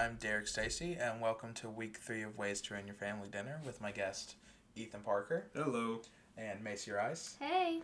I'm 0.00 0.14
Derek 0.14 0.46
Stacy, 0.46 0.96
and 0.98 1.20
welcome 1.20 1.52
to 1.56 1.68
week 1.68 1.98
three 1.98 2.22
of 2.22 2.38
Ways 2.38 2.62
to 2.62 2.72
Ruin 2.72 2.86
Your 2.86 2.96
Family 2.96 3.28
Dinner 3.28 3.60
with 3.66 3.82
my 3.82 3.92
guest, 3.92 4.36
Ethan 4.74 5.02
Parker 5.02 5.48
Hello. 5.52 6.00
and 6.38 6.64
Macy 6.64 6.90
Rice. 6.90 7.36
Hey. 7.38 7.82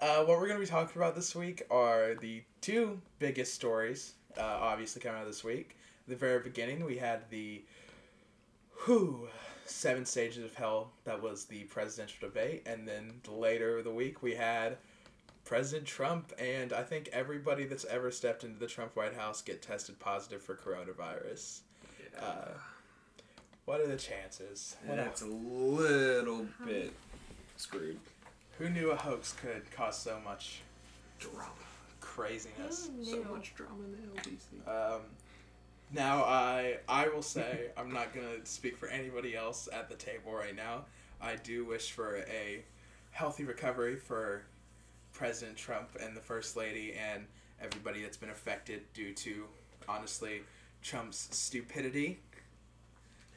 Uh, 0.00 0.24
what 0.24 0.38
we're 0.40 0.46
going 0.46 0.58
to 0.58 0.64
be 0.64 0.66
talking 0.66 0.96
about 0.96 1.14
this 1.14 1.34
week 1.34 1.62
are 1.70 2.14
the 2.14 2.42
two 2.62 2.98
biggest 3.18 3.52
stories, 3.52 4.14
uh, 4.38 4.40
obviously 4.40 5.02
coming 5.02 5.20
out 5.20 5.26
this 5.26 5.44
week. 5.44 5.76
At 6.06 6.08
the 6.08 6.16
very 6.16 6.40
beginning, 6.40 6.86
we 6.86 6.96
had 6.96 7.28
the 7.28 7.62
whew, 8.86 9.28
seven 9.66 10.06
stages 10.06 10.42
of 10.42 10.54
hell 10.54 10.92
that 11.04 11.22
was 11.22 11.44
the 11.44 11.64
presidential 11.64 12.26
debate, 12.30 12.62
and 12.64 12.88
then 12.88 13.20
later 13.28 13.82
the 13.82 13.92
week 13.92 14.22
we 14.22 14.34
had 14.36 14.78
President 15.52 15.86
Trump 15.86 16.32
and 16.38 16.72
I 16.72 16.82
think 16.82 17.10
everybody 17.12 17.66
that's 17.66 17.84
ever 17.84 18.10
stepped 18.10 18.42
into 18.42 18.58
the 18.58 18.66
Trump 18.66 18.96
White 18.96 19.12
House 19.12 19.42
get 19.42 19.60
tested 19.60 19.98
positive 19.98 20.40
for 20.40 20.54
coronavirus. 20.54 21.60
Yeah. 22.14 22.24
Uh, 22.24 22.48
what 23.66 23.78
are 23.78 23.86
the 23.86 23.98
chances? 23.98 24.76
What 24.86 24.96
That's 24.96 25.20
a 25.20 25.26
little 25.26 26.46
bit 26.64 26.94
screwed. 27.58 27.98
who 28.56 28.70
knew 28.70 28.92
a 28.92 28.96
hoax 28.96 29.34
could 29.34 29.70
cause 29.70 29.98
so 29.98 30.18
much 30.24 30.62
Drama. 31.18 31.50
craziness? 32.00 32.88
So 33.02 33.22
much 33.24 33.54
drama 33.54 33.74
in 33.84 33.92
the 33.92 34.20
LBC. 34.22 34.94
Um, 34.94 35.02
now 35.92 36.24
I 36.24 36.78
I 36.88 37.08
will 37.08 37.20
say 37.20 37.66
I'm 37.76 37.92
not 37.92 38.14
gonna 38.14 38.44
speak 38.44 38.78
for 38.78 38.88
anybody 38.88 39.36
else 39.36 39.68
at 39.70 39.90
the 39.90 39.96
table 39.96 40.32
right 40.32 40.56
now. 40.56 40.86
I 41.20 41.36
do 41.36 41.66
wish 41.66 41.92
for 41.92 42.24
a 42.26 42.64
healthy 43.10 43.44
recovery 43.44 43.96
for 43.96 44.44
President 45.22 45.56
Trump 45.56 45.88
and 46.02 46.16
the 46.16 46.20
First 46.20 46.56
Lady 46.56 46.94
and 46.94 47.24
everybody 47.62 48.02
that's 48.02 48.16
been 48.16 48.30
affected 48.30 48.80
due 48.92 49.12
to 49.12 49.44
honestly 49.88 50.40
Trump's 50.82 51.28
stupidity 51.30 52.18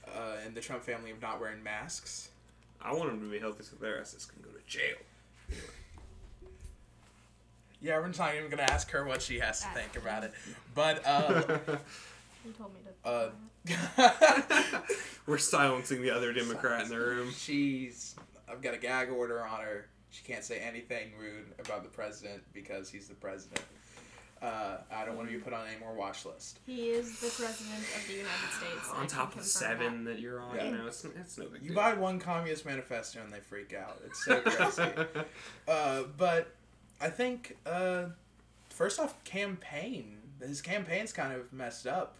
uh, 0.07 0.37
and 0.43 0.55
the 0.55 0.61
Trump 0.61 0.81
family 0.81 1.11
of 1.11 1.21
not 1.21 1.39
wearing 1.39 1.61
masks. 1.61 2.29
I 2.81 2.91
want 2.91 3.11
them 3.11 3.19
to 3.19 3.29
be 3.29 3.37
healthy 3.37 3.63
so 3.63 3.75
their 3.75 3.99
asses 3.99 4.25
can 4.25 4.41
go 4.41 4.49
to 4.49 4.65
jail. 4.65 4.95
Yeah, 7.81 7.99
we're 7.99 8.07
not 8.07 8.33
even 8.33 8.49
gonna 8.49 8.63
ask 8.63 8.89
her 8.89 9.05
what 9.05 9.21
she 9.21 9.37
has 9.37 9.61
to 9.61 9.67
think 9.75 9.95
about 9.95 10.23
it, 10.23 10.33
but 10.73 11.05
uh, 11.05 11.43
You 12.45 12.51
told 12.57 12.71
me 12.73 12.79
to. 13.05 13.31
uh, 14.67 14.81
We're 15.27 15.37
silencing 15.37 16.01
the 16.01 16.09
other 16.09 16.33
Democrat 16.33 16.81
in 16.81 16.89
the 16.89 16.97
room. 16.97 17.31
She's. 17.31 18.15
I've 18.49 18.63
got 18.63 18.73
a 18.73 18.77
gag 18.77 19.11
order 19.11 19.45
on 19.45 19.61
her. 19.61 19.85
She 20.15 20.23
can't 20.23 20.43
say 20.45 20.59
anything 20.59 21.09
rude 21.19 21.45
about 21.59 21.83
the 21.83 21.89
president 21.89 22.41
because 22.53 22.89
he's 22.89 23.07
the 23.09 23.15
president. 23.15 23.59
Uh, 24.41 24.77
I 24.93 25.05
don't 25.05 25.17
want 25.17 25.27
to 25.29 25.33
be 25.35 25.41
put 25.41 25.51
on 25.53 25.65
any 25.67 25.77
more 25.79 25.93
watch 25.93 26.25
list. 26.25 26.59
he 26.65 26.87
is 26.89 27.19
the 27.19 27.27
president 27.27 27.79
of 27.95 28.07
the 28.07 28.13
United 28.13 28.49
States. 28.57 28.89
I 28.93 28.95
On 28.95 28.99
can 29.01 29.07
top 29.07 29.27
of 29.29 29.31
confirm 29.33 29.45
seven 29.47 30.03
that. 30.05 30.19
you're 30.19 30.39
on, 30.39 30.55
Yeah. 30.55 30.65
you 30.65 30.71
know, 30.77 30.87
it's, 30.87 31.03
it's 31.03 31.37
no 31.37 31.45
big 31.47 31.61
You 31.63 31.69
deal. 31.69 31.75
buy 31.75 31.93
one 31.95 32.19
communist 32.19 32.65
manifesto 32.65 33.21
and 33.21 33.33
they 33.33 33.39
freak 33.39 33.73
out. 33.73 33.99
It's 34.05 34.23
so 34.23 34.39
crazy. 34.41 34.83
uh, 35.67 36.03
but 36.17 36.53
I 37.01 37.09
think 37.09 37.57
uh, 37.65 38.05
first 38.69 38.99
off, 38.99 39.21
campaign. 39.23 40.17
His 40.41 40.61
campaign's 40.61 41.11
kind 41.13 41.33
of 41.33 41.51
messed 41.51 41.87
up. 41.87 42.15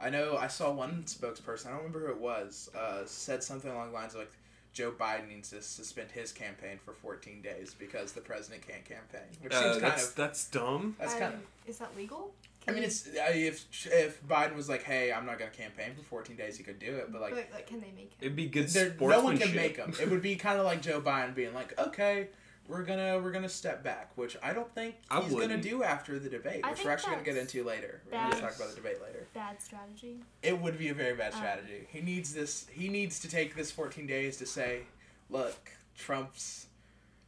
I 0.00 0.08
know 0.10 0.36
I 0.36 0.46
saw 0.48 0.70
one 0.70 1.04
spokesperson. 1.06 1.66
I 1.66 1.70
don't 1.70 1.78
remember 1.78 2.00
who 2.06 2.12
it 2.12 2.20
was. 2.20 2.70
Uh, 2.78 3.02
said 3.06 3.42
something 3.42 3.70
along 3.70 3.88
the 3.88 3.94
lines 3.94 4.14
of 4.14 4.20
like. 4.20 4.32
Joe 4.76 4.92
Biden 4.92 5.28
needs 5.30 5.48
to 5.50 5.62
suspend 5.62 6.10
his 6.10 6.32
campaign 6.32 6.78
for 6.84 6.92
14 6.92 7.40
days 7.40 7.74
because 7.78 8.12
the 8.12 8.20
president 8.20 8.60
can't 8.68 8.84
campaign, 8.84 9.22
which 9.40 9.54
Uh, 9.54 9.62
seems 9.62 9.72
kind 9.78 9.92
that's, 9.92 10.08
of 10.10 10.14
that's 10.16 10.44
dumb. 10.48 10.94
that's 10.98 11.14
I- 11.14 11.18
kind 11.18 11.34
of 11.34 11.40
Is 11.66 11.78
that 11.78 11.96
legal? 11.96 12.34
I 12.68 12.72
mean, 12.72 12.82
it's 12.82 13.06
uh, 13.06 13.12
if 13.32 13.64
if 13.86 14.22
Biden 14.26 14.54
was 14.56 14.68
like, 14.68 14.82
"Hey, 14.82 15.12
I'm 15.12 15.24
not 15.24 15.38
gonna 15.38 15.52
campaign 15.52 15.94
for 15.96 16.02
14 16.02 16.34
days," 16.36 16.56
he 16.58 16.64
could 16.64 16.78
do 16.80 16.96
it. 16.96 17.10
But 17.12 17.20
like, 17.22 17.34
But, 17.34 17.46
like, 17.54 17.66
can 17.68 17.80
they 17.80 17.92
make 17.92 18.10
him? 18.12 18.18
It'd 18.20 18.36
be 18.36 18.46
good 18.48 18.68
sportsmanship. 18.68 19.08
no 19.08 19.20
one 19.22 19.38
can 19.38 19.54
make 19.54 19.76
him. 19.76 19.94
It 20.00 20.10
would 20.10 20.20
be 20.20 20.34
kind 20.36 20.58
of 20.58 20.66
like 20.66 20.82
Joe 20.82 21.00
Biden 21.00 21.32
being 21.34 21.54
like, 21.54 21.78
"Okay, 21.78 22.28
we're 22.68 22.82
gonna 22.82 23.18
we're 23.18 23.30
gonna 23.32 23.48
step 23.48 23.82
back," 23.82 24.10
which 24.16 24.36
I 24.42 24.52
don't 24.52 24.72
think 24.74 24.96
I 25.10 25.20
he's 25.20 25.34
gonna 25.34 25.56
do 25.60 25.82
after 25.82 26.18
the 26.18 26.28
debate, 26.28 26.60
I 26.64 26.70
which 26.70 26.84
we're 26.84 26.90
actually 26.90 27.12
gonna 27.12 27.24
get 27.24 27.36
into 27.36 27.62
later. 27.64 28.00
We're 28.06 28.12
gonna 28.12 28.30
bad. 28.30 28.40
talk 28.40 28.56
about 28.56 28.70
the 28.70 28.76
debate 28.76 29.00
later. 29.02 29.26
Bad 29.34 29.60
strategy. 29.62 30.16
It 30.42 30.58
would 30.60 30.78
be 30.78 30.88
a 30.88 30.94
very 30.94 31.14
bad 31.14 31.32
Um, 31.34 31.38
strategy. 31.40 31.86
he 31.90 32.00
needs 32.00 32.34
this. 32.34 32.66
He 32.70 32.88
needs 32.88 33.20
to 33.20 33.28
take 33.28 33.54
this 33.56 33.70
14 33.70 34.06
days 34.06 34.36
to 34.38 34.46
say, 34.46 34.82
"Look, 35.30 35.70
Trump's 35.96 36.66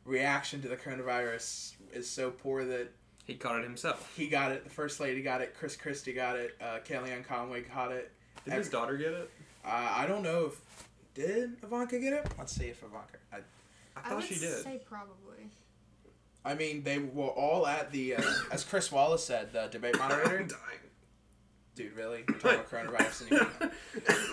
reaction 0.04 0.62
to 0.62 0.69
the 0.69 0.77
coronavirus 0.77 1.75
is 1.93 2.09
so 2.09 2.31
poor 2.31 2.65
that." 2.65 2.88
He 3.25 3.34
caught 3.34 3.59
it 3.59 3.65
himself. 3.65 4.10
He 4.16 4.27
got 4.27 4.53
it. 4.53 4.65
The 4.65 4.71
first 4.71 5.00
lady 5.00 5.21
got 5.21 5.43
it. 5.43 5.54
Chris 5.54 5.77
Christie 5.77 6.15
got 6.15 6.37
it. 6.37 6.56
Uh, 6.59 6.78
Kellyanne 6.78 7.27
Conway 7.27 7.60
got 7.60 7.93
it. 7.93 8.10
Did 8.47 8.54
his 8.54 8.71
daughter 8.71 8.97
get 8.97 9.12
it? 9.12 9.31
Uh, 9.62 9.69
I 9.69 10.06
don't 10.06 10.22
know 10.22 10.47
if 10.47 10.59
did 11.12 11.56
Ivanka 11.62 11.98
get 11.98 12.15
it. 12.15 12.27
Let's 12.38 12.54
see 12.56 12.69
if 12.69 12.82
Ivanka. 12.82 13.19
I, 13.31 13.41
I 14.04 14.06
I 14.06 14.09
thought 14.10 14.16
would 14.16 14.25
she 14.25 14.38
did. 14.38 14.62
say 14.62 14.81
probably. 14.88 15.50
I 16.44 16.54
mean, 16.54 16.82
they 16.82 16.98
were 16.98 17.26
all 17.28 17.66
at 17.66 17.91
the 17.92 18.16
uh, 18.16 18.22
as 18.53 18.64
Chris 18.64 18.91
Wallace 18.91 19.25
said, 19.25 19.53
the 19.53 19.66
debate 19.66 19.98
moderator. 19.98 20.38
I'm 20.38 20.47
dying. 20.48 20.60
Dude, 21.75 21.92
really? 21.94 22.25
We're 22.28 22.34
talking 22.38 22.59
about 22.59 22.70
coronavirus 22.70 23.31
and 23.31 23.70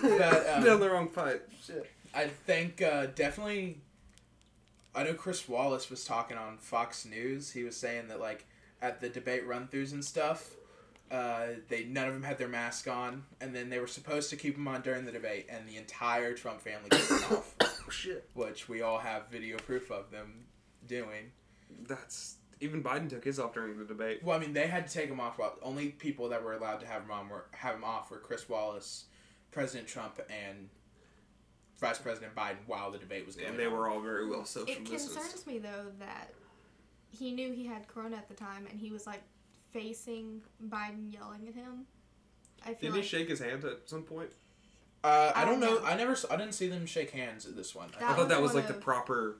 But, 0.18 0.48
um, 0.50 0.64
Down 0.64 0.80
the 0.80 0.90
wrong 0.90 1.08
pipe. 1.08 1.48
Shit. 1.64 1.88
I 2.14 2.26
think 2.26 2.82
uh, 2.82 3.06
definitely. 3.14 3.78
I 4.94 5.04
know 5.04 5.12
Chris 5.14 5.46
Wallace 5.48 5.90
was 5.90 6.04
talking 6.04 6.38
on 6.38 6.56
Fox 6.56 7.04
News. 7.04 7.52
He 7.52 7.62
was 7.64 7.76
saying 7.76 8.08
that 8.08 8.18
like 8.18 8.46
at 8.80 9.00
the 9.00 9.08
debate 9.10 9.46
run-throughs 9.46 9.92
and 9.92 10.02
stuff, 10.04 10.54
uh, 11.10 11.48
they 11.68 11.84
none 11.84 12.08
of 12.08 12.14
them 12.14 12.22
had 12.22 12.38
their 12.38 12.48
mask 12.48 12.88
on, 12.88 13.24
and 13.40 13.54
then 13.54 13.68
they 13.70 13.78
were 13.78 13.86
supposed 13.86 14.30
to 14.30 14.36
keep 14.36 14.54
them 14.56 14.66
on 14.66 14.80
during 14.80 15.04
the 15.04 15.12
debate, 15.12 15.46
and 15.50 15.68
the 15.68 15.76
entire 15.76 16.32
Trump 16.34 16.60
family 16.62 16.88
took 16.90 17.08
them 17.08 17.38
off, 17.38 17.54
Oh 17.86 17.90
shit. 17.90 18.28
which 18.34 18.68
we 18.68 18.82
all 18.82 18.98
have 18.98 19.28
video 19.28 19.56
proof 19.58 19.90
of 19.90 20.10
them 20.10 20.46
doing. 20.86 21.32
That's 21.86 22.36
even 22.60 22.82
Biden 22.82 23.08
took 23.10 23.24
his 23.24 23.38
off 23.38 23.54
during 23.54 23.78
the 23.78 23.84
debate. 23.84 24.22
Well, 24.22 24.36
I 24.36 24.40
mean, 24.40 24.52
they 24.54 24.66
had 24.66 24.86
to 24.88 24.92
take 24.92 25.10
him 25.10 25.20
off. 25.20 25.38
Well, 25.38 25.54
only 25.62 25.88
people 25.90 26.28
that 26.30 26.42
were 26.42 26.54
allowed 26.54 26.80
to 26.80 26.86
have 26.86 27.02
him 27.02 27.10
on 27.10 27.28
were 27.28 27.46
have 27.52 27.74
him 27.74 27.84
off 27.84 28.10
were 28.10 28.18
Chris 28.18 28.48
Wallace, 28.48 29.04
President 29.50 29.86
Trump, 29.88 30.20
and 30.30 30.68
Vice 31.78 31.98
President 31.98 32.34
Biden 32.34 32.56
while 32.66 32.90
the 32.90 32.98
debate 32.98 33.26
was 33.26 33.36
going. 33.36 33.48
On. 33.48 33.52
And 33.52 33.60
they 33.60 33.66
on. 33.66 33.72
were 33.72 33.88
all 33.88 34.00
very 34.00 34.28
well 34.28 34.44
social 34.44 34.68
It 34.68 34.84
distanced. 34.84 35.14
concerns 35.14 35.46
me 35.46 35.58
though 35.58 35.86
that 35.98 36.32
he 37.10 37.32
knew 37.32 37.52
he 37.52 37.66
had 37.66 37.86
corona 37.88 38.16
at 38.16 38.28
the 38.28 38.34
time, 38.34 38.66
and 38.70 38.80
he 38.80 38.90
was 38.90 39.06
like 39.06 39.22
facing 39.72 40.40
Biden, 40.68 41.12
yelling 41.12 41.46
at 41.48 41.54
him. 41.54 41.86
I 42.62 42.68
feel 42.68 42.76
Didn't 42.80 42.94
like 42.94 43.02
he 43.02 43.08
shake 43.08 43.28
his 43.28 43.40
hand 43.40 43.64
at 43.64 43.88
some 43.88 44.02
point? 44.02 44.30
Uh, 45.06 45.32
I 45.34 45.42
I 45.42 45.44
don't 45.44 45.60
don't 45.60 45.74
know. 45.74 45.78
know. 45.80 45.86
I 45.86 45.96
never. 45.96 46.16
I 46.30 46.36
didn't 46.36 46.52
see 46.54 46.68
them 46.68 46.84
shake 46.86 47.10
hands 47.10 47.46
at 47.46 47.54
this 47.56 47.74
one. 47.74 47.90
I 47.96 48.00
thought 48.00 48.18
was 48.18 48.28
that 48.28 48.42
was 48.42 48.50
one 48.52 48.56
like 48.62 48.68
the 48.68 48.74
of- 48.74 48.80
proper 48.80 49.36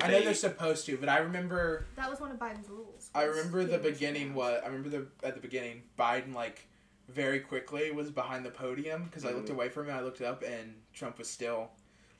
I 0.00 0.06
know 0.08 0.20
they're 0.22 0.34
supposed 0.34 0.86
to, 0.86 0.96
but 0.96 1.08
I 1.08 1.18
remember. 1.18 1.86
that 1.96 2.08
was 2.08 2.20
one 2.20 2.30
of 2.30 2.38
Biden's 2.38 2.68
rules. 2.68 3.10
I 3.14 3.24
remember 3.24 3.64
the 3.64 3.78
beginning. 3.78 4.34
What 4.34 4.62
I 4.64 4.68
remember 4.68 4.88
the 4.88 5.06
at 5.26 5.34
the 5.34 5.40
beginning, 5.40 5.82
Biden 5.98 6.34
like 6.34 6.66
very 7.08 7.40
quickly 7.40 7.90
was 7.90 8.10
behind 8.10 8.44
the 8.46 8.50
podium 8.50 9.04
because 9.04 9.24
I 9.24 9.32
looked 9.32 9.48
Mhm. 9.48 9.54
away 9.54 9.68
from 9.68 9.88
him. 9.88 9.96
I 9.96 10.00
looked 10.00 10.22
up 10.22 10.42
and 10.42 10.74
Trump 10.94 11.18
was 11.18 11.28
still 11.28 11.70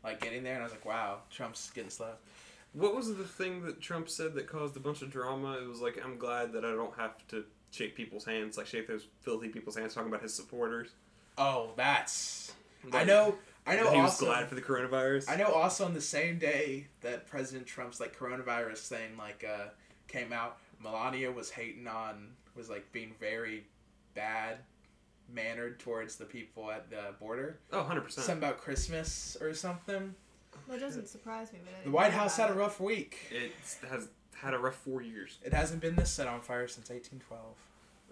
like 0.05 0.21
getting 0.21 0.43
there, 0.43 0.55
and 0.55 0.63
I 0.63 0.65
was 0.65 0.73
like, 0.73 0.85
"Wow, 0.85 1.21
Trump's 1.31 1.71
getting 1.71 1.91
slow." 1.91 2.13
What 2.73 2.95
was 2.95 3.17
the 3.17 3.25
thing 3.25 3.65
that 3.67 3.81
Trump 3.81 4.09
said 4.11 4.35
that 4.35 4.47
caused 4.47 4.77
a 4.77 4.81
bunch 4.81 5.01
of 5.03 5.11
drama? 5.11 5.59
It 5.59 5.67
was 5.69 5.81
like, 5.81 6.01
I'm 6.05 6.19
glad 6.19 6.53
that 6.53 6.65
I 6.65 6.71
don't 6.73 6.95
have 6.97 7.27
to 7.29 7.45
shake 7.73 7.97
people's 7.97 8.25
hands, 8.25 8.57
like 8.57 8.67
shake 8.67 8.87
those 8.87 9.07
filthy 9.23 9.49
people's 9.49 9.77
hands, 9.77 9.95
talking 9.95 10.09
about 10.09 10.23
his 10.23 10.35
supporters. 10.35 10.91
Oh, 11.39 11.71
that's. 11.77 12.53
I 12.93 13.05
know. 13.05 13.37
I 13.67 13.77
know. 13.77 13.85
that 13.85 13.95
he 13.95 14.01
was 14.01 14.11
also, 14.13 14.27
glad 14.27 14.49
for 14.49 14.55
the 14.55 14.63
coronavirus. 14.63 15.29
I 15.29 15.37
know 15.37 15.53
also 15.53 15.85
on 15.85 15.95
the 15.95 16.01
same 16.01 16.39
day 16.39 16.87
that 17.03 17.27
President 17.27 17.67
Trump's 17.67 18.01
like 18.01 18.17
coronavirus 18.19 18.89
thing 18.89 19.17
like 19.19 19.45
uh 19.45 19.69
came 20.09 20.33
out, 20.33 20.59
Melania 20.83 21.31
was 21.31 21.51
hating 21.51 21.87
on 21.87 22.29
was 22.57 22.69
like 22.71 22.91
being 22.93 23.13
very 23.21 23.65
bad 24.15 24.59
mannered 25.33 25.79
towards 25.79 26.17
the 26.17 26.25
people 26.25 26.71
at 26.71 26.91
the 26.91 27.15
border. 27.21 27.59
Oh, 27.73 27.87
100%. 27.89 28.11
Something 28.11 28.39
about 28.39 28.59
Christmas 28.59 29.37
or 29.41 29.55
something. 29.55 30.15
That 30.69 30.81
doesn't 30.81 31.09
surprise 31.09 31.53
me. 31.53 31.61
But 31.65 31.85
The 31.85 31.91
White 31.91 32.13
House 32.13 32.37
about 32.37 32.49
had 32.49 32.57
a 32.57 32.59
rough 32.59 32.81
week. 32.81 33.19
It 33.31 33.53
has 33.89 34.09
had 34.35 34.55
a 34.55 34.59
rough 34.59 34.75
four 34.77 35.03
years. 35.03 35.39
It 35.45 35.53
hasn't 35.53 35.81
been 35.81 35.95
this 35.97 36.11
set 36.11 36.27
on 36.27 36.41
fire 36.41 36.67
since 36.67 36.91
1812. 36.91 37.57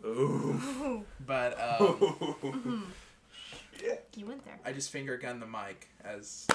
Ooh. 0.04 0.84
Ooh. 0.84 1.04
But 1.26 1.54
um, 1.60 1.96
Mhm. 1.98 2.82
Yeah. 3.82 3.94
You 4.16 4.26
went 4.26 4.44
there. 4.44 4.58
I 4.64 4.72
just 4.72 4.90
finger 4.90 5.16
gun 5.16 5.40
the 5.40 5.46
mic 5.46 5.88
as 6.04 6.46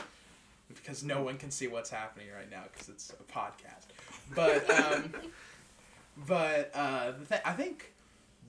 because 0.68 1.04
no 1.04 1.22
one 1.22 1.38
can 1.38 1.52
see 1.52 1.68
what's 1.68 1.90
happening 1.90 2.28
right 2.36 2.50
now 2.50 2.64
because 2.72 2.90
it's 2.90 3.12
a 3.12 3.32
podcast. 3.32 3.88
But 4.36 4.70
um, 4.70 5.14
but 6.28 6.72
uh, 6.74 7.12
the 7.12 7.26
th- 7.26 7.42
I 7.46 7.54
think 7.54 7.94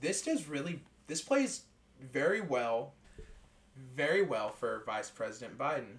this 0.01 0.21
does 0.21 0.47
really 0.47 0.79
this 1.07 1.21
plays 1.21 1.63
very 2.11 2.41
well, 2.41 2.93
very 3.95 4.21
well 4.21 4.49
for 4.51 4.83
Vice 4.85 5.09
President 5.09 5.57
Biden, 5.57 5.97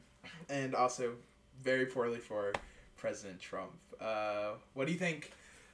and 0.49 0.75
also 0.75 1.13
very 1.63 1.87
poorly 1.87 2.19
for 2.19 2.53
President 2.97 3.41
Trump. 3.41 3.73
Uh, 4.01 4.53
what 4.75 4.87
do 4.87 4.93
you 4.93 4.99
think? 4.99 5.33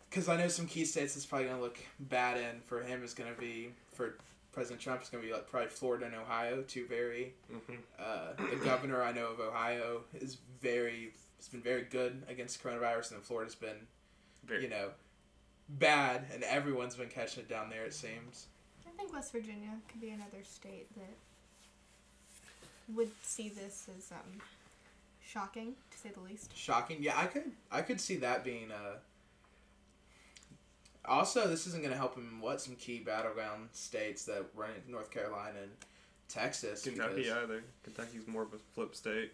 Because 0.08 0.28
I 0.28 0.36
know 0.36 0.48
some 0.48 0.66
key 0.66 0.84
states 0.84 1.16
is 1.16 1.24
probably 1.24 1.48
gonna 1.48 1.60
look 1.60 1.78
bad 1.98 2.36
in 2.36 2.60
for 2.66 2.82
him 2.82 3.02
is 3.02 3.14
gonna 3.14 3.30
be 3.38 3.70
for 3.94 4.16
President 4.52 4.80
Trump 4.80 5.02
is 5.02 5.08
going 5.08 5.22
to 5.22 5.26
be 5.28 5.32
like 5.34 5.48
probably 5.50 5.68
Florida 5.70 6.06
and 6.06 6.14
Ohio, 6.14 6.62
two 6.62 6.86
very. 6.86 7.34
hmm 7.50 7.74
Uh, 7.98 8.32
the 8.50 8.56
governor 8.64 9.02
I 9.02 9.12
know 9.12 9.26
of 9.28 9.40
Ohio 9.40 10.02
is 10.14 10.36
very 10.60 11.12
has 11.38 11.48
been 11.48 11.62
very 11.62 11.82
good 11.82 12.22
against 12.28 12.62
coronavirus, 12.62 13.12
and 13.12 13.22
Florida's 13.22 13.54
been 13.54 13.86
Very. 14.44 14.62
you 14.64 14.68
know 14.68 14.90
bad, 15.68 16.24
and 16.32 16.42
everyone's 16.44 16.96
been 16.96 17.08
catching 17.08 17.42
it 17.42 17.48
down 17.48 17.70
there. 17.70 17.84
It 17.84 17.94
seems. 17.94 18.46
I 18.86 18.90
think 18.96 19.12
West 19.12 19.32
Virginia 19.32 19.70
could 19.88 20.00
be 20.00 20.10
another 20.10 20.44
state 20.44 20.86
that 20.96 21.14
would 22.94 23.10
see 23.22 23.48
this 23.48 23.88
as 23.96 24.12
um, 24.12 24.40
shocking, 25.24 25.74
to 25.90 25.98
say 25.98 26.10
the 26.10 26.20
least. 26.20 26.54
Shocking. 26.56 26.98
Yeah, 27.00 27.18
I 27.18 27.26
could 27.26 27.50
I 27.70 27.80
could 27.82 28.00
see 28.00 28.16
that 28.16 28.44
being 28.44 28.70
uh 28.70 28.96
also 31.04 31.48
this 31.48 31.66
isn't 31.66 31.82
gonna 31.82 31.96
help 31.96 32.16
him 32.16 32.40
what 32.40 32.60
some 32.60 32.76
key 32.76 33.00
battleground 33.00 33.68
states 33.72 34.24
that 34.26 34.44
run 34.54 34.70
North 34.88 35.10
Carolina 35.10 35.58
and 35.62 35.70
Texas. 36.28 36.82
Kentucky 36.82 37.30
either. 37.30 37.62
Kentucky's 37.82 38.26
more 38.26 38.42
of 38.42 38.54
a 38.54 38.58
flip 38.74 38.94
state. 38.94 39.32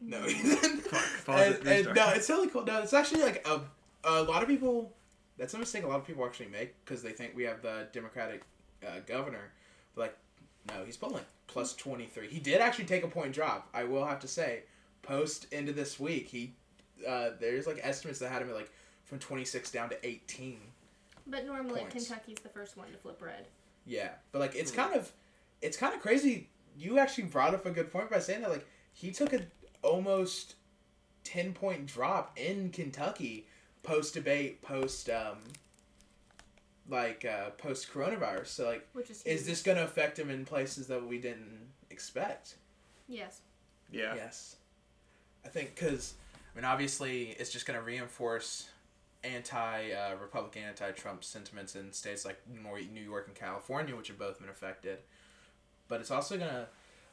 No. 0.00 0.26
And, 1.28 1.66
and 1.66 1.94
no, 1.96 2.10
it's 2.10 2.28
totally 2.28 2.46
cool. 2.46 2.64
No, 2.64 2.80
it's 2.82 2.92
actually 2.92 3.22
like 3.22 3.44
a 3.48 3.60
a 4.04 4.22
lot 4.22 4.42
of 4.42 4.48
people. 4.48 4.92
That's 5.38 5.52
a 5.54 5.58
mistake 5.58 5.82
a 5.82 5.88
lot 5.88 5.98
of 5.98 6.06
people 6.06 6.24
actually 6.24 6.46
make 6.46 6.72
because 6.84 7.02
they 7.02 7.10
think 7.10 7.32
we 7.34 7.42
have 7.42 7.62
the 7.62 7.88
Democratic 7.92 8.42
uh, 8.86 9.00
governor. 9.06 9.50
But 9.96 10.00
like, 10.00 10.16
no, 10.68 10.84
he's 10.84 10.96
polling 10.96 11.24
plus 11.48 11.74
twenty 11.74 12.06
three. 12.06 12.28
He 12.28 12.38
did 12.38 12.60
actually 12.60 12.84
take 12.84 13.02
a 13.02 13.08
point 13.08 13.32
drop. 13.32 13.68
I 13.74 13.82
will 13.82 14.04
have 14.04 14.20
to 14.20 14.28
say, 14.28 14.62
post 15.02 15.52
into 15.52 15.72
this 15.72 15.98
week, 15.98 16.28
he 16.28 16.54
uh, 17.06 17.30
there's 17.40 17.66
like 17.66 17.80
estimates 17.82 18.18
that 18.20 18.30
had 18.30 18.42
him 18.42 18.50
at 18.50 18.54
like 18.54 18.70
from 19.04 19.18
twenty 19.18 19.44
six 19.44 19.70
down 19.70 19.88
to 19.90 20.06
eighteen. 20.06 20.58
But 21.26 21.44
normally 21.44 21.80
Points. 21.80 21.94
Kentucky's 22.06 22.38
the 22.42 22.48
first 22.48 22.76
one 22.76 22.90
to 22.92 22.98
flip 22.98 23.20
red. 23.20 23.46
Yeah, 23.84 24.10
but 24.32 24.38
like 24.40 24.54
it's 24.54 24.70
Hmm. 24.70 24.76
kind 24.76 24.94
of 24.94 25.12
it's 25.62 25.76
kind 25.76 25.94
of 25.94 26.00
crazy. 26.00 26.48
You 26.78 26.98
actually 26.98 27.24
brought 27.24 27.54
up 27.54 27.66
a 27.66 27.70
good 27.70 27.90
point 27.90 28.10
by 28.10 28.18
saying 28.18 28.42
that 28.42 28.50
like 28.50 28.66
he 28.92 29.10
took 29.10 29.32
a 29.32 29.40
almost 29.82 30.54
ten 31.24 31.52
point 31.52 31.86
drop 31.86 32.36
in 32.38 32.70
Kentucky 32.70 33.46
post 33.82 34.14
debate, 34.14 34.62
post 34.62 35.08
um 35.10 35.38
like 36.88 37.24
uh 37.24 37.50
post 37.50 37.92
coronavirus. 37.92 38.46
So 38.48 38.66
like 38.66 38.86
Which 38.92 39.10
is 39.10 39.22
is 39.24 39.46
this 39.46 39.62
going 39.62 39.76
to 39.78 39.84
affect 39.84 40.18
him 40.18 40.30
in 40.30 40.44
places 40.44 40.86
that 40.88 41.04
we 41.06 41.18
didn't 41.18 41.68
expect? 41.90 42.56
Yes. 43.08 43.40
Yeah. 43.90 44.14
Yes. 44.14 44.56
I 45.44 45.48
think 45.48 45.74
because, 45.74 46.14
I 46.56 46.58
mean, 46.58 46.64
obviously, 46.64 47.36
it's 47.38 47.50
just 47.50 47.66
going 47.66 47.78
to 47.78 47.84
reinforce 47.84 48.70
anti 49.22 49.92
uh, 49.92 50.14
Republican, 50.20 50.62
anti 50.62 50.90
Trump 50.92 51.22
sentiments 51.22 51.76
in 51.76 51.92
states 51.92 52.24
like 52.24 52.38
New 52.48 53.02
York 53.02 53.26
and 53.26 53.36
California, 53.36 53.94
which 53.94 54.08
have 54.08 54.18
both 54.18 54.40
been 54.40 54.48
affected. 54.48 54.98
But 55.88 56.00
it's 56.00 56.10
also 56.10 56.38
going 56.38 56.50
to, 56.50 56.66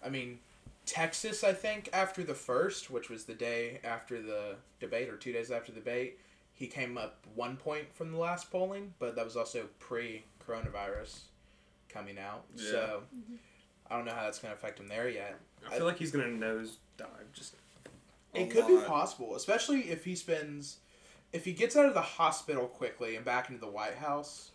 I 0.04 0.08
mean, 0.08 0.40
Texas, 0.86 1.44
I 1.44 1.52
think, 1.52 1.90
after 1.92 2.24
the 2.24 2.34
first, 2.34 2.90
which 2.90 3.10
was 3.10 3.26
the 3.26 3.34
day 3.34 3.82
after 3.84 4.22
the 4.22 4.56
debate 4.80 5.10
or 5.10 5.18
two 5.18 5.34
days 5.34 5.52
after 5.52 5.74
the 5.74 5.80
debate, 5.80 6.20
he 6.54 6.68
came 6.68 6.98
up 6.98 7.18
one 7.36 7.58
point 7.58 7.94
from 7.94 8.12
the 8.14 8.18
last 8.18 8.50
polling, 8.50 8.94
but 8.98 9.16
that 9.18 9.26
was 9.26 9.36
also 9.36 9.66
pre 9.80 10.24
coronavirus 10.48 11.20
coming 11.90 12.18
out. 12.18 12.46
Yeah. 12.56 12.72
So. 12.72 13.04
Mhm. 13.14 13.38
I 13.92 13.98
don't 13.98 14.06
know 14.06 14.14
how 14.14 14.24
that's 14.24 14.40
going 14.40 14.52
to 14.52 14.58
affect 14.58 14.80
him 14.80 14.88
there 14.88 15.10
yet. 15.10 15.38
I 15.70 15.78
feel 15.78 15.86
like 15.86 15.98
he's 15.98 16.12
gonna 16.12 16.28
nose 16.28 16.78
dive 16.98 17.32
just. 17.34 17.56
A 18.34 18.42
It 18.42 18.50
could 18.52 18.68
be 18.68 18.78
possible, 18.86 19.36
especially 19.36 19.90
if 19.90 20.06
he 20.06 20.16
spends, 20.16 20.78
if 21.32 21.46
he 21.46 21.54
gets 21.54 21.76
out 21.76 21.86
of 21.86 21.94
the 21.94 22.02
hospital 22.02 22.68
quickly 22.68 23.16
and 23.16 23.24
back 23.26 23.50
into 23.50 23.60
the 23.62 23.70
White 23.72 23.96
House. 23.96 24.52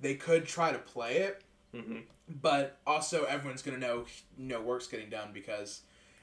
They 0.00 0.14
could 0.14 0.46
try 0.46 0.72
to 0.72 0.78
play 0.78 1.18
it, 1.18 1.42
Mhm. 1.74 2.04
but 2.28 2.78
also 2.86 3.24
everyone's 3.24 3.60
gonna 3.62 3.76
know 3.78 4.06
no 4.38 4.60
work's 4.62 4.86
getting 4.86 5.10
done 5.10 5.32
because 5.32 5.82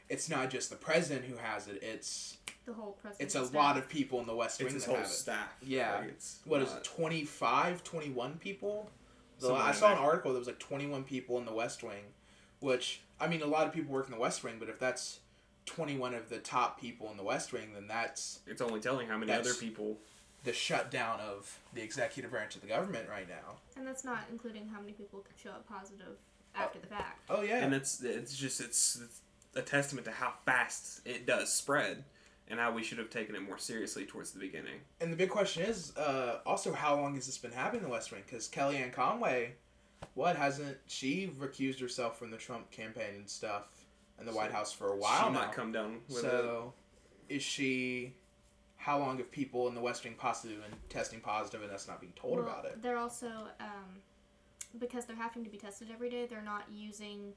it's 0.09 0.27
not 0.29 0.49
just 0.49 0.69
the 0.69 0.75
president 0.75 1.25
who 1.25 1.35
has 1.37 1.67
it. 1.67 1.83
It's 1.83 2.37
The 2.65 2.73
whole 2.73 2.93
president. 2.93 3.21
it's 3.21 3.35
a 3.35 3.43
lot 3.55 3.77
of 3.77 3.87
people 3.87 4.19
in 4.19 4.25
the 4.25 4.35
West 4.35 4.59
It's 4.59 4.65
Wing 4.65 4.73
his 4.73 4.85
that 4.85 4.89
whole 4.91 4.97
have 5.01 5.05
it. 5.05 5.13
staff. 5.13 5.55
Yeah. 5.61 5.99
Like, 5.99 6.09
it's 6.09 6.39
What 6.45 6.61
is 6.63 6.71
it, 6.71 6.75
not- 6.75 6.83
25, 6.85 7.83
21 7.83 8.39
people? 8.39 8.89
The, 9.39 9.47
Somewhere 9.47 9.63
I 9.63 9.71
saw 9.73 9.91
an 9.91 9.99
article 9.99 10.33
that 10.33 10.39
was 10.39 10.47
like 10.47 10.57
21 10.59 11.03
people 11.03 11.37
in 11.37 11.45
the 11.45 11.53
West 11.53 11.83
Wing, 11.83 12.13
which, 12.61 13.01
I 13.19 13.27
mean, 13.27 13.43
a 13.43 13.45
lot 13.45 13.67
of 13.67 13.73
people 13.73 13.93
work 13.93 14.05
in 14.07 14.11
the 14.11 14.19
West 14.19 14.43
Wing, 14.43 14.57
but 14.59 14.69
if 14.69 14.79
that's 14.79 15.19
21 15.67 16.15
of 16.15 16.29
the 16.29 16.39
top 16.39 16.81
people 16.81 17.11
in 17.11 17.17
the 17.17 17.23
West 17.23 17.53
Wing, 17.53 17.73
then 17.73 17.87
that's 17.87 18.39
It's 18.47 18.61
only 18.61 18.79
telling 18.79 19.07
how 19.07 19.17
many 19.17 19.31
other 19.31 19.53
people. 19.53 19.97
the 20.43 20.53
shutdown 20.53 21.19
of 21.19 21.59
the 21.73 21.81
executive 21.81 22.31
branch 22.31 22.55
of 22.55 22.61
the 22.61 22.67
government 22.67 23.07
right 23.09 23.27
now. 23.27 23.57
And 23.75 23.85
that's 23.85 24.03
not 24.05 24.19
including 24.31 24.67
how 24.69 24.79
many 24.79 24.93
people 24.93 25.19
could 25.19 25.37
show 25.41 25.49
up 25.49 25.67
positive 25.67 26.17
after 26.55 26.79
the 26.79 26.87
fact. 26.87 27.19
Oh, 27.29 27.41
yeah. 27.41 27.63
And 27.63 27.73
it's 27.73 28.01
it's 28.01 28.35
just 28.37 28.61
it's, 28.61 28.99
it's 29.03 29.19
a 29.55 29.61
testament 29.61 30.05
to 30.05 30.11
how 30.11 30.33
fast 30.45 31.01
it 31.05 31.25
does 31.27 31.51
spread, 31.53 32.03
and 32.49 32.59
how 32.59 32.71
we 32.71 32.81
should 32.81 32.97
have 32.97 33.09
taken 33.09 33.35
it 33.35 33.41
more 33.41 33.57
seriously 33.57 34.05
towards 34.05 34.31
the 34.31 34.39
beginning. 34.39 34.79
And 35.01 35.11
the 35.11 35.17
big 35.17 35.29
question 35.29 35.63
is 35.63 35.95
uh, 35.97 36.39
also 36.45 36.71
how 36.71 36.95
long 36.95 37.15
has 37.15 37.25
this 37.25 37.37
been 37.37 37.51
happening 37.51 37.81
in 37.81 37.87
the 37.87 37.91
West 37.93 38.11
Wing? 38.11 38.21
Because 38.25 38.47
Kellyanne 38.47 38.93
Conway, 38.93 39.53
what 40.13 40.37
hasn't 40.37 40.77
she 40.87 41.31
recused 41.37 41.81
herself 41.81 42.17
from 42.17 42.31
the 42.31 42.37
Trump 42.37 42.71
campaign 42.71 43.15
and 43.15 43.29
stuff 43.29 43.63
in 44.19 44.25
the 44.25 44.31
So 44.31 44.37
White 44.37 44.51
House 44.51 44.73
for 44.73 44.89
a 44.89 44.95
while 44.95 45.27
she 45.27 45.33
now? 45.33 45.39
might 45.39 45.51
come 45.51 45.71
down 45.71 45.99
with 46.07 46.19
so, 46.21 46.73
is 47.29 47.43
she? 47.43 48.13
How 48.77 48.99
long 48.99 49.17
have 49.17 49.31
people 49.31 49.67
in 49.67 49.75
the 49.75 49.81
West 49.81 50.03
Wing 50.03 50.15
possibly 50.17 50.55
been 50.55 50.77
testing 50.89 51.19
positive 51.19 51.61
and 51.63 51.71
us 51.71 51.87
not 51.87 51.99
being 51.99 52.13
told 52.15 52.37
Well, 52.37 52.45
about 52.47 52.65
it? 52.65 52.81
They're 52.81 52.97
also 52.97 53.27
um, 53.59 53.99
because 54.79 55.05
they're 55.05 55.15
having 55.15 55.43
to 55.43 55.49
be 55.49 55.57
tested 55.57 55.89
every 55.93 56.09
day. 56.09 56.25
They're 56.25 56.41
not 56.41 56.63
using 56.71 57.33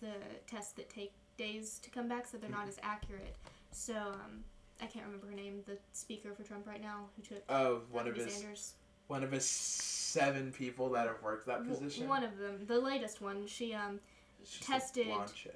the 0.00 0.12
tests 0.46 0.72
that 0.74 0.88
take 0.90 1.12
days 1.38 1.80
to 1.82 1.90
come 1.90 2.08
back, 2.08 2.26
so 2.26 2.36
they're 2.38 2.50
Mm-hmm. 2.50 2.58
not 2.60 2.68
as 2.68 2.78
accurate. 2.82 3.36
So 3.72 3.94
um, 3.94 4.44
I 4.80 4.86
can't 4.86 5.04
remember 5.06 5.26
her 5.28 5.34
name. 5.34 5.62
The 5.66 5.78
speaker 5.92 6.32
for 6.34 6.44
Trump 6.44 6.66
right 6.66 6.80
now, 6.82 7.06
who 7.16 7.22
took 7.22 7.42
Oh, 7.48 7.80
one 7.90 8.06
of 8.06 8.14
Bernie 8.14 8.24
his 8.26 8.34
Sanders. 8.34 8.74
one 9.08 9.24
of 9.24 9.32
his 9.32 9.44
seven 9.44 10.52
people 10.52 10.90
that 10.90 11.06
have 11.08 11.22
worked 11.22 11.46
that 11.46 11.66
position. 11.66 12.06
One 12.06 12.22
of 12.22 12.38
them, 12.38 12.64
the 12.68 12.78
latest 12.78 13.20
one. 13.20 13.46
She 13.46 13.72
um 13.74 13.98
She's 14.44 14.66
tested. 14.66 15.06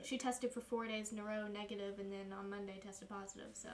She 0.04 0.18
tested 0.18 0.52
for 0.52 0.60
four 0.60 0.86
days 0.86 1.12
in 1.12 1.18
a 1.18 1.24
row 1.24 1.46
negative, 1.48 1.98
and 1.98 2.12
then 2.12 2.32
on 2.38 2.50
Monday 2.50 2.80
tested 2.84 3.08
positive. 3.08 3.48
So 3.54 3.68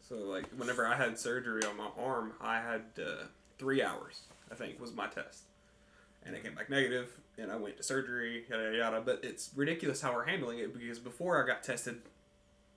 So 0.00 0.16
like 0.16 0.46
whenever 0.56 0.86
I 0.86 0.96
had 0.96 1.18
surgery 1.18 1.62
on 1.64 1.76
my 1.76 1.88
arm, 1.98 2.32
I 2.40 2.56
had 2.60 2.82
uh, 2.98 3.24
three 3.58 3.82
hours. 3.82 4.22
I 4.50 4.54
think 4.54 4.80
was 4.80 4.92
my 4.94 5.06
test, 5.06 5.44
and 6.24 6.36
it 6.36 6.42
came 6.44 6.54
back 6.54 6.68
negative, 6.68 7.18
and 7.38 7.50
I 7.50 7.56
went 7.56 7.76
to 7.78 7.82
surgery, 7.82 8.44
yada 8.50 8.64
yada 8.64 8.76
yada. 8.76 9.00
But 9.00 9.20
it's 9.22 9.50
ridiculous 9.56 10.02
how 10.02 10.12
we're 10.12 10.24
handling 10.26 10.58
it 10.58 10.74
because 10.74 10.98
before 10.98 11.42
I 11.42 11.46
got 11.46 11.62
tested, 11.62 12.02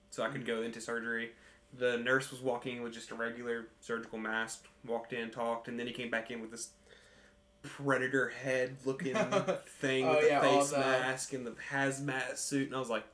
so 0.09 0.23
I 0.23 0.29
could 0.29 0.45
go 0.45 0.61
into 0.61 0.79
surgery, 0.79 1.31
the 1.77 1.97
nurse 1.97 2.31
was 2.31 2.39
walking 2.39 2.81
with 2.81 2.93
just 2.93 3.11
a 3.11 3.15
regular 3.15 3.67
surgical 3.81 4.17
mask, 4.17 4.65
walked 4.87 5.11
in, 5.11 5.29
talked, 5.31 5.67
and 5.67 5.77
then 5.77 5.87
he 5.87 5.93
came 5.93 6.09
back 6.09 6.31
in 6.31 6.39
with 6.39 6.51
this 6.51 6.69
predator 7.65 8.29
head 8.29 8.77
looking 8.85 9.15
thing 9.79 10.05
Oh, 10.05 10.11
with 10.11 10.21
the 10.21 10.27
yeah, 10.27 10.41
face 10.41 10.71
mask 10.71 11.33
and 11.33 11.45
the 11.45 11.55
hazmat 11.71 12.37
suit, 12.37 12.67
and 12.67 12.75
I 12.75 12.79
was 12.79 12.89
like, 12.89 13.05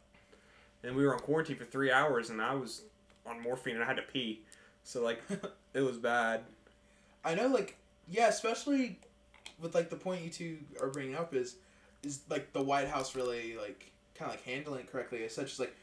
and 0.83 0.95
we 0.95 1.05
were 1.05 1.13
on 1.13 1.19
quarantine 1.19 1.57
for 1.57 1.65
three 1.65 1.91
hours, 1.91 2.29
and 2.29 2.41
I 2.41 2.53
was 2.55 2.83
on 3.25 3.41
morphine 3.41 3.75
and 3.75 3.83
I 3.83 3.87
had 3.87 3.97
to 3.97 4.01
pee. 4.03 4.41
So 4.83 5.03
like 5.03 5.21
it 5.73 5.81
was 5.81 5.97
bad. 5.97 6.41
I 7.23 7.35
know, 7.35 7.47
like, 7.47 7.77
yeah, 8.09 8.27
especially 8.27 8.99
with 9.59 9.75
like 9.75 9.89
the 9.89 9.95
point 9.95 10.23
you 10.23 10.29
two 10.29 10.57
are 10.81 10.89
bringing 10.89 11.15
up 11.15 11.35
is, 11.35 11.55
is 12.03 12.21
like 12.29 12.51
the 12.53 12.63
White 12.63 12.87
House 12.87 13.15
really 13.15 13.55
like 13.57 13.91
kind 14.15 14.31
of 14.31 14.37
like 14.37 14.45
handling 14.45 14.81
it 14.81 14.91
correctly. 14.91 15.23
As 15.23 15.35
such 15.35 15.53
as 15.53 15.59
like, 15.59 15.75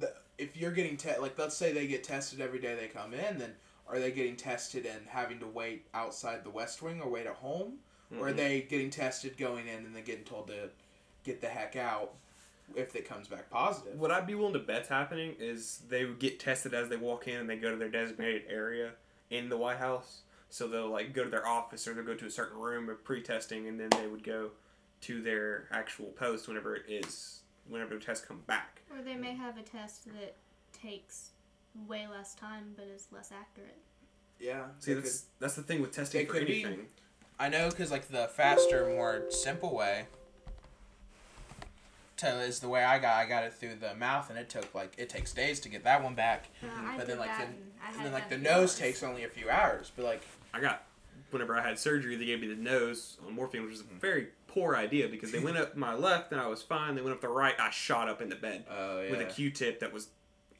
the, 0.00 0.12
if 0.36 0.56
you're 0.56 0.72
getting 0.72 0.96
te- 0.96 1.18
like 1.20 1.38
let's 1.38 1.56
say 1.56 1.72
they 1.72 1.86
get 1.86 2.02
tested 2.02 2.40
every 2.40 2.58
day 2.58 2.74
they 2.74 2.88
come 2.88 3.14
in, 3.14 3.38
then 3.38 3.52
are 3.86 4.00
they 4.00 4.10
getting 4.10 4.34
tested 4.36 4.86
and 4.86 5.06
having 5.06 5.38
to 5.40 5.46
wait 5.46 5.86
outside 5.94 6.42
the 6.42 6.50
West 6.50 6.82
Wing 6.82 7.00
or 7.00 7.08
wait 7.08 7.26
at 7.26 7.34
home, 7.34 7.74
or 8.18 8.28
are 8.28 8.32
they 8.32 8.60
getting 8.62 8.90
tested 8.90 9.36
going 9.36 9.66
in 9.66 9.84
and 9.84 9.94
then 9.94 10.04
getting 10.04 10.24
told 10.24 10.46
to 10.48 10.70
get 11.24 11.40
the 11.40 11.48
heck 11.48 11.76
out 11.76 12.12
if 12.76 12.94
it 12.96 13.08
comes 13.08 13.28
back 13.28 13.50
positive? 13.50 13.98
What 13.98 14.10
I'd 14.10 14.26
be 14.26 14.34
willing 14.34 14.52
to 14.54 14.58
bet's 14.60 14.88
happening 14.88 15.34
is 15.38 15.80
they 15.88 16.04
would 16.04 16.18
get 16.18 16.38
tested 16.40 16.74
as 16.74 16.88
they 16.88 16.96
walk 16.96 17.26
in 17.28 17.36
and 17.40 17.48
they 17.50 17.56
go 17.56 17.70
to 17.70 17.76
their 17.76 17.88
designated 17.88 18.42
area 18.48 18.92
in 19.30 19.48
the 19.48 19.56
White 19.56 19.78
House. 19.78 20.20
So 20.50 20.68
they'll 20.68 20.88
like 20.90 21.12
go 21.12 21.24
to 21.24 21.30
their 21.30 21.46
office 21.48 21.88
or 21.88 21.94
they'll 21.94 22.04
go 22.04 22.14
to 22.14 22.26
a 22.26 22.30
certain 22.30 22.58
room 22.58 22.88
of 22.88 23.02
pre-testing 23.04 23.66
and 23.66 23.78
then 23.80 23.88
they 23.90 24.06
would 24.06 24.22
go 24.22 24.50
to 25.02 25.20
their 25.20 25.66
actual 25.72 26.06
post 26.06 26.46
whenever 26.48 26.76
it 26.76 26.84
is 26.88 27.40
whenever 27.68 27.94
the 27.94 28.00
test 28.00 28.28
come 28.28 28.40
back. 28.46 28.82
or 28.94 29.02
they 29.02 29.16
may 29.16 29.34
have 29.34 29.56
a 29.58 29.62
test 29.62 30.04
that 30.06 30.36
takes 30.72 31.30
way 31.88 32.06
less 32.06 32.34
time 32.34 32.72
but 32.76 32.86
is 32.86 33.08
less 33.10 33.30
accurate. 33.32 33.78
Yeah. 34.38 34.66
See, 34.78 34.94
they 34.94 35.00
that's 35.00 35.24
that's 35.40 35.54
the 35.56 35.62
thing 35.62 35.80
with 35.82 35.90
testing 35.92 36.20
They 36.20 36.26
for 36.26 36.32
could 36.34 36.46
be- 36.46 36.62
anything. 36.64 36.86
I 37.38 37.48
know 37.48 37.68
because 37.70 37.90
like 37.90 38.08
the 38.08 38.28
faster, 38.28 38.86
more 38.86 39.24
simple 39.30 39.74
way 39.74 40.06
to 42.18 42.28
is 42.40 42.60
the 42.60 42.68
way 42.68 42.84
I 42.84 42.98
got. 42.98 43.16
I 43.16 43.26
got 43.26 43.44
it 43.44 43.52
through 43.52 43.76
the 43.76 43.94
mouth, 43.94 44.30
and 44.30 44.38
it 44.38 44.48
took 44.48 44.74
like 44.74 44.94
it 44.98 45.08
takes 45.08 45.32
days 45.32 45.60
to 45.60 45.68
get 45.68 45.84
that 45.84 46.02
one 46.02 46.14
back. 46.14 46.48
Uh, 46.62 46.66
but 46.96 47.06
did 47.06 47.08
then 47.08 47.18
like 47.18 47.36
the 47.36 47.44
and 47.44 47.54
and 47.96 48.06
then 48.06 48.12
like 48.12 48.28
the 48.28 48.38
nose 48.38 48.70
hours. 48.70 48.78
takes 48.78 49.02
only 49.02 49.24
a 49.24 49.28
few 49.28 49.50
hours. 49.50 49.90
But 49.96 50.04
like 50.04 50.22
I 50.52 50.60
got 50.60 50.84
whenever 51.30 51.56
I 51.56 51.66
had 51.66 51.78
surgery, 51.78 52.16
they 52.16 52.26
gave 52.26 52.40
me 52.40 52.46
the 52.46 52.54
nose 52.54 53.16
on 53.26 53.34
morphine, 53.34 53.62
which 53.62 53.72
was 53.72 53.80
a 53.80 54.00
very 54.00 54.28
poor 54.46 54.76
idea 54.76 55.08
because 55.08 55.32
they 55.32 55.40
went 55.40 55.56
up 55.56 55.76
my 55.76 55.92
left 55.94 56.30
and 56.30 56.40
I 56.40 56.46
was 56.46 56.62
fine. 56.62 56.94
They 56.94 57.02
went 57.02 57.14
up 57.14 57.20
the 57.20 57.28
right, 57.28 57.54
I 57.58 57.70
shot 57.70 58.08
up 58.08 58.22
in 58.22 58.28
the 58.28 58.36
bed 58.36 58.64
Oh 58.70 59.00
yeah. 59.00 59.10
with 59.10 59.20
a 59.20 59.24
Q-tip 59.24 59.80
that 59.80 59.92
was 59.92 60.08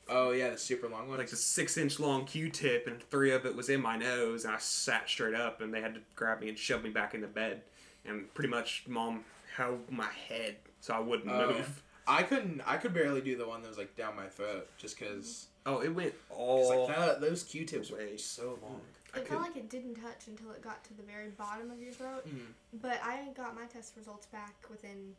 oh 0.09 0.31
yeah, 0.33 0.51
the 0.51 0.59
super 0.59 0.89
long 0.89 1.09
one. 1.09 1.19
like 1.19 1.33
a 1.33 1.37
six 1.37 1.77
inch 1.77 1.99
long 2.01 2.25
Q-tip, 2.25 2.87
and 2.87 3.03
three 3.11 3.31
of 3.33 3.47
it 3.47 3.55
was 3.57 3.69
in 3.69 3.81
my 3.81 3.97
nose, 3.97 4.45
and 4.45 4.55
I 4.55 4.59
sat 4.59 5.09
straight 5.09 5.35
up, 5.35 5.61
and 5.61 5.73
they 5.73 5.81
had 5.81 5.95
to 5.95 6.01
grab 6.17 6.41
me 6.41 6.49
and 6.49 6.59
shove 6.59 6.83
me 6.83 6.91
back 6.91 7.15
in 7.15 7.21
the 7.21 7.27
bed, 7.27 7.63
and 8.05 8.33
pretty 8.35 8.49
much 8.51 8.85
mom 8.87 9.25
held 9.57 9.91
my 9.91 10.09
head 10.29 10.57
so 10.81 10.95
I 10.95 10.99
wouldn't 11.01 11.31
Oh. 11.31 11.53
move. 11.53 11.83
I 12.07 12.23
couldn't. 12.23 12.61
I 12.67 12.77
could 12.77 12.93
barely 12.93 13.23
do 13.23 13.37
the 13.37 13.49
one 13.49 13.63
that 13.63 13.69
was 13.69 13.79
like 13.79 13.97
down 13.97 14.15
my 14.17 14.27
throat, 14.27 14.69
just 14.77 14.99
because. 14.99 15.47
Oh, 15.67 15.81
it 15.81 15.89
went 15.89 16.13
all. 16.29 16.87
like 16.87 16.95
that, 16.97 17.21
those 17.23 17.43
Q-tips 17.43 17.91
were 17.91 18.07
so 18.19 18.59
long. 18.63 18.83
I 19.15 19.21
It 19.21 19.29
felt 19.29 19.41
could- 19.45 19.49
like 19.49 19.57
it 19.57 19.71
didn't 19.71 19.95
touch 19.95 20.27
until 20.27 20.51
it 20.51 20.61
got 20.61 20.85
to 20.85 20.95
the 20.95 21.03
very 21.05 21.29
bottom 21.31 21.71
of 21.71 21.81
your 21.81 21.93
throat. 21.93 22.27
Mhm. 22.29 22.53
But 22.83 23.01
I 23.03 23.29
got 23.35 23.55
my 23.55 23.65
test 23.65 23.97
results 23.97 24.27
back 24.27 24.55
within 24.69 25.17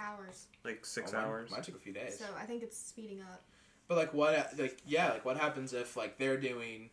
hours. 0.00 0.46
like 0.64 0.84
six 0.84 1.12
Oh, 1.12 1.16
mine- 1.18 1.24
hours. 1.26 1.50
Mine 1.52 1.62
took 1.62 1.76
a 1.76 1.78
few 1.78 1.92
days. 1.92 2.18
So 2.18 2.24
I 2.36 2.46
think 2.46 2.64
it's 2.64 2.76
speeding 2.76 3.20
up. 3.22 3.44
But 3.88 3.96
like 3.98 4.14
what 4.14 4.58
like 4.58 4.78
yeah, 4.86 5.10
like 5.12 5.24
what 5.24 5.36
happens 5.36 5.72
if 5.72 5.96
like 5.96 6.18
they're 6.18 6.36
doing 6.38 6.90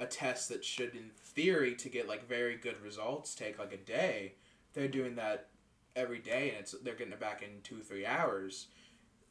a 0.00 0.06
test 0.06 0.48
that 0.50 0.64
should 0.64 0.94
in 0.94 1.10
theory 1.16 1.74
to 1.74 1.88
get 1.88 2.06
like 2.08 2.28
very 2.28 2.56
good 2.56 2.80
results 2.82 3.34
take 3.34 3.58
like 3.58 3.72
a 3.72 3.76
day. 3.76 4.34
They're 4.74 4.86
doing 4.88 5.16
that 5.16 5.48
every 5.96 6.20
day 6.20 6.50
and 6.50 6.58
it's 6.60 6.72
they're 6.82 6.94
getting 6.94 7.12
it 7.12 7.18
back 7.20 7.42
in 7.42 7.60
2 7.64 7.80
3 7.82 8.06
hours. 8.06 8.66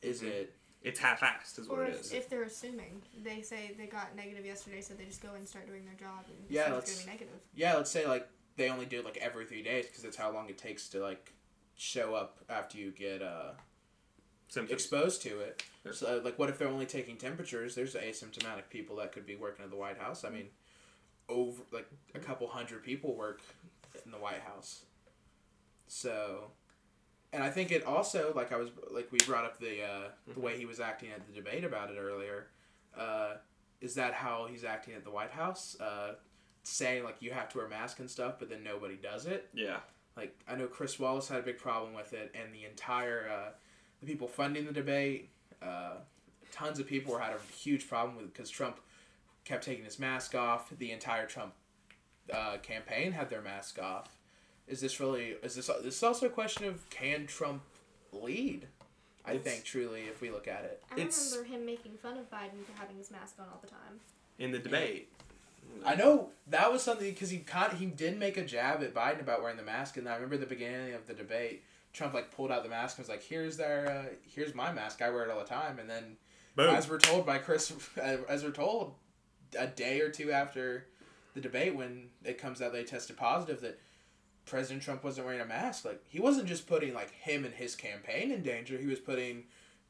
Is 0.02 0.22
Mhm. 0.22 0.28
it 0.28 0.54
It's 0.84 1.00
half-assed, 1.00 1.58
is 1.60 1.68
what 1.68 1.80
Or 1.80 1.84
it 1.86 1.90
if, 1.96 2.00
is. 2.02 2.12
if 2.14 2.30
they're 2.30 2.44
assuming. 2.44 3.02
They 3.24 3.42
say 3.42 3.74
they 3.78 3.88
got 3.88 4.16
negative 4.16 4.46
yesterday, 4.46 4.80
so 4.82 4.94
they 4.94 5.06
just 5.06 5.22
go 5.24 5.34
and 5.34 5.48
start 5.48 5.66
doing 5.68 5.84
their 5.86 5.96
job 5.96 6.26
and 6.28 6.46
Yeah, 6.50 6.72
let's- 6.74 6.92
it's 6.92 7.04
going 7.04 7.18
to 7.18 7.20
be 7.20 7.26
negative. 7.26 7.42
yeah, 7.56 7.76
let's 7.76 7.90
say 7.90 8.06
like 8.06 8.28
they 8.58 8.70
only 8.70 8.86
do 8.86 9.00
it 9.00 9.06
like 9.06 9.18
every 9.18 9.46
3 9.46 9.64
days 9.64 9.88
because 9.88 10.04
that's 10.04 10.18
how 10.18 10.30
long 10.32 10.50
it 10.50 10.58
takes 10.58 10.88
to 10.90 11.00
like 11.00 11.34
show 11.76 12.14
up 12.14 12.44
after 12.50 12.78
you 12.78 12.92
get 12.92 13.22
uh 13.22 13.54
Symptoms. 14.48 14.72
exposed 14.72 15.22
to 15.24 15.40
it. 15.40 15.64
Yeah. 15.86 15.92
So, 15.92 16.22
like, 16.24 16.40
what 16.40 16.50
if 16.50 16.58
they're 16.58 16.68
only 16.68 16.86
taking 16.86 17.18
temperatures? 17.18 17.76
There's 17.76 17.96
asymptomatic 17.96 18.70
people 18.70 18.96
that 18.98 19.12
could 19.12 19.26
be 19.26 19.36
working 19.36 19.66
at 19.66 19.72
the 19.72 19.78
White 19.78 19.98
House. 19.98 20.24
I 20.24 20.30
mean, 20.30 20.48
over 21.30 21.62
like 21.72 21.88
a 22.16 22.20
couple 22.20 22.48
hundred 22.48 22.84
people 22.84 23.16
work 23.16 23.42
in 24.06 24.12
the 24.12 24.18
White 24.18 24.42
House. 24.42 24.86
So, 25.88 26.52
and 27.34 27.44
I 27.44 27.50
think 27.50 27.72
it 27.72 27.86
also 27.86 28.34
like 28.36 28.52
I 28.52 28.58
was 28.58 28.70
like 28.92 29.12
we 29.12 29.20
brought 29.26 29.46
up 29.46 29.60
the 29.60 29.84
uh, 29.84 30.34
the 30.34 30.40
way 30.40 30.58
he 30.58 30.66
was 30.66 30.80
acting 30.80 31.10
at 31.12 31.26
the 31.28 31.34
debate 31.34 31.64
about 31.64 31.90
it 31.90 31.98
earlier. 32.00 32.48
Uh, 32.98 33.36
is 33.82 33.96
that 33.96 34.14
how 34.14 34.48
he's 34.50 34.64
acting 34.64 34.96
at 34.96 35.04
the 35.04 35.12
White 35.12 35.32
House? 35.32 35.80
Uh, 35.80 36.16
saying 36.64 37.04
like 37.04 37.22
you 37.22 37.32
have 37.32 37.48
to 37.50 37.58
wear 37.58 37.68
a 37.68 37.70
mask 37.70 38.00
and 38.00 38.10
stuff, 38.10 38.36
but 38.40 38.50
then 38.50 38.62
nobody 38.62 38.96
does 38.96 39.26
it 39.26 39.50
yeah. 39.54 39.78
like 40.18 40.38
I 40.48 40.56
know 40.56 40.68
Chris 40.68 41.00
Wallace 41.00 41.30
had 41.30 41.40
a 41.40 41.44
big 41.44 41.58
problem 41.58 41.94
with 41.94 42.12
it, 42.14 42.36
and 42.36 42.54
the 42.54 42.66
entire 42.66 43.30
uh, 43.32 43.50
the 44.02 44.06
people 44.08 44.28
funding 44.28 44.66
the 44.66 44.72
debate, 44.72 45.30
uh, 45.62 45.96
tons 46.52 46.80
of 46.80 46.88
people 46.88 47.14
were 47.14 47.20
had 47.20 47.34
a 47.34 47.54
huge 47.54 47.88
problem 47.88 48.16
with 48.18 48.32
because 48.34 48.50
Trump 48.50 48.80
kept 49.46 49.64
taking 49.66 49.86
his 49.86 50.00
mask 50.00 50.36
off. 50.36 50.70
The 50.78 50.92
entire 50.92 51.26
Trump 51.26 51.54
uh, 52.32 52.58
campaign 52.62 53.12
had 53.14 53.30
their 53.30 53.42
mask 53.42 53.80
off. 53.82 54.10
Is 54.68 54.82
this 54.82 55.00
really? 55.00 55.36
Is 55.44 55.56
this? 55.56 55.68
This 55.84 55.96
is 55.98 56.04
also 56.04 56.26
a 56.26 56.30
question 56.30 56.66
of 56.66 56.90
can 56.90 57.26
Trump 57.26 57.62
lead? 58.12 58.68
I 59.26 59.32
It's- 59.34 59.44
think 59.44 59.66
truly, 59.66 60.02
if 60.04 60.22
we 60.22 60.30
look 60.32 60.48
at 60.48 60.64
it. 60.64 60.82
I 60.92 60.96
It's- 60.96 61.32
remember 61.36 61.54
him 61.56 61.66
making 61.66 61.98
fun 61.98 62.18
of 62.18 62.30
Biden 62.30 62.66
for 62.66 62.74
having 62.80 62.98
his 62.98 63.12
mask 63.12 63.36
on 63.40 63.48
all 63.50 63.60
the 63.62 63.68
time. 63.68 64.00
In 64.40 64.52
the 64.52 64.60
debate. 64.60 65.12
I 65.86 65.96
know 65.96 66.32
that 66.48 66.72
was 66.72 66.82
something 66.82 67.10
because 67.12 67.30
he 67.30 67.40
con- 67.40 67.76
he 67.76 67.88
did 67.88 68.18
make 68.18 68.38
a 68.38 68.46
jab 68.46 68.82
at 68.84 68.94
Biden 68.94 69.20
about 69.20 69.42
wearing 69.42 69.58
the 69.58 69.64
mask, 69.64 69.98
and 69.98 70.08
I 70.08 70.16
remember 70.16 70.38
the 70.38 70.46
beginning 70.46 70.94
of 70.94 71.08
the 71.08 71.14
debate. 71.14 71.64
Trump 71.98 72.14
like 72.14 72.32
pulled 72.32 72.52
out 72.52 72.64
the 72.64 72.70
mask 72.70 72.98
and 72.98 73.04
was 73.06 73.10
like, 73.10 73.24
"Here's 73.24 73.58
their, 73.58 73.90
uh, 73.90 74.16
here's 74.28 74.54
my 74.54 74.72
mask. 74.72 75.02
I 75.02 75.10
wear 75.10 75.24
it 75.24 75.32
all 75.32 75.40
the 75.40 75.46
time." 75.46 75.80
And 75.80 75.90
then, 75.90 76.18
Boom. 76.56 76.74
as 76.74 76.90
we're 76.90 77.00
told 77.00 77.26
by 77.26 77.40
Chris, 77.40 77.74
as 77.98 78.44
we're 78.44 78.52
told, 78.52 78.96
a 79.58 79.68
day 79.68 80.02
or 80.02 80.10
two 80.10 80.32
after 80.32 80.88
the 81.34 81.42
debate, 81.42 81.76
when 81.76 82.10
it 82.24 82.38
comes 82.38 82.62
out 82.62 82.74
they 82.74 82.84
tested 82.84 83.18
positive 83.18 83.62
that 83.62 83.80
President 84.46 84.82
Trump 84.82 85.04
wasn't 85.04 85.26
wearing 85.26 85.42
a 85.42 85.46
mask. 85.46 85.86
Like 85.86 86.02
he 86.08 86.20
wasn't 86.20 86.48
just 86.48 86.68
putting 86.68 86.94
like 86.94 87.12
him 87.12 87.46
and 87.46 87.54
his 87.54 87.76
campaign 87.76 88.32
in 88.32 88.44
danger. 88.44 88.78
He 88.78 88.88
was 88.88 89.00
putting 89.00 89.44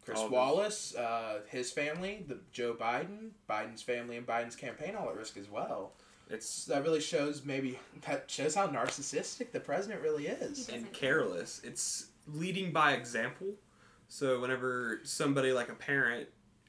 Chris 0.03 0.19
All 0.19 0.29
Wallace, 0.29 0.95
uh, 0.95 1.41
his 1.49 1.71
family, 1.71 2.23
the 2.27 2.39
Joe 2.51 2.73
Biden, 2.73 3.31
Biden's 3.49 3.81
family, 3.81 4.17
and 4.17 4.25
Biden's 4.25 4.55
campaign 4.55 4.95
all 4.95 5.09
at 5.09 5.15
risk 5.17 5.37
as 5.37 5.49
well. 5.49 5.93
It's 6.29 6.65
that 6.65 6.83
really 6.83 6.99
shows 6.99 7.43
maybe 7.45 7.79
that 8.05 8.29
shows 8.29 8.55
how 8.55 8.67
narcissistic 8.67 9.51
the 9.51 9.59
president 9.59 10.01
really 10.01 10.27
is. 10.27 10.69
and 10.69 10.91
careless. 10.93 11.61
It's 11.63 12.07
leading 12.27 12.71
by 12.71 12.93
example. 12.93 13.47
So 14.09 14.39
whenever 14.39 14.99
somebody 15.03 15.51
like 15.51 15.69
a 15.69 15.73
parent 15.75 16.27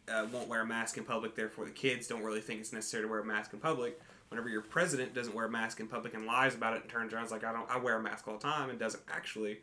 uh, 0.09 0.27
won't 0.33 0.49
wear 0.49 0.63
a 0.63 0.67
mask 0.67 0.97
in 0.97 1.05
public, 1.05 1.35
therefore 1.35 1.65
the 1.65 1.71
kids 1.71 2.07
don't 2.07 2.23
really 2.23 2.41
think 2.41 2.61
it's 2.61 2.73
necessary 2.73 3.03
to 3.05 3.09
wear 3.09 3.21
a 3.21 3.25
mask 3.25 3.53
in 3.53 3.59
public. 3.59 4.01
Whenever 4.29 4.49
your 4.49 4.61
president 4.63 5.15
doesn't 5.15 5.35
wear 5.35 5.47
a 5.47 5.51
mask 5.51 5.81
in 5.81 5.87
public 5.89 6.15
and 6.15 6.27
lies 6.27 6.55
about 6.55 6.75
it 6.77 6.83
and 6.83 6.91
turns 6.91 7.13
around 7.13 7.23
and 7.23 7.27
is 7.29 7.33
like, 7.33 7.45
I 7.45 7.53
don't, 7.53 7.69
I 7.71 7.79
wear 7.79 7.97
a 7.97 8.03
mask 8.03 8.29
all 8.29 8.35
the 8.35 8.41
time 8.43 8.71
and 8.71 8.79
doesn't 8.79 9.03
actually. 9.11 9.59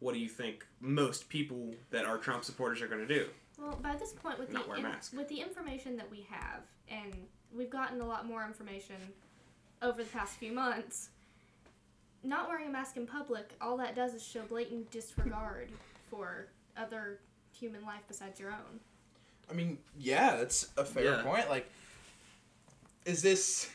What 0.00 0.12
do 0.12 0.18
you 0.20 0.28
think 0.28 0.66
most 0.80 1.28
people 1.28 1.74
that 1.90 2.04
are 2.04 2.18
Trump 2.18 2.44
supporters 2.44 2.82
are 2.82 2.86
going 2.88 3.06
to 3.06 3.14
do? 3.14 3.26
Well, 3.58 3.78
by 3.82 3.96
this 3.96 4.12
point, 4.12 4.38
with 4.38 4.52
Not 4.52 4.64
the 4.64 4.68
wear 4.68 4.78
in- 4.78 4.84
mask. 4.84 5.14
with 5.16 5.28
the 5.28 5.40
information 5.40 5.96
that 5.96 6.10
we 6.10 6.26
have, 6.30 6.60
and 6.90 7.14
we've 7.54 7.70
gotten 7.70 8.00
a 8.02 8.06
lot 8.06 8.26
more 8.26 8.44
information 8.44 8.96
over 9.82 10.02
the 10.02 10.08
past 10.10 10.36
few 10.36 10.52
months, 10.52 11.10
not 12.22 12.48
wearing 12.48 12.66
a 12.66 12.70
mask 12.70 12.96
in 12.96 13.06
public, 13.06 13.50
all 13.60 13.76
that 13.76 13.94
does 13.94 14.14
is 14.14 14.22
show 14.26 14.42
blatant 14.42 14.90
disregard 14.90 15.70
for 16.10 16.48
other 16.76 17.20
human 17.58 17.82
life 17.84 18.02
besides 18.08 18.38
your 18.40 18.50
own. 18.50 18.80
I 19.50 19.54
mean, 19.54 19.78
yeah, 19.98 20.36
that's 20.36 20.70
a 20.76 20.84
fair 20.84 21.04
Yeah. 21.16 21.22
point. 21.22 21.48
Like, 21.48 21.70
is 23.04 23.22
this 23.22 23.70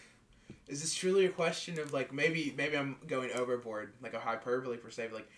is 0.68 0.82
this 0.82 0.94
truly 0.94 1.26
a 1.26 1.30
question 1.30 1.80
of 1.80 1.92
like 1.94 2.14
maybe 2.14 2.54
maybe 2.58 2.78
I'm 2.78 2.96
going 3.08 3.32
overboard, 3.34 3.94
like 4.02 4.14
a 4.14 4.20
hyperbole 4.20 4.78
per 4.78 4.90
se, 4.90 5.08
but, 5.08 5.16
like 5.16 5.30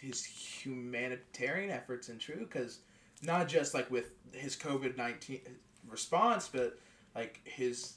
his 0.00 0.24
humanitarian 0.24 1.70
efforts 1.70 2.08
and 2.10 2.20
true 2.20 2.36
because 2.40 2.80
not 3.22 3.48
just 3.48 3.72
like 3.74 3.90
with 3.90 4.10
his 4.32 4.56
COVID 4.56 4.96
nineteen 4.96 5.40
response, 5.88 6.48
but 6.48 6.78
like 7.14 7.40
his 7.44 7.94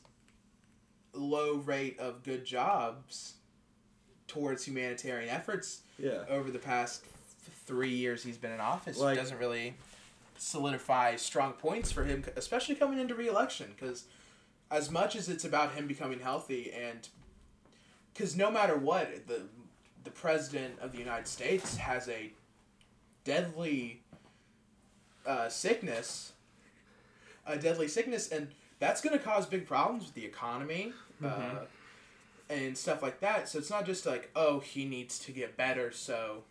low 1.14 1.56
rate 1.56 2.00
of 2.00 2.24
good 2.24 2.46
jobs 2.46 3.34
towards 4.28 4.66
humanitarian 4.66 5.30
efforts 5.30 5.82
Yeah. 5.98 6.24
over 6.30 6.52
the 6.52 6.60
past 6.60 7.02
th- 7.04 7.58
three 7.66 7.90
years 7.94 8.24
he's 8.24 8.38
been 8.38 8.52
in 8.52 8.60
office 8.60 8.98
Like- 8.98 9.18
doesn't 9.18 9.38
really 9.40 9.76
solidify 10.38 11.16
strong 11.18 11.54
points 11.54 11.92
for 11.92 12.04
him, 12.06 12.24
especially 12.36 12.76
coming 12.76 13.00
into 13.00 13.14
re-election. 13.16 13.74
Because 13.76 14.06
as 14.72 14.90
much 14.92 15.16
as 15.16 15.28
it's 15.28 15.44
about 15.44 15.74
him 15.74 15.88
becoming 15.88 16.20
healthy, 16.20 16.72
and 16.72 17.10
because 18.14 18.36
no 18.36 18.50
matter 18.52 18.78
what, 18.78 19.28
the 19.28 19.48
the 20.06 20.12
president 20.12 20.80
of 20.80 20.94
the 20.94 20.98
United 20.98 21.28
States 21.28 21.76
has 21.78 22.08
a 22.08 22.32
deadly 23.26 24.02
uh, 25.26 25.50
sickness, 25.50 26.32
a 27.46 27.58
deadly 27.58 27.88
sickness, 27.90 28.30
and 28.30 28.48
that's 28.80 29.02
going 29.02 29.18
to 29.18 29.24
cause 29.24 29.46
big 29.46 29.68
problems 29.68 30.06
with 30.06 30.14
the 30.16 30.26
economy. 30.26 30.94
Uh, 31.24 31.28
Mhm. 31.28 31.66
and 32.50 32.76
stuff 32.78 33.04
like 33.04 33.20
that. 33.20 33.48
So 33.48 33.60
it's 33.60 33.70
not 33.70 33.86
just 33.86 34.06
like, 34.08 34.32
oh, 34.36 34.60
he 34.60 34.86
needs 34.86 35.20
to 35.20 35.32
get 35.32 35.56
better 35.56 35.92
so 35.92 36.44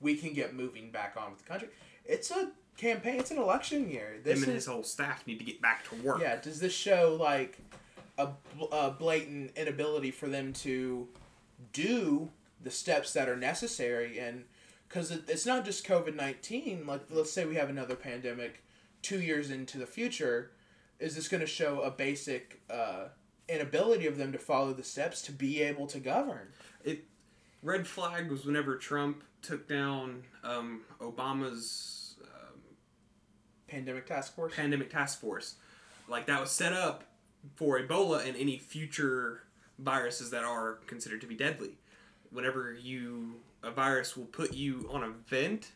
we 0.00 0.14
can 0.14 0.32
get 0.32 0.54
moving 0.54 0.90
back 0.92 1.16
on 1.16 1.30
with 1.32 1.40
the 1.42 1.48
country. 1.48 1.68
It's 2.04 2.30
a 2.30 2.52
campaign. 2.76 3.18
It's 3.18 3.30
an 3.32 3.38
election 3.38 3.90
year. 3.90 4.20
This 4.22 4.38
Him 4.38 4.44
and 4.44 4.52
is 4.52 4.64
his 4.64 4.66
whole 4.66 4.84
staff 4.84 5.26
need 5.26 5.38
to 5.40 5.44
get 5.44 5.60
back 5.60 5.88
to 5.88 5.96
work. 5.96 6.20
yeah. 6.20 6.36
Does 6.36 6.60
this 6.60 6.72
show 6.74 7.16
like 7.20 7.58
a, 8.18 8.28
a 8.70 8.90
blatant 8.92 9.56
inability 9.56 10.10
for 10.12 10.28
them 10.28 10.52
to 10.52 11.08
do 11.72 12.30
the 12.62 12.70
steps 12.70 13.12
that 13.14 13.28
are 13.28 13.36
necessary 13.36 14.18
and 14.18 14.44
because 14.88 15.10
it, 15.10 15.22
it's 15.28 15.46
not 15.46 15.64
just 15.64 15.86
COVID 15.86 16.14
nineteen. 16.14 16.86
Like 16.86 17.02
let's 17.10 17.32
say 17.32 17.44
we 17.44 17.54
have 17.56 17.70
another 17.70 17.96
pandemic 17.96 18.62
two 19.02 19.20
years 19.20 19.50
into 19.50 19.78
the 19.78 19.86
future, 19.86 20.50
is 21.00 21.16
this 21.16 21.28
going 21.28 21.40
to 21.40 21.46
show 21.46 21.80
a 21.80 21.90
basic 21.90 22.60
uh, 22.70 23.08
inability 23.48 24.06
of 24.06 24.18
them 24.18 24.32
to 24.32 24.38
follow 24.38 24.72
the 24.72 24.84
steps 24.84 25.22
to 25.22 25.32
be 25.32 25.62
able 25.62 25.86
to 25.88 25.98
govern? 25.98 26.48
It 26.84 27.04
red 27.62 27.86
flag 27.86 28.30
was 28.30 28.44
whenever 28.44 28.76
Trump 28.76 29.24
took 29.42 29.66
down 29.66 30.22
um, 30.44 30.82
Obama's 31.00 32.16
um, 32.22 32.60
Pandemic 33.66 34.06
task 34.06 34.34
force. 34.34 34.54
pandemic 34.54 34.90
task 34.90 35.20
force. 35.20 35.56
Like 36.08 36.26
that 36.26 36.40
was 36.40 36.50
set 36.50 36.72
up 36.72 37.04
for 37.56 37.80
Ebola 37.80 38.26
and 38.26 38.36
any 38.36 38.58
future 38.58 39.44
viruses 39.78 40.30
that 40.30 40.44
are 40.44 40.74
considered 40.86 41.22
to 41.22 41.26
be 41.26 41.34
deadly. 41.34 41.78
Whenever 42.30 42.72
you 42.72 43.36
a 43.62 43.70
virus 43.70 44.16
will 44.16 44.26
put 44.26 44.54
you 44.54 44.88
on 44.92 45.02
a 45.02 45.10
vent 45.28 45.72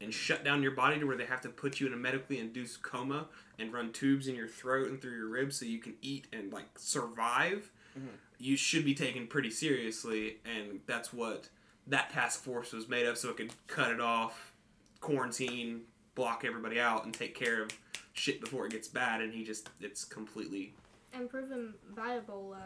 and 0.00 0.12
shut 0.14 0.44
down 0.44 0.62
your 0.62 0.72
body 0.72 0.98
to 0.98 1.04
where 1.06 1.16
they 1.16 1.26
have 1.26 1.40
to 1.42 1.48
put 1.48 1.78
you 1.80 1.86
in 1.86 1.92
a 1.92 1.96
medically 1.96 2.38
induced 2.38 2.82
coma 2.82 3.26
and 3.58 3.72
run 3.72 3.92
tubes 3.92 4.26
in 4.28 4.34
your 4.34 4.48
throat 4.48 4.88
and 4.88 5.00
through 5.00 5.16
your 5.16 5.28
ribs 5.28 5.56
so 5.58 5.64
you 5.66 5.78
can 5.78 5.94
eat 6.00 6.26
and 6.32 6.52
like 6.52 6.78
survive. 6.78 7.70
Mhm. 7.98 8.06
you 8.38 8.56
should 8.56 8.84
be 8.86 8.94
taken 8.94 9.26
pretty 9.26 9.50
seriously, 9.50 10.38
and 10.46 10.80
that's 10.86 11.12
what 11.12 11.48
that 11.88 12.08
task 12.10 12.42
force 12.42 12.72
was 12.72 12.88
made 12.88 13.04
of, 13.04 13.18
so 13.18 13.28
it 13.30 13.36
could 13.36 13.52
cut 13.66 13.90
it 13.90 14.00
off, 14.00 14.52
quarantine, 15.00 15.82
block 16.14 16.44
everybody 16.44 16.78
out, 16.80 17.04
and 17.04 17.12
take 17.12 17.34
care 17.34 17.62
of 17.62 17.70
shit 18.14 18.40
before 18.40 18.64
it 18.66 18.72
gets 18.72 18.88
bad. 18.88 19.20
And 19.20 19.34
he 19.34 19.44
just 19.44 19.68
it's 19.80 20.04
completely 20.04 20.72
And 21.12 21.28
proven 21.28 21.74
by 21.94 22.18
Ebola, 22.20 22.62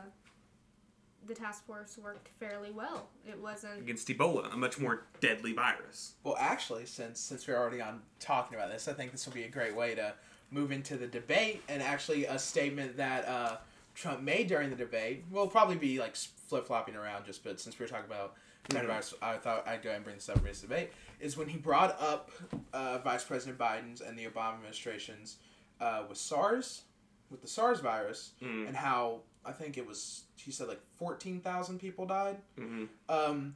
the 1.26 1.34
task 1.34 1.66
force 1.66 1.98
worked 2.02 2.28
fairly 2.40 2.70
well. 2.70 3.08
It 3.26 3.40
wasn't. 3.40 3.80
against 3.80 4.08
Ebola, 4.08 4.52
a 4.52 4.56
much 4.56 4.78
more 4.78 5.04
deadly 5.20 5.52
virus. 5.52 6.14
Well, 6.24 6.36
actually, 6.38 6.86
since 6.86 7.20
since 7.20 7.46
we're 7.46 7.56
already 7.56 7.80
on 7.80 8.02
talking 8.20 8.56
about 8.56 8.70
this, 8.70 8.88
I 8.88 8.92
think 8.92 9.12
this 9.12 9.26
will 9.26 9.34
be 9.34 9.44
a 9.44 9.48
great 9.48 9.74
way 9.74 9.94
to 9.94 10.14
move 10.50 10.70
into 10.72 10.96
the 10.96 11.06
debate 11.06 11.62
and 11.68 11.82
actually 11.82 12.26
a 12.26 12.38
statement 12.38 12.96
that 12.96 13.26
uh, 13.26 13.56
Trump 13.94 14.20
made 14.22 14.46
during 14.48 14.70
the 14.70 14.76
debate. 14.76 15.24
Will 15.30 15.46
probably 15.48 15.76
be 15.76 15.98
like 15.98 16.16
flip 16.16 16.66
flopping 16.66 16.94
around 16.96 17.24
just, 17.26 17.42
but 17.44 17.58
since 17.60 17.78
we 17.78 17.84
were 17.84 17.88
talking 17.88 18.06
about 18.06 18.34
coronavirus, 18.68 19.14
I 19.22 19.36
thought 19.36 19.66
I'd 19.66 19.82
go 19.82 19.88
ahead 19.90 19.96
and 19.96 20.04
bring 20.04 20.16
this 20.16 20.28
up 20.28 20.38
for 20.38 20.44
this 20.44 20.60
debate. 20.60 20.90
Is 21.20 21.36
when 21.36 21.48
he 21.48 21.56
brought 21.58 22.00
up 22.00 22.30
uh, 22.72 22.98
Vice 22.98 23.24
President 23.24 23.58
Biden's 23.58 24.00
and 24.00 24.18
the 24.18 24.26
Obama 24.26 24.54
administration's 24.54 25.36
uh, 25.80 26.02
with 26.08 26.18
SARS, 26.18 26.82
with 27.30 27.40
the 27.42 27.48
SARS 27.48 27.80
virus, 27.80 28.32
Mm. 28.42 28.68
and 28.68 28.76
how 28.76 29.20
I 29.44 29.52
think 29.52 29.76
it 29.78 29.86
was 29.86 30.23
he 30.36 30.50
said 30.50 30.68
like 30.68 30.80
fourteen 30.96 31.40
thousand 31.40 31.78
people 31.78 32.06
died 32.06 32.36
hmm 32.58 32.84
um, 33.08 33.54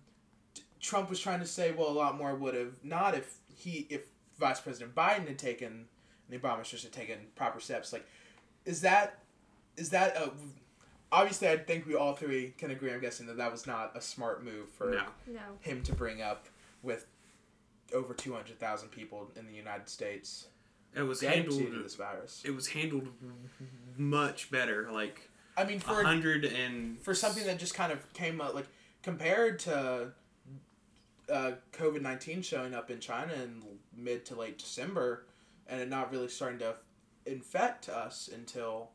t- 0.55 0.63
Trump 0.81 1.11
was 1.11 1.19
trying 1.21 1.41
to 1.41 1.47
say, 1.47 1.73
well, 1.73 1.89
a 1.89 1.91
lot 1.91 2.17
more 2.17 2.35
would 2.35 2.55
have 2.55 2.83
not 2.85 3.15
if 3.17 3.39
he 3.55 3.87
if 3.91 4.03
Vice 4.39 4.61
President 4.61 4.95
Biden 4.95 5.27
had 5.27 5.39
taken 5.39 5.87
the 6.29 6.37
Obama 6.39 6.51
administration 6.53 6.91
had 6.93 7.01
taken 7.01 7.19
proper 7.35 7.59
steps. 7.61 7.93
Like, 7.93 8.07
is 8.65 8.81
that 8.83 9.19
is 9.77 9.91
that 9.91 10.17
a, 10.17 10.31
obviously? 11.11 11.49
I 11.49 11.57
think 11.57 11.87
we 11.87 11.95
all 11.97 12.15
three 12.15 12.55
can 12.59 12.71
agree. 12.71 12.93
I'm 12.93 13.01
guessing 13.01 13.27
that 13.27 13.37
that 13.39 13.51
was 13.51 13.67
not 13.67 13.97
a 13.97 14.01
smart 14.01 14.45
move 14.45 14.69
for 14.77 14.91
No. 14.91 15.03
No. 15.27 15.41
him 15.61 15.83
to 15.85 15.93
bring 15.95 16.23
up 16.23 16.47
with 16.83 17.07
over 17.95 18.15
two 18.15 18.33
hundred 18.33 18.59
thousand 18.61 18.91
people 18.91 19.31
in 19.37 19.47
the 19.47 19.53
United 19.55 19.89
States 19.89 20.47
It 20.95 21.03
was 21.03 21.21
handled. 21.23 21.61
this 21.83 21.95
virus. 21.97 22.43
It 22.45 22.55
was 22.55 22.69
handled 22.69 23.09
much 23.97 24.51
better. 24.51 24.89
Like 24.93 25.28
I 25.59 25.65
mean, 25.65 25.81
for 25.81 26.05
hundred 26.05 26.45
and 26.45 27.03
for 27.03 27.15
something 27.15 27.45
that 27.47 27.59
just 27.59 27.75
kind 27.75 27.91
of 27.91 28.13
came 28.13 28.41
up 28.41 28.55
like 28.55 28.67
compared 29.03 29.59
to 29.61 30.13
uh, 31.29 31.53
COVID 31.73 32.01
nineteen 32.01 32.43
showing 32.43 32.75
up 32.75 32.91
in 32.91 33.01
China 33.01 33.33
in 33.33 33.63
mid 33.97 34.25
to 34.27 34.37
late 34.37 34.57
December, 34.57 35.25
and 35.67 35.81
it 35.81 35.89
not 35.89 36.13
really 36.13 36.29
starting 36.29 36.61
to 36.61 36.77
infect 37.27 37.89
us 37.89 38.31
until 38.33 38.91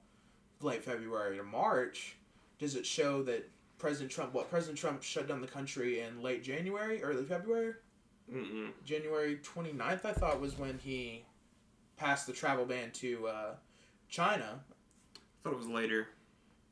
late 0.62 0.84
February 0.84 1.36
to 1.36 1.43
March. 1.43 2.15
Does 2.60 2.75
it 2.75 2.86
show 2.86 3.24
that 3.24 3.50
President 3.77 4.10
Trump? 4.10 4.34
What 4.34 4.50
President 4.50 4.77
Trump 4.77 5.03
shut 5.03 5.27
down 5.27 5.41
the 5.41 5.48
country 5.48 6.00
in 6.00 6.22
late 6.22 6.43
January, 6.43 7.03
early 7.03 7.25
February, 7.25 7.74
Mm-mm. 8.34 8.70
January 8.86 9.38
29th, 9.43 10.05
I 10.05 10.13
thought 10.13 10.39
was 10.39 10.58
when 10.58 10.77
he 10.77 11.25
passed 11.98 12.25
the 12.25 12.34
travel 12.34 12.65
ban 12.65 12.91
to 12.91 13.27
uh, 13.27 13.55
China. 14.08 14.62
I 14.63 15.20
thought 15.43 15.53
it 15.53 15.60
was 15.60 15.67
later. 15.67 16.08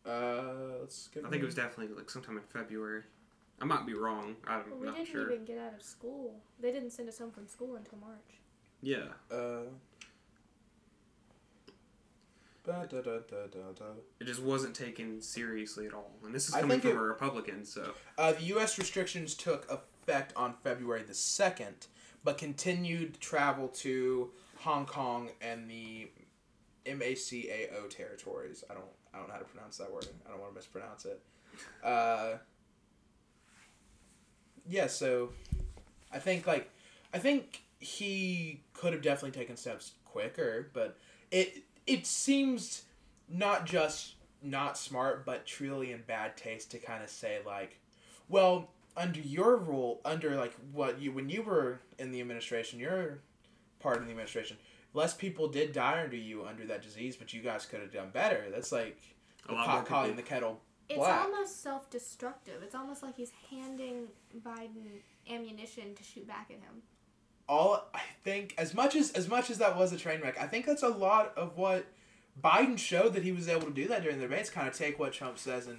Uh, 0.06 0.80
let's 0.82 1.08
get 1.10 1.26
I 1.26 1.30
think 1.30 1.44
it 1.44 1.46
was 1.46 1.56
definitely 1.56 1.94
like 1.96 2.10
sometime 2.10 2.38
in 2.38 2.44
February. 2.44 3.04
I 3.62 3.66
might 3.66 3.86
be 3.86 3.94
wrong. 3.94 4.36
I'm 4.48 4.64
Well, 4.72 4.80
we 4.80 4.86
not 4.88 4.96
didn't 4.96 5.10
sure. 5.10 5.32
even 5.32 5.46
get 5.46 5.60
out 5.60 5.74
of 5.76 5.84
school. 5.84 6.42
They 6.60 6.72
didn't 6.72 6.90
send 6.92 7.08
us 7.10 7.20
home 7.20 7.30
from 7.32 7.48
school 7.48 7.76
until 7.76 8.00
March. 8.00 8.40
Yeah. 8.82 9.10
Uh. 9.32 9.66
ba-da-da-da-da-da. 12.64 13.86
It 14.20 14.26
just 14.26 14.42
wasn't 14.42 14.76
taken 14.76 15.22
seriously 15.22 15.88
at 15.88 15.94
all. 15.94 16.12
And 16.24 16.34
this 16.34 16.48
is 16.48 16.54
I 16.54 16.62
coming 16.62 16.80
from 16.80 16.92
it- 16.92 16.96
a 16.96 17.00
Republican, 17.02 17.66
so 17.66 17.94
Uh, 18.18 18.34
the 18.34 18.44
U.S. 18.46 18.78
restrictions 18.78 19.34
took 19.36 19.70
effect 19.72 20.34
on 20.36 20.56
February 20.64 21.04
the 21.04 21.14
2nd, 21.14 21.88
but 22.24 22.38
continued 22.38 23.20
travel 23.20 23.68
to 23.70 24.32
Hong 24.58 24.86
Kong 24.86 25.32
and 25.42 25.70
the 25.70 26.12
MACAO 26.86 27.90
territories. 27.90 28.64
I 28.70 28.76
don't, 28.76 28.86
I 29.14 29.18
don't 29.18 29.28
know 29.28 29.34
how 29.34 29.40
to 29.40 29.46
pronounce 29.46 29.78
that 29.78 29.92
word. 29.92 30.08
I 30.26 30.30
don't 30.30 30.40
want 30.40 30.52
to 30.54 30.56
mispronounce 30.56 31.06
it. 31.06 31.22
Uh, 31.84 32.38
yeah, 34.68 34.88
so 34.88 35.30
I 36.12 36.20
think 36.20 36.48
like 36.48 36.70
I 37.14 37.20
think 37.20 37.64
he 37.80 38.62
could 38.74 38.94
have 38.94 39.02
definitely 39.02 39.38
taken 39.38 39.58
steps 39.58 39.94
quicker, 40.06 40.70
but 40.74 40.98
it 41.32 41.64
it 41.88 42.06
seems 42.06 42.84
not 43.30 43.66
just 43.66 44.16
not 44.42 44.78
smart, 44.78 45.26
but 45.26 45.46
truly 45.46 45.92
in 45.92 46.02
bad 46.08 46.38
taste 46.38 46.72
to 46.72 46.80
kind 46.80 47.04
of 47.04 47.10
say 47.10 47.40
like, 47.46 47.80
well, 48.30 48.70
under 48.98 49.20
your 49.20 49.58
rule, 49.58 50.02
under 50.04 50.36
like 50.36 50.54
what 50.72 51.00
you 51.02 51.12
when 51.12 51.30
you 51.30 51.42
were 51.44 51.80
in 52.00 52.12
the 52.12 52.22
administration, 52.22 52.80
you're 52.80 53.20
part 53.80 53.98
of 53.98 54.06
the 54.06 54.12
administration. 54.12 54.58
Less 54.94 55.14
people 55.14 55.48
did 55.48 55.72
die 55.74 56.02
under 56.04 56.18
you 56.18 56.46
under 56.46 56.66
that 56.66 56.82
disease, 56.82 57.16
but 57.16 57.34
you 57.34 57.42
guys 57.42 57.66
could 57.66 57.80
have 57.80 57.92
done 57.92 58.10
better. 58.12 58.46
That's 58.52 58.72
like 58.72 58.98
a 59.48 59.52
the 59.52 59.56
pot 59.56 59.86
calling 59.86 60.16
the 60.16 60.22
kettle 60.22 60.60
black. 60.94 61.00
It's 61.22 61.26
almost 61.34 61.64
self-destructive. 61.64 62.62
It's 62.64 62.76
almost 62.76 63.02
like 63.02 63.16
he's 63.16 63.32
handing 63.50 64.08
Biden 64.46 65.02
ammunition 65.30 65.96
to 65.96 66.04
shoot 66.04 66.28
back 66.28 66.48
at 66.50 66.58
him. 66.58 66.82
all 67.48 67.88
I 67.94 68.02
think 68.24 68.54
as 68.58 68.74
much 68.74 68.96
as 68.96 69.12
as 69.12 69.30
much 69.30 69.50
as 69.50 69.58
that 69.60 69.78
was 69.78 69.94
a 69.94 69.98
train 69.98 70.22
wreck, 70.22 70.38
I 70.40 70.48
think 70.48 70.66
that's 70.66 70.84
a 70.84 70.90
lot 70.90 71.34
of 71.38 71.58
what 71.58 71.86
Biden 72.42 72.78
showed 72.78 73.14
that 73.14 73.24
he 73.24 73.32
was 73.32 73.48
able 73.48 73.68
to 73.68 73.74
do 73.74 73.88
that 73.88 74.02
during 74.04 74.18
the 74.20 74.28
debates. 74.28 74.50
Kind 74.50 74.68
of 74.68 74.74
take 74.74 75.00
what 75.00 75.14
Trump 75.14 75.38
says 75.38 75.68
and 75.68 75.78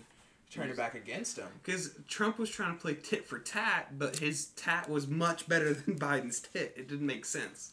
turn 0.51 0.69
it 0.69 0.77
back 0.77 0.95
against 0.95 1.39
him. 1.39 1.49
Because 1.63 1.95
Trump 2.09 2.39
was 2.39 2.51
trying 2.51 2.75
to 2.77 2.81
play 2.81 2.95
tit 2.95 3.27
for 3.27 3.39
tat, 3.39 3.99
but 3.99 4.17
his 4.19 4.47
tat 4.57 4.89
was 4.89 5.07
much 5.09 5.49
better 5.49 5.73
than 5.73 5.99
Biden's 5.99 6.41
tit. 6.41 6.75
It 6.77 6.89
didn't 6.89 7.07
make 7.07 7.25
sense. 7.25 7.73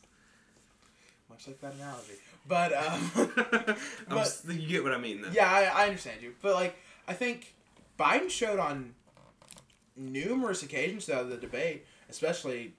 Much 1.29 1.47
like 1.47 1.61
that 1.61 1.73
analogy, 1.75 2.13
but 2.47 2.73
um, 2.73 3.11
But- 4.09 4.41
you 4.47 4.67
get 4.67 4.83
what 4.83 4.93
I 4.93 4.97
mean, 4.97 5.21
though. 5.21 5.29
yeah, 5.31 5.49
I, 5.51 5.83
I 5.83 5.87
understand 5.87 6.21
you. 6.21 6.33
But 6.41 6.55
like, 6.55 6.75
I 7.07 7.13
think 7.13 7.53
Biden 7.99 8.29
showed 8.29 8.59
on 8.59 8.95
numerous 9.95 10.63
occasions 10.63 11.05
throughout 11.05 11.29
the 11.29 11.37
debate, 11.37 11.85
especially 12.09 12.73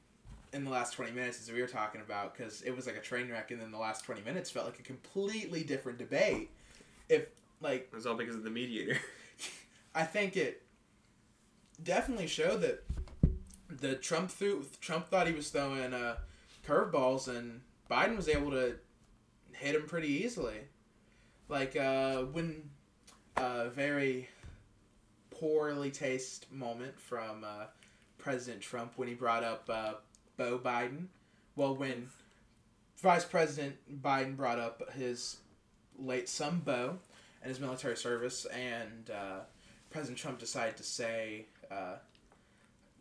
in 0.53 0.65
the 0.65 0.71
last 0.71 0.95
20 0.95 1.13
minutes 1.13 1.41
as 1.41 1.53
we 1.53 1.61
were 1.61 1.69
talking 1.69 2.01
about 2.01 2.37
because 2.37 2.63
it 2.63 2.75
was 2.75 2.87
like 2.87 2.97
a 2.97 3.01
train 3.01 3.31
wreck 3.31 3.53
and 3.53 3.61
then 3.61 3.71
the 3.71 3.79
last 3.79 4.05
20 4.05 4.23
minutes 4.23 4.51
felt 4.51 4.67
like 4.67 4.81
a 4.81 4.83
completely 4.83 5.63
different 5.63 5.97
debate 5.97 6.51
if 7.09 7.27
like 7.61 7.83
It 7.93 7.95
was 7.95 8.05
all 8.05 8.17
because 8.17 8.35
of 8.35 8.43
the 8.43 8.51
mediator. 8.51 8.99
I 9.95 10.03
think 10.03 10.37
it 10.37 10.63
definitely 11.83 12.27
showed 12.27 12.63
that 12.63 12.83
the 13.69 13.95
Trump 13.95 14.31
threw 14.31 14.65
Trump 14.81 15.07
thought 15.07 15.29
he 15.29 15.33
was 15.33 15.51
throwing 15.51 15.95
uh, 15.95 16.17
curveballs 16.67 17.29
and 17.29 17.61
Biden 17.91 18.17
was 18.17 18.29
able 18.29 18.51
to 18.53 18.77
hit 19.53 19.75
him 19.75 19.87
pretty 19.87 20.09
easily. 20.09 20.59
Like 21.49 21.77
uh, 21.77 22.23
when 22.23 22.71
a 23.37 23.71
very 23.71 24.29
poorly 25.31 25.91
taste 25.91 26.51
moment 26.53 26.99
from 27.01 27.45
uh, 27.45 27.65
President 28.19 28.61
Trump 28.61 28.93
when 28.97 29.09
he 29.09 29.15
brought 29.15 29.43
up 29.43 29.69
uh, 29.69 29.95
Beau 30.37 30.59
Biden. 30.59 31.07
Well, 31.57 31.75
when 31.75 32.09
Vice 32.99 33.25
President 33.25 33.77
Biden 34.03 34.37
brought 34.37 34.59
up 34.59 34.93
his 34.93 35.39
late 35.99 36.29
son 36.29 36.61
Beau 36.65 36.99
and 37.43 37.49
his 37.49 37.61
military 37.61 37.97
service, 37.97 38.45
and 38.47 39.11
uh, 39.11 39.41
President 39.91 40.19
Trump 40.19 40.39
decided 40.39 40.77
to 40.77 40.83
say, 40.83 41.47
uh, 41.71 41.97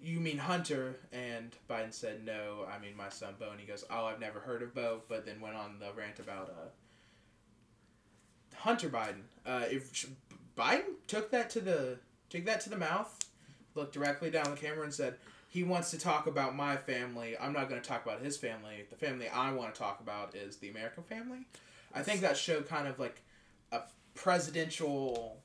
"You 0.01 0.19
mean 0.19 0.37
Hunter?" 0.37 0.99
And 1.11 1.55
Biden 1.69 1.93
said, 1.93 2.25
"No, 2.25 2.65
I 2.71 2.79
mean 2.79 2.95
my 2.95 3.09
son 3.09 3.35
Beau." 3.39 3.51
And 3.51 3.59
he 3.59 3.65
goes, 3.65 3.83
"Oh, 3.89 4.05
I've 4.05 4.19
never 4.19 4.39
heard 4.39 4.61
of 4.61 4.73
Beau," 4.73 5.01
but 5.07 5.25
then 5.25 5.41
went 5.41 5.55
on 5.55 5.79
the 5.79 5.91
rant 5.93 6.19
about 6.19 6.49
uh, 6.49 6.69
Hunter 8.55 8.89
Biden. 8.89 9.23
Uh, 9.45 9.65
if 9.69 10.07
Biden 10.57 10.95
took 11.07 11.31
that 11.31 11.49
to 11.51 11.61
the 11.61 11.99
took 12.29 12.45
that 12.45 12.61
to 12.61 12.69
the 12.69 12.77
mouth, 12.77 13.17
looked 13.75 13.93
directly 13.93 14.29
down 14.29 14.51
the 14.51 14.57
camera, 14.57 14.83
and 14.83 14.93
said, 14.93 15.15
"He 15.47 15.63
wants 15.63 15.91
to 15.91 15.97
talk 15.97 16.27
about 16.27 16.55
my 16.55 16.77
family. 16.77 17.37
I'm 17.37 17.53
not 17.53 17.69
going 17.69 17.81
to 17.81 17.87
talk 17.87 18.05
about 18.05 18.21
his 18.21 18.37
family. 18.37 18.85
The 18.89 18.95
family 18.95 19.27
I 19.27 19.51
want 19.53 19.73
to 19.73 19.79
talk 19.79 19.99
about 19.99 20.35
is 20.35 20.57
the 20.57 20.69
American 20.69 21.03
family." 21.03 21.45
I 21.93 22.03
think 22.03 22.21
that 22.21 22.37
showed 22.37 22.67
kind 22.67 22.87
of 22.87 22.99
like 22.99 23.21
a 23.71 23.81
presidential 24.13 25.41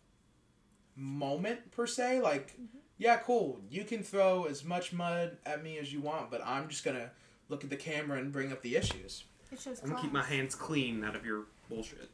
moment 0.97 1.71
per 1.71 1.87
se. 1.87 2.21
Like, 2.21 2.55
yeah, 2.99 3.17
cool. 3.17 3.61
You 3.71 3.85
can 3.85 4.03
throw 4.03 4.45
as 4.45 4.65
much 4.65 4.93
mud 4.93 5.37
at 5.45 5.63
me 5.63 5.79
as 5.79 5.93
you 5.93 6.01
want, 6.01 6.31
but 6.31 6.41
I'm 6.45 6.69
just 6.69 6.85
gonna 6.85 7.11
look 7.49 7.65
at 7.65 7.71
the 7.71 7.77
camera 7.77 8.19
and 8.19 8.33
bring 8.33 8.53
up 8.53 8.63
the 8.63 8.77
issues. 8.77 9.25
It 9.53 9.61
shows 9.61 9.81
I'm 9.83 9.91
gonna 9.91 10.03
keep 10.03 10.13
my 10.13 10.23
hands 10.25 10.55
clean 10.55 11.05
out 11.05 11.15
of 11.17 11.25
your 11.25 11.45
bullshit. 11.69 12.11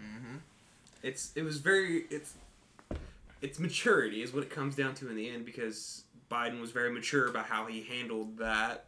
Mm-hmm. 0.00 0.36
It's 1.02 1.32
it 1.34 1.42
was 1.42 1.58
very 1.58 2.04
it's 2.10 2.34
it's 3.42 3.58
maturity 3.58 4.22
is 4.22 4.32
what 4.32 4.42
it 4.42 4.50
comes 4.50 4.74
down 4.74 4.94
to 4.94 5.08
in 5.08 5.16
the 5.16 5.28
end 5.28 5.44
because 5.44 6.04
Biden 6.30 6.60
was 6.60 6.70
very 6.72 6.90
mature 6.90 7.26
about 7.28 7.46
how 7.46 7.66
he 7.66 7.82
handled 7.82 8.38
that, 8.38 8.86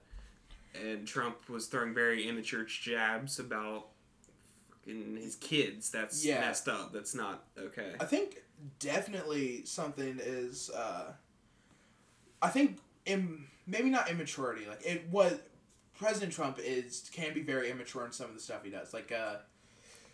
and 0.75 1.07
Trump 1.07 1.49
was 1.49 1.67
throwing 1.67 1.95
very 1.95 2.29
immature 2.29 2.65
jabs 2.65 3.39
about 3.39 3.89
and 4.87 5.19
his 5.19 5.37
kids. 5.37 5.91
That's 5.91 6.25
Yeah. 6.25 6.41
messed 6.41 6.69
up. 6.69 6.93
That's 6.93 7.15
not 7.15 7.45
okay. 7.59 7.95
I 8.01 8.05
think 8.05 8.43
definitely 8.81 9.65
something 9.65 10.19
is. 10.21 10.71
Uh, 10.71 11.13
I 12.41 12.49
think 12.49 12.79
Im- 13.07 13.49
maybe 13.67 13.91
not 13.91 14.11
immaturity. 14.11 14.67
Like 14.67 14.85
it 14.85 15.09
was. 15.11 15.39
President 15.99 16.33
Trump 16.33 16.61
is 16.63 17.11
can 17.13 17.35
be 17.35 17.43
very 17.43 17.71
immature 17.71 18.07
in 18.07 18.13
some 18.13 18.29
of 18.29 18.35
the 18.35 18.41
stuff 18.41 18.63
he 18.63 18.71
does. 18.71 18.95
Like 18.95 19.11
uh, 19.11 19.39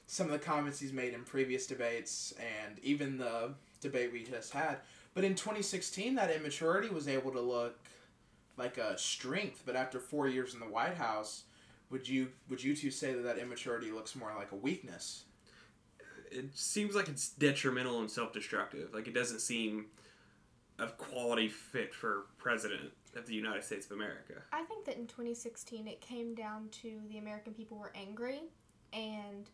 some 0.07 0.27
of 0.27 0.33
the 0.33 0.39
comments 0.39 0.81
he's 0.81 0.95
made 0.95 1.13
in 1.13 1.25
previous 1.25 1.67
debates, 1.67 2.33
and 2.39 2.79
even 2.83 3.19
the 3.19 3.53
debate 3.83 4.11
we 4.11 4.25
just 4.25 4.53
had. 4.53 4.79
But 5.13 5.25
in 5.25 5.35
2016, 5.35 6.15
that 6.15 6.31
immaturity 6.35 6.89
was 6.89 7.07
able 7.07 7.33
to 7.33 7.41
look 7.41 7.79
like 8.57 8.79
a 8.79 8.97
strength. 8.97 9.63
But 9.67 9.77
after 9.77 10.01
four 10.01 10.27
years 10.27 10.55
in 10.55 10.61
the 10.61 10.67
White 10.67 10.97
House, 10.97 11.43
would 11.91 12.09
you 12.09 12.29
would 12.49 12.65
you 12.65 12.75
two 12.75 12.91
say 12.91 13.13
that 13.13 13.23
that 13.23 13.37
immaturity 13.39 13.93
looks 13.93 14.17
more 14.17 14.33
like 14.39 14.53
a 14.53 14.57
weakness? 14.57 15.25
it 16.35 16.57
seems 16.57 16.95
like 16.95 17.09
it's 17.09 17.29
detrimental 17.31 18.01
and 18.01 18.11
self-destructive. 18.11 18.93
Like 18.93 19.07
it 19.07 19.15
doesn't 19.15 19.41
seem 19.41 19.87
a 20.79 20.87
quality 20.89 21.49
fit 21.49 21.95
for 21.95 22.27
president 22.39 22.91
of 23.17 23.27
the 23.27 23.35
United 23.35 23.63
States 23.63 23.87
of 23.87 23.93
America. 23.93 24.35
I 24.53 24.63
think 24.65 24.85
that 24.87 24.97
in 24.97 25.07
2016 25.07 25.87
it 25.87 26.01
came 26.01 26.35
down 26.35 26.69
to 26.83 27.01
the 27.09 27.19
American 27.19 27.53
people 27.55 27.79
were 27.79 27.93
angry 27.95 28.41
and 28.93 29.49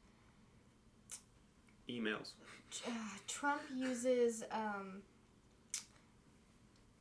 Emails. 1.89 2.33
uh, 2.87 2.91
Trump 3.27 3.61
uses 3.75 4.45
um, 4.53 5.03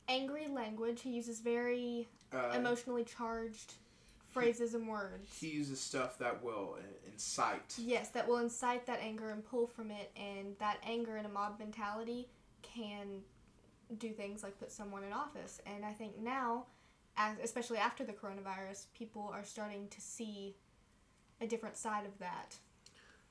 angry 0.08 0.48
language. 0.48 1.00
He 1.02 1.10
uses 1.10 1.40
very 1.40 2.08
Uh, 2.32 2.52
emotionally 2.56 3.04
charged 3.04 3.74
phrases 4.30 4.74
and 4.74 4.86
words. 4.86 5.36
he 5.40 5.48
uses 5.48 5.80
stuff 5.80 6.18
that 6.18 6.42
will 6.42 6.76
incite. 7.10 7.74
Yes, 7.78 8.10
that 8.10 8.28
will 8.28 8.38
incite 8.38 8.86
that 8.86 9.00
anger 9.00 9.30
and 9.30 9.44
pull 9.44 9.66
from 9.66 9.90
it, 9.90 10.12
and 10.16 10.56
that 10.58 10.78
anger 10.84 11.16
in 11.16 11.24
a 11.26 11.28
mob 11.28 11.58
mentality 11.58 12.28
can 12.62 13.22
do 13.98 14.10
things 14.10 14.42
like 14.42 14.58
put 14.58 14.72
someone 14.72 15.04
in 15.04 15.12
office. 15.12 15.60
And 15.66 15.84
I 15.84 15.92
think 15.92 16.18
now, 16.18 16.66
as, 17.16 17.36
especially 17.42 17.78
after 17.78 18.04
the 18.04 18.12
coronavirus, 18.12 18.86
people 18.96 19.30
are 19.32 19.44
starting 19.44 19.88
to 19.88 20.00
see 20.00 20.56
a 21.40 21.46
different 21.46 21.76
side 21.76 22.04
of 22.06 22.18
that. 22.18 22.56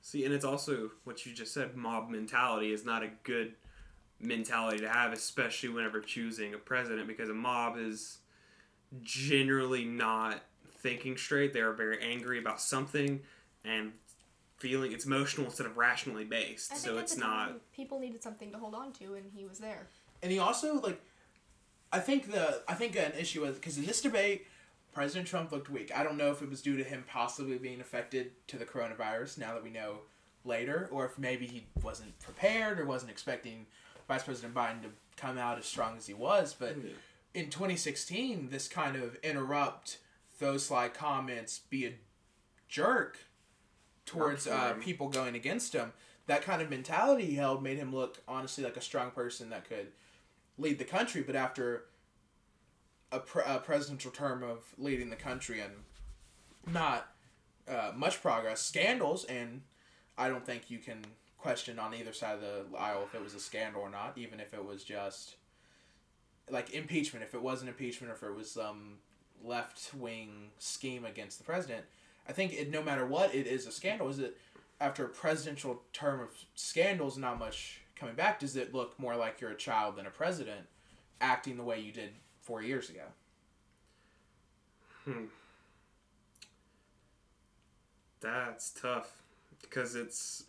See, 0.01 0.25
and 0.25 0.33
it's 0.33 0.45
also 0.45 0.91
what 1.03 1.25
you 1.25 1.33
just 1.33 1.53
said. 1.53 1.75
Mob 1.75 2.09
mentality 2.09 2.71
is 2.71 2.85
not 2.85 3.03
a 3.03 3.09
good 3.23 3.53
mentality 4.19 4.79
to 4.79 4.89
have, 4.89 5.13
especially 5.13 5.69
whenever 5.69 5.99
choosing 5.99 6.53
a 6.53 6.57
president, 6.57 7.07
because 7.07 7.29
a 7.29 7.33
mob 7.33 7.77
is 7.77 8.19
generally 9.01 9.85
not 9.85 10.41
thinking 10.79 11.17
straight. 11.17 11.53
They 11.53 11.59
are 11.61 11.73
very 11.73 12.01
angry 12.01 12.39
about 12.39 12.61
something 12.61 13.21
and 13.63 13.91
feeling 14.57 14.91
it's 14.91 15.05
emotional 15.05 15.47
instead 15.47 15.65
of 15.65 15.77
rationally 15.77 16.25
based. 16.25 16.77
So 16.77 16.97
it's 16.97 17.17
not. 17.17 17.71
people 17.71 17.99
needed 17.99 18.21
something 18.21 18.51
to 18.51 18.57
hold 18.57 18.75
on 18.75 18.91
to, 18.93 19.15
and 19.15 19.31
he 19.33 19.45
was 19.45 19.59
there. 19.59 19.87
And 20.21 20.31
he 20.31 20.39
also 20.39 20.75
like, 20.81 21.01
I 21.91 21.99
think 21.99 22.31
the 22.31 22.61
I 22.67 22.73
think 22.73 22.95
an 22.95 23.13
issue 23.17 23.41
was 23.41 23.55
because 23.55 23.77
in 23.77 23.85
this 23.85 24.01
debate, 24.01 24.45
President 24.93 25.27
Trump 25.27 25.51
looked 25.51 25.69
weak. 25.69 25.91
I 25.95 26.03
don't 26.03 26.17
know 26.17 26.31
if 26.31 26.41
it 26.41 26.49
was 26.49 26.61
due 26.61 26.77
to 26.77 26.83
him 26.83 27.03
possibly 27.07 27.57
being 27.57 27.81
affected 27.81 28.31
to 28.47 28.57
the 28.57 28.65
coronavirus. 28.65 29.37
Now 29.37 29.53
that 29.53 29.63
we 29.63 29.69
know 29.69 29.99
later, 30.45 30.87
or 30.91 31.05
if 31.05 31.17
maybe 31.17 31.45
he 31.45 31.65
wasn't 31.83 32.17
prepared 32.19 32.79
or 32.79 32.85
wasn't 32.85 33.11
expecting 33.11 33.65
Vice 34.07 34.23
President 34.23 34.53
Biden 34.53 34.81
to 34.83 34.89
come 35.17 35.37
out 35.37 35.57
as 35.57 35.65
strong 35.65 35.97
as 35.97 36.07
he 36.07 36.13
was. 36.13 36.53
But 36.57 36.77
Yeah. 36.77 36.91
in 37.33 37.49
2016, 37.49 38.49
this 38.49 38.67
kind 38.67 38.95
of 38.95 39.15
interrupt 39.23 39.99
those 40.39 40.65
sly 40.65 40.87
comments, 40.89 41.59
be 41.69 41.85
a 41.85 41.93
jerk 42.67 43.17
towards 44.05 44.47
uh, 44.47 44.73
people 44.81 45.09
going 45.09 45.35
against 45.35 45.73
him. 45.73 45.91
That 46.27 46.41
kind 46.43 46.61
of 46.61 46.69
mentality 46.69 47.25
he 47.25 47.35
held 47.35 47.61
made 47.61 47.77
him 47.77 47.93
look 47.93 48.19
honestly 48.27 48.63
like 48.63 48.77
a 48.77 48.81
strong 48.81 49.11
person 49.11 49.49
that 49.49 49.67
could 49.67 49.87
lead 50.59 50.77
the 50.77 50.85
country. 50.85 51.21
But 51.21 51.35
after 51.35 51.85
a, 53.11 53.19
pre- 53.19 53.43
a 53.45 53.59
presidential 53.59 54.11
term 54.11 54.43
of 54.43 54.73
leading 54.77 55.09
the 55.09 55.15
country 55.15 55.61
and 55.61 55.73
not 56.71 57.07
uh, 57.67 57.91
much 57.95 58.21
progress, 58.21 58.61
scandals, 58.61 59.25
and 59.25 59.61
I 60.17 60.27
don't 60.27 60.45
think 60.45 60.69
you 60.69 60.79
can 60.79 61.03
question 61.37 61.79
on 61.79 61.93
either 61.93 62.11
side 62.11 62.35
of 62.35 62.41
the 62.41 62.77
aisle 62.77 63.03
if 63.03 63.15
it 63.15 63.23
was 63.23 63.33
a 63.33 63.39
scandal 63.39 63.81
or 63.81 63.89
not, 63.89 64.17
even 64.17 64.39
if 64.39 64.53
it 64.53 64.63
was 64.63 64.83
just 64.83 65.35
like 66.49 66.71
impeachment, 66.71 67.23
if 67.23 67.33
it 67.33 67.41
wasn't 67.41 67.69
impeachment 67.69 68.11
or 68.11 68.15
if 68.15 68.23
it 68.23 68.35
was 68.35 68.51
some 68.51 68.97
left 69.43 69.93
wing 69.93 70.49
scheme 70.57 71.05
against 71.05 71.37
the 71.37 71.43
president. 71.43 71.85
I 72.27 72.33
think 72.33 72.53
it, 72.53 72.69
no 72.69 72.83
matter 72.83 73.05
what, 73.05 73.33
it 73.33 73.47
is 73.47 73.65
a 73.65 73.71
scandal. 73.71 74.09
Is 74.09 74.19
it 74.19 74.37
after 74.81 75.05
a 75.05 75.09
presidential 75.09 75.81
term 75.93 76.19
of 76.19 76.29
scandals, 76.55 77.17
not 77.17 77.39
much 77.39 77.78
coming 77.99 78.15
back? 78.15 78.39
Does 78.39 78.55
it 78.55 78.73
look 78.73 78.97
more 78.99 79.15
like 79.15 79.41
you're 79.41 79.51
a 79.51 79.55
child 79.57 79.95
than 79.97 80.05
a 80.05 80.11
president, 80.11 80.67
acting 81.21 81.57
the 81.57 81.63
way 81.63 81.79
you 81.79 81.91
did 81.91 82.11
four 82.41 82.61
years 82.61 82.89
ago? 82.89 83.03
Hmm. 85.05 85.25
That's 88.21 88.71
tough 88.71 89.11
because 89.61 89.95
it's. 89.95 90.43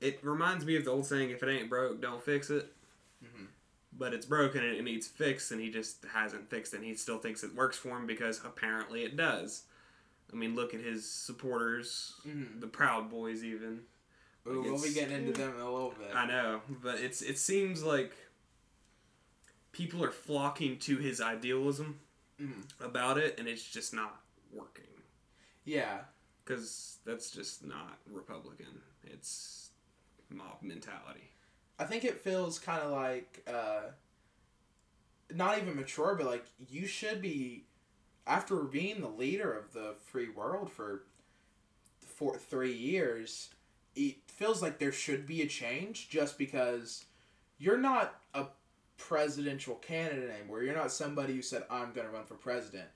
It 0.00 0.18
reminds 0.22 0.64
me 0.64 0.76
of 0.76 0.84
the 0.84 0.90
old 0.90 1.06
saying, 1.06 1.30
"If 1.30 1.42
it 1.42 1.48
ain't 1.48 1.68
broke, 1.70 2.00
don't 2.00 2.22
fix 2.22 2.50
it." 2.50 2.72
Mhm. 3.24 3.46
But 3.92 4.12
it's 4.14 4.26
broken 4.26 4.64
and 4.64 4.76
it 4.76 4.82
needs 4.82 5.06
fixed, 5.06 5.52
and 5.52 5.60
he 5.60 5.70
just 5.70 6.04
hasn't 6.12 6.50
fixed 6.50 6.74
it. 6.74 6.78
And 6.78 6.84
he 6.86 6.94
still 6.94 7.18
thinks 7.18 7.44
it 7.44 7.54
works 7.54 7.76
for 7.78 7.90
him 7.96 8.06
because 8.06 8.44
apparently 8.44 9.04
it 9.04 9.16
does. 9.16 9.64
I 10.32 10.36
mean, 10.36 10.54
look 10.54 10.74
at 10.74 10.80
his 10.80 11.08
supporters, 11.08 12.14
Mhm. 12.26 12.60
the 12.60 12.66
Proud 12.66 13.10
Boys, 13.10 13.44
even. 13.44 13.86
We'll, 14.44 14.62
we'll 14.62 14.82
be 14.82 14.92
getting 14.92 15.16
into 15.16 15.32
them 15.32 15.54
in 15.54 15.60
a 15.60 15.70
little 15.72 15.94
bit. 15.98 16.14
I 16.14 16.26
know, 16.26 16.60
but 16.82 16.98
it's 17.00 17.22
it 17.22 17.38
seems 17.38 17.82
like 17.82 18.12
people 19.72 20.02
are 20.04 20.10
flocking 20.10 20.78
to 20.80 20.96
his 20.98 21.20
idealism 21.20 22.00
Mhm. 22.40 22.64
about 22.80 23.18
it, 23.18 23.38
and 23.38 23.46
it's 23.48 23.62
just 23.62 23.94
not 23.94 24.20
working. 24.50 24.84
Yeah, 25.64 26.04
because 26.44 26.98
that's 27.04 27.30
just 27.30 27.64
not 27.64 27.98
Republican. 28.10 28.82
It's 29.04 29.70
mob 30.28 30.58
mentality. 30.62 31.30
I 31.78 31.84
think 31.84 32.04
it 32.04 32.22
feels 32.22 32.58
kind 32.58 32.82
of 32.82 32.90
like 32.90 33.42
uh, 33.46 33.90
not 35.32 35.58
even 35.58 35.76
mature, 35.76 36.14
but 36.16 36.26
like 36.26 36.46
you 36.68 36.86
should 36.86 37.22
be 37.22 37.64
after 38.26 38.56
being 38.64 39.00
the 39.00 39.08
leader 39.08 39.52
of 39.52 39.72
the 39.72 39.94
free 40.04 40.28
world 40.28 40.70
for 40.70 41.04
for 42.04 42.36
three 42.36 42.72
years. 42.74 43.50
It 43.94 44.16
feels 44.26 44.62
like 44.62 44.78
there 44.78 44.92
should 44.92 45.26
be 45.26 45.42
a 45.42 45.46
change, 45.46 46.08
just 46.08 46.38
because 46.38 47.04
you're 47.58 47.78
not 47.78 48.20
a 48.34 48.46
presidential 48.96 49.74
candidate 49.76 50.30
anymore. 50.30 50.62
You're 50.62 50.74
not 50.74 50.92
somebody 50.92 51.34
who 51.34 51.42
said 51.42 51.64
I'm 51.70 51.92
going 51.92 52.06
to 52.06 52.12
run 52.12 52.24
for 52.24 52.34
president. 52.34 52.88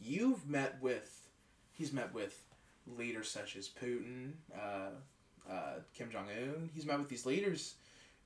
You've 0.00 0.48
met 0.48 0.78
with, 0.80 1.28
he's 1.72 1.92
met 1.92 2.14
with 2.14 2.40
leaders 2.86 3.30
such 3.30 3.56
as 3.56 3.68
Putin, 3.68 4.32
uh, 4.54 4.90
uh, 5.50 5.74
Kim 5.94 6.10
Jong 6.10 6.26
Un. 6.28 6.70
He's 6.74 6.86
met 6.86 6.98
with 6.98 7.08
these 7.08 7.26
leaders 7.26 7.74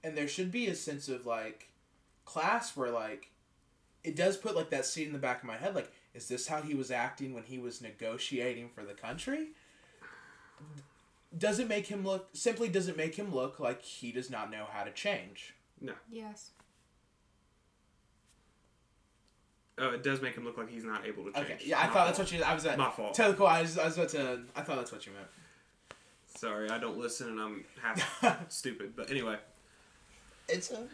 and 0.03 0.17
there 0.17 0.29
should 0.29 0.51
be 0.51 0.69
a 0.69 0.75
sense 0.75 1.09
of 1.09 1.27
like 1.27 1.69
class 2.25 2.77
where 2.77 2.91
like 2.91 3.31
it 4.05 4.17
does 4.17 4.37
put 4.37 4.57
like 4.57 4.71
that 4.71 4.87
seed 4.87 5.07
in 5.07 5.13
the 5.13 5.19
back 5.19 5.43
of 5.43 5.47
my 5.47 5.57
head 5.57 5.75
like 5.75 5.91
is 6.15 6.29
this 6.29 6.49
how 6.49 6.61
he 6.61 6.75
was 6.75 6.91
acting 6.91 7.35
when 7.35 7.45
he 7.45 7.59
was 7.59 7.81
negotiating 7.81 8.69
for 8.69 8.85
the 8.85 8.95
country 8.95 9.49
does 11.37 11.59
it 11.59 11.69
make 11.69 11.87
him 11.87 12.05
look 12.05 12.29
simply 12.33 12.69
does 12.69 12.89
it 12.89 12.97
make 12.97 13.15
him 13.15 13.35
look 13.35 13.61
like 13.61 13.83
he 13.83 14.13
does 14.13 14.31
not 14.31 14.51
know 14.51 14.65
how 14.71 14.83
to 14.85 14.91
change 14.93 15.55
No. 15.81 15.93
Yes. 16.11 16.51
Oh, 19.81 19.91
it 19.91 20.03
does 20.03 20.21
make 20.21 20.35
him 20.35 20.45
look 20.45 20.59
like 20.59 20.69
he's 20.71 20.83
not 20.85 21.07
able 21.07 21.25
to 21.25 21.33
change. 21.33 21.45
okay 21.47 21.59
yeah 21.65 21.79
i 21.79 21.87
My 21.87 21.93
thought 21.93 22.07
that's 22.07 22.19
what 22.19 22.33
you 22.33 22.43
i 22.43 22.55
was 22.55 22.65
at 22.67 22.79
My 22.79 22.91
fault. 22.91 23.15
tell 23.15 23.31
the 23.31 23.37
cool 23.37 23.47
I 23.47 23.61
was, 23.63 23.79
I 23.79 23.85
was 23.85 23.97
about 23.97 24.09
to 24.11 24.41
i 24.57 24.63
thought 24.63 24.77
that's 24.77 24.93
what 24.93 25.07
you 25.07 25.13
meant 25.13 25.27
Sorry, 26.37 26.71
I 26.71 26.79
don't 26.79 26.97
listen 26.99 27.31
and 27.31 27.41
I'm 27.41 27.65
half 27.83 28.49
stupid. 28.53 28.93
But 28.95 29.11
anyway, 29.11 29.39
it's 30.49 30.71
a 30.71 30.87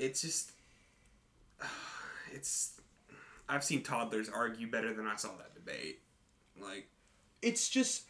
it's 0.00 0.22
just 0.22 0.50
it's. 2.32 2.80
I've 3.48 3.62
seen 3.62 3.84
toddlers 3.84 4.28
argue 4.28 4.68
better 4.68 4.92
than 4.92 5.06
I 5.06 5.14
saw 5.14 5.28
that 5.38 5.54
debate. 5.54 6.00
Like, 6.60 6.88
it's 7.42 7.68
just 7.68 8.04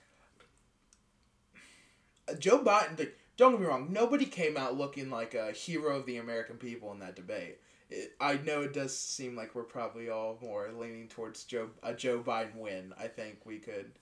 Uh, 2.29 2.35
Joe 2.35 2.63
Biden. 2.63 2.99
Like, 2.99 3.19
don't 3.37 3.53
get 3.53 3.61
me 3.61 3.67
wrong. 3.67 3.93
Nobody 3.93 4.27
came 4.27 4.57
out 4.57 4.77
looking 4.77 5.11
like 5.11 5.35
a 5.35 5.53
hero 5.53 5.97
of 5.97 6.07
the 6.07 6.19
American 6.19 6.57
people 6.57 6.93
in 6.93 6.99
that 7.01 7.17
debate. 7.17 7.59
It, 7.91 8.13
I 8.21 8.35
know 8.39 8.63
it 8.63 8.73
does 8.73 8.97
seem 8.97 9.37
like 9.37 9.55
we're 9.55 9.65
probably 9.65 10.09
all 10.09 10.39
more 10.41 10.71
leaning 10.73 11.09
towards 11.09 11.45
Joe 11.45 11.71
a 11.83 11.95
Joe 11.95 12.21
Biden 12.21 12.57
win. 12.57 12.95
I 12.99 13.09
think 13.09 13.39
we 13.45 13.59
could, 13.59 13.93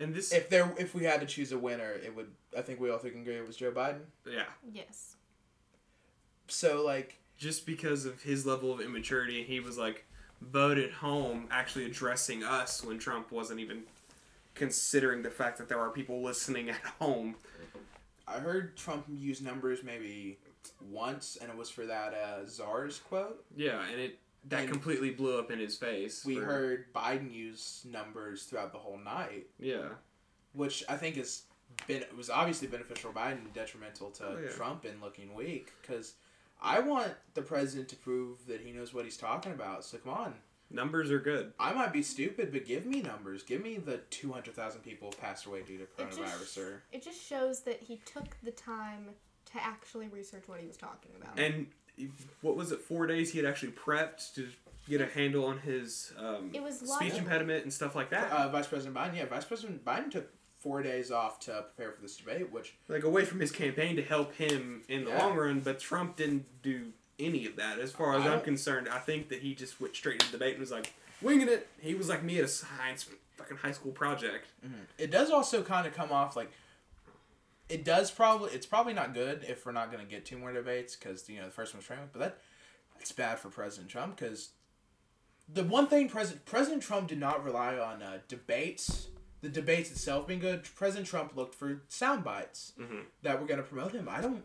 and 0.00 0.14
this, 0.14 0.32
if 0.32 0.48
there, 0.48 0.72
if 0.78 0.94
we 0.94 1.04
had 1.04 1.20
to 1.20 1.26
choose 1.26 1.52
a 1.52 1.58
winner, 1.58 1.92
it 1.92 2.14
would. 2.14 2.30
I 2.56 2.62
think 2.62 2.80
we 2.80 2.90
all 2.90 2.98
think 2.98 3.14
agree 3.14 3.36
it 3.36 3.46
was 3.46 3.56
Joe 3.56 3.72
Biden. 3.72 4.00
yeah, 4.26 4.44
Yes. 4.72 5.16
So 6.48 6.82
like, 6.84 7.18
just 7.36 7.66
because 7.66 8.06
of 8.06 8.22
his 8.22 8.46
level 8.46 8.72
of 8.72 8.80
immaturity, 8.80 9.44
he 9.44 9.60
was 9.60 9.76
like 9.78 10.06
voted 10.40 10.92
home, 10.92 11.46
actually 11.50 11.84
addressing 11.84 12.42
us 12.42 12.82
when 12.82 12.98
Trump 12.98 13.30
wasn't 13.30 13.60
even 13.60 13.82
considering 14.54 15.22
the 15.22 15.30
fact 15.30 15.58
that 15.58 15.68
there 15.68 15.78
are 15.78 15.90
people 15.90 16.22
listening 16.22 16.68
at 16.70 16.80
home. 16.98 17.36
I 18.28 18.38
heard 18.40 18.76
Trump 18.76 19.06
use 19.08 19.40
numbers 19.40 19.82
maybe 19.82 20.38
once, 20.80 21.36
and 21.40 21.50
it 21.50 21.56
was 21.56 21.70
for 21.70 21.86
that 21.86 22.14
uh, 22.14 22.46
SARS 22.46 22.98
quote. 22.98 23.44
Yeah, 23.56 23.82
and 23.90 24.00
it 24.00 24.18
that 24.48 24.60
And- 24.60 24.70
completely 24.70 25.10
blew 25.10 25.38
up 25.38 25.50
in 25.50 25.58
his 25.58 25.76
face. 25.76 26.24
We 26.24 26.36
for- 26.36 26.44
heard 26.44 26.92
Biden 26.94 27.32
use 27.32 27.84
numbers 27.90 28.44
throughout 28.44 28.72
the 28.72 28.78
whole 28.78 28.98
night, 28.98 29.46
Yeah. 29.58 29.88
which 30.52 30.84
I 30.88 30.96
think 30.96 31.16
is 31.16 31.42
been 31.86 32.04
was 32.16 32.30
obviously 32.30 32.66
beneficial 32.68 33.12
to 33.12 33.18
Biden, 33.18 33.52
detrimental 33.52 34.10
to 34.12 34.26
Oh, 34.26 34.38
yeah. 34.42 34.48
Trump 34.50 34.84
in 34.84 35.00
looking 35.00 35.34
weak. 35.34 35.72
Because 35.82 36.14
I 36.60 36.80
want 36.80 37.12
the 37.34 37.42
president 37.42 37.88
to 37.90 37.96
prove 37.96 38.46
that 38.46 38.60
he 38.60 38.72
knows 38.72 38.92
what 38.94 39.04
he's 39.04 39.16
talking 39.16 39.52
about. 39.52 39.84
So 39.84 39.98
come 39.98 40.12
on, 40.12 40.34
Numbers 40.70 41.10
are 41.10 41.18
good. 41.18 41.52
I 41.58 41.72
might 41.72 41.92
be 41.92 42.02
stupid, 42.02 42.52
but 42.52 42.66
give 42.66 42.84
me 42.84 43.00
numbers. 43.00 43.42
Give 43.42 43.62
me 43.62 43.78
the 43.78 43.98
two 44.10 44.32
hundred 44.32 44.54
thousand 44.54 44.82
people 44.82 45.12
passed 45.20 45.46
away 45.46 45.62
due 45.62 45.78
to 45.78 45.84
It 45.84 45.90
just- 45.98 46.18
coronavirus. 46.20 46.58
Or 46.58 46.82
It 46.92 47.02
just 47.02 47.22
shows 47.26 47.60
that 47.62 47.80
he 47.82 47.96
took 48.04 48.36
the 48.42 48.50
time 48.50 49.10
to 49.52 49.64
actually 49.64 50.08
research 50.08 50.44
what 50.46 50.60
he 50.60 50.66
was 50.66 50.76
talking 50.76 51.10
about. 51.20 51.38
And 51.38 51.68
what 52.42 52.54
was 52.56 52.70
it? 52.70 52.80
Four 52.82 53.06
days 53.06 53.32
he 53.32 53.38
had 53.38 53.46
actually 53.46 53.72
prepped 53.72 54.34
to 54.34 54.48
get 54.88 55.00
a 55.00 55.06
handle 55.06 55.46
on 55.46 55.58
his 55.60 56.12
um, 56.18 56.50
It 56.52 56.62
was 56.62 56.76
speech 56.78 56.88
logical. 56.90 57.18
impediment 57.20 57.62
and 57.64 57.72
stuff 57.72 57.94
like 57.94 58.10
that. 58.10 58.30
uh, 58.30 58.48
Vice 58.48 58.66
President 58.66 58.94
Biden, 58.96 59.16
yeah, 59.16 59.24
Vice 59.26 59.44
President 59.46 59.84
Biden 59.84 60.10
took 60.10 60.28
four 60.58 60.82
days 60.82 61.10
off 61.10 61.38
to 61.40 61.52
prepare 61.74 61.92
for 61.92 62.02
this 62.02 62.16
debate, 62.16 62.50
which 62.52 62.74
like 62.88 63.04
away 63.04 63.24
from 63.24 63.40
his 63.40 63.50
campaign 63.50 63.96
to 63.96 64.02
help 64.02 64.34
him 64.34 64.82
in 64.88 65.04
the 65.04 65.10
Yeah. 65.10 65.24
long 65.24 65.36
run. 65.36 65.60
But 65.60 65.78
Trump 65.80 66.16
didn't 66.16 66.62
do 66.62 66.92
any 67.18 67.46
of 67.46 67.56
that, 67.56 67.78
as 67.78 67.92
far 67.92 68.16
as 68.16 68.24
I 68.26 68.34
I'm 68.34 68.40
concerned. 68.42 68.88
I 68.88 68.98
think 68.98 69.28
that 69.30 69.40
he 69.40 69.54
just 69.54 69.80
went 69.80 69.94
straight 69.96 70.20
to 70.20 70.26
the 70.26 70.32
debate 70.32 70.52
and 70.52 70.60
was 70.60 70.70
like 70.70 70.92
winging 71.22 71.48
it. 71.48 71.68
He 71.80 71.94
was 71.94 72.08
like 72.08 72.22
me 72.22 72.38
at 72.38 72.44
a 72.44 72.48
science 72.48 73.08
fucking 73.36 73.56
high 73.58 73.72
school 73.72 73.92
project. 73.92 74.48
it 74.98 75.10
does 75.10 75.30
also 75.30 75.62
kind 75.62 75.86
of 75.86 75.94
come 75.94 76.10
off 76.12 76.34
like 76.36 76.50
it 77.68 77.84
does 77.84 78.10
probably 78.10 78.50
it's 78.52 78.66
probably 78.66 78.94
not 78.94 79.12
good 79.14 79.44
if 79.46 79.64
we're 79.66 79.72
not 79.72 79.92
going 79.92 80.04
to 80.04 80.10
get 80.10 80.24
two 80.24 80.38
more 80.38 80.52
debates 80.52 80.96
because 80.96 81.28
you 81.28 81.38
know 81.38 81.44
the 81.44 81.50
first 81.50 81.74
one 81.74 81.78
was 81.78 81.86
Trump, 81.86 82.00
but 82.12 82.18
that 82.20 82.38
that's 82.96 83.12
bad 83.12 83.38
for 83.38 83.48
President 83.50 83.90
Trump 83.90 84.16
because 84.16 84.50
the 85.52 85.64
one 85.64 85.86
thing 85.86 86.08
President 86.08 86.44
President 86.46 86.82
Trump 86.82 87.08
did 87.08 87.18
not 87.18 87.44
rely 87.44 87.76
on 87.78 88.02
uh, 88.02 88.18
debates, 88.28 89.08
the 89.40 89.48
debates 89.48 89.90
itself 89.90 90.26
being 90.26 90.40
good. 90.40 90.64
President 90.74 91.06
Trump 91.06 91.36
looked 91.36 91.54
for 91.54 91.82
sound 91.88 92.24
bites 92.24 92.72
Mhm. 92.80 93.02
that 93.22 93.40
were 93.40 93.46
going 93.46 93.58
to 93.60 93.66
promote 93.66 93.92
him. 93.92 94.08
I 94.10 94.20
don't. 94.20 94.44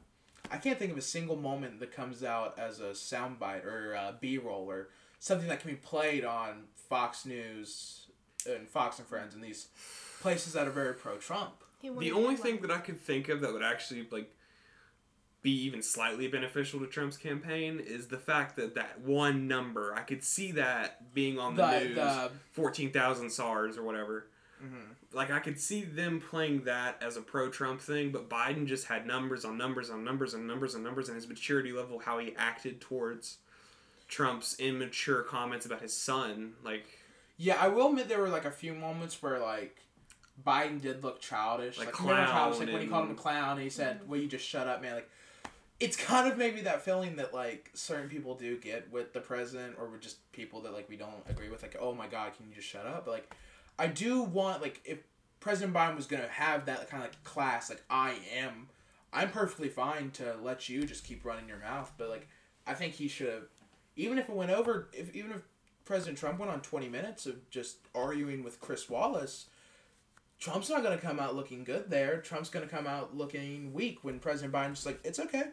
I 0.52 0.58
can't 0.58 0.78
think 0.78 0.92
of 0.92 0.98
a 0.98 1.02
single 1.02 1.36
moment 1.36 1.80
that 1.80 1.92
comes 1.92 2.24
out 2.24 2.58
as 2.60 2.80
a 2.80 2.92
soundbite 2.92 3.66
or 3.66 3.96
uh, 3.96 4.14
B 4.20 4.38
roll 4.38 4.70
or 4.70 4.90
something 5.20 5.48
that 5.48 5.60
can 5.62 5.70
be 5.72 5.76
played 5.78 6.26
on 6.26 6.64
Fox 6.90 7.26
News 7.26 8.08
and 8.48 8.68
Fox 8.68 9.00
and 9.00 9.08
Friends 9.08 9.34
and 9.36 9.44
these 9.44 9.68
places 10.22 10.54
that 10.54 10.68
are 10.68 10.72
very 10.72 10.94
pro 10.94 11.18
Trump. 11.18 11.54
The 11.82 12.12
only 12.12 12.36
thing 12.36 12.62
that 12.62 12.72
I 12.72 12.78
could 12.78 13.00
think 13.00 13.30
of 13.30 13.42
that 13.42 13.52
would 13.52 13.64
actually 13.64 14.08
like 14.12 14.32
be 15.42 15.52
even 15.66 15.82
slightly 15.82 16.28
beneficial 16.30 16.80
to 16.80 16.88
Trump's 16.88 17.18
campaign 17.18 17.82
is 17.86 18.08
the 18.08 18.18
fact 18.18 18.56
that 18.56 18.76
that 18.76 19.02
one 19.02 19.48
number 19.50 19.94
I 19.94 20.02
could 20.02 20.24
see 20.24 20.54
that 20.54 21.14
being 21.14 21.38
on 21.40 21.56
the, 21.56 21.66
The- 21.66 21.80
news, 21.86 21.96
the- 21.96 22.32
fourteen 22.52 22.92
thousand 22.92 23.30
SARS 23.32 23.78
or 23.78 23.84
whatever. 23.84 24.28
Mhm. 24.63 24.95
Like 25.12 25.30
I 25.32 25.39
could 25.39 25.60
see 25.60 25.84
them 25.84 26.21
playing 26.21 26.63
that 26.63 27.02
as 27.02 27.17
a 27.17 27.21
pro-Trump 27.21 27.82
thing, 27.82 28.12
but 28.12 28.30
Biden 28.30 28.65
just 28.65 28.88
had 28.88 29.06
numbers 29.06 29.45
on 29.45 29.58
numbers 29.58 29.89
on 29.89 30.04
numbers 30.04 30.34
on 30.34 30.47
numbers 30.47 30.76
on 30.76 30.84
numbers, 30.84 31.10
and 31.10 31.15
his 31.15 31.28
maturity 31.28 31.71
level, 31.71 31.99
how 31.99 32.17
he 32.19 32.34
acted 32.38 32.80
towards 32.82 33.38
Trump's 34.08 34.60
immature 34.60 35.23
comments 35.23 35.65
about 35.65 35.82
his 35.82 35.95
son, 35.95 36.54
like 36.63 36.86
Yeah, 37.38 37.58
I 37.60 37.67
will 37.67 37.89
admit 37.89 38.08
there 38.10 38.21
were 38.21 38.30
like 38.30 38.45
a 38.45 38.52
few 38.52 38.73
moments 38.73 39.21
where 39.21 39.39
like 39.39 39.78
Biden 40.45 40.82
did 40.82 41.04
look 41.04 41.19
childish. 41.19 41.78
Like 41.78 41.88
Like, 41.88 41.99
remember 41.99 42.32
childish, 42.32 42.58
clown 42.58 42.67
like 42.67 42.73
when 42.73 42.82
he 42.82 42.88
called 42.88 43.06
him 43.06 43.12
a 43.12 43.15
clown 43.15 43.52
and 43.54 43.62
he 43.62 43.69
said, 43.69 44.08
"Will 44.08 44.17
you 44.17 44.28
just 44.28 44.45
shut 44.47 44.67
up, 44.67 44.82
man?" 44.82 44.95
Like 44.95 45.10
it's 45.80 45.97
kind 45.97 46.32
of 46.32 46.38
maybe 46.38 46.62
that 46.62 46.84
feeling 46.84 47.17
that 47.17 47.34
like 47.34 47.69
certain 47.73 48.10
people 48.10 48.36
do 48.36 48.58
get 48.58 48.91
with 48.91 49.13
the 49.13 49.19
president 49.19 49.76
or 49.78 49.88
with 49.88 50.02
just 50.02 50.32
people 50.32 50.62
that 50.62 50.73
like 50.73 50.88
we 50.89 50.95
don't 50.95 51.23
agree 51.28 51.49
with. 51.49 51.62
Like, 51.62 51.76
oh 51.80 51.93
my 51.93 52.08
god, 52.08 52.32
can 52.38 52.47
you 52.47 52.56
just 52.56 52.67
shut 52.67 52.86
up? 52.86 53.06
But 53.06 53.12
like, 53.12 53.36
I 53.78 53.88
do 53.88 54.22
want 54.22 54.62
like 54.62 54.82
if 54.86 55.00
President 55.40 55.76
Biden 55.76 55.96
was 55.96 56.06
gonna 56.06 56.28
have 56.28 56.66
that 56.66 56.90
kind 56.90 57.04
of 57.04 57.10
like 57.10 57.24
class, 57.24 57.70
like 57.70 57.84
I 57.90 58.16
am, 58.36 58.70
I'm 59.12 59.30
perfectly 59.30 59.70
fine 59.70 60.12
to 60.12 60.36
let 60.42 60.70
you 60.70 60.86
just 60.86 61.04
keep 61.04 61.26
running 61.26 61.48
your 61.48 61.60
mouth. 61.60 61.92
But 61.98 62.10
like, 62.10 62.28
I 62.66 62.74
think 62.74 62.94
he 62.94 63.08
should 63.08 63.30
have, 63.30 63.44
even 63.96 64.18
if 64.18 64.30
it 64.30 64.36
went 64.36 64.52
over, 64.52 64.90
if 64.94 65.14
even 65.16 65.32
if 65.32 65.42
President 65.86 66.18
Trump 66.18 66.40
went 66.40 66.52
on 66.52 66.62
20 66.62 66.88
minutes 66.88 67.26
of 67.26 67.50
just 67.50 67.78
arguing 67.94 68.44
with 68.44 68.62
Chris 68.62 68.90
Wallace, 68.90 69.48
Trump's 70.40 70.70
not 70.70 70.82
to 70.84 70.98
come 70.98 71.20
out 71.20 71.36
looking 71.36 71.64
good 71.64 71.90
there. 71.90 72.18
Trump's 72.22 72.50
to 72.50 72.62
come 72.62 72.88
out 72.88 73.16
looking 73.16 73.74
weak 73.74 74.04
when 74.04 74.20
President 74.20 74.54
Biden's 74.54 74.76
just 74.76 74.86
like, 74.86 75.00
it's 75.04 75.20
okay. 75.20 75.44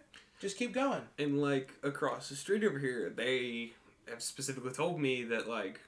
Just 0.40 0.56
keep 0.56 0.72
going. 0.72 1.02
And 1.18 1.40
like 1.40 1.72
across 1.82 2.28
the 2.28 2.36
street 2.36 2.64
over 2.64 2.78
here, 2.78 3.12
they 3.14 3.72
have 4.08 4.22
specifically 4.22 4.72
told 4.72 5.00
me 5.00 5.24
that 5.24 5.48
like 5.48 5.80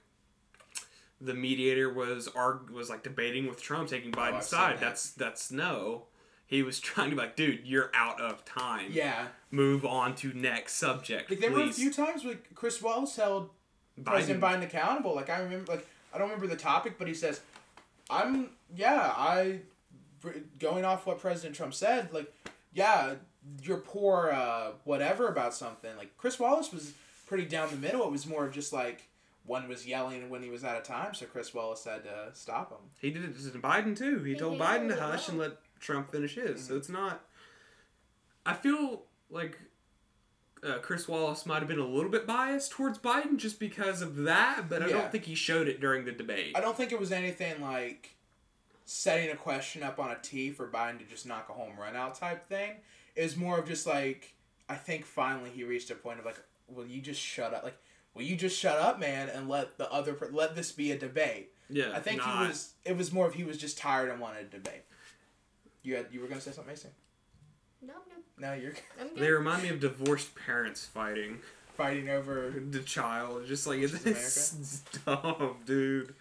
the 1.24 1.34
mediator 1.34 1.92
was 1.92 2.28
arg- 2.34 2.70
was 2.70 2.90
like 2.90 3.02
debating 3.02 3.46
with 3.46 3.62
Trump, 3.62 3.88
taking 3.88 4.12
Oh, 4.14 4.18
Biden's 4.20 4.46
seen 4.46 4.58
side. 4.58 4.74
that. 4.76 4.80
That's 4.80 5.10
that's 5.12 5.50
no. 5.52 6.06
He 6.46 6.62
was 6.62 6.80
trying 6.88 7.10
to 7.10 7.16
be 7.16 7.22
like, 7.22 7.36
dude, 7.36 7.60
you're 7.64 7.90
out 7.94 8.20
of 8.20 8.44
time. 8.44 8.88
Yeah. 8.90 9.28
Move 9.50 9.84
on 9.86 10.14
to 10.16 10.32
next 10.34 10.74
subject, 10.74 11.30
Like, 11.30 11.40
there 11.40 11.50
were 11.50 11.62
a 11.62 11.72
few 11.72 11.92
times 11.92 12.24
where 12.24 12.36
Chris 12.54 12.80
Wallace 12.82 13.16
held 13.16 13.50
President 14.04 14.40
Biden 14.42 14.62
accountable. 14.62 15.14
Like, 15.14 15.30
I 15.30 15.40
remember, 15.40 15.70
like, 15.72 15.86
I 16.12 16.18
don't 16.18 16.28
remember 16.28 16.46
the 16.46 16.56
topic, 16.60 16.94
but 16.98 17.06
he 17.08 17.14
says, 17.14 17.40
I'm, 18.10 18.50
yeah, 18.74 19.12
I, 19.16 19.60
going 20.58 20.84
off 20.84 21.06
what 21.06 21.20
President 21.20 21.54
Trump 21.54 21.74
said, 21.74 22.12
like, 22.12 22.32
yeah, 22.72 23.14
you're 23.62 23.78
poor, 23.78 24.30
uh, 24.32 24.72
whatever 24.84 25.28
about 25.28 25.52
something. 25.54 25.94
Like, 25.96 26.16
Chris 26.16 26.38
Wallace 26.38 26.72
was 26.72 26.92
pretty 27.26 27.44
down 27.44 27.70
the 27.70 27.76
middle. 27.76 28.02
It 28.04 28.10
was 28.10 28.26
more 28.26 28.46
of 28.46 28.52
just 28.52 28.72
like, 28.72 29.08
one 29.44 29.68
was 29.68 29.86
yelling 29.86 30.30
when 30.30 30.42
he 30.42 30.50
was 30.50 30.64
out 30.64 30.76
of 30.76 30.84
time, 30.84 31.14
so 31.14 31.26
Chris 31.26 31.52
Wallace 31.52 31.84
had 31.84 32.04
to 32.04 32.30
stop 32.32 32.70
him. 32.70 32.78
He 33.00 33.10
did 33.10 33.24
it 33.24 33.34
to 33.36 33.58
Biden 33.58 33.96
too. 33.96 34.22
He 34.22 34.32
He 34.34 34.38
told 34.38 34.60
handled 34.60 34.90
Biden 34.92 34.94
to 34.94 34.94
it 34.94 35.00
hush 35.10 35.28
and 35.28 35.38
let 35.38 35.52
Trump 35.80 36.12
finish 36.12 36.34
his. 36.36 36.50
Mm-hmm. 36.60 36.68
So 36.68 36.76
it's 36.76 36.88
not. 36.88 37.24
I 38.46 38.54
feel 38.54 39.02
like 39.30 39.58
uh, 40.62 40.78
Chris 40.78 41.08
Wallace 41.08 41.44
might 41.46 41.58
have 41.58 41.68
been 41.68 41.78
a 41.80 41.86
little 41.86 42.10
bit 42.10 42.26
biased 42.26 42.70
towards 42.70 42.98
Biden 42.98 43.36
just 43.36 43.58
because 43.58 44.00
of 44.02 44.16
that, 44.18 44.66
but 44.68 44.82
I 44.82 44.86
Yeah. 44.86 44.92
don't 44.98 45.12
think 45.12 45.24
he 45.24 45.34
showed 45.34 45.66
it 45.68 45.80
during 45.80 46.04
the 46.04 46.12
debate. 46.12 46.52
I 46.56 46.60
don't 46.60 46.76
think 46.76 46.92
it 46.92 47.00
was 47.00 47.10
anything 47.12 47.60
like 47.60 48.14
setting 48.84 49.30
a 49.30 49.36
question 49.36 49.82
up 49.82 49.98
on 49.98 50.10
a 50.10 50.18
tee 50.22 50.50
for 50.50 50.68
Biden 50.68 50.98
to 50.98 51.04
just 51.04 51.26
knock 51.26 51.48
a 51.48 51.52
home 51.52 51.72
run 51.78 51.96
out 51.96 52.14
type 52.14 52.48
thing. 52.48 52.72
It 53.16 53.22
was 53.22 53.36
more 53.36 53.58
of 53.58 53.66
just 53.66 53.86
like 53.86 54.34
I 54.68 54.76
think 54.76 55.04
finally 55.04 55.50
he 55.50 55.64
reached 55.64 55.90
a 55.90 55.94
point 55.94 56.20
of 56.20 56.24
like, 56.24 56.40
will 56.68 56.86
you 56.86 57.00
just 57.00 57.20
shut 57.20 57.52
up? 57.52 57.64
Like, 57.64 57.76
will 58.14 58.22
you 58.22 58.36
just 58.36 58.58
shut 58.58 58.78
up, 58.78 58.98
man, 58.98 59.28
and 59.28 59.48
let 59.48 59.78
the 59.78 59.90
other 59.92 60.14
per- 60.14 60.30
let 60.32 60.54
this 60.54 60.72
be 60.72 60.92
a 60.92 60.98
debate? 60.98 61.50
Yeah, 61.68 61.92
I 61.94 62.00
think 62.00 62.18
not- 62.18 62.42
he 62.42 62.48
was. 62.48 62.74
It 62.84 62.96
was 62.96 63.12
more 63.12 63.26
of 63.26 63.34
he 63.34 63.44
was 63.44 63.58
just 63.58 63.78
tired 63.78 64.10
and 64.10 64.20
wanted 64.20 64.46
a 64.46 64.48
debate. 64.50 64.84
You 65.82 65.96
had 65.96 66.06
you 66.10 66.20
were 66.20 66.26
gonna 66.28 66.40
say 66.40 66.52
something, 66.52 66.72
Macy? 66.72 66.88
No, 67.80 67.94
no, 67.94 68.48
No, 68.48 68.54
you're 68.54 68.74
I'm 69.00 69.08
good. 69.08 69.18
They 69.18 69.30
remind 69.30 69.62
me 69.64 69.68
of 69.70 69.80
divorced 69.80 70.34
parents 70.34 70.84
fighting 70.86 71.40
fighting 71.76 72.08
over. 72.08 72.52
the 72.70 72.80
child. 72.80 73.46
Just 73.46 73.66
like 73.66 73.80
Which 73.80 73.92
is 73.92 74.06
it's 74.06 74.80
dumb, 75.04 75.56
dude. 75.64 76.14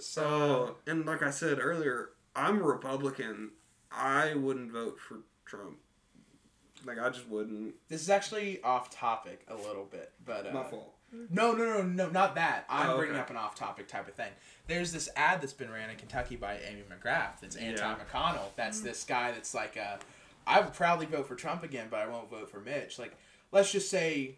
So 0.00 0.22
So, 0.22 0.76
and 0.90 1.04
like 1.06 1.22
I 1.22 1.30
said 1.30 1.58
earlier, 1.60 2.10
I'm 2.34 2.58
a 2.60 2.62
Republican. 2.64 3.50
I 3.92 4.34
wouldn't 4.34 4.72
vote 4.72 4.98
for 4.98 5.18
Trump. 5.44 5.78
Like 6.84 6.98
I 6.98 7.08
just 7.10 7.28
wouldn't. 7.28 7.74
this 7.88 8.00
is 8.02 8.10
actually 8.10 8.60
off 8.62 8.90
topic 8.90 9.44
a 9.48 9.54
little 9.54 9.84
bit, 9.84 10.12
but 10.24 10.46
uh, 10.46 10.52
My 10.52 10.64
fault. 10.64 10.94
No, 11.12 11.52
no, 11.52 11.64
no, 11.64 11.82
no, 11.82 12.08
not 12.10 12.34
that. 12.34 12.66
I'm 12.68 12.90
Oh, 12.90 12.96
bringing 12.98 13.16
up 13.16 13.30
an 13.30 13.36
off-topic 13.36 13.88
type 13.88 14.08
of 14.08 14.14
thing. 14.14 14.30
There's 14.66 14.92
this 14.92 15.08
ad 15.16 15.40
that's 15.40 15.52
been 15.54 15.70
ran 15.70 15.88
in 15.90 15.96
Kentucky 15.96 16.36
by 16.36 16.58
Amy 16.58 16.82
McGrath. 16.82 17.40
That's 17.40 17.56
anti-McConnell. 17.56 18.50
That's 18.56 18.80
this 18.80 19.04
guy 19.04 19.32
that's 19.32 19.54
like, 19.54 19.76
uh, 19.78 19.96
I 20.46 20.60
would 20.60 20.74
proudly 20.74 21.06
vote 21.06 21.26
for 21.26 21.34
Trump 21.34 21.62
again, 21.62 21.88
but 21.90 22.00
I 22.00 22.06
won't 22.08 22.30
vote 22.30 22.50
for 22.50 22.60
Mitch. 22.60 22.98
Like, 22.98 23.16
let's 23.52 23.72
just 23.72 23.88
say, 23.90 24.36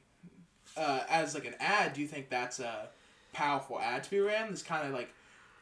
uh, 0.76 1.00
as 1.08 1.34
like 1.34 1.44
an 1.46 1.54
ad, 1.58 1.92
do 1.94 2.00
you 2.00 2.06
think 2.06 2.28
that's 2.30 2.60
a 2.60 2.88
powerful 3.32 3.80
ad 3.80 4.04
to 4.04 4.10
be 4.10 4.20
ran? 4.20 4.50
This 4.50 4.62
kind 4.62 4.86
of 4.86 4.92
like 4.94 5.12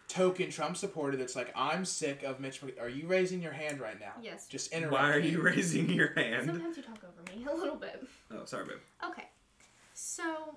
token 0.08 0.50
Trump 0.50 0.76
supporter 0.76 1.16
that's 1.16 1.36
like, 1.36 1.50
I'm 1.56 1.84
sick 1.86 2.22
of 2.22 2.38
Mitch. 2.40 2.62
Mc- 2.62 2.78
are 2.80 2.88
you 2.88 3.06
raising 3.06 3.42
your 3.42 3.52
hand 3.52 3.80
right 3.80 3.98
now? 3.98 4.12
Yes. 4.22 4.46
Just 4.46 4.72
interrupt. 4.72 4.92
Why 4.92 5.10
are 5.12 5.20
me. 5.20 5.28
you 5.30 5.40
raising 5.42 5.88
your 5.88 6.12
hand? 6.14 6.46
Sometimes 6.46 6.76
you 6.76 6.82
talk 6.82 6.98
over 7.02 7.38
me 7.38 7.46
a 7.50 7.54
little 7.54 7.76
bit. 7.76 8.06
Oh, 8.30 8.44
sorry, 8.44 8.66
babe. 8.66 8.76
Okay. 9.10 9.24
So, 9.94 10.56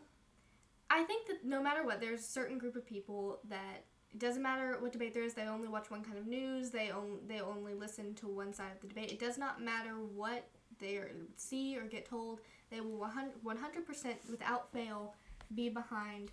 I 0.94 1.04
think 1.04 1.26
that 1.28 1.46
no 1.46 1.62
matter 1.64 1.86
what, 1.86 2.02
there's 2.02 2.20
a 2.20 2.24
certain 2.24 2.58
group 2.58 2.76
of 2.76 2.86
people 2.86 3.40
that 3.48 3.86
it 4.14 4.20
doesn't 4.20 4.42
matter 4.44 4.76
what 4.82 4.92
debate 4.92 5.14
there 5.14 5.24
is. 5.24 5.34
They 5.34 5.44
only 5.44 5.70
watch 5.70 5.90
one 5.90 6.04
kind 6.04 6.18
of 6.18 6.28
news. 6.28 6.70
They 6.70 6.92
only 6.92 7.20
they 7.28 7.40
only 7.40 7.74
listen 7.74 8.14
to 8.16 8.28
one 8.28 8.52
side 8.54 8.72
of 8.76 8.82
the 8.82 8.88
debate. 8.88 9.10
It 9.12 9.20
does 9.20 9.38
not 9.38 9.62
matter 9.62 9.94
what 9.94 10.50
they 10.80 10.98
are- 10.98 11.12
see 11.38 11.78
or 11.78 11.84
get 11.84 12.06
told. 12.06 12.42
They 12.70 12.82
will 12.82 12.98
100 12.98 13.86
percent 13.86 14.18
without 14.30 14.70
fail 14.74 15.16
be 15.56 15.70
behind 15.70 16.32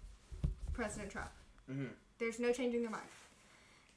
President 0.72 1.10
Trump. 1.12 1.30
Mhm. 1.70 1.90
There's 2.18 2.40
no 2.40 2.52
changing 2.52 2.82
their 2.82 2.90
mind. 2.90 3.08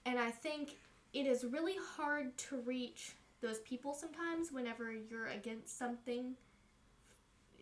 And 0.06 0.19
I 0.19 0.30
think 0.30 0.78
it 1.13 1.26
is 1.26 1.43
really 1.43 1.78
hard 1.78 2.38
to 2.38 2.58
reach 2.62 3.15
those 3.41 3.60
people 3.62 3.93
sometimes 3.95 4.52
whenever 4.52 4.91
you're 4.91 5.28
against 5.28 5.76
something 5.78 6.38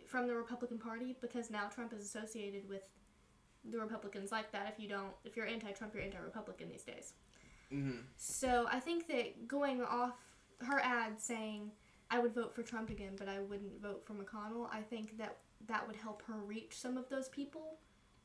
from 0.09 0.27
the 0.27 0.35
Republican 0.35 0.79
Party 0.79 1.15
because 1.21 1.51
now 1.51 1.67
Trump 1.67 1.93
is 1.93 2.03
associated 2.03 2.67
with 2.67 2.81
the 3.69 3.77
Republicans 3.77 4.31
like 4.31 4.51
that. 4.51 4.67
If 4.73 4.81
you 4.81 4.89
don't, 4.89 5.13
if 5.23 5.37
you're 5.37 5.45
anti-Trump, 5.45 5.93
you're 5.93 6.03
anti-Republican 6.03 6.67
these 6.69 6.83
days. 6.83 7.13
Mm-hmm. 7.71 7.99
So 8.17 8.67
I 8.71 8.79
think 8.79 9.07
that 9.07 9.47
going 9.47 9.83
off 9.83 10.15
her 10.61 10.79
ad 10.79 11.21
saying 11.21 11.71
I 12.09 12.19
would 12.19 12.33
vote 12.33 12.55
for 12.55 12.63
Trump 12.63 12.89
again, 12.89 13.13
but 13.17 13.29
I 13.29 13.39
wouldn't 13.39 13.79
vote 13.81 14.03
for 14.05 14.13
McConnell, 14.13 14.67
I 14.71 14.81
think 14.81 15.17
that 15.19 15.37
that 15.67 15.85
would 15.85 15.95
help 15.95 16.23
her 16.23 16.39
reach 16.39 16.79
some 16.79 16.97
of 16.97 17.07
those 17.09 17.29
people 17.29 17.77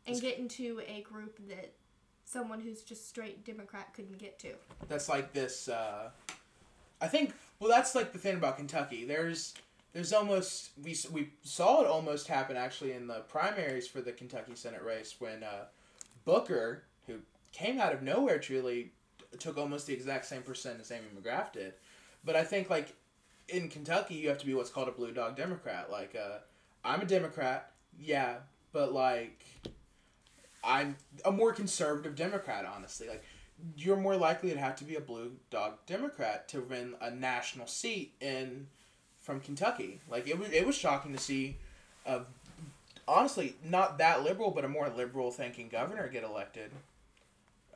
and 0.07 0.19
get 0.21 0.39
into 0.39 0.81
a 0.87 1.03
group 1.03 1.39
that 1.49 1.75
someone 2.25 2.61
who's 2.61 2.83
just 2.83 3.09
straight 3.09 3.45
Democrat 3.45 3.93
couldn't 3.95 4.19
get 4.19 4.39
to. 4.39 4.55
That's 4.89 5.09
like 5.09 5.33
this. 5.35 5.69
Uh, 5.69 6.11
I 7.01 7.09
think. 7.09 7.35
Well, 7.61 7.71
that's 7.71 7.95
like 7.95 8.13
the 8.13 8.19
thing 8.19 8.37
about 8.37 8.57
Kentucky. 8.57 9.05
There's 9.05 9.55
there's 9.95 10.13
almost 10.13 10.71
we 10.83 10.95
we 11.13 11.31
saw 11.43 11.81
it 11.81 11.87
almost 11.87 12.27
happen 12.27 12.57
actually 12.57 12.93
in 12.93 13.07
the 13.07 13.21
primaries 13.21 13.87
for 13.87 14.03
the 14.03 14.13
Kentucky 14.13 14.55
Senate 14.57 14.83
race 14.83 15.15
when 15.21 15.43
uh, 15.43 15.67
Booker, 16.25 16.83
who 17.07 17.21
came 17.53 17.81
out 17.81 17.95
of 17.95 18.03
nowhere, 18.03 18.39
truly 18.39 18.91
took 19.39 19.57
almost 19.57 19.87
the 19.87 19.95
exact 19.95 20.27
same 20.27 20.43
percent 20.43 20.81
as 20.81 20.91
Amy 20.91 21.07
McGrath 21.17 21.53
did. 21.53 21.75
But 22.25 22.35
I 22.37 22.43
think 22.43 22.69
like 22.69 22.95
in 23.49 23.69
Kentucky, 23.69 24.17
you 24.17 24.29
have 24.29 24.39
to 24.39 24.47
be 24.47 24.55
what's 24.55 24.71
called 24.71 24.89
a 24.89 24.93
blue 24.93 25.13
dog 25.13 25.37
Democrat. 25.37 25.91
Like 25.91 26.17
uh, 26.17 26.39
I'm 26.85 27.01
a 27.01 27.07
Democrat, 27.07 27.71
yeah, 27.99 28.39
but 28.73 28.93
like 28.93 29.45
I'm 30.65 30.97
a 31.25 31.31
more 31.31 31.53
conservative 31.53 32.17
Democrat, 32.17 32.65
honestly. 32.65 33.09
Like 33.09 33.23
you're 33.77 33.97
more 33.97 34.17
likely 34.17 34.51
to 34.51 34.59
have 34.59 34.75
to 34.77 34.85
be 34.85 34.97
a 34.97 35.01
blue 35.01 35.33
dog 35.51 35.75
Democrat 35.87 36.49
to 36.49 36.63
win 36.63 36.95
a 37.01 37.13
national 37.13 37.69
seat 37.69 38.15
in 38.21 38.67
from 39.25 39.41
Kentucky. 39.41 40.01
Like 40.09 40.29
it 40.29 40.39
was 40.39 40.51
it 40.51 40.67
was 40.67 40.77
shocking 40.77 41.13
to 41.13 41.19
see 41.19 41.57
a 42.07 42.21
honestly 43.09 43.57
not 43.65 43.99
that 43.99 44.23
liberal 44.23 44.51
but 44.51 44.65
a 44.65 44.69
more 44.69 44.89
liberal 44.91 45.31
thinking 45.31 45.69
governor 45.69 46.09
get 46.09 46.23
elected 46.23 46.71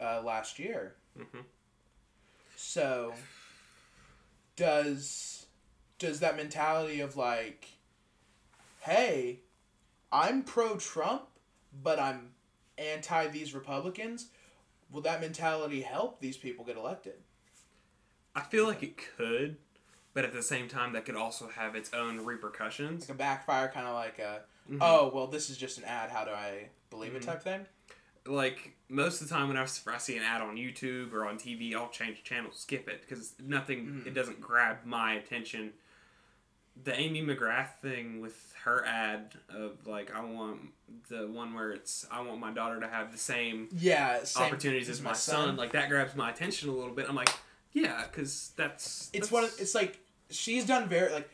uh, 0.01 0.23
last 0.23 0.59
year. 0.59 0.95
Mhm. 1.19 1.45
So 2.55 3.15
does 4.57 5.47
does 5.99 6.21
that 6.21 6.37
mentality 6.37 7.01
of 7.01 7.17
like 7.17 7.67
hey, 8.81 9.41
I'm 10.13 10.43
pro 10.43 10.77
Trump 10.77 11.23
but 11.83 11.99
I'm 11.99 12.31
anti 12.77 13.27
these 13.29 13.55
Republicans 13.55 14.29
will 14.91 15.03
that 15.03 15.21
mentality 15.21 15.83
help 15.83 16.21
these 16.21 16.37
people 16.37 16.65
get 16.65 16.77
elected? 16.77 17.15
I 18.35 18.43
feel 18.43 18.67
like 18.67 18.83
it 18.83 18.97
could, 19.17 19.57
but 20.19 20.25
at 20.25 20.33
the 20.33 20.43
same 20.43 20.67
time, 20.67 20.95
that 20.95 21.05
could 21.05 21.15
also 21.15 21.47
have 21.47 21.77
its 21.77 21.95
own 21.95 22.25
repercussions. 22.25 23.03
Like 23.09 23.15
a 23.15 23.19
backfire, 23.19 23.69
kind 23.69 23.87
of 23.87 23.95
like 23.95 24.19
a, 24.19 24.41
Mhm. 24.69 24.79
oh, 24.81 25.13
well, 25.15 25.29
this 25.29 25.49
is 25.49 25.57
just 25.57 25.79
an 25.79 25.85
ad. 25.85 26.11
How 26.11 26.25
do 26.25 26.33
I 26.33 26.71
believe 26.91 27.15
it 27.15 27.23
Mhm. 27.23 27.27
type 27.27 27.41
thing? 27.45 27.67
Like 28.27 28.75
most 28.89 29.23
of 29.23 29.29
the 29.29 29.33
time, 29.37 29.47
when 29.47 29.57
I 29.57 29.65
see 29.67 30.17
an 30.17 30.25
ad 30.25 30.43
on 30.43 30.57
YouTube 30.57 31.13
or 31.13 31.25
on 31.25 31.39
TV, 31.39 31.73
I'll 31.73 31.89
change 31.91 32.25
channel, 32.25 32.51
skip 32.51 32.89
it 32.89 33.03
because 33.03 33.35
nothing. 33.39 34.03
Mhm. 34.03 34.09
It 34.09 34.15
doesn't 34.15 34.41
grab 34.41 34.85
my 34.85 35.13
attention. 35.15 35.75
The 36.83 36.99
Amy 36.99 37.23
McGrath 37.23 37.77
thing 37.81 38.21
with 38.21 38.55
her 38.65 38.85
ad 38.85 39.39
of 39.49 39.87
like, 39.87 40.13
I 40.13 40.19
want 40.25 40.73
the 41.09 41.29
one 41.29 41.55
where 41.55 41.71
it's 41.71 42.05
I 42.11 42.23
want 42.23 42.41
my 42.41 42.51
daughter 42.51 42.81
to 42.81 42.89
have 42.89 43.13
the 43.13 43.19
same 43.19 43.69
Yeah, 43.71 44.25
same 44.25 44.47
opportunities 44.47 44.89
as 44.89 45.01
my 45.01 45.13
son. 45.13 45.55
Like 45.55 45.71
that 45.75 45.89
grabs 45.89 46.17
my 46.17 46.29
attention 46.31 46.71
a 46.71 46.73
little 46.73 46.93
bit. 46.93 47.09
I'm 47.09 47.15
like, 47.15 47.31
yeah, 47.73 48.05
because 48.11 48.51
that's 48.57 49.11
it's 49.13 49.29
that's, 49.29 49.31
one. 49.31 49.45
Of, 49.45 49.55
it's 49.61 49.77
like 49.77 50.01
she's 50.31 50.65
done 50.67 50.89
very 50.89 51.13
like. 51.13 51.29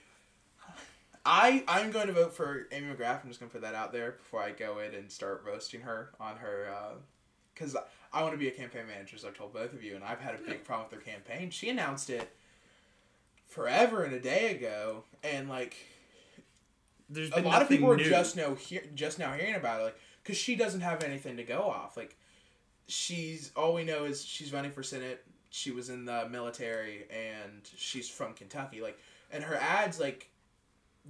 I 1.27 1.65
I'm 1.67 1.91
going 1.91 2.09
to 2.09 2.13
vote 2.13 2.35
for 2.35 2.67
Amy 2.71 2.93
McGrath. 2.93 3.23
I'm 3.23 3.29
just 3.29 3.41
going 3.41 3.49
to 3.49 3.55
put 3.55 3.63
that 3.63 3.75
out 3.75 3.93
there 3.93 4.13
before 4.13 4.43
I 4.43 4.51
go 4.51 4.81
in 4.81 4.95
and 4.95 5.11
start 5.11 5.43
roasting 5.47 5.81
her 5.81 6.11
on 6.21 6.37
her, 6.37 6.69
uh, 6.71 6.95
because 7.55 7.75
I 8.13 8.23
want 8.23 8.35
to 8.35 8.39
be 8.39 8.49
a 8.49 8.51
campaign 8.51 8.87
manager. 8.87 9.17
As 9.17 9.25
I've 9.25 9.37
told 9.37 9.55
both 9.55 9.73
of 9.73 9.83
you, 9.83 9.95
and 9.95 10.05
I've 10.05 10.21
had 10.21 10.35
a 10.35 10.39
big 10.39 10.65
problem 10.65 10.89
with 10.91 11.03
her 11.03 11.11
campaign. 11.11 11.51
She 11.51 11.71
announced 11.71 12.11
it 12.11 12.29
forever 13.49 14.03
and 14.05 14.15
a 14.15 14.21
day 14.21 14.55
ago, 14.55 15.05
and 15.23 15.49
like 15.49 15.77
There's 17.09 17.31
a 17.31 17.41
lot 17.41 17.63
of 17.63 17.69
people 17.69 17.91
are 17.91 17.97
just 17.97 18.37
now 18.37 18.55
hear, 18.55 18.83
just 18.95 19.19
now 19.19 19.33
hearing 19.33 19.55
about 19.55 19.81
it, 19.81 19.85
like 19.85 19.99
because 20.23 20.37
she 20.37 20.57
doesn't 20.57 20.81
have 20.83 21.03
anything 21.03 21.37
to 21.39 21.45
go 21.45 21.63
off. 21.63 21.97
Like 21.97 22.17
she's 22.87 23.51
all 23.57 23.73
we 23.73 23.85
know 23.85 24.05
is 24.05 24.25
she's 24.25 24.53
running 24.53 24.73
for 24.73 24.83
senate. 24.83 25.25
She 25.55 25.71
was 25.71 25.89
in 25.89 26.05
the 26.05 26.29
military 26.29 27.05
and 27.11 27.63
she's 27.77 28.09
from 28.09 28.35
Kentucky. 28.35 28.81
Like 28.81 28.99
and 29.31 29.45
her 29.45 29.55
ads 29.55 30.01
like 30.01 30.29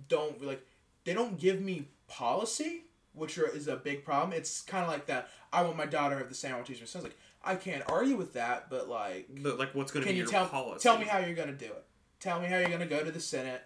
don't 0.08 0.44
like 0.44 0.66
they 1.04 1.14
don't 1.14 1.38
give 1.38 1.62
me 1.62 1.88
policy, 2.08 2.82
which 3.14 3.38
are, 3.38 3.48
is 3.48 3.68
a 3.68 3.76
big 3.76 4.04
problem. 4.04 4.36
It's 4.36 4.60
kind 4.60 4.84
of 4.84 4.90
like 4.90 5.06
that. 5.06 5.30
I 5.50 5.62
want 5.62 5.78
my 5.78 5.86
daughter 5.86 6.16
to 6.16 6.18
have 6.18 6.28
the 6.28 6.34
same 6.34 6.52
my 6.52 6.86
sons. 6.86 7.04
Like 7.04 7.16
I 7.42 7.54
can't 7.54 7.84
argue 7.88 8.16
with 8.16 8.34
that, 8.34 8.68
but 8.68 8.86
like 8.86 9.28
But 9.42 9.58
like, 9.58 9.74
what's 9.74 9.90
going 9.90 10.02
to 10.02 10.08
can 10.08 10.14
be 10.14 10.18
you 10.18 10.24
your 10.24 10.30
tell 10.30 10.46
policy? 10.46 10.82
tell 10.82 10.98
me 10.98 11.06
how 11.06 11.20
you're 11.20 11.34
gonna 11.34 11.52
do 11.52 11.64
it? 11.64 11.84
Tell 12.20 12.38
me 12.38 12.46
how 12.48 12.58
you're 12.58 12.68
gonna 12.68 12.84
go 12.84 13.02
to 13.02 13.10
the 13.10 13.20
senate 13.20 13.62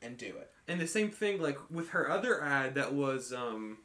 and 0.00 0.16
do 0.16 0.28
it. 0.28 0.50
And 0.66 0.80
the 0.80 0.86
same 0.86 1.10
thing, 1.10 1.42
like 1.42 1.58
with 1.70 1.90
her 1.90 2.10
other 2.10 2.42
ad 2.42 2.74
that 2.76 2.94
was, 2.94 3.34
um, 3.34 3.78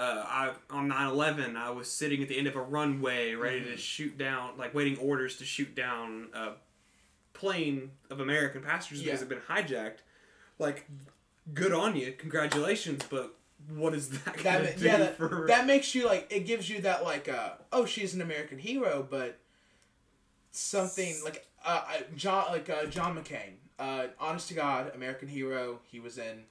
uh, 0.00 0.24
I 0.26 0.52
on 0.70 0.88
9/11, 0.90 1.56
I 1.56 1.70
was 1.70 1.90
sitting 1.90 2.22
at 2.22 2.28
the 2.28 2.38
end 2.38 2.46
of 2.46 2.56
a 2.56 2.62
runway, 2.62 3.34
ready 3.34 3.60
Mm-hmm. 3.60 3.70
to 3.72 3.76
shoot 3.76 4.16
down, 4.18 4.56
like 4.58 4.74
waiting 4.74 4.96
orders 4.98 5.36
to 5.36 5.44
shoot 5.44 5.74
down 5.74 6.28
a 6.34 6.52
plane 7.34 7.90
of 8.10 8.18
American 8.20 8.62
passengers 8.62 9.00
because 9.02 9.20
Yeah. 9.20 9.26
it'd 9.26 9.28
been 9.28 9.56
hijacked. 9.56 9.98
Like, 10.58 10.88
good 11.54 11.72
on 11.72 11.96
you, 11.96 12.12
congratulations, 12.12 13.04
but 13.10 13.34
what 13.68 13.94
is 13.94 14.08
that 14.10 14.24
that 14.24 14.42
gonna 14.42 14.64
ma- 14.64 14.70
do 14.78 14.84
yeah 14.86 14.96
that, 14.96 15.16
for? 15.18 15.44
that 15.48 15.66
makes 15.66 15.94
you 15.94 16.06
like 16.06 16.26
it 16.30 16.46
gives 16.46 16.70
you 16.70 16.80
that 16.80 17.04
like 17.04 17.28
uh 17.28 17.50
oh 17.72 17.84
she's 17.84 18.14
an 18.14 18.22
American 18.22 18.58
hero 18.58 19.06
but 19.08 19.38
something 20.50 21.14
like 21.24 21.46
uh 21.64 21.82
John 22.16 22.46
like 22.50 22.68
uh, 22.70 22.86
John 22.86 23.16
McCain 23.16 23.54
uh 23.78 24.06
honest 24.18 24.48
to 24.48 24.54
God 24.54 24.92
American 24.94 25.28
hero 25.28 25.80
he 25.84 26.00
was 26.00 26.16
in 26.18 26.44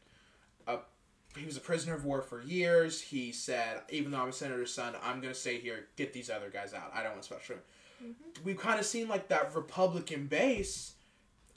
he 1.37 1.45
was 1.45 1.57
a 1.57 1.61
prisoner 1.61 1.93
of 1.93 2.05
war 2.05 2.21
for 2.21 2.41
years 2.41 3.01
he 3.01 3.31
said 3.31 3.81
even 3.89 4.11
though 4.11 4.19
I'm 4.19 4.29
a 4.29 4.33
senator's 4.33 4.73
son 4.73 4.95
I'm 5.03 5.21
gonna 5.21 5.33
stay 5.33 5.59
here 5.59 5.87
get 5.95 6.13
these 6.13 6.29
other 6.29 6.49
guys 6.49 6.73
out 6.73 6.91
I 6.93 7.03
don't 7.03 7.13
want 7.13 7.25
special 7.25 7.57
mm-hmm. 8.03 8.11
we've 8.43 8.59
kind 8.59 8.79
of 8.79 8.85
seen 8.85 9.07
like 9.07 9.27
that 9.29 9.53
Republican 9.55 10.27
base 10.27 10.93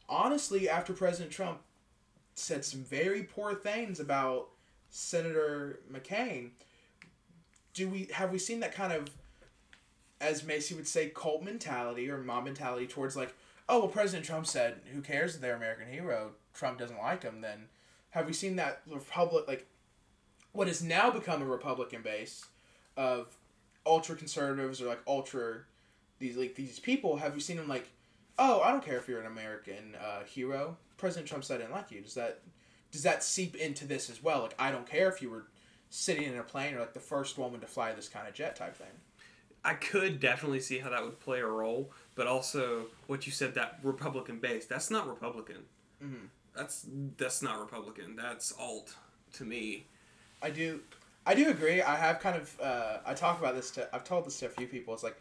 honestly 0.09 0.69
after 0.69 0.93
President 0.93 1.33
Trump 1.33 1.61
said 2.35 2.65
some 2.65 2.85
very 2.85 3.23
poor 3.23 3.55
things 3.55 4.01
about 4.01 4.49
Senator 4.91 5.81
McCain. 5.91 6.51
Do 7.75 7.89
we 7.89 8.09
have 8.13 8.31
we 8.31 8.39
seen 8.39 8.61
that 8.61 8.75
kind 8.75 8.93
of, 8.93 9.09
as 10.21 10.45
Macy 10.45 10.75
would 10.75 10.87
say, 10.87 11.09
cult 11.09 11.43
mentality 11.43 12.11
or 12.11 12.19
mob 12.19 12.45
mentality 12.45 12.87
towards 12.87 13.17
like, 13.17 13.35
oh 13.69 13.81
well, 13.81 13.89
President 13.89 14.25
Trump 14.25 14.47
said, 14.47 14.81
who 14.93 15.01
cares 15.01 15.35
if 15.35 15.41
they're 15.41 15.57
American 15.57 15.89
hero? 15.89 16.33
Trump 16.55 16.79
doesn't 16.79 16.99
like 16.99 17.23
him. 17.23 17.41
Then 17.41 17.69
have 18.13 18.27
we 18.27 18.33
seen 18.33 18.57
that 18.57 18.81
republic 18.89 19.47
like, 19.47 19.67
what 20.53 20.69
has 20.69 20.83
now 20.83 21.11
become 21.11 21.43
a 21.43 21.47
Republican 21.47 22.03
base, 22.03 22.47
of 22.97 23.35
ultra 23.85 24.15
conservatives 24.15 24.81
or 24.81 24.87
like 24.87 25.01
ultra, 25.07 25.61
these 26.19 26.37
like 26.37 26.55
these 26.55 26.79
people? 26.79 27.17
Have 27.17 27.35
we 27.35 27.41
seen 27.41 27.57
them 27.57 27.69
like, 27.69 27.89
oh 28.39 28.61
I 28.61 28.71
don't 28.71 28.85
care 28.85 28.99
if 28.99 29.09
you're 29.09 29.21
an 29.21 29.27
American 29.27 29.97
uh, 30.03 30.25
hero. 30.25 30.77
President 30.97 31.27
Trump 31.27 31.45
said 31.45 31.57
I 31.57 31.65
didn't 31.65 31.75
like 31.75 31.91
you. 31.91 32.01
Does 32.01 32.15
that 32.15 32.41
does 32.91 33.03
that 33.03 33.25
seep 33.25 33.57
into 33.57 33.87
this 33.87 34.11
as 34.11 34.23
well? 34.23 34.43
Like, 34.43 34.55
I 34.59 34.71
don't 34.71 34.87
care 34.87 35.09
if 35.09 35.23
you 35.23 35.31
were 35.31 35.47
sitting 35.89 36.25
in 36.25 36.39
a 36.39 36.43
plane 36.43 36.75
or 36.75 36.81
like 36.81 36.93
the 36.93 37.01
first 37.01 37.39
woman 37.39 37.61
to 37.61 37.67
fly 37.67 37.93
this 37.93 38.09
kind 38.09 38.29
of 38.29 38.35
jet 38.35 38.55
type 38.57 38.77
thing. 38.77 38.87
I 39.65 39.75
could 39.75 40.21
definitely 40.21 40.61
see 40.61 40.79
how 40.79 40.91
that 40.91 41.03
would 41.03 41.21
play 41.21 41.41
a 41.41 41.47
role, 41.47 41.93
but 42.15 42.27
also 42.27 42.87
what 43.07 43.27
you 43.27 43.33
said 43.33 43.55
that 43.55 43.79
Republican 43.83 44.39
base, 44.41 44.67
that's 44.67 44.91
not 44.91 45.09
Republican. 45.09 45.65
Mhm. 46.03 46.29
That's 46.55 46.87
that's 47.17 47.43
not 47.43 47.61
Republican. 47.61 48.17
That's 48.17 48.53
alt 48.59 48.95
to 49.35 49.45
me. 49.45 49.87
I 50.43 50.51
do, 50.51 50.81
I 51.25 51.35
do 51.35 51.49
agree. 51.51 51.81
I 51.81 51.97
have 51.97 52.19
kind 52.19 52.37
of, 52.37 52.61
uh, 52.61 52.99
I 53.07 53.15
talk 53.15 53.39
about 53.39 53.55
this 53.55 53.71
to, 53.73 53.89
I've 53.95 54.05
told 54.05 54.27
this 54.27 54.39
to 54.41 54.47
a 54.47 54.49
few 54.49 54.67
people. 54.67 54.93
It's 54.93 55.05
like, 55.05 55.17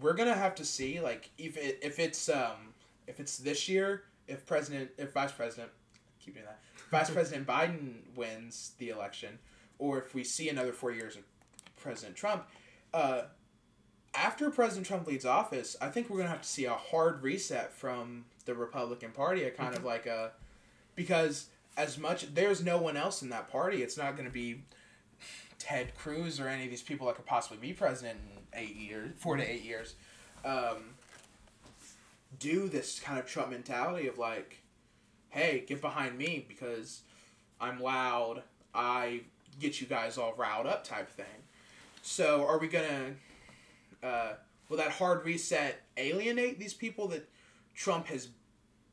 we're 0.00 0.12
gonna 0.12 0.34
have 0.34 0.54
to 0.56 0.64
see, 0.64 1.00
like, 1.00 1.30
if 1.38 1.56
it, 1.56 1.78
if 1.82 1.98
it's, 1.98 2.28
um, 2.28 2.74
if 3.06 3.18
it's 3.18 3.38
this 3.38 3.68
year, 3.68 4.04
if 4.28 4.44
President, 4.44 4.90
if 4.98 5.12
Vice 5.12 5.32
President, 5.32 5.70
keep 6.20 6.34
doing 6.34 6.46
that, 6.46 6.60
Vice 6.90 7.10
President 7.10 7.46
Biden 7.48 7.94
wins 8.14 8.72
the 8.78 8.90
election, 8.90 9.38
or 9.78 9.98
if 9.98 10.14
we 10.14 10.22
see 10.22 10.50
another 10.50 10.72
four 10.72 10.92
years 10.92 11.16
of 11.16 11.22
President 11.80 12.16
Trump, 12.16 12.46
uh, 12.92 13.22
after 14.14 14.50
President 14.50 14.86
Trump 14.86 15.06
leaves 15.06 15.24
office, 15.24 15.76
I 15.80 15.88
think 15.88 16.10
we're 16.10 16.18
gonna 16.18 16.30
have 16.30 16.42
to 16.42 16.48
see 16.48 16.66
a 16.66 16.74
hard 16.74 17.22
reset 17.22 17.72
from 17.72 18.26
the 18.44 18.54
Republican 18.54 19.10
Party. 19.10 19.44
A 19.44 19.50
kind 19.50 19.74
of 19.74 19.84
like 19.84 20.06
a 20.06 20.32
because 20.96 21.46
as 21.76 21.98
much 21.98 22.34
there's 22.34 22.64
no 22.64 22.78
one 22.78 22.96
else 22.96 23.22
in 23.22 23.28
that 23.28 23.48
party. 23.48 23.82
It's 23.82 23.96
not 23.96 24.16
gonna 24.16 24.30
be 24.30 24.62
Ted 25.58 25.94
Cruz 25.94 26.40
or 26.40 26.48
any 26.48 26.64
of 26.64 26.70
these 26.70 26.82
people 26.82 27.06
that 27.06 27.16
could 27.16 27.26
possibly 27.26 27.58
be 27.58 27.72
president 27.72 28.18
in 28.18 28.60
eight 28.60 28.76
years, 28.76 29.12
four 29.18 29.36
to 29.36 29.42
eight 29.42 29.62
years. 29.62 29.94
Um, 30.44 30.94
do 32.38 32.68
this 32.68 33.00
kind 33.00 33.18
of 33.18 33.26
Trump 33.26 33.50
mentality 33.50 34.08
of 34.08 34.18
like, 34.18 34.62
hey, 35.28 35.64
get 35.66 35.80
behind 35.80 36.18
me 36.18 36.44
because 36.48 37.02
I'm 37.60 37.80
loud. 37.80 38.42
I 38.74 39.22
get 39.60 39.80
you 39.80 39.86
guys 39.86 40.18
all 40.18 40.34
riled 40.36 40.66
up 40.66 40.84
type 40.84 41.10
thing. 41.10 41.26
So 42.02 42.46
are 42.46 42.58
we 42.58 42.68
gonna? 42.68 43.14
Uh, 44.02 44.34
will 44.68 44.76
that 44.76 44.92
hard 44.92 45.24
reset 45.24 45.80
alienate 45.96 46.58
these 46.58 46.74
people 46.74 47.08
that 47.08 47.28
Trump 47.74 48.06
has 48.06 48.28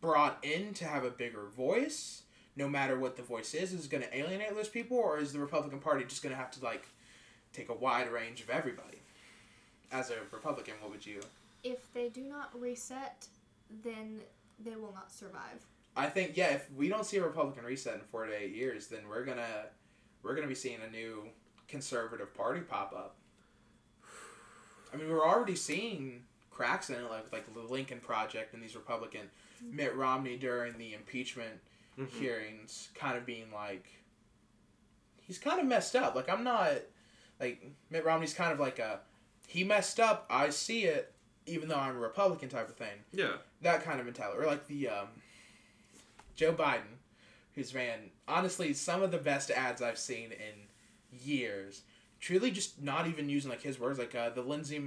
brought 0.04 0.38
in 0.44 0.74
to 0.74 0.86
have 0.86 1.06
a 1.06 1.10
bigger 1.10 1.46
voice? 1.56 2.24
No 2.56 2.68
matter 2.68 3.00
what 3.00 3.16
the 3.16 3.24
voice 3.24 3.56
is, 3.56 3.72
is 3.72 3.88
going 3.88 4.04
to 4.04 4.16
alienate 4.16 4.54
those 4.54 4.70
people, 4.70 4.98
or 4.98 5.18
is 5.18 5.32
the 5.32 5.40
Republican 5.40 5.80
Party 5.80 6.04
just 6.04 6.22
going 6.22 6.36
to 6.36 6.40
have 6.40 6.52
to 6.52 6.64
like 6.64 6.86
take 7.54 7.70
a 7.70 7.74
wide 7.74 8.12
range 8.12 8.42
of 8.42 8.50
everybody? 8.50 9.00
As 9.92 10.12
a 10.12 10.16
Republican, 10.32 10.76
what 10.82 10.92
would 10.92 11.06
you? 11.06 11.22
If 11.64 11.92
they 11.94 12.10
do 12.10 12.22
not 12.22 12.50
reset, 12.60 13.28
then 13.84 14.20
they 14.64 14.76
will 14.76 14.94
not 14.94 15.12
survive. 15.12 15.66
I 15.96 16.08
think 16.08 16.36
yeah. 16.36 16.50
If 16.50 16.70
we 16.76 16.90
don't 16.90 17.06
see 17.06 17.18
a 17.18 17.24
Republican 17.24 17.64
reset 17.64 17.96
in 17.96 18.02
four 18.02 18.26
to 18.26 18.34
eight 18.34 18.54
years, 18.54 18.88
then 18.88 19.02
we're 19.08 19.24
gonna 19.24 19.68
we're 20.22 20.36
gonna 20.36 20.48
be 20.48 20.56
seeing 20.56 20.80
a 20.86 20.92
new 20.92 21.30
conservative 21.68 22.36
party 22.36 22.62
pop 22.62 22.94
up. 22.94 23.16
I 24.94 24.98
mean, 24.98 25.10
we're 25.10 25.26
already 25.26 25.56
seeing 25.56 26.24
cracks 26.52 26.90
in 26.90 26.96
it, 26.96 27.10
like 27.10 27.32
like 27.32 27.52
the 27.54 27.62
Lincoln 27.62 28.00
Project 28.00 28.54
and 28.54 28.62
these 28.62 28.76
Republican 28.76 29.30
Mitt 29.72 29.96
Romney 29.96 30.38
during 30.38 30.78
the 30.78 30.94
impeachment 30.94 31.60
Mhm. 31.98 32.10
hearings, 32.10 32.90
kind 32.96 33.18
of 33.18 33.26
being 33.26 33.52
like, 33.52 33.86
he's 35.22 35.38
kind 35.38 35.60
of 35.60 35.66
messed 35.66 35.96
up. 35.96 36.16
Like 36.16 36.30
I'm 36.30 36.44
not 36.44 36.72
like 37.40 37.64
Mitt 37.90 38.06
Romney's 38.06 38.34
kind 38.34 38.52
of 38.52 38.60
like 38.60 38.80
a 38.80 39.00
he 39.48 39.64
messed 39.64 40.00
up. 40.00 40.26
I 40.30 40.50
see 40.50 40.86
it, 40.86 41.14
even 41.46 41.70
though 41.70 41.76
I'm 41.78 41.96
a 41.96 42.00
Republican 42.00 42.50
type 42.50 42.70
of 42.70 42.76
thing 42.76 43.04
Yeah. 43.12 43.38
that 43.62 43.84
kind 43.84 44.00
of 44.00 44.06
mentality, 44.06 44.40
or 44.42 44.46
like 44.48 44.68
the 44.68 44.90
um, 44.90 45.08
Joe 46.36 46.54
Biden, 46.54 46.98
who's 47.56 47.74
ran 47.76 48.10
honestly 48.28 48.74
some 48.74 49.04
of 49.04 49.12
the 49.12 49.18
best 49.18 49.52
ads 49.52 49.82
I've 49.82 50.00
seen 50.00 50.32
in 50.32 50.68
years. 51.20 51.82
Truly, 52.20 52.52
just 52.52 52.82
not 52.82 53.06
even 53.08 53.28
using 53.30 53.50
like 53.52 53.62
his 53.62 53.80
words, 53.80 54.00
like 54.00 54.16
uh, 54.16 54.30
the 54.30 54.42
Lindsey 54.42 54.82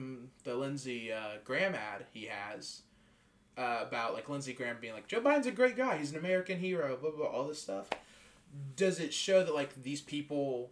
the 0.45 0.57
Lindsey 0.57 1.12
uh, 1.12 1.37
Graham 1.45 1.74
ad 1.74 2.07
he 2.12 2.24
has 2.24 2.83
uh, 3.57 3.78
about 3.82 4.14
like 4.14 4.28
Lindsey 4.28 4.52
Graham 4.52 4.76
being 4.80 4.94
like 4.94 5.09
Joe 5.09 5.20
Biden's 5.20 5.46
a 5.46 5.52
great 5.52 5.76
guy, 5.76 5.98
he's 5.98 6.12
an 6.12 6.18
American 6.18 6.59
hero, 6.59 6.96
blah 6.96 7.11
blah, 7.11 7.18
blah 7.18 7.28
all 7.28 7.44
this 7.46 7.61
stuff. 7.61 7.88
Does 8.76 9.00
it 9.00 9.12
show 9.12 9.44
that 9.44 9.54
like 9.54 9.82
these 9.82 10.00
people, 10.00 10.70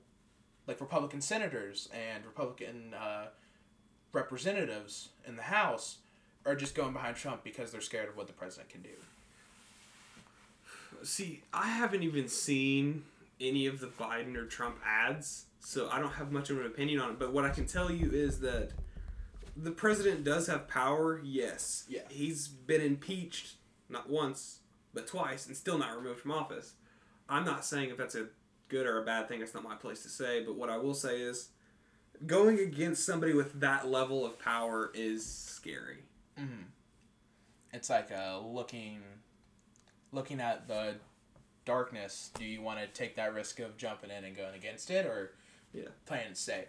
like 0.67 0.81
Republican 0.81 1.21
senators 1.21 1.89
and 1.93 2.25
Republican 2.25 2.95
uh, 2.95 3.27
representatives 4.13 5.11
in 5.27 5.37
the 5.37 5.43
House, 5.43 5.99
are 6.47 6.55
just 6.55 6.75
going 6.75 6.93
behind 6.93 7.17
Trump 7.17 7.43
because 7.43 7.73
they're 7.73 7.81
scared 7.81 8.09
of 8.09 8.17
what 8.17 8.27
the 8.27 8.33
president 8.33 8.69
can 8.69 8.83
do. 8.83 8.91
See, 11.03 11.43
I 11.53 11.69
haven't 11.69 12.03
even 12.03 12.29
seen 12.29 13.05
any 13.41 13.67
of 13.67 13.81
the 13.81 13.89
Biden 13.89 14.37
or 14.37 14.47
Trump 14.47 14.77
ads, 14.87 15.47
so 15.61 15.89
I 15.91 15.99
don't 15.99 16.13
have 16.13 16.33
much 16.33 16.51
of 16.51 16.59
an 16.61 16.67
opinion 16.67 17.01
on 17.01 17.11
it. 17.11 17.19
But 17.19 17.33
what 17.33 17.45
I 17.45 17.51
can 17.51 17.67
tell 17.67 17.91
you 17.91 18.11
is 18.13 18.41
that 18.41 18.71
the 19.57 19.71
president 19.71 20.25
does 20.25 20.47
have 20.47 20.69
power, 20.69 21.21
yes. 21.23 21.85
Yeah. 21.89 22.03
He's 22.09 22.49
been 22.49 22.81
impeached 22.81 23.55
not 23.89 24.09
once, 24.11 24.61
but 24.93 25.07
twice, 25.07 25.47
and 25.47 25.57
still 25.57 25.79
not 25.79 25.97
removed 25.97 26.21
from 26.21 26.31
office. 26.33 26.73
I'm 27.29 27.45
not 27.45 27.65
saying 27.65 27.91
if 27.91 27.97
that's 27.97 28.15
a 28.15 28.27
good 28.69 28.87
or 28.87 29.01
a 29.01 29.05
bad 29.05 29.29
thing, 29.29 29.41
it's 29.43 29.55
not 29.55 29.63
my 29.63 29.75
place 29.77 30.03
to 30.03 30.09
say, 30.09 30.43
but 30.45 30.57
what 30.57 30.71
I 30.71 30.77
will 30.79 30.95
say 30.95 31.21
is 31.21 31.49
going 32.27 32.59
against 32.59 33.05
somebody 33.05 33.33
with 33.33 33.61
that 33.61 33.89
level 33.89 34.25
of 34.25 34.39
power 34.39 34.91
is 34.95 35.25
scary. 35.27 36.05
Mm-hmm. 36.39 36.63
It's 37.73 37.91
like 37.91 38.11
uh, 38.13 38.39
looking, 38.41 39.01
looking 40.13 40.41
at 40.41 40.69
the 40.69 40.95
darkness. 41.65 42.31
Do 42.39 42.45
you 42.45 42.63
want 42.63 42.79
to 42.81 42.87
take 42.87 43.17
that 43.17 43.35
risk 43.35 43.59
of 43.61 43.77
jumping 43.77 44.11
in 44.11 44.25
and 44.25 44.37
going 44.37 44.55
against 44.55 44.91
it, 44.91 45.07
or 45.07 45.33
Yeah. 45.73 45.89
playing 46.07 46.29
it 46.31 46.37
safe? 46.37 46.67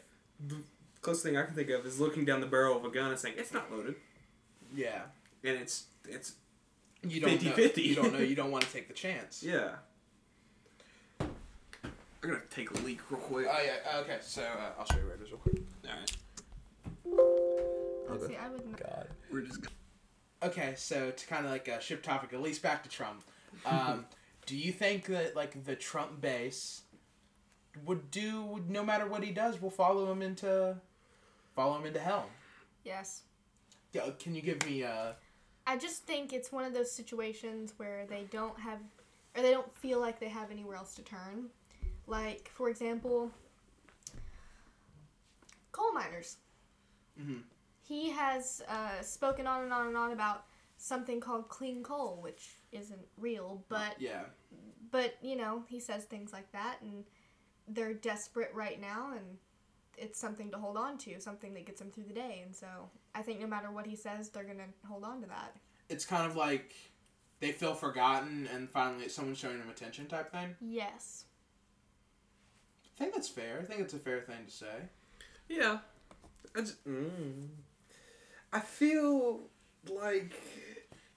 Closest 1.05 1.23
thing 1.23 1.37
I 1.37 1.43
can 1.43 1.53
think 1.53 1.69
of 1.69 1.85
is 1.85 1.99
looking 1.99 2.25
down 2.25 2.41
the 2.41 2.47
barrel 2.47 2.75
of 2.75 2.83
a 2.83 2.89
gun 2.89 3.11
and 3.11 3.19
saying, 3.19 3.35
it's 3.37 3.53
not 3.53 3.71
loaded. 3.71 3.93
Yeah, 4.75 5.01
And 5.43 5.55
it's, 5.55 5.83
it's 6.09 6.33
you 7.07 7.21
don't 7.21 7.43
know. 7.43 7.51
50-50. 7.51 7.77
You 7.77 7.93
don't 7.95 8.11
know. 8.11 8.17
You 8.17 8.35
don't 8.35 8.49
want 8.55 8.63
to 8.65 8.73
take 8.73 8.87
the 8.87 8.93
chance. 8.95 9.43
Yeah. 9.43 9.75
I'm 11.19 11.29
gonna 12.21 12.39
take 12.49 12.71
a 12.71 12.81
leak 12.81 13.01
real 13.11 13.19
quick. 13.19 13.45
Oh 13.47 13.61
yeah. 13.63 13.99
Okay. 13.99 14.17
So 14.21 14.41
uh, 14.41 14.71
I'll 14.79 14.85
show 14.87 14.97
you 14.97 15.05
where 15.05 15.13
it 15.13 15.21
is 15.21 15.29
real 15.29 15.37
quick. 15.41 15.61
Alright. 15.87 16.11
Let's 18.09 18.23
Okay. 18.23 18.33
see, 18.33 18.39
I 18.39 18.49
would. 18.49 18.75
God. 18.75 19.07
We're 19.31 19.41
just. 19.41 19.59
Okay, 20.41 20.73
so 20.75 21.11
to 21.11 21.27
kind 21.27 21.45
of 21.45 21.51
like 21.51 21.67
a 21.67 21.79
ship 21.79 22.01
topic, 22.01 22.33
at 22.33 22.41
least 22.41 22.63
back 22.63 22.81
to 22.81 22.89
Trump. 22.89 23.23
Um, 23.63 24.07
do 24.47 24.57
you 24.57 24.71
think 24.71 25.05
that 25.05 25.35
like 25.35 25.65
the 25.65 25.75
Trump 25.75 26.19
base 26.19 26.81
would 27.85 28.09
do 28.09 28.59
no 28.67 28.83
matter 28.83 29.05
what 29.05 29.23
he 29.23 29.29
does, 29.31 29.61
will 29.61 29.69
follow 29.69 30.11
him 30.11 30.23
into 30.23 30.77
follow 31.55 31.77
him 31.77 31.85
into 31.85 31.99
hell? 31.99 32.25
Yes. 32.83 33.23
Yeah, 33.93 34.09
can 34.19 34.35
you 34.35 34.41
give 34.41 34.63
me 34.65 34.81
a. 34.83 35.15
I 35.67 35.77
just 35.77 36.03
think 36.05 36.33
it's 36.33 36.51
one 36.51 36.63
of 36.65 36.73
those 36.73 36.91
situations 36.91 37.73
where 37.77 38.05
they 38.07 38.25
don't 38.29 38.59
have, 38.59 38.79
or 39.35 39.41
they 39.41 39.51
don't 39.51 39.71
feel 39.77 39.99
like 39.99 40.19
they 40.19 40.29
have 40.29 40.51
anywhere 40.51 40.75
else 40.75 40.93
to 40.95 41.01
turn. 41.01 41.49
Like, 42.07 42.51
for 42.53 42.69
example, 42.69 43.31
coal 45.71 45.91
miners. 45.93 46.37
Mhm. 47.19 47.43
He 47.81 48.09
has 48.11 48.61
uh, 48.67 49.01
spoken 49.01 49.47
on 49.47 49.63
and 49.63 49.73
on 49.73 49.87
and 49.87 49.97
on 49.97 50.11
about 50.11 50.45
something 50.77 51.19
called 51.19 51.49
clean 51.49 51.81
coal, 51.81 52.19
which 52.21 52.57
isn't 52.71 53.07
real, 53.17 53.63
but 53.69 53.99
yeah 53.99 54.23
but 54.91 55.17
you 55.21 55.35
know 55.35 55.63
he 55.67 55.79
says 55.79 56.05
things 56.05 56.31
like 56.31 56.49
that, 56.53 56.77
and 56.81 57.03
they're 57.67 57.93
desperate 57.93 58.51
right 58.53 58.79
now, 58.79 59.11
and 59.11 59.37
it's 59.97 60.19
something 60.19 60.51
to 60.51 60.57
hold 60.57 60.77
on 60.77 60.97
to, 60.99 61.19
something 61.19 61.53
that 61.53 61.65
gets 61.65 61.79
them 61.79 61.91
through 61.91 62.05
the 62.05 62.13
day, 62.13 62.41
and 62.45 62.55
so 62.55 62.67
I 63.13 63.21
think 63.21 63.39
no 63.39 63.47
matter 63.47 63.71
what 63.71 63.85
he 63.85 63.95
says, 63.95 64.29
they're 64.29 64.43
gonna 64.43 64.67
hold 64.87 65.03
on 65.03 65.21
to 65.21 65.27
that. 65.27 65.55
it's 65.89 66.05
kind 66.05 66.25
of 66.29 66.35
like 66.35 66.73
they 67.39 67.51
feel 67.51 67.73
forgotten 67.73 68.47
and 68.53 68.69
finally 68.69 69.07
someone's 69.09 69.37
showing 69.37 69.59
them 69.59 69.69
attention 69.69 70.07
type 70.07 70.31
thing. 70.31 70.55
Yes. 70.61 71.25
I 72.95 72.97
think 73.03 73.13
that's 73.13 73.27
fair. 73.27 73.59
I 73.61 73.65
think 73.65 73.81
it's 73.81 73.93
a 73.93 73.97
fair 73.99 74.21
thing 74.21 74.45
to 74.45 74.51
say. 74.51 74.75
Yeah. 75.49 75.79
I 76.55 76.61
just. 76.61 76.83
Mm. 76.87 77.47
I 78.53 78.59
feel 78.61 79.41
like. 79.89 80.33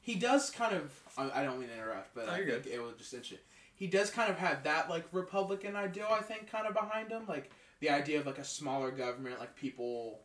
He 0.00 0.14
does 0.16 0.50
kind 0.50 0.74
of. 0.74 0.90
I 1.16 1.40
I 1.40 1.44
don't 1.44 1.58
mean 1.60 1.68
to 1.68 1.74
interrupt, 1.74 2.14
but 2.14 2.26
No, 2.26 2.32
I 2.32 2.38
you're 2.38 2.58
think 2.60 2.74
it 2.74 2.82
was 2.82 2.94
just 2.98 3.12
interesting. 3.12 3.38
He 3.74 3.86
does 3.86 4.10
kind 4.10 4.28
of 4.30 4.38
have 4.38 4.64
that 4.64 4.90
like 4.90 5.04
Republican 5.12 5.76
ideal, 5.76 6.08
I 6.10 6.20
think, 6.22 6.50
kind 6.50 6.66
of 6.66 6.74
behind 6.74 7.10
him, 7.12 7.22
like 7.28 7.50
the 7.80 7.90
idea 7.90 8.20
of 8.20 8.26
like 8.26 8.38
a 8.38 8.44
smaller 8.44 8.90
government, 8.90 9.38
like 9.40 9.54
people, 9.56 10.20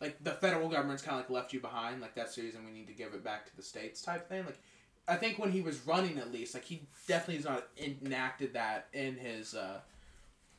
like 0.00 0.22
the 0.22 0.32
federal 0.32 0.68
government's 0.68 1.02
kind 1.02 1.18
of 1.18 1.24
like 1.24 1.30
left 1.30 1.52
you 1.52 1.60
behind, 1.60 2.00
like 2.00 2.14
that's 2.14 2.36
the 2.36 2.42
reason 2.42 2.64
we 2.64 2.72
need 2.72 2.86
to 2.86 2.92
give 2.92 3.14
it 3.14 3.24
back 3.24 3.46
to 3.46 3.56
the 3.56 3.62
states 3.62 4.02
type 4.02 4.28
thing. 4.28 4.44
Like, 4.44 4.58
I 5.06 5.16
think 5.16 5.38
when 5.38 5.50
he 5.50 5.62
was 5.62 5.86
running, 5.86 6.18
at 6.18 6.32
least, 6.32 6.54
like 6.54 6.64
he 6.64 6.82
definitely 7.06 7.36
has 7.36 7.44
not 7.44 7.68
enacted 7.78 8.52
that 8.54 8.88
in 8.92 9.16
his, 9.16 9.54
uh, 9.54 9.80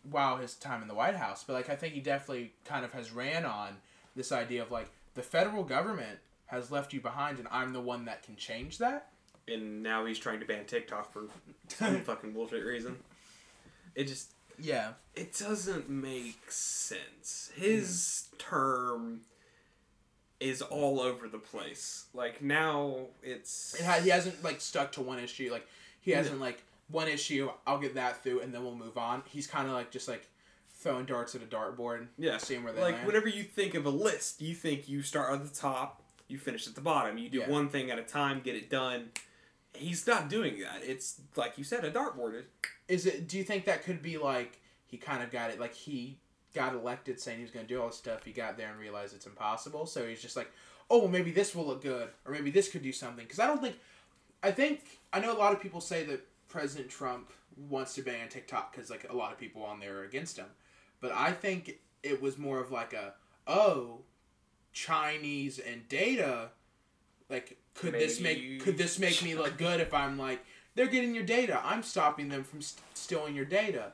wow, 0.10 0.38
his 0.38 0.56
time 0.56 0.82
in 0.82 0.88
the 0.88 0.95
White 0.95 1.16
House. 1.16 1.43
But 1.43 1.54
like, 1.54 1.70
I 1.70 1.76
think 1.76 1.93
he 1.93 2.00
definitely 2.00 2.54
kind 2.66 2.84
of 2.84 2.91
has 2.93 3.12
ran 3.12 3.45
on 3.45 3.78
this 4.16 4.32
idea 4.32 4.64
of 4.64 4.72
like 4.72 4.89
the 5.14 5.22
federal 5.22 5.64
government 5.64 6.20
has 6.47 6.72
left 6.72 6.93
you 6.93 7.00
behind, 7.02 7.38
and 7.38 7.47
I'm 7.52 7.74
the 7.74 7.82
one 7.82 8.06
that 8.06 8.24
can 8.24 8.36
change 8.36 8.80
that. 8.80 9.10
And 9.47 9.84
now 9.84 10.06
he's 10.06 10.18
trying 10.18 10.39
to 10.39 10.45
ban 10.45 10.66
TikTok 10.66 11.14
for 11.14 11.24
some 11.68 12.02
fucking 12.02 12.34
bullshit 12.34 12.66
reason. 12.66 12.97
It 13.95 14.06
just. 14.06 14.34
Yeah. 14.62 14.93
It 15.16 15.38
doesn't 15.38 15.89
make 15.89 16.51
sense. 16.51 17.51
His 17.55 18.28
term 18.38 19.22
is 20.39 20.62
all 20.62 20.99
over 21.01 21.28
the 21.28 21.38
place. 21.38 22.05
Like 22.14 22.41
now 22.41 23.07
it's 23.24 23.76
It 23.80 23.86
ha- 23.86 23.99
he 24.01 24.10
hasn't 24.10 24.43
like 24.43 24.62
stuck 24.62 24.91
to 24.93 25.01
one 25.01 25.20
issue. 25.20 25.49
Like 25.51 25.68
he 26.01 26.12
hasn't 26.12 26.39
like 26.39 26.62
one 26.89 27.07
issue. 27.07 27.49
I'll 27.68 27.80
get 27.80 27.95
that 27.95 28.24
through, 28.24 28.39
and 28.41 28.53
then 28.53 28.64
we'll 28.64 28.76
move 28.76 28.97
on. 28.97 29.24
He's 29.28 29.47
kind 29.47 29.68
of 29.68 29.74
like 29.74 29.91
just 29.91 30.07
like 30.07 30.26
throwing 30.72 31.05
darts 31.05 31.36
at 31.36 31.41
a 31.43 31.45
dartboard. 31.45 32.07
yeah. 32.18 32.38
seeing 32.38 32.64
where 32.64 32.72
they 32.72 32.82
like 32.82 32.95
land. 32.95 33.07
whenever 33.07 33.28
you 33.28 33.43
think 33.43 33.76
of 33.76 33.86
a 33.86 33.89
list, 33.89 34.41
you 34.41 34.55
think 34.55 34.88
you 34.88 35.01
start 35.01 35.34
at 35.34 35.43
the 35.43 35.53
top, 35.53 36.01
you 36.30 36.38
finish 36.38 36.68
at 36.68 36.76
the 36.76 36.82
bottom. 36.82 37.18
You 37.18 37.28
do 37.30 37.39
Yeah. 37.39 37.49
one 37.49 37.68
thing 37.68 37.91
at 37.91 37.99
a 37.99 38.03
time, 38.03 38.39
get 38.39 38.55
it 38.55 38.70
done. 38.70 39.10
He's 39.74 40.05
not 40.07 40.30
doing 40.30 40.59
that. 40.59 40.82
It's 40.84 41.22
like 41.36 41.57
you 41.57 41.63
said, 41.63 41.86
a 41.86 41.91
dartboard. 41.91 42.43
Is 42.88 43.05
it? 43.05 43.28
Do 43.28 43.38
you 43.38 43.43
think 43.43 43.65
that 43.65 43.84
could 43.84 44.01
be 44.01 44.17
like 44.17 44.59
he 44.86 44.97
kind 44.97 45.24
of 45.24 45.32
got 45.32 45.51
it? 45.51 45.59
Like 45.59 45.74
he 45.74 46.17
got 46.53 46.74
elected 46.74 47.20
saying 47.20 47.38
he 47.38 47.43
was 47.43 47.51
going 47.51 47.65
to 47.65 47.74
do 47.74 47.80
all 47.82 47.88
this 47.88 47.97
stuff. 47.97 48.24
He 48.24 48.32
got 48.32 48.57
there 48.57 48.70
and 48.70 48.80
realized 48.80 49.13
it's 49.15 49.28
impossible. 49.28 49.86
So 49.86 50.07
he's 50.07 50.22
just 50.22 50.36
like, 50.36 50.51
oh, 50.89 50.99
well, 50.99 51.07
maybe 51.07 51.32
this 51.32 51.55
will 51.55 51.65
look 51.65 51.84
good, 51.84 52.09
or 52.26 52.34
maybe 52.34 52.51
this 52.51 52.70
could 52.70 52.82
do 52.82 52.91
something. 52.91 53.24
Because 53.24 53.39
I 53.39 53.47
don't 53.47 53.61
think, 53.61 53.76
I 54.41 54.51
think 54.51 54.82
I 55.13 55.20
know 55.20 55.32
a 55.32 55.38
lot 55.38 55.53
of 55.53 55.61
people 55.61 55.82
say 55.82 56.03
that 56.05 56.26
President 56.47 56.89
Trump 56.89 57.32
wants 57.70 57.93
to 57.95 58.01
ban 58.01 58.30
TikTok 58.30 58.72
because 58.72 58.89
like 58.89 59.05
a 59.09 59.15
lot 59.15 59.32
of 59.32 59.38
people 59.38 59.63
on 59.63 59.80
there 59.80 59.99
are 59.99 60.03
against 60.03 60.38
him, 60.38 60.47
but 61.01 61.11
I 61.11 61.32
think 61.32 61.80
it 62.01 62.22
was 62.22 62.38
more 62.38 62.59
of 62.59 62.72
like 62.72 62.93
a 62.93 63.13
oh, 63.47 63.99
Chinese 64.72 65.59
and 65.59 65.88
data, 65.89 66.49
like 67.30 67.57
could 67.80 67.93
this 67.93 68.19
make 68.19 68.63
could 68.63 68.77
this 68.77 68.99
make 68.99 69.21
me 69.23 69.36
look 69.36 69.57
good 69.57 69.80
if 69.80 69.93
I'm 69.93 70.17
like 70.17 70.43
they're 70.75 70.88
getting 70.88 71.13
your 71.15 71.23
data. 71.25 71.59
I'm 71.63 71.84
stopping 71.84 72.30
them 72.30 72.43
from 72.43 72.61
st- 72.61 72.82
stealing 72.93 73.36
your 73.36 73.45
data. 73.45 73.91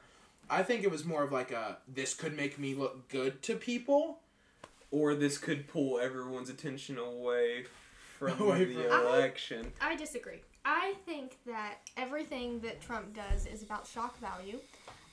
I 0.50 0.62
think 0.62 0.84
it 0.84 0.92
was 0.92 1.06
more 1.06 1.24
of 1.24 1.32
like 1.32 1.52
a 1.52 1.78
this 1.88 2.14
could 2.14 2.36
make 2.36 2.60
me 2.60 2.76
look 2.76 3.08
good 3.10 3.42
to 3.44 3.56
people. 3.56 4.20
Or 4.92 5.14
this 5.16 5.38
could 5.38 5.68
pull 5.68 6.00
everyone's 6.00 6.50
attention 6.50 6.98
away 6.98 7.66
from 8.20 8.40
Away 8.42 8.66
the 8.66 8.84
from- 8.84 9.06
election. 9.08 9.74
I 9.82 9.96
disagree. 9.96 10.42
I 10.64 10.94
think 11.06 11.38
that 11.46 11.76
everything 11.98 12.60
that 12.62 12.82
Trump 12.82 13.14
does 13.16 13.46
is 13.46 13.62
about 13.62 13.86
shock 13.88 14.18
value. 14.20 14.60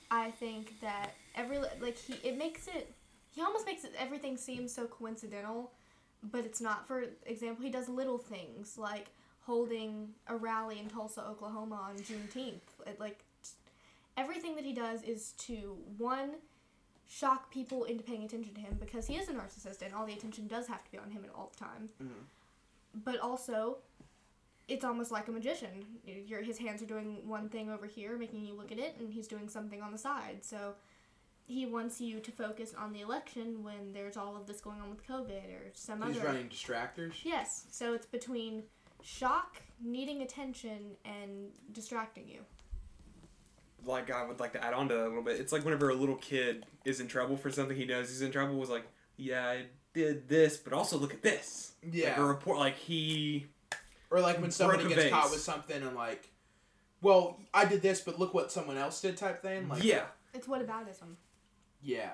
I 0.09 0.31
think 0.31 0.79
that 0.81 1.11
every 1.35 1.57
like 1.81 1.97
he 1.97 2.13
it 2.27 2.37
makes 2.37 2.67
it 2.67 2.93
he 3.35 3.41
almost 3.41 3.65
makes 3.65 3.83
it 3.83 3.93
everything 3.97 4.37
seem 4.37 4.67
so 4.67 4.85
coincidental, 4.85 5.71
but 6.31 6.45
it's 6.45 6.61
not. 6.61 6.87
For 6.87 7.05
example, 7.25 7.63
he 7.63 7.71
does 7.71 7.89
little 7.89 8.17
things 8.17 8.77
like 8.77 9.07
holding 9.41 10.09
a 10.27 10.35
rally 10.35 10.79
in 10.79 10.87
Tulsa, 10.89 11.21
Oklahoma 11.21 11.75
on 11.75 11.97
Juneteenth. 11.97 12.61
It, 12.87 12.99
like 12.99 13.23
everything 14.17 14.55
that 14.55 14.65
he 14.65 14.73
does 14.73 15.03
is 15.03 15.33
to 15.39 15.77
one 15.97 16.31
shock 17.05 17.51
people 17.51 17.83
into 17.83 18.03
paying 18.03 18.23
attention 18.23 18.53
to 18.53 18.61
him 18.61 18.77
because 18.79 19.07
he 19.07 19.15
is 19.15 19.27
a 19.27 19.33
narcissist 19.33 19.81
and 19.81 19.93
all 19.93 20.05
the 20.05 20.13
attention 20.13 20.47
does 20.47 20.67
have 20.67 20.83
to 20.83 20.91
be 20.91 20.97
on 20.97 21.11
him 21.11 21.23
at 21.23 21.29
all 21.35 21.51
the 21.53 21.63
time. 21.63 21.89
Mm-hmm. 22.01 23.01
But 23.03 23.19
also, 23.19 23.77
it's 24.67 24.85
almost 24.85 25.11
like 25.11 25.27
a 25.27 25.31
magician. 25.31 25.85
Your 26.05 26.41
his 26.41 26.57
hands 26.57 26.81
are 26.81 26.85
doing 26.85 27.17
one 27.27 27.49
thing 27.49 27.69
over 27.69 27.85
here, 27.85 28.17
making 28.17 28.45
you 28.45 28.53
look 28.53 28.71
at 28.71 28.79
it, 28.79 28.95
and 28.99 29.11
he's 29.11 29.27
doing 29.27 29.49
something 29.49 29.81
on 29.81 29.91
the 29.91 29.97
side. 29.97 30.37
So 30.41 30.75
he 31.45 31.65
wants 31.65 31.99
you 32.01 32.19
to 32.19 32.31
focus 32.31 32.73
on 32.77 32.93
the 32.93 33.01
election 33.01 33.63
when 33.63 33.91
there's 33.93 34.17
all 34.17 34.35
of 34.37 34.47
this 34.47 34.61
going 34.61 34.79
on 34.81 34.89
with 34.89 35.05
COVID 35.07 35.45
or 35.49 35.71
some 35.73 36.01
He's 36.07 36.17
other. 36.17 36.27
running 36.27 36.49
distractors. 36.49 37.13
Yes. 37.23 37.65
So 37.71 37.93
it's 37.93 38.05
between 38.05 38.63
shock, 39.01 39.61
needing 39.83 40.21
attention, 40.21 40.95
and 41.05 41.49
distracting 41.73 42.27
you. 42.27 42.39
like 43.85 44.09
I 44.09 44.25
would 44.25 44.39
like 44.39 44.53
to 44.53 44.63
add 44.63 44.73
on 44.73 44.87
to 44.89 44.93
that 44.95 45.03
a 45.03 45.09
little 45.09 45.23
bit. 45.23 45.39
It's 45.41 45.51
like 45.51 45.65
whenever 45.65 45.89
a 45.89 45.93
little 45.95 46.15
kid 46.15 46.65
is 46.85 46.99
in 47.01 47.07
trouble 47.07 47.35
for 47.35 47.51
something 47.51 47.75
he 47.75 47.85
knows 47.85 48.07
he's 48.09 48.21
in 48.21 48.31
trouble. 48.31 48.55
Was 48.55 48.69
like, 48.69 48.85
yeah, 49.17 49.45
I 49.47 49.65
did 49.93 50.29
this, 50.29 50.55
but 50.57 50.71
also 50.73 50.97
look 50.97 51.13
at 51.13 51.21
this. 51.21 51.73
Like 51.83 51.93
Yeah. 51.93 52.19
a 52.19 52.23
report, 52.23 52.57
like 52.59 52.77
he. 52.77 53.47
Or 54.09 54.21
like 54.21 54.39
when 54.39 54.51
somebody 54.51 54.83
Broke 54.83 54.93
a 54.93 54.95
gets 55.01 55.09
caught 55.13 55.31
with 55.31 55.41
something 55.41 55.81
and 55.83 55.95
like, 55.95 56.29
well, 57.01 57.39
I 57.53 57.65
did 57.65 57.81
this, 57.81 57.99
but 57.99 58.17
look 58.19 58.33
what 58.33 58.51
someone 58.51 58.77
else 58.77 59.01
did 59.01 59.17
type 59.17 59.41
thing. 59.41 59.67
Like, 59.67 59.83
yeah. 59.83 60.05
It's 60.33 60.47
whataboutism. 60.47 61.15
Yeah. 61.83 62.11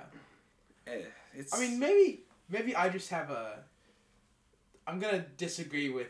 Eh, 0.88 1.02
It's. 1.34 1.54
I 1.54 1.60
mean, 1.60 1.80
maybe 1.80 2.22
maybe 2.50 2.76
I 2.76 2.90
just 2.90 3.10
have 3.10 3.30
a. 3.30 3.60
I'm 4.88 5.00
gonna 5.00 5.26
disagree 5.38 5.90
with 5.90 6.08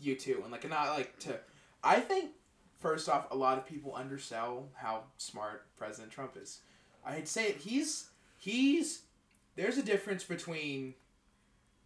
you 0.00 0.16
two, 0.16 0.40
and 0.42 0.52
like 0.52 0.68
not 0.68 0.88
like 0.96 1.18
to. 1.20 1.38
I 1.82 2.00
think 2.00 2.32
first 2.80 3.08
off, 3.08 3.30
a 3.30 3.36
lot 3.36 3.58
of 3.58 3.66
people 3.66 3.94
undersell 3.94 4.68
how 4.74 5.04
smart 5.16 5.66
President 5.76 6.12
Trump 6.12 6.36
is. 6.40 6.60
I 7.04 7.12
hate 7.12 7.26
to 7.26 7.32
say 7.32 7.48
it. 7.48 7.56
He's 7.56 8.08
he's 8.36 9.02
there's 9.56 9.78
a 9.78 9.82
difference 9.82 10.24
between 10.24 10.94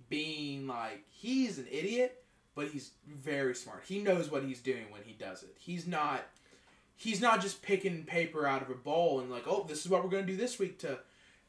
being 0.09 0.67
like 0.67 1.05
he's 1.09 1.59
an 1.59 1.67
idiot, 1.71 2.25
but 2.55 2.69
he's 2.69 2.93
very 3.07 3.55
smart. 3.55 3.85
He 3.87 3.99
knows 4.01 4.31
what 4.31 4.45
he's 4.45 4.61
doing 4.61 4.87
when 4.91 5.03
he 5.05 5.13
does 5.13 5.43
it. 5.43 5.55
He's 5.59 5.87
not. 5.87 6.23
He's 7.03 7.21
not 7.21 7.41
just 7.41 7.63
picking 7.63 8.05
paper 8.05 8.47
out 8.47 8.63
of 8.63 8.71
a 8.71 8.77
bowl 8.77 9.19
and 9.19 9.29
like, 9.29 9.49
oh, 9.49 9.67
this 9.69 9.85
is 9.85 9.91
what 9.91 10.05
we're 10.05 10.11
gonna 10.11 10.23
do 10.23 10.37
this 10.37 10.61
week 10.61 10.79
to 10.81 11.01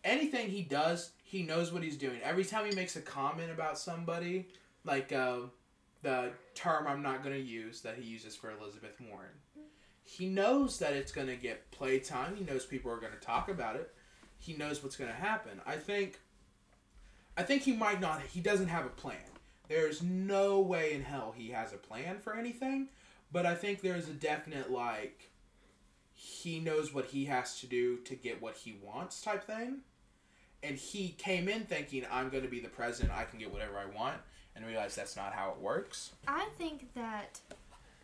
anything 0.03 0.49
he 0.49 0.63
does, 0.63 1.11
he 1.23 1.43
knows 1.43 1.71
what 1.71 1.83
he's 1.83 1.95
doing. 1.95 2.19
Every 2.23 2.43
time 2.43 2.67
he 2.67 2.75
makes 2.75 2.95
a 2.95 3.01
comment 3.01 3.51
about 3.51 3.77
somebody, 3.77 4.47
like 4.83 5.13
uh, 5.13 5.41
the 6.01 6.31
term 6.55 6.87
I'm 6.87 7.03
not 7.03 7.21
to 7.35 7.41
use 7.41 7.81
that 7.81 7.97
he 7.97 8.03
uses 8.03 8.35
for 8.35 8.49
Elizabeth 8.49 8.99
Warren, 8.99 9.29
he 10.03 10.25
knows 10.25 10.79
that 10.79 10.93
it's 10.93 11.11
to 11.27 11.35
get 11.35 11.69
playtime. 11.69 12.35
He 12.35 12.43
knows 12.43 12.65
people 12.65 12.91
are 12.91 12.99
to 13.13 13.19
talk 13.19 13.47
about 13.47 13.75
it. 13.75 13.93
He 14.39 14.53
knows 14.53 14.81
what's 14.81 14.97
to 15.09 15.15
happen. 15.15 15.61
I 15.67 15.75
think. 15.75 16.19
I 17.37 17.43
think 17.43 17.61
he 17.61 17.73
might 17.73 18.01
not. 18.01 18.21
He 18.21 18.41
doesn't 18.41 18.67
have 18.69 18.85
a 18.87 18.89
plan. 18.89 19.17
There's 19.67 20.01
no 20.01 20.59
way 20.61 20.93
in 20.93 21.03
hell 21.03 21.33
he 21.35 21.49
has 21.49 21.73
a 21.73 21.77
plan 21.77 22.19
for 22.19 22.35
anything. 22.35 22.89
But 23.31 23.45
I 23.45 23.55
think 23.55 23.81
there's 23.81 24.09
a 24.09 24.13
definite 24.13 24.71
like. 24.71 25.31
He 26.23 26.59
knows 26.59 26.93
what 26.93 27.05
he 27.05 27.25
has 27.25 27.59
to 27.59 27.67
do 27.67 27.97
to 27.97 28.15
get 28.15 28.41
what 28.41 28.55
he 28.55 28.77
wants 28.81 29.21
type 29.21 29.43
thing 29.43 29.81
and 30.63 30.77
he 30.77 31.09
came 31.09 31.49
in 31.49 31.63
thinking 31.65 32.05
I'm 32.11 32.29
going 32.29 32.43
to 32.43 32.49
be 32.49 32.59
the 32.59 32.69
president, 32.69 33.13
I 33.13 33.25
can 33.25 33.37
get 33.37 33.51
whatever 33.51 33.77
I 33.77 33.85
want, 33.85 34.17
and 34.55 34.65
realized 34.65 34.97
that's 34.97 35.15
not 35.15 35.33
how 35.33 35.51
it 35.51 35.57
works. 35.59 36.11
I 36.27 36.47
think 36.57 36.93
that 36.95 37.39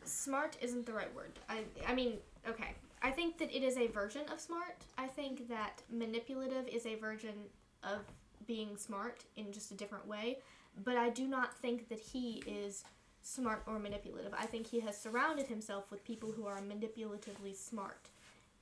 smart 0.03 0.57
isn't 0.61 0.85
the 0.85 0.93
right 0.93 1.13
word. 1.15 1.39
I 1.47 1.63
I 1.87 1.95
mean, 1.95 2.17
okay. 2.47 2.75
I 3.01 3.11
think 3.11 3.37
that 3.37 3.55
it 3.55 3.63
is 3.63 3.77
a 3.77 3.87
version 3.87 4.23
of 4.31 4.41
smart. 4.41 4.75
I 4.97 5.07
think 5.07 5.47
that 5.47 5.81
manipulative 5.89 6.67
is 6.67 6.85
a 6.85 6.95
version 6.95 7.35
of 7.81 7.99
being 8.45 8.75
smart 8.75 9.23
in 9.37 9.53
just 9.53 9.71
a 9.71 9.75
different 9.75 10.05
way, 10.05 10.39
but 10.83 10.97
I 10.97 11.09
do 11.09 11.25
not 11.25 11.57
think 11.57 11.87
that 11.87 11.99
he 11.99 12.43
is 12.45 12.83
smart 13.29 13.63
or 13.67 13.79
manipulative. 13.79 14.33
I 14.37 14.45
think 14.45 14.67
he 14.67 14.79
has 14.81 14.99
surrounded 14.99 15.47
himself 15.47 15.91
with 15.91 16.03
people 16.03 16.31
who 16.31 16.45
are 16.47 16.61
manipulatively 16.61 17.55
smart. 17.55 18.07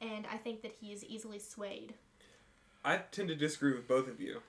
And 0.01 0.27
I 0.31 0.37
think 0.37 0.61
that 0.61 0.75
he 0.79 0.91
is 0.91 1.03
easily 1.05 1.39
swayed. 1.39 1.93
I 2.83 2.97
tend 3.11 3.29
to 3.29 3.35
disagree 3.35 3.73
with 3.73 3.87
both 3.87 4.07
of 4.07 4.19
you. 4.21 4.41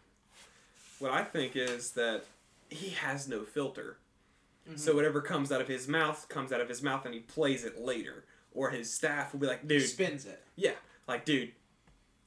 What 0.99 1.12
I 1.12 1.23
think 1.25 1.57
is 1.57 1.93
that 1.93 2.25
he 2.69 2.91
has 2.91 3.29
no 3.29 3.45
filter. 3.45 3.97
Mm-hmm. 4.69 4.77
So 4.79 4.95
whatever 4.95 5.21
comes 5.21 5.51
out 5.51 5.61
of 5.61 5.69
his 5.69 5.89
mouth 5.89 6.29
comes 6.29 6.53
out 6.53 6.61
of 6.61 6.69
his 6.69 6.83
mouth, 6.83 7.05
and 7.07 7.14
he 7.14 7.21
plays 7.21 7.64
it 7.64 7.81
later. 7.81 8.25
Or 8.55 8.71
his 8.71 8.93
staff 8.93 9.33
will 9.33 9.41
be 9.41 9.47
like, 9.47 9.62
He 9.62 9.69
"Dude, 9.69 9.83
spins 9.89 10.27
it. 10.27 10.43
yeah, 10.57 10.73
like 11.07 11.25
dude, 11.25 11.53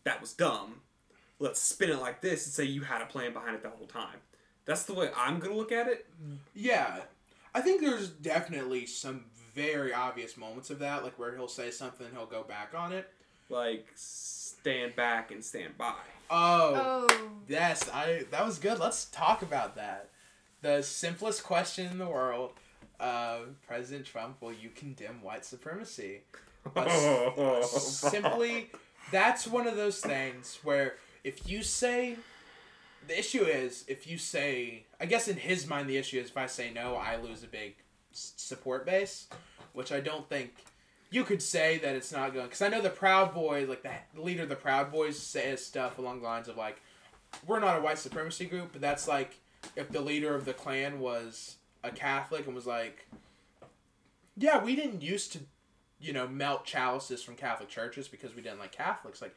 that 0.04 0.22
was 0.22 0.34
dumb. 0.34 0.76
Let's 1.40 1.62
spin 1.62 1.90
it 1.90 2.00
like 2.00 2.22
this 2.22 2.46
and 2.46 2.54
say 2.54 2.64
you 2.64 2.82
had 2.82 3.02
a 3.02 3.06
plan 3.06 3.34
behind 3.34 3.56
it 3.56 3.64
the 3.64 3.70
whole 3.70 3.88
time." 3.88 4.18
That's 4.66 4.84
the 4.84 4.94
way 4.94 5.10
I'm 5.16 5.40
gonna 5.40 5.56
look 5.56 5.72
at 5.72 5.88
it. 5.88 6.08
Yeah. 6.56 7.02
I 7.54 7.62
think 7.62 7.82
there's 7.82 8.10
definitely 8.10 8.86
some 8.86 9.26
very 9.54 9.94
obvious 9.94 10.38
moments 10.38 10.70
of 10.70 10.80
that, 10.80 11.04
like 11.04 11.20
where 11.20 11.36
he'll 11.36 11.48
say 11.48 11.72
something, 11.72 12.08
he'll 12.14 12.26
go 12.26 12.44
back 12.44 12.74
on 12.76 12.94
it. 12.94 13.10
Like 13.50 13.88
stand 13.96 14.96
back 14.96 15.32
and 15.32 15.44
stand 15.44 15.78
by. 15.78 15.94
Oh, 16.30 17.08
Oh. 17.10 17.30
yes, 17.50 17.90
I 17.90 18.24
that 18.32 18.46
was 18.46 18.58
good. 18.60 18.80
Let's 18.80 19.06
talk 19.06 19.42
about 19.42 19.76
that. 19.76 20.10
The 20.62 20.82
simplest 20.82 21.44
question 21.44 21.88
in 21.88 21.98
the 21.98 22.08
world. 22.08 22.52
Uh, 23.00 23.40
President 23.68 24.06
Trump, 24.06 24.42
will 24.42 24.54
you 24.54 24.70
condemn 24.70 25.22
white 25.24 25.44
supremacy? 25.44 26.22
Oh, 26.76 27.64
simply 27.68 28.70
that's 29.12 29.48
one 29.48 29.68
of 29.68 29.76
those 29.76 30.00
things 30.00 30.60
where 30.64 30.96
if 31.24 31.50
you 31.50 31.64
say 31.64 32.16
the 33.12 33.20
issue 33.20 33.44
is 33.44 33.84
if 33.88 34.08
you 34.08 34.18
say 34.18 34.86
i 35.00 35.06
guess 35.06 35.28
in 35.28 35.36
his 35.36 35.68
mind 35.68 35.90
the 35.90 35.98
issue 35.98 36.20
is 36.20 36.30
if 36.30 36.38
i 36.38 36.46
say 36.46 36.72
no 36.74 36.96
i 36.96 37.18
lose 37.18 37.44
a 37.44 37.48
big 37.48 37.76
support 38.12 38.86
base 38.86 39.28
which 39.74 39.92
i 39.92 40.00
don't 40.00 40.30
think 40.30 40.54
you 41.10 41.24
could 41.24 41.42
say 41.42 41.78
that 41.78 41.96
it's 41.96 42.12
not 42.12 42.34
going 42.34 42.46
because 42.46 42.62
i 42.62 42.70
know 42.70 42.82
the 42.82 42.90
proud 42.90 43.34
boys 43.34 43.68
like 43.68 43.84
the 43.84 44.22
leader 44.22 44.44
of 44.44 44.50
the 44.50 44.56
proud 44.56 44.92
boys 44.92 45.20
says 45.20 45.64
stuff 45.64 45.98
along 45.98 46.22
the 46.22 46.28
lines 46.28 46.48
of 46.48 46.56
like 46.56 46.82
we're 47.46 47.60
not 47.60 47.78
a 47.78 47.82
white 47.82 47.98
supremacy 47.98 48.46
group 48.46 48.70
but 48.72 48.82
that's 48.82 49.08
like 49.08 49.40
if 49.76 49.90
the 49.92 50.02
leader 50.02 50.34
of 50.34 50.46
the 50.46 50.54
klan 50.54 51.00
was 51.00 51.58
a 51.84 51.92
catholic 51.92 52.46
and 52.46 52.56
was 52.56 52.68
like 52.68 53.08
yeah 54.38 54.64
we 54.64 54.76
didn't 54.76 55.02
used 55.02 55.34
to 55.34 55.40
you 56.02 56.14
know, 56.14 56.28
melt 56.28 56.66
chalices 56.66 57.22
from 57.22 57.36
Catholic 57.36 57.70
churches 57.70 58.08
because 58.08 58.36
we 58.36 58.42
didn't 58.42 58.60
like 58.60 58.72
Catholics. 58.72 59.22
Like, 59.22 59.36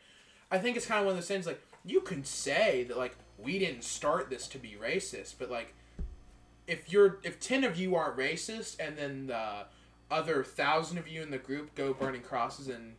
I 0.50 0.58
think 0.58 0.76
it's 0.76 0.86
kind 0.86 1.00
of 1.00 1.06
one 1.06 1.12
of 1.12 1.18
those 1.18 1.28
things. 1.28 1.46
Like, 1.46 1.62
you 1.84 2.00
can 2.00 2.24
say 2.24 2.84
that 2.84 2.96
like 2.96 3.16
we 3.38 3.58
didn't 3.58 3.84
start 3.84 4.30
this 4.30 4.46
to 4.48 4.58
be 4.58 4.76
racist, 4.80 5.34
but 5.38 5.50
like, 5.50 5.74
if 6.66 6.92
you're 6.92 7.18
if 7.22 7.40
ten 7.40 7.64
of 7.64 7.76
you 7.76 7.94
aren't 7.94 8.16
racist, 8.16 8.78
and 8.78 8.96
then 8.96 9.26
the 9.26 9.66
other 10.10 10.44
thousand 10.44 10.98
of 10.98 11.08
you 11.08 11.22
in 11.22 11.30
the 11.30 11.38
group 11.38 11.74
go 11.74 11.92
burning 11.92 12.22
crosses 12.22 12.68
in 12.68 12.94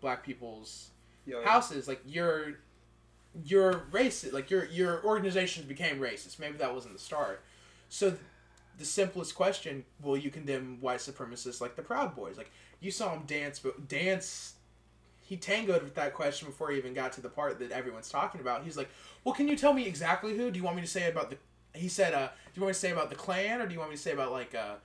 black 0.00 0.24
people's 0.24 0.90
Yo, 1.26 1.42
houses, 1.44 1.88
like 1.88 2.00
you're 2.06 2.58
you're 3.44 3.86
racist. 3.92 4.32
Like 4.32 4.50
your 4.50 4.64
your 4.66 5.04
organizations 5.04 5.66
became 5.66 5.98
racist. 5.98 6.38
Maybe 6.38 6.58
that 6.58 6.74
wasn't 6.74 6.94
the 6.94 7.00
start. 7.00 7.42
So. 7.88 8.16
The 8.76 8.84
simplest 8.84 9.34
question: 9.34 9.84
Will 10.00 10.16
you 10.16 10.30
condemn 10.30 10.78
white 10.80 11.00
supremacists 11.00 11.60
like 11.60 11.74
the 11.74 11.82
Proud 11.82 12.14
Boys? 12.14 12.36
Like 12.36 12.52
you 12.78 12.92
saw 12.92 13.12
them 13.12 13.24
dance, 13.26 13.58
but 13.58 13.88
dance. 13.88 14.54
He 15.28 15.36
tangoed 15.36 15.82
with 15.82 15.94
that 15.96 16.14
question 16.14 16.48
before 16.48 16.70
he 16.70 16.78
even 16.78 16.94
got 16.94 17.12
to 17.12 17.20
the 17.20 17.28
part 17.28 17.58
that 17.58 17.70
everyone's 17.70 18.08
talking 18.08 18.40
about. 18.40 18.64
He's 18.64 18.78
like, 18.78 18.88
"Well, 19.24 19.34
can 19.34 19.46
you 19.46 19.58
tell 19.58 19.74
me 19.74 19.86
exactly 19.86 20.34
who? 20.34 20.50
Do 20.50 20.58
you 20.58 20.64
want 20.64 20.76
me 20.76 20.80
to 20.80 20.88
say 20.88 21.06
about 21.06 21.28
the?" 21.28 21.36
He 21.74 21.86
said, 21.88 22.14
"Uh, 22.14 22.28
do 22.28 22.32
you 22.54 22.62
want 22.62 22.70
me 22.70 22.72
to 22.72 22.80
say 22.80 22.92
about 22.92 23.10
the 23.10 23.14
Klan, 23.14 23.60
or 23.60 23.66
do 23.66 23.74
you 23.74 23.78
want 23.78 23.90
me 23.90 23.96
to 23.96 24.02
say 24.02 24.12
about 24.12 24.32
like 24.32 24.54
uh, 24.54 24.76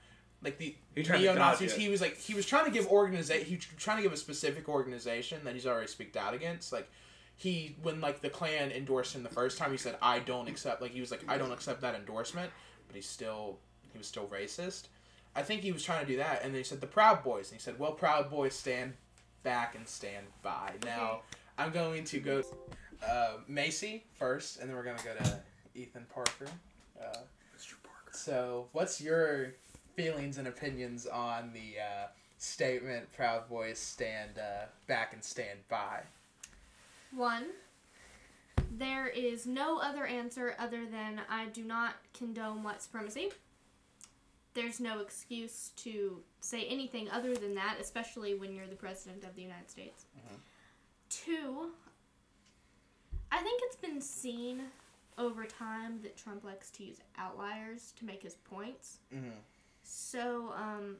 like 0.42 0.58
the 0.58 0.76
He 0.94 1.02
tried 1.02 1.16
to 1.16 1.22
neo 1.22 1.34
Nazis?" 1.34 1.74
He 1.74 1.88
was 1.88 2.02
like, 2.02 2.18
he 2.18 2.34
was 2.34 2.44
trying 2.44 2.66
to 2.66 2.70
give 2.70 2.86
organization. 2.88 3.46
He 3.46 3.56
was 3.56 3.64
trying 3.78 3.96
to 3.96 4.02
give 4.02 4.12
a 4.12 4.18
specific 4.18 4.68
organization 4.68 5.42
that 5.44 5.54
he's 5.54 5.66
already 5.66 5.86
speaked 5.86 6.14
out 6.14 6.34
against. 6.34 6.74
Like, 6.74 6.90
he 7.36 7.76
when 7.80 8.02
like 8.02 8.20
the 8.20 8.28
Klan 8.28 8.70
endorsed 8.70 9.14
him 9.14 9.22
the 9.22 9.30
first 9.30 9.56
time, 9.56 9.70
he 9.70 9.78
said, 9.78 9.96
"I 10.02 10.18
don't 10.18 10.46
accept." 10.46 10.82
Like 10.82 10.90
he 10.90 11.00
was 11.00 11.10
like, 11.10 11.24
"I 11.26 11.38
don't 11.38 11.52
accept 11.52 11.80
that 11.80 11.94
endorsement," 11.94 12.52
but 12.86 12.96
he's 12.96 13.08
still 13.08 13.60
he 13.92 13.96
was 13.96 14.06
still 14.06 14.26
racist. 14.26 14.88
I 15.34 15.42
think 15.42 15.62
he 15.62 15.72
was 15.72 15.82
trying 15.82 16.04
to 16.04 16.06
do 16.06 16.18
that, 16.18 16.42
and 16.42 16.52
then 16.52 16.60
he 16.60 16.64
said 16.64 16.82
the 16.82 16.86
Proud 16.86 17.24
Boys, 17.24 17.50
and 17.50 17.58
he 17.58 17.62
said, 17.62 17.78
"Well, 17.78 17.92
Proud 17.92 18.28
Boys 18.28 18.54
stand 18.54 18.92
back 19.44 19.76
and 19.76 19.86
stand 19.86 20.26
by." 20.42 20.72
Now, 20.84 21.20
I'm 21.56 21.70
going 21.70 22.02
to 22.04 22.18
go 22.18 22.42
uh, 23.08 23.34
Macy 23.46 24.04
first, 24.14 24.58
and 24.58 24.68
then 24.68 24.76
we're 24.76 24.82
gonna 24.82 24.98
go 25.04 25.14
to 25.22 25.40
Ethan 25.74 26.06
Parker. 26.12 26.46
Uh, 27.00 27.18
Mr. 27.56 27.74
Parker. 27.82 28.12
so, 28.12 28.66
what's 28.72 29.00
your 29.00 29.54
feelings 29.94 30.38
and 30.38 30.48
opinions 30.48 31.06
on 31.06 31.52
the 31.52 31.80
uh, 31.80 32.06
statement 32.38 33.12
"Proud 33.12 33.48
Boys 33.48 33.78
stand 33.78 34.38
uh, 34.38 34.66
back 34.86 35.12
and 35.12 35.22
stand 35.22 35.60
by"? 35.68 36.00
One, 37.14 37.46
there 38.70 39.06
is 39.06 39.46
no 39.46 39.78
other 39.78 40.04
answer 40.04 40.56
other 40.58 40.84
than 40.86 41.20
I 41.28 41.46
do 41.46 41.64
not 41.64 41.94
condone 42.12 42.62
white 42.62 42.82
supremacy. 42.82 43.30
There's 44.54 44.80
no 44.80 45.00
excuse 45.00 45.72
to 45.76 46.22
say 46.40 46.64
anything 46.66 47.10
other 47.10 47.34
than 47.34 47.54
that, 47.56 47.76
especially 47.80 48.34
when 48.34 48.54
you're 48.54 48.68
the 48.68 48.76
president 48.76 49.24
of 49.24 49.34
the 49.34 49.42
United 49.42 49.68
States. 49.70 50.06
Mhm. 50.16 50.38
Two, 51.08 51.72
I 53.32 53.42
think 53.42 53.60
it's 53.64 53.76
been 53.76 54.00
seen 54.00 54.70
over 55.18 55.44
time 55.44 56.00
that 56.02 56.16
Trump 56.16 56.44
likes 56.44 56.70
to 56.70 56.84
use 56.84 56.98
outliers 57.18 57.92
to 57.98 58.04
make 58.04 58.22
his 58.22 58.34
points. 58.36 58.98
Mm-hmm. 59.12 59.30
So, 59.82 60.52
um, 60.56 60.96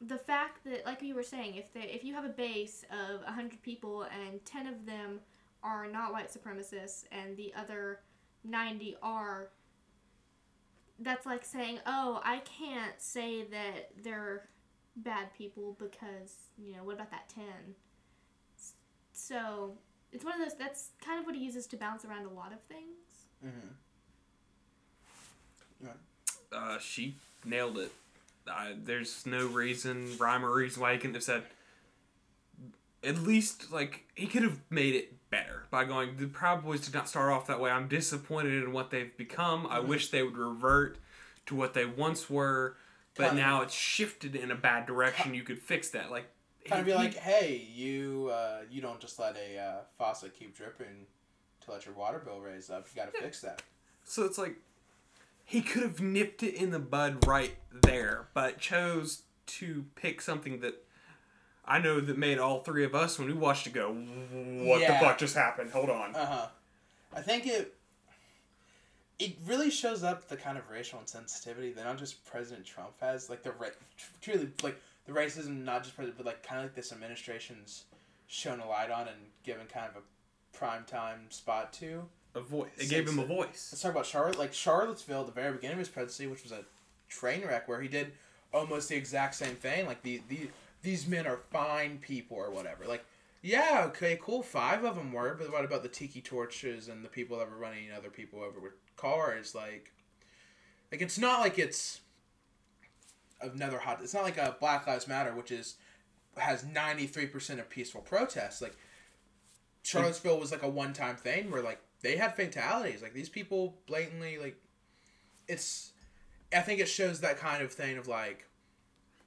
the 0.00 0.18
fact 0.18 0.64
that, 0.64 0.84
like 0.84 1.02
you 1.02 1.14
were 1.14 1.22
saying, 1.22 1.54
if 1.56 1.72
they 1.72 1.82
if 1.82 2.04
you 2.04 2.14
have 2.14 2.24
a 2.24 2.30
base 2.30 2.84
of 2.90 3.22
hundred 3.24 3.62
people 3.62 4.02
and 4.02 4.44
ten 4.44 4.66
of 4.66 4.84
them 4.86 5.20
are 5.62 5.86
not 5.86 6.12
white 6.12 6.30
supremacists 6.30 7.04
and 7.10 7.36
the 7.36 7.52
other 7.54 8.00
ninety 8.44 8.96
are, 9.02 9.48
that's 11.00 11.26
like 11.26 11.44
saying, 11.44 11.80
oh, 11.86 12.20
I 12.24 12.38
can't 12.38 13.00
say 13.00 13.44
that 13.44 13.90
they're 14.02 14.48
bad 14.96 15.32
people 15.36 15.76
because 15.78 16.50
you 16.58 16.72
know 16.74 16.84
what 16.84 16.94
about 16.94 17.10
that 17.10 17.28
ten? 17.28 17.74
So 19.12 19.78
it's 20.12 20.24
one 20.24 20.40
of 20.40 20.48
those. 20.48 20.58
That's 20.58 20.90
kind 21.04 21.18
of 21.20 21.26
what 21.26 21.34
he 21.34 21.44
uses 21.44 21.66
to 21.68 21.76
bounce 21.76 22.04
around 22.04 22.26
a 22.26 22.30
lot 22.30 22.52
of 22.52 22.60
things. 22.62 23.28
Mm-hmm. 23.44 23.68
Uh, 26.52 26.78
she 26.78 27.16
nailed 27.44 27.76
it. 27.78 27.92
Uh, 28.48 28.68
there's 28.82 29.26
no 29.26 29.46
reason, 29.46 30.16
rhyme 30.18 30.44
or 30.44 30.54
reason 30.54 30.80
why 30.80 30.92
he 30.92 30.98
couldn't 30.98 31.14
have 31.14 31.22
said. 31.22 31.42
At 33.02 33.18
least, 33.18 33.72
like, 33.72 34.04
he 34.14 34.26
could 34.26 34.42
have 34.42 34.60
made 34.70 34.94
it 34.94 35.12
better 35.36 35.64
by 35.70 35.84
going, 35.84 36.16
the 36.16 36.26
Proud 36.26 36.64
Boys 36.64 36.80
did 36.80 36.94
not 36.94 37.08
start 37.08 37.30
off 37.30 37.46
that 37.48 37.60
way. 37.60 37.70
I'm 37.70 37.88
disappointed 37.88 38.62
in 38.64 38.72
what 38.72 38.90
they've 38.90 39.14
become. 39.16 39.66
I 39.68 39.78
Mhm. 39.80 39.86
wish 39.86 40.10
they 40.10 40.22
would 40.22 40.36
revert 40.36 40.98
to 41.46 41.54
what 41.54 41.74
they 41.74 41.84
once 41.84 42.30
were, 42.30 42.76
but 43.14 43.28
Kind 43.28 43.38
of- 43.38 43.44
now 43.44 43.62
it's 43.62 43.74
shifted 43.74 44.34
in 44.34 44.50
a 44.50 44.54
bad 44.54 44.86
direction. 44.86 45.34
You 45.34 45.42
could 45.42 45.60
fix 45.60 45.90
that. 45.90 46.10
Like, 46.10 46.30
Kind 46.64 46.80
of 46.80 46.86
be 46.86 46.94
like, 46.94 47.14
hey, 47.14 47.54
you 47.54 48.28
uh, 48.32 48.62
you 48.68 48.80
don't 48.80 49.00
just 49.00 49.20
let 49.20 49.36
a 49.36 49.56
uh, 49.56 49.80
faucet 49.98 50.34
keep 50.34 50.56
dripping 50.56 51.06
to 51.60 51.70
let 51.70 51.86
your 51.86 51.94
water 51.94 52.18
bill 52.18 52.40
raise 52.40 52.70
up. 52.70 52.88
You 52.92 53.00
got 53.00 53.12
to 53.14 53.20
fix 53.20 53.40
that. 53.42 53.62
So 54.02 54.24
it's 54.24 54.36
like 54.36 54.56
he 55.44 55.62
could 55.62 55.82
have 55.84 56.00
nipped 56.00 56.42
it 56.42 56.54
in 56.54 56.70
the 56.72 56.80
bud 56.80 57.24
right 57.24 57.56
there, 57.70 58.26
but 58.34 58.58
chose 58.58 59.22
to 59.46 59.84
pick 59.94 60.20
something 60.20 60.58
that 60.60 60.84
I 61.66 61.78
know 61.80 62.00
that 62.00 62.16
made 62.16 62.38
all 62.38 62.60
three 62.60 62.84
of 62.84 62.94
us 62.94 63.18
when 63.18 63.26
we 63.28 63.34
watched 63.34 63.66
it 63.66 63.72
go, 63.72 63.88
"What 63.92 64.80
Yeah. 64.80 64.92
the 65.00 65.04
fuck 65.04 65.18
just 65.18 65.34
happened?" 65.34 65.70
Hold 65.72 65.90
on. 65.90 66.14
Uh 66.14 66.26
huh. 66.26 66.48
I 67.14 67.22
think 67.22 67.46
it 67.46 67.74
it 69.18 69.36
really 69.46 69.70
shows 69.70 70.04
up 70.04 70.28
the 70.28 70.36
kind 70.36 70.58
of 70.58 70.68
racial 70.70 70.98
insensitivity 71.00 71.74
that 71.74 71.84
not 71.84 71.98
just 71.98 72.24
President 72.26 72.66
Trump 72.66 72.92
has, 73.00 73.30
like 73.30 73.42
the 73.42 73.52
ra- 73.52 73.68
truly 74.20 74.50
like 74.62 74.76
the 75.06 75.12
racism, 75.12 75.64
not 75.64 75.82
just 75.84 75.94
president, 75.96 76.18
but 76.18 76.26
like 76.26 76.42
kind 76.42 76.60
of 76.60 76.66
like 76.66 76.74
this 76.74 76.92
administration's 76.92 77.84
shown 78.26 78.60
a 78.60 78.68
light 78.68 78.90
on 78.90 79.08
and 79.08 79.16
given 79.44 79.66
kind 79.66 79.88
of 79.88 79.96
a 80.02 80.56
prime 80.56 80.84
time 80.84 81.30
spot 81.30 81.72
to. 81.74 82.08
A 82.34 82.40
voice. 82.40 82.68
It 82.76 82.90
gave 82.90 83.08
him 83.08 83.18
a 83.18 83.24
voice. 83.24 83.70
Let's 83.72 83.80
talk 83.80 83.92
about 83.92 84.04
Charlotte. 84.04 84.38
Like 84.38 84.52
Charlottesville, 84.52 85.20
at 85.20 85.26
the 85.26 85.32
very 85.32 85.52
beginning 85.52 85.74
of 85.74 85.78
his 85.78 85.88
presidency, 85.88 86.26
which 86.26 86.42
was 86.42 86.52
a 86.52 86.64
train 87.08 87.42
wreck, 87.46 87.66
where 87.66 87.80
he 87.80 87.88
did 87.88 88.12
almost 88.52 88.90
the 88.90 88.96
exact 88.96 89.34
same 89.36 89.54
thing. 89.56 89.86
Like 89.86 90.02
the, 90.02 90.20
the 90.28 90.50
these 90.82 91.06
men 91.06 91.26
are 91.26 91.38
fine 91.50 91.98
people 91.98 92.36
or 92.36 92.50
whatever. 92.50 92.86
Like 92.86 93.04
yeah, 93.46 93.84
okay, 93.86 94.18
cool. 94.20 94.42
Five 94.42 94.82
of 94.82 94.96
them 94.96 95.12
were, 95.12 95.36
but 95.38 95.52
what 95.52 95.64
about 95.64 95.84
the 95.84 95.88
tiki 95.88 96.20
torches 96.20 96.88
and 96.88 97.04
the 97.04 97.08
people 97.08 97.38
that 97.38 97.48
were 97.48 97.56
running 97.56 97.92
other 97.96 98.10
people 98.10 98.42
over 98.42 98.58
with 98.58 98.72
cars? 98.96 99.54
Like, 99.54 99.92
like 100.90 101.00
it's 101.00 101.16
not 101.16 101.40
like 101.40 101.56
it's 101.56 102.00
another 103.40 103.78
hot. 103.78 104.00
It's 104.02 104.14
not 104.14 104.24
like 104.24 104.36
a 104.36 104.56
Black 104.58 104.84
Lives 104.88 105.06
Matter, 105.06 105.32
which 105.32 105.52
is 105.52 105.76
has 106.36 106.64
ninety 106.64 107.06
three 107.06 107.26
percent 107.26 107.60
of 107.60 107.70
peaceful 107.70 108.00
protests. 108.00 108.60
Like 108.60 108.76
Charlottesville 109.84 110.40
was 110.40 110.50
like 110.50 110.64
a 110.64 110.68
one 110.68 110.92
time 110.92 111.14
thing 111.14 111.50
where 111.50 111.62
like 111.62 111.80
they 112.02 112.16
had 112.16 112.34
fatalities. 112.34 113.00
Like 113.00 113.14
these 113.14 113.28
people 113.28 113.76
blatantly 113.86 114.38
like 114.38 114.56
it's 115.46 115.92
I 116.52 116.62
think 116.62 116.80
it 116.80 116.88
shows 116.88 117.20
that 117.20 117.38
kind 117.38 117.62
of 117.62 117.72
thing 117.72 117.96
of 117.96 118.08
like 118.08 118.48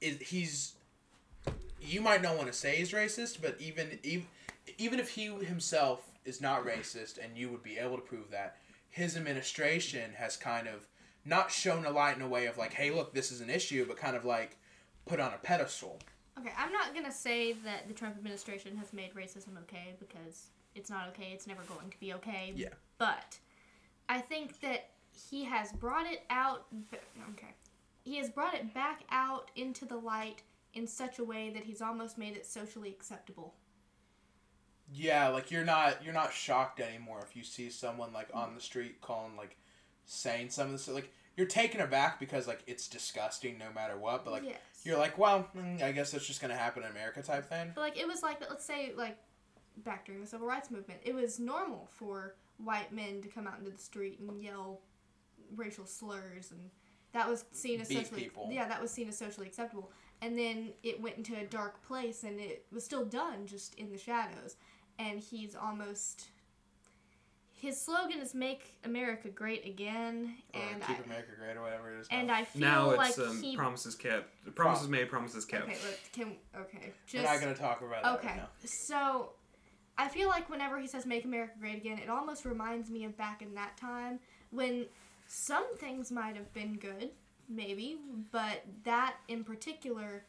is 0.02 0.20
he's 0.20 0.74
you 1.82 2.02
might 2.02 2.22
not 2.22 2.36
want 2.36 2.48
to 2.48 2.54
say 2.54 2.76
he's 2.76 2.92
racist, 2.92 3.42
but 3.42 3.56
even 3.60 4.00
even 4.04 4.28
even 4.78 5.00
if 5.00 5.10
he 5.10 5.26
himself 5.28 6.12
is 6.26 6.42
not 6.42 6.66
racist 6.66 7.24
and 7.24 7.38
you 7.38 7.50
would 7.50 7.64
be 7.64 7.78
able 7.78 7.96
to 7.96 8.02
prove 8.02 8.30
that, 8.32 8.58
his 8.90 9.18
administration 9.18 10.12
has 10.16 10.38
kind 10.38 10.68
of 10.68 10.88
not 11.26 11.52
shown 11.52 11.86
a 11.86 11.90
light 11.90 12.16
in 12.16 12.22
a 12.22 12.28
way 12.28 12.46
of 12.46 12.58
like, 12.58 12.74
hey, 12.74 12.92
look, 12.92 13.14
this 13.14 13.32
is 13.32 13.42
an 13.42 13.50
issue, 13.50 13.86
but 13.88 13.98
kind 13.98 14.16
of 14.16 14.26
like 14.26 14.58
put 15.06 15.20
on 15.20 15.34
a 15.34 15.38
pedestal. 15.38 16.00
Okay, 16.38 16.52
I'm 16.58 16.72
not 16.72 16.94
gonna 16.94 17.12
say 17.12 17.54
that 17.66 17.88
the 17.88 17.94
Trump 17.94 18.16
administration 18.16 18.78
has 18.78 18.94
made 18.94 19.14
racism 19.14 19.58
okay 19.64 19.96
because 20.00 20.48
it's 20.76 20.90
not 20.90 21.08
okay. 21.10 21.32
It's 21.34 21.48
never 21.48 21.62
going 21.64 21.90
to 21.90 22.00
be 22.00 22.14
okay. 22.14 22.54
Yeah. 22.56 22.70
But 22.98 23.38
I 24.08 24.20
think 24.20 24.62
that 24.62 24.90
he 25.30 25.44
has 25.46 25.72
brought 25.74 26.06
it 26.06 26.24
out. 26.30 26.66
Okay, 27.32 27.54
he 28.04 28.18
has 28.18 28.30
brought 28.30 28.54
it 28.54 28.74
back 28.74 29.02
out 29.12 29.52
into 29.56 29.86
the 29.86 29.98
light 29.98 30.44
in 30.74 30.88
such 30.88 31.20
a 31.20 31.24
way 31.24 31.50
that 31.50 31.64
he's 31.64 31.82
almost 31.82 32.18
made 32.18 32.36
it 32.36 32.46
socially 32.46 32.90
acceptable. 32.90 33.56
Yeah, 34.92 35.28
like 35.30 35.52
you're 35.52 35.66
not 35.66 36.04
you're 36.04 36.14
not 36.14 36.34
shocked 36.34 36.80
anymore 36.80 37.24
if 37.28 37.36
you 37.36 37.44
see 37.44 37.70
someone 37.70 38.12
like 38.12 38.30
on 38.34 38.56
the 38.56 38.62
street 38.62 39.02
calling 39.02 39.36
like 39.38 39.56
saying 40.06 40.50
some 40.50 40.68
of 40.68 40.72
this 40.72 40.88
like 40.88 41.12
you're 41.38 41.48
taken 41.48 41.80
aback 41.82 42.20
because 42.20 42.48
like 42.48 42.64
it's 42.66 42.88
disgusting 42.88 43.58
no 43.58 43.68
matter 43.74 43.98
what, 43.98 44.26
but 44.26 44.32
like 44.32 44.46
yes. 44.46 44.58
you're 44.84 44.98
like, 44.98 45.18
well, 45.18 45.48
mm, 45.56 45.82
I 45.82 45.92
guess 45.92 46.12
that's 46.12 46.26
just 46.26 46.42
gonna 46.42 46.56
happen 46.56 46.84
in 46.84 46.90
America 46.90 47.22
type 47.22 47.46
thing. 47.46 47.72
But 47.76 47.82
like 47.82 48.00
it 48.00 48.08
was 48.08 48.24
like 48.24 48.42
let's 48.50 48.66
say 48.66 48.94
like 48.98 49.18
back 49.78 50.06
during 50.06 50.22
the 50.22 50.28
civil 50.28 50.48
rights 50.48 50.72
movement, 50.72 51.02
it 51.04 51.14
was 51.14 51.40
normal 51.40 51.88
for 51.92 52.36
white 52.58 52.92
men 52.92 53.22
to 53.22 53.28
come 53.28 53.48
out 53.48 53.60
into 53.60 53.72
the 53.72 53.78
street 53.78 54.20
and 54.20 54.42
yell 54.44 54.82
racial 55.56 55.86
slurs 55.86 56.52
and 56.52 56.70
that 57.14 57.28
was 57.28 57.46
seen 57.52 57.82
as 57.82 57.88
Beat 57.88 58.00
socially 58.00 58.24
people. 58.24 58.50
yeah 58.52 58.68
that 58.68 58.82
was 58.82 58.92
seen 58.92 59.08
as 59.08 59.18
socially 59.18 59.48
acceptable 59.48 59.92
and 60.22 60.38
then 60.38 60.70
it 60.84 61.02
went 61.02 61.18
into 61.18 61.36
a 61.38 61.46
dark 61.46 61.82
place 61.84 62.24
and 62.24 62.40
it 62.40 62.66
was 62.72 62.84
still 62.84 63.06
done 63.06 63.46
just 63.48 63.76
in 63.76 63.92
the 63.92 63.98
shadows 63.98 64.56
and 64.98 65.20
he's 65.20 65.56
almost 65.56 66.28
his 67.54 67.80
slogan 67.82 68.20
is 68.20 68.34
make 68.34 68.74
america 68.86 69.28
great 69.30 69.66
again 69.66 70.36
Or 70.54 70.62
and 70.62 70.82
keep 70.84 71.00
I, 71.00 71.04
America 71.04 71.32
great 71.38 71.58
or 71.58 71.62
whatever 71.62 71.94
it 71.94 72.00
is. 72.02 72.08
and 72.12 72.28
now. 72.28 72.36
I 72.36 72.44
feel 72.46 72.62
Now 72.62 72.96
like 72.96 73.10
it's 73.10 73.20
um, 73.20 73.42
he 73.42 73.56
promises 73.56 73.96
kept. 73.96 74.56
Promises 74.56 74.88
made, 74.88 75.10
promises 75.10 75.46
kept. 75.46 75.64
okay 75.64 75.78
look 75.86 76.00
can 76.14 76.36
okay 76.60 76.94
we're 77.14 77.24
not 77.24 77.40
gonna 77.40 77.54
talk 77.56 77.82
about 77.82 78.04
that 78.04 78.16
Okay, 78.20 78.28
right 78.28 78.38
now. 78.38 78.48
so 78.66 79.30
I 79.98 80.08
feel 80.08 80.30
like 80.30 80.50
whenever 80.50 80.80
he 80.80 80.88
says 80.88 81.06
"Make 81.06 81.26
America 81.26 81.54
Great 81.60 81.76
Again," 81.76 82.00
it 82.00 82.10
almost 82.10 82.46
reminds 82.46 82.90
me 82.90 83.04
of 83.04 83.18
back 83.18 83.42
in 83.42 83.54
that 83.56 83.76
time 83.76 84.20
when 84.52 84.86
some 85.28 85.76
things 85.78 86.10
might 86.10 86.38
have 86.38 86.54
been 86.54 86.78
good, 86.78 87.10
maybe, 87.50 87.98
but 88.32 88.64
that 88.84 89.16
in 89.28 89.44
particular 89.44 90.24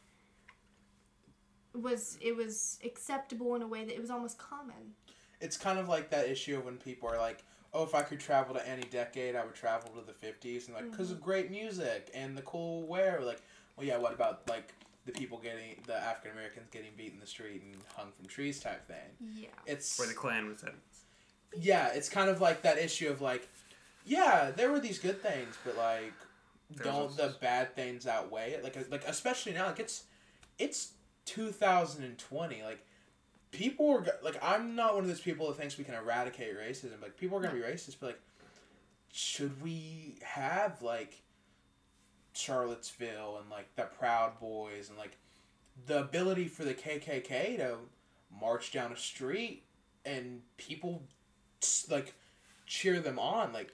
was 1.73 2.17
it 2.21 2.35
was 2.35 2.79
acceptable 2.83 3.55
in 3.55 3.61
a 3.61 3.67
way 3.67 3.85
that 3.85 3.93
it 3.93 4.01
was 4.01 4.09
almost 4.09 4.37
common. 4.37 4.93
It's 5.39 5.57
kind 5.57 5.79
of 5.79 5.87
like 5.87 6.09
that 6.11 6.27
issue 6.27 6.57
of 6.57 6.65
when 6.65 6.77
people 6.77 7.09
are 7.09 7.17
like, 7.17 7.43
"Oh, 7.73 7.83
if 7.83 7.95
I 7.95 8.01
could 8.01 8.19
travel 8.19 8.53
to 8.55 8.67
any 8.67 8.83
decade, 8.83 9.35
I 9.35 9.45
would 9.45 9.55
travel 9.55 9.89
to 9.91 10.01
the 10.05 10.13
'50s," 10.13 10.65
and 10.67 10.75
like 10.75 10.91
because 10.91 11.07
Mm-hmm. 11.07 11.15
of 11.17 11.21
great 11.23 11.49
music 11.51 12.11
and 12.13 12.37
the 12.37 12.41
cool 12.41 12.83
wear. 12.87 13.21
Like, 13.21 13.41
well, 13.77 13.87
yeah, 13.87 13.97
what 13.97 14.13
about 14.13 14.47
like 14.49 14.73
the 15.05 15.11
people 15.13 15.37
getting 15.39 15.81
the 15.87 15.95
African 15.95 16.31
Americans 16.31 16.67
getting 16.71 16.91
beat 16.97 17.13
in 17.13 17.19
the 17.19 17.25
street 17.25 17.63
and 17.63 17.75
hung 17.95 18.11
from 18.11 18.25
trees 18.27 18.59
type 18.59 18.85
thing? 18.85 19.17
Yeah. 19.35 19.47
It's 19.65 19.97
Where 19.97 20.07
the 20.07 20.13
Klan 20.13 20.49
was 20.49 20.63
at. 20.63 20.75
yeah, 21.57 21.87
it's 21.93 22.09
kind 22.09 22.29
of 22.29 22.41
like 22.41 22.61
that 22.63 22.77
issue 22.77 23.09
of 23.09 23.21
like, 23.21 23.47
yeah, 24.05 24.51
there 24.51 24.71
were 24.71 24.79
these 24.79 24.99
good 24.99 25.21
things, 25.23 25.57
but 25.65 25.75
like, 25.77 26.13
There's 26.13 26.30
don't 26.83 27.15
the 27.15 27.35
bad 27.39 27.75
things 27.75 28.07
outweigh 28.07 28.51
it? 28.51 28.63
Like, 28.63 28.77
like 28.89 29.03
especially 29.07 29.53
now, 29.53 29.67
like 29.67 29.79
it's 29.79 30.03
it's 30.57 30.93
2020. 31.25 32.63
Like, 32.63 32.85
people 33.51 33.89
are 33.89 34.05
like, 34.23 34.37
I'm 34.41 34.75
not 34.75 34.95
one 34.95 35.03
of 35.03 35.09
those 35.09 35.21
people 35.21 35.47
that 35.47 35.57
thinks 35.57 35.77
we 35.77 35.83
can 35.83 35.95
eradicate 35.95 36.57
racism. 36.57 37.01
Like, 37.01 37.17
people 37.17 37.37
are 37.37 37.41
gonna 37.41 37.53
be 37.53 37.61
racist, 37.61 37.97
but 37.99 38.07
like, 38.07 38.21
should 39.11 39.61
we 39.61 40.15
have 40.23 40.81
like 40.81 41.21
Charlottesville 42.33 43.37
and 43.41 43.49
like 43.49 43.75
the 43.75 43.83
Proud 43.83 44.39
Boys 44.39 44.89
and 44.89 44.97
like 44.97 45.17
the 45.85 45.99
ability 45.99 46.47
for 46.47 46.63
the 46.63 46.73
KKK 46.73 47.57
to 47.57 47.77
march 48.39 48.71
down 48.71 48.91
a 48.91 48.97
street 48.97 49.63
and 50.05 50.41
people 50.57 51.03
like 51.89 52.13
cheer 52.65 52.99
them 52.99 53.19
on 53.19 53.51
like 53.51 53.73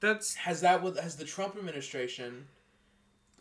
That's 0.00 0.34
has 0.34 0.60
that 0.60 0.82
with 0.82 0.98
has 0.98 1.16
the 1.16 1.24
Trump 1.24 1.56
administration 1.56 2.46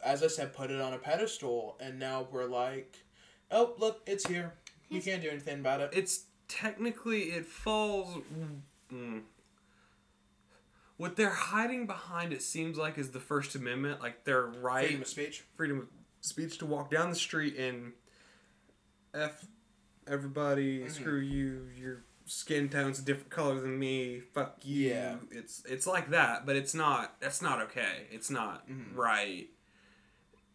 as 0.03 0.23
I 0.23 0.27
said 0.27 0.53
put 0.53 0.69
it 0.71 0.79
on 0.79 0.93
a 0.93 0.97
pedestal 0.97 1.75
and 1.79 1.97
now 1.99 2.27
we're 2.31 2.45
like 2.45 3.03
oh 3.51 3.73
look 3.77 4.01
it's 4.05 4.27
here 4.27 4.53
we 4.91 4.99
can't 5.01 5.21
do 5.21 5.29
anything 5.29 5.59
about 5.59 5.81
it 5.81 5.89
it's 5.93 6.25
technically 6.47 7.23
it 7.23 7.45
falls. 7.45 8.17
Mm, 8.93 9.21
what 10.97 11.15
they're 11.15 11.29
hiding 11.29 11.85
behind, 11.85 12.33
it 12.33 12.41
seems 12.41 12.75
like, 12.77 12.97
is 12.97 13.11
the 13.11 13.19
First 13.19 13.53
Amendment, 13.53 14.01
like 14.01 14.23
their 14.23 14.45
right, 14.47 14.85
freedom 14.85 15.01
of 15.01 15.07
speech 15.07 15.43
freedom 15.55 15.79
of 15.79 15.87
speech 16.21 16.57
to 16.59 16.65
walk 16.65 16.89
down 16.89 17.09
the 17.09 17.15
street 17.15 17.55
and 17.57 17.93
f 19.13 19.45
everybody, 20.07 20.79
Mhm. 20.79 20.91
screw 20.91 21.19
you, 21.19 21.69
your 21.75 22.03
skin 22.27 22.69
tone's 22.69 22.99
a 22.99 23.01
different 23.01 23.29
color 23.31 23.59
than 23.59 23.79
me, 23.79 24.19
fuck 24.19 24.57
you. 24.63 24.89
Yeah. 24.91 25.15
It's 25.31 25.63
it's 25.67 25.87
like 25.87 26.09
that, 26.11 26.45
but 26.45 26.55
it's 26.55 26.73
not. 26.75 27.19
That's 27.19 27.41
not 27.41 27.59
okay. 27.63 28.05
It's 28.11 28.29
not 28.29 28.67
Mhm. 28.69 28.95
right. 28.95 29.47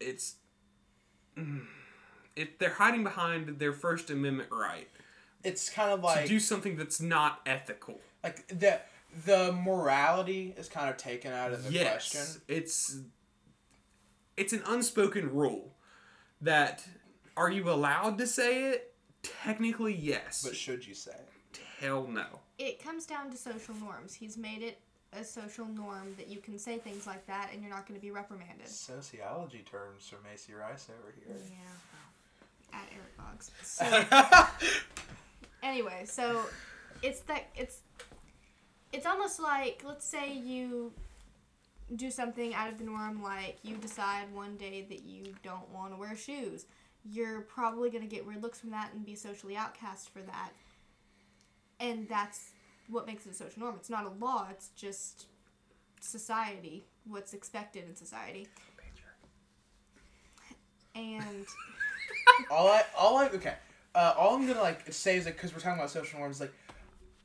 It's. 0.00 0.36
mm, 1.36 1.66
It, 2.36 2.58
they're 2.58 2.74
hiding 2.74 3.02
behind 3.02 3.58
their 3.58 3.72
First 3.72 4.08
Amendment 4.10 4.48
right 4.52 4.88
it's 5.44 5.68
kind 5.68 5.90
of 5.90 6.02
like 6.04 6.22
to 6.22 6.28
do 6.28 6.38
something 6.38 6.76
that's 6.76 7.00
not 7.00 7.40
ethical. 7.46 8.00
like 8.22 8.46
the 8.48 8.80
the 9.26 9.50
morality 9.52 10.54
is 10.56 10.68
kind 10.68 10.88
of 10.88 10.96
taken 10.96 11.32
out 11.32 11.52
of 11.52 11.64
the 11.64 11.72
yes, 11.72 12.10
question 12.12 12.42
it's 12.48 13.00
it's 14.36 14.52
an 14.52 14.62
unspoken 14.66 15.34
rule 15.34 15.74
that 16.40 16.84
are 17.36 17.50
you 17.50 17.68
allowed 17.70 18.18
to 18.18 18.26
say 18.26 18.70
it? 18.70 18.94
Technically, 19.22 19.94
yes. 19.94 20.42
but 20.44 20.54
should 20.56 20.86
you 20.86 20.94
say 20.94 21.10
it? 21.12 21.28
Hell 21.82 22.06
no. 22.08 22.26
It 22.58 22.82
comes 22.82 23.06
down 23.06 23.30
to 23.32 23.36
social 23.36 23.74
norms. 23.74 24.14
He's 24.14 24.38
made 24.38 24.62
it 24.62 24.78
a 25.12 25.24
social 25.24 25.66
norm 25.66 26.14
that 26.16 26.28
you 26.28 26.38
can 26.38 26.56
say 26.58 26.78
things 26.78 27.08
like 27.08 27.26
that 27.26 27.50
and 27.52 27.60
you're 27.60 27.70
not 27.70 27.88
going 27.88 27.98
to 27.98 28.04
be 28.04 28.12
reprimanded. 28.12 28.68
sociology 28.68 29.64
terms 29.68 30.08
for 30.08 30.16
Macy 30.26 30.54
Rice 30.54 30.88
over 30.88 31.12
here. 31.12 31.36
Yeah. 31.36 31.54
here 32.70 32.80
At 32.80 32.88
Eric 32.92 33.16
Boggs. 33.18 33.50
So 33.62 34.04
anyway, 35.62 36.04
so 36.06 36.42
it's 37.02 37.20
that 37.22 37.48
it's 37.56 37.80
it's 38.92 39.04
almost 39.04 39.40
like 39.40 39.82
let's 39.84 40.06
say 40.06 40.32
you 40.32 40.92
do 41.96 42.10
something 42.10 42.54
out 42.54 42.72
of 42.72 42.78
the 42.78 42.84
norm 42.84 43.22
like 43.22 43.58
you 43.62 43.76
decide 43.76 44.32
one 44.32 44.56
day 44.56 44.86
that 44.88 45.02
you 45.02 45.34
don't 45.42 45.68
want 45.74 45.92
to 45.92 45.98
wear 45.98 46.16
shoes. 46.16 46.64
You're 47.04 47.40
probably 47.40 47.90
going 47.90 48.08
to 48.08 48.08
get 48.08 48.24
weird 48.24 48.40
looks 48.40 48.60
from 48.60 48.70
that 48.70 48.92
and 48.94 49.04
be 49.04 49.16
socially 49.16 49.56
outcast 49.56 50.10
for 50.10 50.20
that. 50.20 50.52
And 51.82 52.08
that's 52.08 52.52
what 52.88 53.06
makes 53.06 53.26
it 53.26 53.32
a 53.32 53.34
social 53.34 53.60
norm. 53.60 53.74
It's 53.76 53.90
not 53.90 54.06
a 54.06 54.24
law, 54.24 54.46
it's 54.50 54.68
just 54.76 55.26
society, 56.00 56.84
what's 57.04 57.34
expected 57.34 57.84
in 57.88 57.96
society. 57.96 58.46
And 60.94 61.46
all 62.50 62.68
I 62.68 62.82
all 62.96 63.16
I 63.16 63.28
okay 63.28 63.54
uh, 63.94 64.14
all 64.16 64.36
I'm 64.36 64.46
gonna 64.46 64.60
like 64.60 64.90
say 64.92 65.16
is 65.16 65.26
like 65.26 65.36
because 65.36 65.52
we're 65.52 65.60
talking 65.60 65.78
about 65.78 65.90
social 65.90 66.18
norms 66.18 66.40
like 66.40 66.52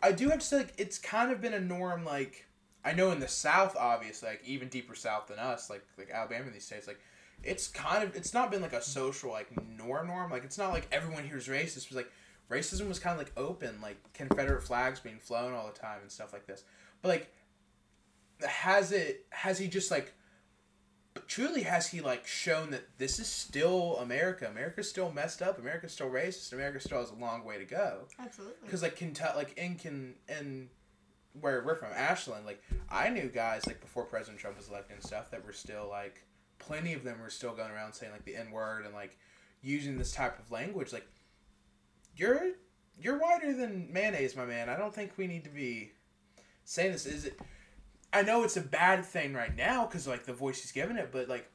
I 0.01 0.11
do 0.11 0.29
have 0.29 0.39
to 0.39 0.45
say 0.45 0.57
like 0.57 0.73
it's 0.77 0.97
kind 0.97 1.31
of 1.31 1.41
been 1.41 1.53
a 1.53 1.59
norm 1.59 2.05
like 2.05 2.45
I 2.83 2.93
know 2.93 3.11
in 3.11 3.19
the 3.19 3.27
South 3.27 3.75
obviously 3.77 4.29
like 4.29 4.41
even 4.45 4.69
deeper 4.69 4.95
South 4.95 5.27
than 5.27 5.39
us 5.39 5.69
like 5.69 5.83
like 5.97 6.09
Alabama 6.09 6.49
these 6.51 6.65
states 6.65 6.87
like 6.87 6.99
it's 7.43 7.67
kind 7.67 8.03
of 8.03 8.15
it's 8.15 8.33
not 8.33 8.51
been 8.51 8.61
like 8.61 8.73
a 8.73 8.81
social 8.81 9.31
like 9.31 9.49
norm 9.67 10.07
norm 10.07 10.31
like 10.31 10.43
it's 10.43 10.57
not 10.57 10.71
like 10.71 10.87
everyone 10.91 11.23
here's 11.23 11.47
racist 11.47 11.91
it 11.91 11.95
like 11.95 12.11
racism 12.49 12.87
was 12.87 12.99
kind 12.99 13.13
of 13.13 13.25
like 13.25 13.33
open 13.37 13.79
like 13.81 13.97
Confederate 14.13 14.63
flags 14.63 14.99
being 14.99 15.19
flown 15.19 15.53
all 15.53 15.67
the 15.67 15.79
time 15.79 15.99
and 16.01 16.11
stuff 16.11 16.33
like 16.33 16.45
this 16.47 16.63
but 17.01 17.09
like 17.09 17.33
has 18.47 18.91
it 18.91 19.25
has 19.31 19.59
he 19.59 19.67
just 19.67 19.91
like 19.91 20.13
truly 21.27 21.63
has 21.63 21.87
he 21.87 22.01
like 22.01 22.27
shown 22.27 22.71
that 22.71 22.97
this 22.97 23.19
is 23.19 23.27
still 23.27 23.97
America? 23.97 24.47
America's 24.47 24.89
still 24.89 25.11
messed 25.11 25.41
up. 25.41 25.57
America's 25.57 25.93
still 25.93 26.09
racist. 26.09 26.53
America 26.53 26.79
still 26.79 26.99
has 26.99 27.09
a 27.09 27.15
long 27.15 27.43
way 27.43 27.57
to 27.57 27.65
go. 27.65 28.07
absolutely. 28.19 28.55
Because 28.63 28.81
like 28.81 28.95
Kentucky, 28.95 29.37
like 29.37 29.57
in 29.57 29.75
can 29.75 30.15
and 30.29 30.69
where 31.39 31.63
we're 31.65 31.75
from, 31.75 31.89
Ashland, 31.95 32.45
like 32.45 32.61
I 32.89 33.09
knew 33.09 33.27
guys 33.27 33.65
like 33.65 33.81
before 33.81 34.05
President 34.05 34.39
Trump 34.39 34.57
was 34.57 34.69
elected 34.69 34.95
and 34.95 35.03
stuff 35.03 35.31
that 35.31 35.45
were 35.45 35.53
still 35.53 35.87
like 35.89 36.23
plenty 36.59 36.93
of 36.93 37.03
them 37.03 37.19
were 37.21 37.29
still 37.29 37.53
going 37.53 37.71
around 37.71 37.93
saying 37.93 38.11
like 38.11 38.25
the 38.25 38.35
N 38.35 38.51
word 38.51 38.85
and 38.85 38.93
like 38.93 39.17
using 39.61 39.97
this 39.97 40.11
type 40.11 40.39
of 40.39 40.51
language. 40.51 40.93
Like 40.93 41.07
you're 42.17 42.51
you're 42.99 43.19
whiter 43.19 43.53
than 43.53 43.91
mayonnaise, 43.91 44.35
my 44.35 44.45
man. 44.45 44.69
I 44.69 44.77
don't 44.77 44.93
think 44.93 45.13
we 45.17 45.27
need 45.27 45.43
to 45.43 45.49
be 45.49 45.91
saying 46.65 46.91
this. 46.91 47.05
Is 47.05 47.25
it? 47.25 47.39
I 48.11 48.23
know 48.23 48.43
it's 48.43 48.57
a 48.57 48.61
bad 48.61 49.05
thing 49.05 49.33
right 49.33 49.55
now 49.55 49.85
because 49.85 50.07
like 50.07 50.25
the 50.25 50.33
voice 50.33 50.61
he's 50.61 50.71
given 50.71 50.97
it, 50.97 51.09
but 51.11 51.29
like 51.29 51.49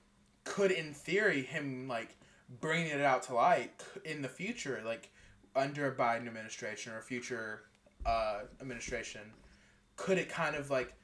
could 0.45 0.71
in 0.71 0.93
theory 0.93 1.43
him 1.43 1.89
like 1.89 2.17
bringing 2.61 2.89
it 2.89 3.01
out 3.01 3.23
to 3.25 3.35
light 3.35 3.83
in 4.05 4.23
the 4.23 4.29
future, 4.29 4.83
like 4.85 5.11
under 5.57 5.91
a 5.91 5.95
Biden 5.95 6.27
administration 6.27 6.93
or 6.93 6.99
a 6.99 7.03
future 7.03 7.63
uh, 8.07 8.41
administration, 8.61 9.23
could 9.97 10.19
it 10.19 10.29
kind 10.29 10.57
of 10.57 10.71
like 10.71 10.95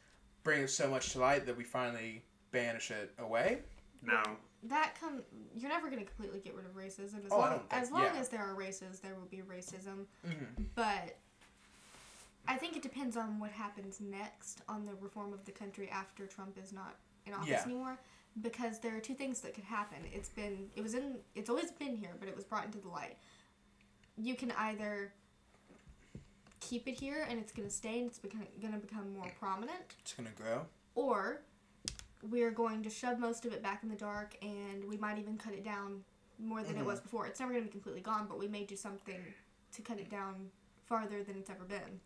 bring 0.44 0.66
so 0.66 0.88
much 0.88 1.12
to 1.12 1.18
light 1.18 1.46
that 1.46 1.56
we 1.56 1.64
finally 1.64 2.22
banish 2.52 2.90
it 2.90 3.12
away? 3.18 3.58
No. 4.02 4.22
That 4.64 4.94
come 5.00 5.22
you're 5.56 5.70
never 5.70 5.88
going 5.88 6.00
to 6.00 6.04
completely 6.04 6.40
get 6.40 6.54
rid 6.54 6.66
of 6.66 6.72
racism 6.74 7.24
as 7.24 7.30
Oh, 7.32 7.38
long 7.38 7.60
as 7.70 7.90
long 7.90 8.02
yeah. 8.02 8.20
as 8.20 8.28
there 8.28 8.42
are 8.42 8.54
races 8.54 9.00
there 9.00 9.14
will 9.14 9.28
be 9.30 9.38
racism 9.38 10.06
Mm-hmm. 10.26 10.62
but 10.74 11.16
i 12.48 12.56
think 12.56 12.76
it 12.76 12.82
depends 12.82 13.16
on 13.16 13.38
what 13.38 13.50
happens 13.52 14.00
next 14.00 14.62
on 14.68 14.84
the 14.84 14.94
reform 15.00 15.32
of 15.32 15.44
the 15.44 15.52
country 15.52 15.88
after 15.90 16.26
trump 16.26 16.58
is 16.62 16.72
not 16.72 16.96
in 17.26 17.34
office 17.34 17.48
Yeah. 17.48 17.62
anymore 17.64 17.98
because 18.42 18.78
there 18.80 18.96
are 18.96 19.00
two 19.00 19.14
things 19.14 19.40
that 19.42 19.54
could 19.54 19.64
happen 19.64 19.98
it's 20.12 20.28
been 20.30 20.68
it 20.74 20.82
was 20.82 20.94
in 20.94 21.16
it's 21.34 21.50
always 21.50 21.70
been 21.70 21.96
here 21.96 22.14
but 22.18 22.28
it 22.28 22.34
was 22.34 22.44
brought 22.44 22.64
into 22.64 22.78
the 22.78 22.88
light 22.88 23.16
you 24.16 24.34
can 24.34 24.50
either 24.58 25.12
keep 26.60 26.88
it 26.88 26.98
here 26.98 27.24
and 27.30 27.38
it's 27.38 27.52
going 27.52 27.66
to 27.68 27.72
stay 27.74 28.00
and 28.00 28.08
it's 28.08 28.18
going 28.18 28.72
to 28.72 28.78
become 28.80 29.12
more 29.14 29.30
prominent 29.38 29.94
It's 30.00 30.12
gonna 30.14 30.30
grow. 30.36 30.66
or 30.96 31.40
we're 32.22 32.50
going 32.50 32.82
to 32.82 32.90
shove 32.90 33.18
most 33.18 33.44
of 33.44 33.52
it 33.52 33.62
back 33.62 33.82
in 33.82 33.88
the 33.88 33.96
dark 33.96 34.36
and 34.42 34.84
we 34.84 34.96
might 34.96 35.18
even 35.18 35.36
cut 35.36 35.52
it 35.52 35.64
down 35.64 36.02
more 36.38 36.62
than 36.62 36.76
it 36.76 36.84
was 36.84 37.00
before. 37.00 37.26
It's 37.26 37.40
never 37.40 37.52
going 37.52 37.64
to 37.64 37.68
be 37.68 37.72
completely 37.72 38.00
gone, 38.00 38.26
but 38.28 38.38
we 38.38 38.48
may 38.48 38.64
do 38.64 38.76
something 38.76 39.20
to 39.74 39.82
cut 39.82 39.98
it 39.98 40.10
down 40.10 40.50
farther 40.86 41.22
than 41.22 41.36
it's 41.36 41.50
ever 41.50 41.64
been. 41.64 42.00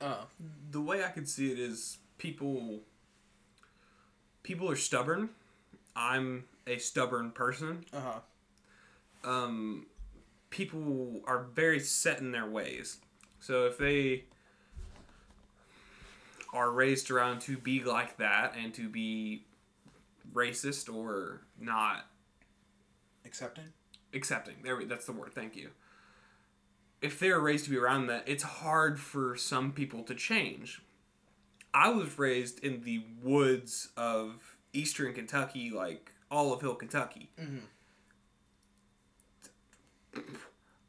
Oh, 0.00 0.26
The 0.70 0.80
way 0.80 1.04
I 1.04 1.08
could 1.08 1.28
see 1.28 1.50
it 1.52 1.58
is 1.58 1.98
people 2.18 2.80
people 4.42 4.70
are 4.70 4.76
stubborn. 4.76 5.30
I'm 5.94 6.44
a 6.66 6.78
stubborn 6.78 7.30
person. 7.32 7.84
uh 7.92 8.00
huh. 9.24 9.30
um, 9.30 9.86
people 10.50 11.20
are 11.26 11.44
very 11.54 11.80
set 11.80 12.20
in 12.20 12.32
their 12.32 12.46
ways. 12.48 12.98
So 13.40 13.66
if 13.66 13.78
they 13.78 14.24
are 16.52 16.70
raised 16.70 17.10
around 17.10 17.40
to 17.42 17.56
be 17.56 17.82
like 17.84 18.16
that 18.18 18.54
and 18.60 18.74
to 18.74 18.88
be 18.88 19.44
racist 20.32 20.92
or 20.92 21.42
not 21.58 22.06
Accepting. 23.24 23.72
accepting, 24.12 24.56
there 24.62 24.76
we- 24.76 24.84
that's 24.86 25.06
the 25.06 25.12
word. 25.12 25.32
Thank 25.34 25.56
you. 25.56 25.70
If 27.02 27.18
they're 27.18 27.40
raised 27.40 27.64
to 27.64 27.70
be 27.70 27.78
around 27.78 28.08
that, 28.08 28.28
it's 28.28 28.42
hard 28.42 29.00
for 29.00 29.34
some 29.36 29.72
people 29.72 30.02
to 30.04 30.14
change. 30.14 30.82
I 31.72 31.88
was 31.90 32.18
raised 32.18 32.58
in 32.64 32.82
the 32.82 33.04
woods 33.22 33.88
of 33.96 34.56
eastern 34.72 35.14
Kentucky, 35.14 35.70
like 35.70 36.12
Olive 36.30 36.60
Hill, 36.60 36.74
Kentucky. 36.74 37.30
Mm-hmm. 37.40 37.58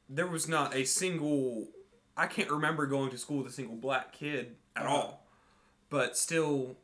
there 0.10 0.28
was 0.28 0.48
not 0.50 0.76
a 0.76 0.84
single 0.84 1.68
I 2.18 2.28
can't 2.28 2.50
remember 2.52 2.86
going 2.88 3.10
to 3.12 3.18
school 3.18 3.38
with 3.44 3.48
a 3.48 3.56
single 3.56 3.78
black 3.78 4.12
kid 4.12 4.56
at 4.76 4.86
Uh-huh. 4.86 4.94
all. 4.96 5.28
But 5.90 6.18
still 6.18 6.78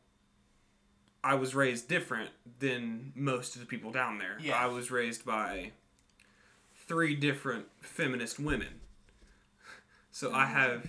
I 1.27 1.35
was 1.35 1.53
raised 1.53 1.89
different 1.89 2.29
than 2.59 3.11
most 3.13 3.55
of 3.55 3.61
the 3.61 3.67
people 3.67 3.91
down 3.91 4.17
there. 4.17 4.37
Yeah. 4.39 4.55
I 4.55 4.67
was 4.67 4.89
raised 4.89 5.25
by 5.25 5.71
three 6.87 7.15
different 7.15 7.65
feminist 7.81 8.39
women. 8.39 8.79
So 10.13 10.31
I 10.33 10.45
mm. 10.45 10.53
have 10.53 10.87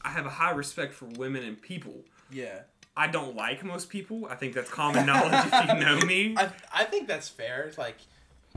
I 0.00 0.10
have 0.10 0.26
a 0.26 0.30
high 0.30 0.52
respect 0.52 0.94
for 0.94 1.06
women 1.06 1.42
and 1.42 1.60
people. 1.60 2.04
Yeah. 2.30 2.60
I 2.96 3.08
don't 3.08 3.34
like 3.34 3.64
most 3.64 3.90
people. 3.90 4.26
I 4.30 4.36
think 4.36 4.54
that's 4.54 4.70
common 4.70 5.06
knowledge 5.06 5.34
if 5.52 5.68
you 5.68 5.84
know 5.84 5.98
me. 6.06 6.36
I, 6.36 6.50
I 6.72 6.84
think 6.84 7.08
that's 7.08 7.28
fair. 7.28 7.64
It's 7.64 7.78
like, 7.78 7.96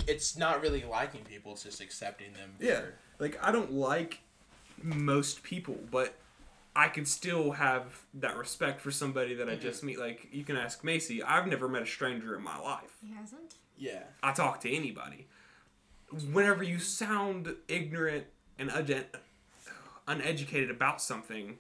it's 0.06 0.38
not 0.38 0.62
really 0.62 0.84
liking 0.84 1.22
people; 1.22 1.54
it's 1.54 1.64
just 1.64 1.82
accepting 1.82 2.34
them. 2.34 2.52
Yeah. 2.60 2.82
for- 2.82 2.94
Like 3.18 3.40
I 3.44 3.52
don't 3.52 3.74
like 3.74 4.20
most 4.84 5.42
people, 5.42 5.80
but 5.90 6.14
I 6.76 6.88
can 6.88 7.06
still 7.06 7.52
have 7.52 8.06
that 8.14 8.38
respect 8.38 8.80
for 8.80 8.92
somebody 8.92 9.34
that 9.36 9.50
I 9.50 9.56
Mhm. 9.58 9.62
just 9.62 9.84
meet. 9.84 10.00
Like 10.00 10.28
you 10.32 10.44
can 10.46 10.56
ask 10.56 10.84
Macy. 10.84 11.22
I've 11.22 11.48
never 11.48 11.68
met 11.68 11.82
a 11.82 11.86
stranger 11.86 12.36
in 12.36 12.42
my 12.44 12.58
life. 12.58 12.98
He 13.02 13.12
hasn't. 13.14 13.56
Yeah. 13.78 14.04
I 14.24 14.32
talk 14.32 14.62
to 14.62 14.72
anybody. 14.72 15.28
Whenever 16.32 16.64
you 16.64 16.80
sound 16.80 17.56
ignorant 17.68 18.28
and 18.58 18.70
unen- 18.70 19.06
uneducated 20.08 20.70
about 20.72 21.02
something, 21.02 21.60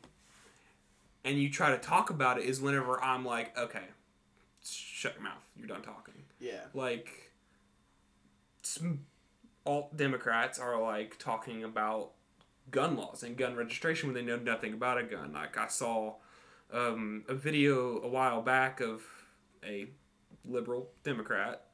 and 1.23 1.37
you 1.37 1.49
try 1.49 1.71
to 1.71 1.77
talk 1.77 2.09
about 2.09 2.37
it, 2.39 2.45
is 2.45 2.59
whenever 2.61 3.01
I'm 3.03 3.23
like, 3.25 3.57
okay, 3.57 3.85
shut 4.63 5.13
your 5.15 5.23
mouth. 5.23 5.43
You're 5.55 5.67
done 5.67 5.81
talking. 5.83 6.25
Yeah. 6.39 6.65
Like, 6.73 7.31
some 8.61 9.05
alt 9.65 9.95
Democrats 9.95 10.57
are 10.59 10.79
like 10.81 11.17
talking 11.19 11.63
about 11.63 12.11
gun 12.69 12.95
laws 12.95 13.23
and 13.23 13.37
gun 13.37 13.55
registration 13.55 14.07
when 14.07 14.15
they 14.15 14.21
know 14.21 14.37
nothing 14.37 14.73
about 14.73 14.97
a 14.97 15.03
gun. 15.03 15.33
Like 15.33 15.57
I 15.57 15.67
saw 15.67 16.15
um, 16.71 17.23
a 17.27 17.33
video 17.33 18.01
a 18.01 18.07
while 18.07 18.41
back 18.41 18.79
of 18.79 19.03
a 19.65 19.87
liberal 20.45 20.89
Democrat 21.03 21.65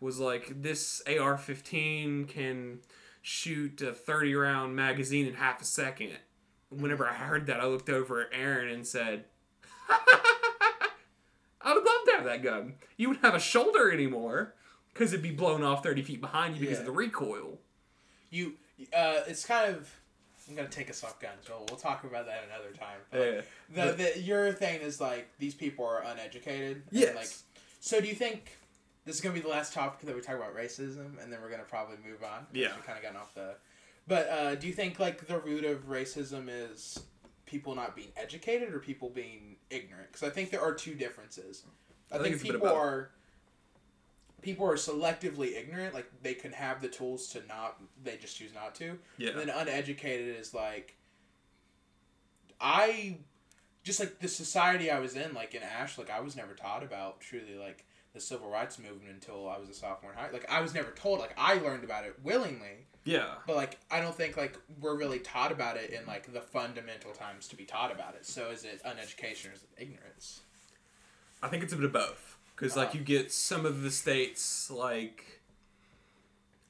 was 0.00 0.18
like 0.18 0.62
this 0.62 1.00
AR-15 1.06 2.28
can 2.28 2.80
shoot 3.22 3.80
a 3.80 3.92
30 3.92 4.34
round 4.34 4.76
magazine 4.76 5.26
in 5.26 5.34
half 5.34 5.62
a 5.62 5.64
second. 5.64 6.18
Whenever 6.70 7.06
I 7.06 7.12
heard 7.12 7.46
that, 7.46 7.60
I 7.60 7.66
looked 7.66 7.88
over 7.88 8.22
at 8.22 8.28
Aaron 8.32 8.68
and 8.68 8.86
said, 8.86 9.24
I 9.88 11.74
would 11.74 11.84
love 11.84 12.04
to 12.06 12.12
have 12.16 12.24
that 12.24 12.42
gun. 12.42 12.74
You 12.96 13.08
wouldn't 13.08 13.24
have 13.24 13.34
a 13.34 13.40
shoulder 13.40 13.92
anymore 13.92 14.54
because 14.92 15.12
it'd 15.12 15.22
be 15.22 15.30
blown 15.30 15.62
off 15.62 15.82
30 15.82 16.02
feet 16.02 16.20
behind 16.20 16.54
you 16.54 16.60
because 16.60 16.80
of 16.80 16.86
the 16.86 16.92
recoil. 16.92 17.58
You. 18.30 18.54
Uh, 18.92 19.22
it's 19.28 19.44
kind 19.44 19.74
of. 19.74 19.92
I'm 20.52 20.56
gonna 20.56 20.68
take 20.68 20.90
us 20.90 21.02
off 21.02 21.20
guns. 21.20 21.48
Well, 21.48 21.64
we'll 21.68 21.78
talk 21.78 22.04
about 22.04 22.26
that 22.26 22.44
another 22.48 22.72
time. 22.76 22.98
Yeah. 23.74 23.86
The, 23.86 23.92
the 23.92 24.20
your 24.20 24.52
thing 24.52 24.80
is 24.80 25.00
like 25.00 25.28
these 25.38 25.54
people 25.54 25.84
are 25.84 26.02
uneducated. 26.02 26.76
and, 26.76 26.84
Yes. 26.90 27.16
Like, 27.16 27.28
so 27.80 28.00
do 28.00 28.06
you 28.06 28.14
think 28.14 28.56
this 29.04 29.16
is 29.16 29.20
gonna 29.20 29.34
be 29.34 29.40
the 29.40 29.48
last 29.48 29.72
topic 29.72 30.06
that 30.06 30.14
we 30.14 30.20
talk 30.20 30.36
about 30.36 30.54
racism, 30.54 31.22
and 31.22 31.32
then 31.32 31.40
we're 31.42 31.50
gonna 31.50 31.62
probably 31.64 31.96
move 32.06 32.22
on? 32.22 32.46
Yeah. 32.52 32.68
We 32.76 32.82
kind 32.82 32.98
of 32.98 33.02
gotten 33.02 33.16
off 33.16 33.34
the. 33.34 33.54
But 34.06 34.28
uh, 34.28 34.54
do 34.56 34.66
you 34.66 34.72
think 34.72 34.98
like 34.98 35.26
the 35.26 35.38
root 35.38 35.64
of 35.64 35.88
racism 35.88 36.48
is 36.48 37.00
people 37.46 37.74
not 37.74 37.94
being 37.96 38.08
educated 38.16 38.74
or 38.74 38.78
people 38.78 39.08
being 39.08 39.56
ignorant? 39.70 40.08
Because 40.12 40.28
I 40.28 40.30
think 40.30 40.50
there 40.50 40.60
are 40.60 40.74
two 40.74 40.94
differences. 40.94 41.64
I, 42.10 42.16
I 42.16 42.18
think 42.18 42.24
think, 42.24 42.34
it's 42.34 42.42
a 42.42 42.46
bit 42.46 42.54
of 42.56 42.62
people 42.62 42.76
are. 42.76 43.10
People 44.42 44.66
are 44.66 44.74
selectively 44.74 45.56
ignorant, 45.56 45.94
like 45.94 46.10
they 46.22 46.34
can 46.34 46.52
have 46.52 46.82
the 46.82 46.88
tools 46.88 47.28
to 47.28 47.42
not, 47.46 47.80
they 48.02 48.16
just 48.16 48.36
choose 48.36 48.52
not 48.52 48.74
to. 48.76 48.98
Yeah. 49.16 49.30
And 49.30 49.40
then 49.40 49.48
uneducated 49.48 50.36
is 50.38 50.52
like 50.52 50.96
I 52.60 53.18
just 53.82 53.98
like 54.00 54.20
the 54.20 54.28
society 54.28 54.90
I 54.90 55.00
was 55.00 55.16
in, 55.16 55.34
like 55.34 55.54
in 55.54 55.62
Ash, 55.62 55.98
like 55.98 56.10
I 56.10 56.20
was 56.20 56.36
never 56.36 56.54
taught 56.54 56.82
about 56.82 57.20
truly 57.20 57.56
like 57.56 57.84
the 58.14 58.20
civil 58.20 58.48
rights 58.50 58.78
movement 58.78 59.10
until 59.14 59.48
I 59.48 59.58
was 59.58 59.68
a 59.68 59.74
sophomore 59.74 60.12
in 60.12 60.18
high. 60.18 60.30
Like 60.30 60.48
I 60.50 60.60
was 60.60 60.74
never 60.74 60.90
told. 60.92 61.18
Like 61.18 61.34
I 61.36 61.54
learned 61.54 61.82
about 61.82 62.04
it 62.04 62.14
willingly, 62.22 62.86
Yeah. 63.04 63.34
but 63.46 63.56
like 63.56 63.78
I 63.90 64.00
don't 64.00 64.14
think 64.14 64.36
like 64.36 64.56
we're 64.80 64.96
really 64.96 65.18
taught 65.18 65.50
about 65.50 65.76
it 65.76 65.90
in 65.90 66.06
like 66.06 66.32
the 66.32 66.40
fundamental 66.40 67.12
times 67.12 67.48
to 67.48 67.56
be 67.56 67.64
taught 67.64 67.90
about 67.90 68.14
it. 68.14 68.24
So 68.26 68.50
is 68.50 68.64
it 68.64 68.82
uneducation 68.84 69.50
or 69.50 69.54
is 69.54 69.62
it 69.62 69.70
ignorance? 69.78 70.40
I 71.42 71.48
think 71.48 71.64
it's 71.64 71.72
a 71.72 71.76
bit 71.76 71.86
of 71.86 71.92
both. 71.92 72.31
Because, 72.54 72.76
like, 72.76 72.94
you 72.94 73.00
get 73.00 73.32
some 73.32 73.66
of 73.66 73.82
the 73.82 73.90
states, 73.90 74.70
like, 74.70 75.42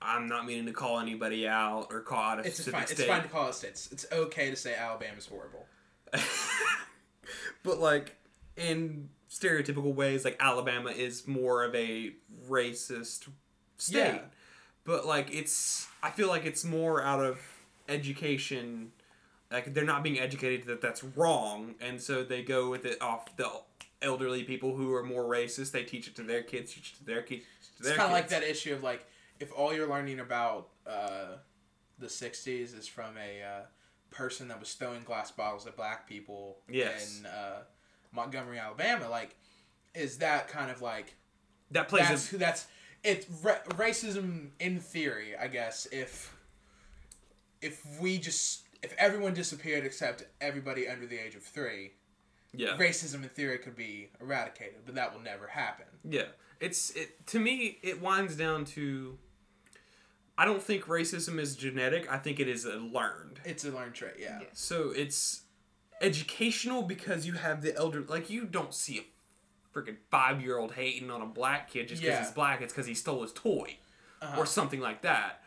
I'm 0.04 0.26
not 0.26 0.46
meaning 0.46 0.66
to 0.66 0.72
call 0.72 0.98
anybody 0.98 1.46
out 1.46 1.88
or 1.90 2.00
call 2.00 2.18
out 2.22 2.38
a 2.38 2.42
It's 2.42 2.56
specific 2.56 2.78
fine. 2.78 2.86
state. 2.86 2.98
It's 3.00 3.08
fine 3.08 3.22
to 3.22 3.28
call 3.28 3.48
it 3.48 3.54
states. 3.54 3.88
It's 3.92 4.06
okay 4.12 4.50
to 4.50 4.56
say 4.56 4.74
Alabama's 4.74 5.26
horrible. 5.26 5.66
but 7.62 7.78
like 7.78 8.16
in 8.56 9.08
stereotypical 9.30 9.94
ways, 9.94 10.24
like 10.24 10.36
Alabama 10.40 10.90
is 10.90 11.26
more 11.26 11.64
of 11.64 11.74
a 11.74 12.12
racist 12.48 13.28
state. 13.78 13.96
Yeah. 13.96 14.18
But 14.84 15.06
like 15.06 15.32
it's, 15.32 15.86
I 16.02 16.10
feel 16.10 16.28
like 16.28 16.44
it's 16.44 16.64
more 16.64 17.02
out 17.02 17.22
of 17.24 17.40
education. 17.88 18.92
Like 19.50 19.72
they're 19.74 19.84
not 19.84 20.02
being 20.02 20.18
educated 20.18 20.66
that 20.66 20.80
that's 20.80 21.04
wrong, 21.04 21.74
and 21.80 22.00
so 22.00 22.24
they 22.24 22.42
go 22.42 22.70
with 22.70 22.84
it 22.86 23.00
off 23.02 23.36
the 23.36 23.50
elderly 24.02 24.44
people 24.44 24.74
who 24.76 24.92
are 24.94 25.02
more 25.02 25.24
racist. 25.24 25.70
They 25.72 25.84
teach 25.84 26.06
it 26.08 26.16
to 26.16 26.22
their 26.22 26.42
kids, 26.42 26.74
teach 26.74 26.92
it 26.94 26.98
to 26.98 27.04
their 27.04 27.22
kids. 27.22 27.44
to 27.78 27.88
It's 27.88 27.96
kind 27.96 28.02
of 28.02 28.12
like 28.12 28.28
that 28.28 28.42
issue 28.42 28.74
of 28.74 28.82
like 28.82 29.06
if 29.40 29.52
all 29.52 29.72
you're 29.74 29.88
learning 29.88 30.20
about 30.20 30.68
uh, 30.86 31.36
the 31.98 32.06
'60s 32.06 32.76
is 32.78 32.86
from 32.86 33.14
a 33.16 33.42
uh, 33.42 33.60
person 34.10 34.48
that 34.48 34.60
was 34.60 34.72
throwing 34.74 35.02
glass 35.04 35.30
bottles 35.30 35.66
at 35.66 35.76
black 35.76 36.08
people 36.08 36.58
Yes. 36.68 37.18
in 37.20 37.26
uh, 37.26 37.62
Montgomery, 38.12 38.58
Alabama. 38.58 39.08
Like, 39.08 39.34
is 39.94 40.18
that 40.18 40.48
kind 40.48 40.70
of 40.70 40.82
like 40.82 41.14
That 41.70 41.88
plays 41.88 42.08
that's 42.08 42.28
who 42.28 42.38
that's 42.38 42.66
it's 43.04 43.26
ra- 43.42 43.62
racism 43.70 44.50
in 44.60 44.78
theory, 44.80 45.34
I 45.36 45.48
guess. 45.48 45.86
If 45.90 46.34
if 47.60 47.84
we 48.00 48.18
just 48.18 48.62
if 48.82 48.92
everyone 48.98 49.32
disappeared 49.34 49.84
except 49.84 50.24
everybody 50.40 50.88
under 50.88 51.06
the 51.06 51.16
age 51.18 51.34
of 51.36 51.42
three, 51.42 51.92
yeah. 52.54 52.76
racism 52.76 53.22
in 53.22 53.28
theory 53.28 53.58
could 53.58 53.76
be 53.76 54.10
eradicated, 54.20 54.80
but 54.86 54.94
that 54.94 55.12
will 55.14 55.20
never 55.22 55.46
happen. 55.46 55.86
Yeah, 56.08 56.26
it's 56.60 56.90
it 56.90 57.26
to 57.28 57.38
me. 57.40 57.78
It 57.82 58.00
winds 58.00 58.36
down 58.36 58.64
to. 58.66 59.18
I 60.38 60.44
don't 60.46 60.62
think 60.62 60.84
racism 60.86 61.38
is 61.38 61.54
genetic. 61.56 62.10
I 62.10 62.16
think 62.16 62.40
it 62.40 62.48
is 62.48 62.64
a 62.64 62.76
learned. 62.76 63.40
It's 63.44 63.64
a 63.64 63.70
learned 63.70 63.94
trait, 63.94 64.14
yeah. 64.18 64.38
Yeah. 64.40 64.46
So 64.54 64.90
it's 64.94 65.42
educational 66.00 66.82
because 66.82 67.26
you 67.26 67.34
have 67.34 67.62
the 67.62 67.76
elder. 67.76 68.02
Like 68.02 68.30
you 68.30 68.44
don't 68.46 68.74
see 68.74 68.98
a 68.98 69.78
freaking 69.78 69.96
five 70.10 70.42
year 70.42 70.58
old 70.58 70.72
hating 70.72 71.10
on 71.10 71.22
a 71.22 71.26
black 71.26 71.70
kid 71.70 71.88
just 71.88 72.00
because 72.02 72.18
Yeah. 72.18 72.24
he's 72.24 72.32
black. 72.32 72.60
It's 72.62 72.72
because 72.72 72.86
he 72.86 72.94
stole 72.94 73.22
his 73.22 73.32
toy 73.32 73.76
Uh-huh. 74.20 74.40
or 74.40 74.46
something 74.46 74.80
like 74.80 75.02
that. 75.02 75.42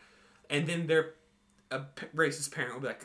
And 0.48 0.66
then 0.66 0.86
their 0.86 1.14
a 1.70 1.80
p- 1.80 2.06
racist 2.14 2.52
parent 2.52 2.74
will 2.74 2.80
be 2.80 2.86
like, 2.86 3.04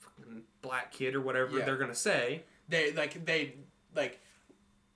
"Fucking 0.00 0.42
black 0.60 0.92
kid" 0.92 1.14
or 1.14 1.20
whatever 1.22 1.58
Yeah. 1.58 1.64
they're 1.64 1.78
gonna 1.78 1.94
say. 1.94 2.44
They 2.68 2.92
like 2.92 3.24
they 3.24 3.54
like 3.94 4.20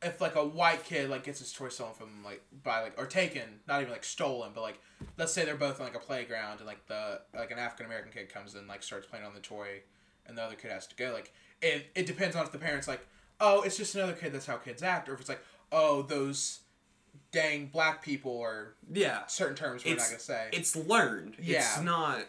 if 0.02 0.20
like 0.20 0.36
a 0.36 0.44
white 0.44 0.84
kid 0.84 1.10
like 1.10 1.24
gets 1.24 1.40
his 1.40 1.52
toy 1.52 1.68
stolen 1.68 1.92
from 1.94 2.06
them, 2.06 2.24
like 2.24 2.42
by 2.62 2.80
like 2.82 2.94
or 2.98 3.06
taken 3.06 3.60
not 3.66 3.80
even 3.80 3.92
like 3.92 4.04
stolen 4.04 4.50
but 4.54 4.60
like 4.62 4.78
let's 5.16 5.32
say 5.32 5.44
they're 5.44 5.56
both 5.56 5.80
on 5.80 5.86
like 5.86 5.96
a 5.96 5.98
playground 6.00 6.58
and 6.58 6.66
like 6.66 6.86
the 6.86 7.20
like 7.34 7.50
an 7.50 7.58
african 7.58 7.86
american 7.86 8.12
kid 8.12 8.28
comes 8.32 8.54
in 8.54 8.66
like 8.68 8.82
starts 8.82 9.06
playing 9.06 9.24
on 9.26 9.34
the 9.34 9.40
toy 9.40 9.80
and 10.26 10.38
the 10.38 10.42
other 10.42 10.54
kid 10.54 10.70
has 10.70 10.86
to 10.86 10.94
go 10.94 11.10
like 11.12 11.32
it, 11.60 11.86
it 11.96 12.06
depends 12.06 12.36
on 12.36 12.44
if 12.44 12.52
the 12.52 12.58
parents 12.58 12.86
like 12.86 13.04
oh 13.40 13.62
it's 13.62 13.76
just 13.76 13.94
another 13.96 14.12
kid 14.12 14.32
that's 14.32 14.46
how 14.46 14.56
kids 14.56 14.82
act 14.84 15.08
or 15.08 15.14
if 15.14 15.20
it's 15.20 15.28
like 15.28 15.42
oh 15.72 16.02
those 16.02 16.60
dang 17.32 17.66
black 17.66 18.00
people 18.02 18.30
or 18.32 18.74
Yeah, 18.90 19.26
certain 19.26 19.56
terms 19.56 19.84
we're 19.84 19.92
It's- 19.92 20.06
not 20.08 20.12
gonna 20.14 20.20
say 20.20 20.48
it's 20.52 20.76
learned. 20.76 21.36
Yeah. 21.40 21.58
It's 21.58 21.80
not, 21.82 22.24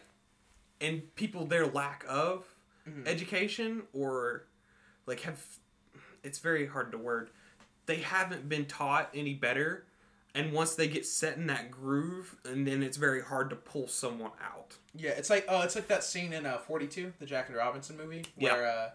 and 0.82 1.14
people 1.16 1.46
their 1.46 1.68
lack 1.68 2.04
of 2.08 2.46
Mhm. 2.88 3.08
education 3.08 3.84
or 3.94 4.46
like 5.10 5.22
have, 5.22 5.44
it's 6.24 6.40
very 6.40 6.68
hard 6.68 6.92
to 6.94 6.98
word. 6.98 7.30
They 7.86 7.98
haven't 7.98 8.48
been 8.48 8.66
taught 8.66 9.10
any 9.14 9.34
better, 9.34 9.84
and 10.36 10.54
once 10.54 10.76
they 10.76 10.88
get 10.88 11.06
set 11.06 11.36
in 11.38 11.48
that 11.48 11.72
groove, 11.72 12.36
and 12.46 12.66
then 12.66 12.84
it's 12.84 12.98
very 12.98 13.22
hard 13.22 13.50
to 13.50 13.56
pull 13.56 13.88
someone 13.88 14.32
out. 14.42 14.78
Yeah, 14.96 15.12
it's 15.12 15.30
like 15.30 15.46
oh, 15.50 15.62
it's 15.64 15.76
like 15.76 15.88
that 15.88 16.04
scene 16.04 16.32
in 16.34 16.46
uh, 16.46 16.60
Forty 16.60 16.88
Two, 16.88 17.12
the 17.20 17.26
Jackie 17.26 17.54
Robinson 17.54 17.98
movie, 17.98 18.24
Yeah. 18.38 18.54
where 18.54 18.68
uh, 18.68 18.90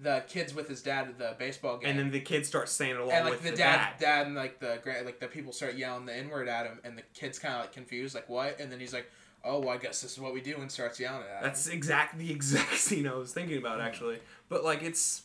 the 0.00 0.24
kids 0.28 0.54
with 0.54 0.68
his 0.68 0.80
dad 0.80 1.08
at 1.08 1.18
the 1.18 1.34
baseball 1.38 1.76
game, 1.78 1.90
And 1.90 1.98
then 1.98 2.10
the 2.10 2.20
kids 2.20 2.46
start 2.48 2.68
saying 2.68 2.92
it 2.92 3.00
along 3.00 3.10
and 3.10 3.24
like 3.24 3.32
with 3.34 3.42
the, 3.42 3.50
the, 3.50 3.56
dad, 3.56 3.76
dad. 3.76 4.00
dad, 4.00 4.26
and 4.28 4.36
like 4.36 4.60
the 4.60 4.78
grand, 4.82 5.04
like 5.04 5.18
the 5.20 5.26
people 5.26 5.52
start 5.52 5.74
yelling 5.74 6.06
the 6.06 6.14
n 6.16 6.28
word 6.30 6.48
at 6.48 6.66
him, 6.66 6.78
and 6.84 6.96
the 6.96 7.02
kid's 7.14 7.38
kind 7.38 7.54
of 7.54 7.60
like 7.62 7.72
confused, 7.72 8.14
like 8.14 8.28
what? 8.28 8.58
And 8.60 8.70
then 8.72 8.78
he's 8.80 8.92
like, 8.94 9.10
oh, 9.44 9.58
well, 9.58 9.70
I 9.70 9.76
guess 9.76 10.00
this 10.00 10.12
is 10.12 10.20
what 10.20 10.32
we 10.32 10.40
do, 10.40 10.56
and 10.58 10.70
starts 10.70 10.98
yelling 11.00 11.24
at 11.36 11.42
That's 11.42 11.66
him. 11.66 11.74
exactly 11.74 12.26
the 12.26 12.32
exact 12.32 12.74
scene 12.78 13.06
I 13.08 13.14
was 13.14 13.32
thinking 13.32 13.58
about 13.58 13.80
actually. 13.80 14.20
But 14.48 14.64
like 14.64 14.82
it's 14.82 15.22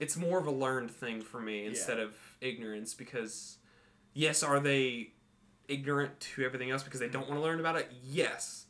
it's 0.00 0.16
more 0.16 0.38
of 0.38 0.46
a 0.46 0.50
learned 0.50 0.90
thing 0.90 1.20
for 1.20 1.40
me 1.40 1.66
instead 1.66 2.00
of 2.00 2.16
ignorance 2.40 2.94
because 2.94 3.58
yes, 4.14 4.42
are 4.42 4.58
they 4.58 5.12
ignorant 5.68 6.18
to 6.18 6.44
everything 6.44 6.70
else 6.70 6.82
because 6.82 6.98
they 6.98 7.08
don't 7.08 7.22
mm-hmm. 7.24 7.34
want 7.34 7.42
to 7.42 7.48
learn 7.48 7.60
about 7.60 7.76
it? 7.76 7.92
Yes. 8.02 8.66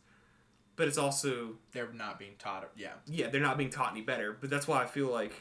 But 0.76 0.88
it's 0.88 0.98
also 0.98 1.56
They're 1.72 1.92
not 1.92 2.18
being 2.18 2.34
taught. 2.38 2.68
Yeah, 2.76 2.92
yeah, 3.06 3.28
they're 3.28 3.40
not 3.40 3.58
being 3.58 3.70
taught 3.70 3.92
any 3.92 4.00
better. 4.00 4.36
But 4.38 4.50
that's 4.50 4.66
why 4.66 4.82
I 4.82 4.86
feel 4.86 5.10
like 5.10 5.32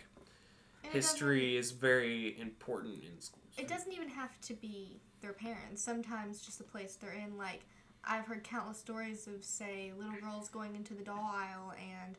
And 0.83 0.93
history 0.93 1.57
is 1.57 1.71
very 1.71 2.39
important 2.39 3.03
in 3.03 3.19
schools. 3.19 3.45
It 3.57 3.67
doesn't 3.67 3.91
even 3.91 4.09
have 4.09 4.39
to 4.41 4.53
be 4.53 5.01
their 5.21 5.33
parents. 5.33 5.81
Sometimes 5.81 6.41
just 6.41 6.59
the 6.59 6.63
place 6.65 6.95
they're 6.95 7.13
in. 7.13 7.37
Like 7.37 7.61
I've 8.03 8.25
heard 8.25 8.43
countless 8.43 8.77
stories 8.77 9.27
of 9.27 9.43
say 9.43 9.91
little 9.97 10.13
girls 10.21 10.49
going 10.49 10.75
into 10.75 10.93
the 10.93 11.03
doll 11.03 11.31
aisle 11.33 11.73
and 11.79 12.15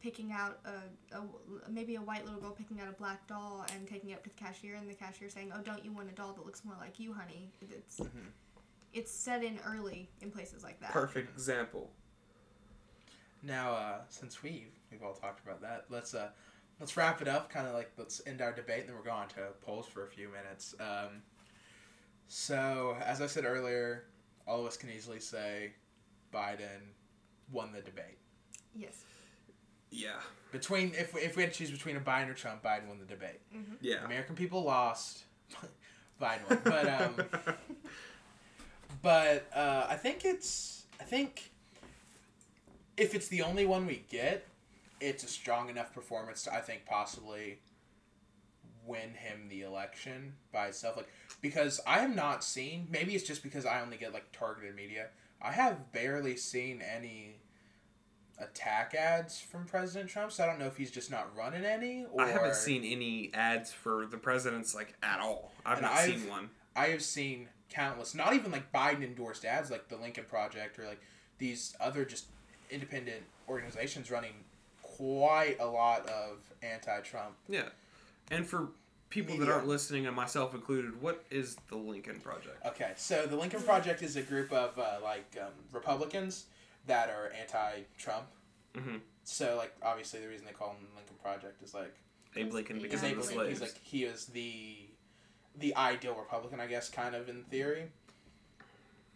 picking 0.00 0.32
out 0.32 0.58
a, 0.64 1.16
a 1.16 1.70
maybe 1.70 1.96
a 1.96 2.00
white 2.00 2.24
little 2.24 2.40
girl 2.40 2.52
picking 2.52 2.80
out 2.80 2.88
a 2.88 2.92
black 2.92 3.26
doll 3.26 3.66
and 3.74 3.86
taking 3.88 4.10
it 4.10 4.14
up 4.14 4.22
to 4.24 4.28
the 4.30 4.36
cashier 4.36 4.74
and 4.76 4.88
the 4.88 4.94
cashier 4.94 5.28
saying, 5.28 5.52
"Oh, 5.54 5.60
don't 5.62 5.84
you 5.84 5.92
want 5.92 6.08
a 6.08 6.12
doll 6.14 6.32
that 6.34 6.44
looks 6.46 6.64
more 6.64 6.76
like 6.80 6.98
you, 7.00 7.12
honey?" 7.12 7.50
It's 7.60 7.98
Mhm. 8.00 8.30
it's 8.92 9.10
set 9.12 9.42
in 9.42 9.58
early 9.66 10.08
in 10.20 10.30
places 10.30 10.62
like 10.62 10.80
that. 10.80 10.92
Perfect 10.92 11.30
example. 11.30 11.90
Now, 13.42 13.72
uh, 13.72 14.00
since 14.08 14.42
we've 14.42 14.72
we've 14.90 15.02
all 15.02 15.14
talked 15.14 15.44
about 15.44 15.60
that, 15.62 15.86
let's 15.90 16.14
uh, 16.14 16.30
let's 16.80 16.96
wrap 16.96 17.20
it 17.22 17.28
up. 17.28 17.50
Kind 17.50 17.66
of 17.66 17.74
like 17.74 17.90
let's 17.96 18.20
end 18.26 18.40
our 18.40 18.52
debate, 18.52 18.80
and 18.80 18.88
then 18.90 18.96
we're 18.96 19.02
going 19.02 19.28
to 19.30 19.52
polls 19.62 19.86
for 19.86 20.04
a 20.04 20.08
few 20.08 20.28
minutes. 20.28 20.74
Um, 20.80 21.22
so, 22.26 22.96
as 23.04 23.20
I 23.20 23.26
said 23.26 23.44
earlier, 23.44 24.04
all 24.46 24.60
of 24.60 24.66
us 24.66 24.76
can 24.76 24.90
easily 24.90 25.20
say 25.20 25.72
Biden 26.32 26.80
won 27.50 27.72
the 27.72 27.80
debate. 27.80 28.18
Yes. 28.74 29.04
Yeah. 29.90 30.20
Between 30.52 30.94
if 30.94 31.14
if 31.16 31.36
we 31.36 31.42
had 31.42 31.52
to 31.52 31.58
choose 31.58 31.70
between 31.70 31.96
a 31.96 32.00
Biden 32.00 32.30
or 32.30 32.34
Trump, 32.34 32.62
Biden 32.62 32.88
won 32.88 32.98
the 32.98 33.04
debate. 33.04 33.40
Yeah. 33.80 34.04
American 34.04 34.34
people 34.34 34.62
lost. 34.64 35.24
Biden 36.20 36.48
won, 36.48 36.60
but 36.64 36.88
um, 36.88 37.54
but 39.02 39.46
uh, 39.54 39.86
I 39.88 39.96
think 39.96 40.24
it's 40.24 40.84
I 41.00 41.04
think 41.04 41.50
if 42.96 43.14
it's 43.14 43.28
the 43.28 43.42
only 43.42 43.66
one 43.66 43.86
we 43.86 44.04
get, 44.10 44.46
it's 45.00 45.22
a 45.22 45.28
strong 45.28 45.68
enough 45.68 45.92
performance 45.94 46.42
to 46.44 46.54
I 46.54 46.60
think 46.60 46.86
possibly 46.86 47.58
win 48.86 49.14
him 49.14 49.48
the 49.48 49.62
election 49.62 50.32
by 50.52 50.68
itself. 50.68 50.96
Like 50.96 51.08
because 51.40 51.80
I 51.86 51.98
have 51.98 52.14
not 52.14 52.42
seen. 52.42 52.88
Maybe 52.90 53.14
it's 53.14 53.24
just 53.26 53.42
because 53.42 53.66
I 53.66 53.80
only 53.80 53.96
get 53.96 54.12
like 54.12 54.32
targeted 54.32 54.74
media. 54.74 55.08
I 55.40 55.52
have 55.52 55.92
barely 55.92 56.36
seen 56.36 56.82
any 56.82 57.36
attack 58.40 58.94
ads 58.94 59.40
from 59.40 59.64
President 59.64 60.08
Trump, 60.10 60.32
so 60.32 60.44
I 60.44 60.46
don't 60.46 60.58
know 60.58 60.66
if 60.66 60.76
he's 60.76 60.90
just 60.90 61.10
not 61.10 61.34
running 61.36 61.64
any. 61.64 62.06
Or 62.12 62.22
I 62.22 62.28
haven't 62.30 62.54
seen 62.54 62.84
any 62.84 63.30
ads 63.34 63.72
for 63.72 64.06
the 64.06 64.16
presidents 64.18 64.74
like 64.74 64.94
at 65.02 65.20
all. 65.20 65.52
I've 65.66 65.78
And 65.78 65.86
not 65.86 65.92
I've- 65.92 66.18
seen 66.18 66.28
one. 66.28 66.50
I 66.76 66.86
have 66.88 67.02
seen 67.02 67.48
countless, 67.68 68.14
not 68.14 68.34
even 68.34 68.50
like 68.52 68.72
Biden 68.72 69.02
endorsed 69.02 69.44
ads 69.44 69.70
like 69.70 69.88
the 69.88 69.96
Lincoln 69.96 70.24
Project 70.24 70.78
or 70.78 70.86
like 70.86 71.00
these 71.38 71.74
other 71.80 72.04
just 72.04 72.26
independent 72.70 73.22
organizations 73.48 74.10
running 74.10 74.32
quite 74.82 75.56
a 75.60 75.66
lot 75.66 76.06
of 76.08 76.38
anti-Trump. 76.62 77.34
Yeah. 77.48 77.68
And 78.30 78.46
for 78.46 78.68
people 79.10 79.36
that 79.38 79.48
aren't 79.48 79.66
listening, 79.66 80.06
and 80.06 80.14
myself 80.14 80.54
included, 80.54 81.00
what 81.00 81.24
is 81.30 81.56
the 81.68 81.76
Lincoln 81.76 82.20
Project? 82.20 82.64
Okay, 82.66 82.92
so 82.96 83.26
the 83.26 83.36
Lincoln 83.36 83.62
Project 83.62 84.02
is 84.02 84.16
a 84.16 84.22
group 84.22 84.52
of 84.52 84.78
uh, 84.78 84.98
like 85.02 85.36
um, 85.40 85.48
Republicans 85.72 86.44
that 86.88 87.08
are 87.10 87.32
anti-Trump. 87.40 88.26
Mhm. 88.74 89.00
So 89.24 89.56
like 89.56 89.74
obviously 89.82 90.20
the 90.20 90.28
reason 90.28 90.44
they 90.46 90.52
call 90.52 90.70
him 90.70 90.86
the 90.90 90.96
Lincoln 90.96 91.16
Project 91.22 91.62
is 91.62 91.72
like 91.74 91.94
Abe 92.36 92.52
Lincoln 92.52 92.76
Yeah. 92.76 92.82
because 92.82 93.00
because 93.00 93.10
Abe 93.12 93.18
Lincoln, 93.18 93.34
slaves. 93.36 93.50
he's 93.50 93.60
like 93.60 93.78
he 93.82 94.04
is 94.04 94.26
the 94.26 94.88
the 95.56 95.74
ideal 95.76 96.14
Republican, 96.14 96.60
I 96.60 96.66
guess, 96.66 96.88
kind 96.88 97.14
of 97.14 97.28
in 97.28 97.44
theory. 97.44 97.90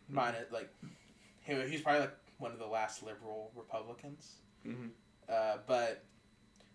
Mine, 0.08 0.34
like 0.50 0.68
he, 1.40 1.54
he's 1.68 1.80
probably 1.82 2.00
like 2.02 2.16
one 2.38 2.52
of 2.52 2.58
the 2.58 2.66
last 2.66 3.02
liberal 3.02 3.50
Republicans. 3.54 4.36
Mhm. 4.66 4.90
Uh, 5.28 5.58
but 5.66 6.04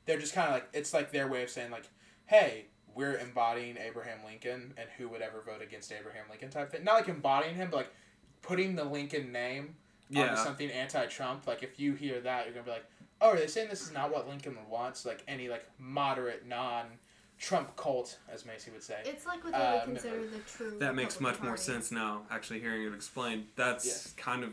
they're 0.05 0.19
just 0.19 0.33
kind 0.33 0.47
of 0.47 0.53
like 0.53 0.69
it's 0.73 0.93
like 0.93 1.11
their 1.11 1.27
way 1.27 1.43
of 1.43 1.49
saying 1.49 1.69
like, 1.71 1.87
hey, 2.25 2.67
we're 2.95 3.17
embodying 3.17 3.77
Abraham 3.77 4.19
Lincoln, 4.25 4.73
and 4.77 4.89
who 4.97 5.09
would 5.09 5.21
ever 5.21 5.41
vote 5.41 5.61
against 5.61 5.91
Abraham 5.91 6.25
Lincoln 6.29 6.49
type 6.49 6.71
thing. 6.71 6.83
Not 6.83 6.95
like 6.95 7.09
embodying 7.09 7.55
him, 7.55 7.69
but 7.69 7.77
like 7.77 7.93
putting 8.41 8.75
the 8.75 8.85
Lincoln 8.85 9.31
name 9.31 9.75
yeah. 10.09 10.29
onto 10.29 10.41
something 10.43 10.69
anti-Trump. 10.71 11.47
Like 11.47 11.63
if 11.63 11.79
you 11.79 11.93
hear 11.93 12.19
that, 12.21 12.45
you're 12.45 12.53
gonna 12.53 12.65
be 12.65 12.71
like, 12.71 12.85
oh, 13.21 13.31
are 13.31 13.35
they 13.37 13.47
saying 13.47 13.69
this 13.69 13.81
is 13.81 13.93
not 13.93 14.11
what 14.11 14.27
Lincoln 14.27 14.57
wants? 14.69 15.05
Like 15.05 15.23
any 15.27 15.49
like 15.49 15.65
moderate 15.79 16.47
non-Trump 16.47 17.75
cult, 17.75 18.17
as 18.31 18.45
Macy 18.45 18.71
would 18.71 18.83
say. 18.83 18.99
It's 19.05 19.25
like 19.25 19.43
what 19.43 19.53
they 19.53 19.59
would 19.59 19.81
um, 19.81 19.85
consider 19.85 20.27
the 20.27 20.39
true. 20.39 20.77
That 20.79 20.95
makes 20.95 21.19
much 21.19 21.35
Republican 21.35 21.47
more 21.47 21.57
sense 21.57 21.91
now, 21.91 22.21
actually 22.29 22.59
hearing 22.59 22.83
it 22.83 22.93
explained. 22.93 23.45
That's 23.55 23.85
Yes. 23.85 24.13
kind 24.17 24.43
of 24.43 24.51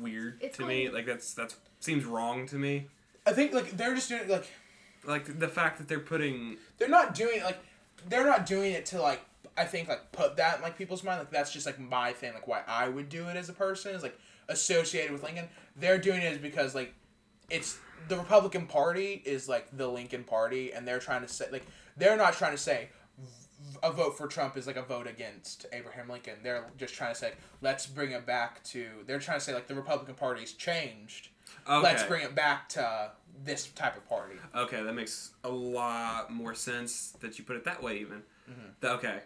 weird 0.00 0.38
It's 0.40 0.56
to 0.58 0.66
me. 0.66 0.88
Like 0.90 1.06
that's 1.06 1.34
that's 1.34 1.56
seems 1.80 2.04
wrong 2.04 2.46
to 2.48 2.56
me. 2.56 2.86
I 3.26 3.32
think 3.32 3.52
like 3.52 3.76
they're 3.76 3.94
just 3.94 4.08
doing 4.08 4.28
like 4.28 4.46
Like 5.04 5.38
the 5.38 5.48
fact 5.48 5.78
that 5.78 5.88
they're 5.88 6.00
putting 6.00 6.56
they're 6.78 6.88
not 6.88 7.14
doing 7.14 7.42
like 7.42 7.58
they're 8.08 8.26
not 8.26 8.46
doing 8.46 8.72
it 8.72 8.86
to 8.86 9.00
like 9.00 9.20
I 9.56 9.64
think 9.64 9.88
like 9.88 10.12
put 10.12 10.36
that 10.36 10.56
in 10.56 10.62
like 10.62 10.76
people's 10.78 11.02
mind 11.02 11.18
like 11.20 11.30
that's 11.30 11.52
just 11.52 11.66
like 11.66 11.78
my 11.78 12.12
thing 12.12 12.32
like 12.34 12.46
why 12.48 12.62
I 12.66 12.88
would 12.88 13.08
do 13.08 13.28
it 13.28 13.36
as 13.36 13.48
a 13.48 13.52
person 13.52 13.94
is 13.94 14.02
like 14.02 14.18
associated 14.48 15.12
with 15.12 15.22
Lincoln. 15.22 15.48
They're 15.76 15.98
doing 15.98 16.20
it 16.22 16.32
is 16.32 16.38
because 16.38 16.74
like 16.74 16.94
it's 17.50 17.78
the 18.08 18.16
Republican 18.16 18.66
Party 18.66 19.22
is 19.24 19.48
like 19.48 19.68
the 19.76 19.88
Lincoln 19.88 20.24
Party 20.24 20.72
and 20.72 20.86
they're 20.86 20.98
trying 21.00 21.22
to 21.22 21.28
say 21.28 21.46
like 21.50 21.66
they're 21.96 22.16
not 22.16 22.34
trying 22.34 22.52
to 22.52 22.58
say 22.58 22.88
a 23.82 23.90
vote 23.90 24.16
for 24.16 24.26
Trump 24.26 24.56
is 24.56 24.66
like 24.66 24.76
a 24.76 24.82
vote 24.82 25.06
against 25.06 25.66
Abraham 25.72 26.08
Lincoln. 26.08 26.34
They're 26.42 26.66
just 26.78 26.94
trying 26.94 27.12
to 27.12 27.18
say 27.18 27.32
let's 27.62 27.86
bring 27.86 28.12
it 28.12 28.24
back 28.26 28.62
to 28.64 28.86
they're 29.06 29.18
trying 29.18 29.38
to 29.38 29.44
say 29.44 29.54
like 29.54 29.66
the 29.66 29.74
Republican 29.74 30.14
Party's 30.14 30.52
changed. 30.52 31.28
okay. 31.68 31.82
Let's 31.82 32.02
bring 32.04 32.22
it 32.22 32.34
back 32.34 32.68
to 32.70 33.10
this 33.44 33.66
type 33.68 33.96
of 33.96 34.08
party. 34.08 34.36
Okay, 34.54 34.82
that 34.82 34.94
makes 34.94 35.32
a 35.44 35.48
lot 35.48 36.32
more 36.32 36.54
sense 36.54 37.10
that 37.20 37.38
you 37.38 37.44
put 37.44 37.56
it 37.56 37.64
that 37.64 37.82
way. 37.82 37.98
Even 37.98 38.22
Mhm. 38.48 38.84
Okay, 38.94 39.20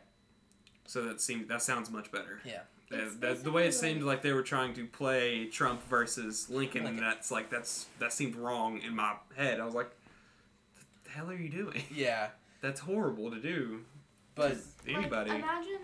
so 0.91 1.05
that 1.05 1.21
seems 1.21 1.47
that 1.49 1.63
sounds 1.63 1.89
much 1.89 2.11
better. 2.11 2.41
Yeah. 2.45 2.63
Uh, 2.93 2.97
It's 2.97 3.15
that, 3.17 3.45
the 3.45 3.53
way 3.53 3.69
it 3.69 3.73
seemed 3.75 4.03
like 4.03 4.23
they 4.23 4.33
were 4.33 4.43
trying 4.43 4.75
to 4.75 4.85
play 4.87 5.47
Trump 5.47 5.87
versus 5.89 6.51
Lincoln, 6.51 6.83
Lincoln. 6.85 7.05
that's 7.05 7.31
like 7.31 7.49
that's 7.49 7.87
that 8.01 8.13
seemed 8.13 8.35
wrong 8.35 8.81
in 8.83 8.97
my 8.97 9.15
head. 9.37 9.61
I 9.61 9.65
was 9.65 9.75
like, 9.75 9.91
"The 11.05 11.11
hell 11.11 11.31
are 11.31 11.37
you 11.37 11.49
doing? 11.49 11.83
Yeah. 11.95 12.29
That's 12.61 12.81
horrible 12.81 13.31
to 13.31 13.41
do." 13.41 13.81
But 14.35 14.51
Like, 14.87 14.97
Anybody? 14.97 15.31
imagine 15.31 15.79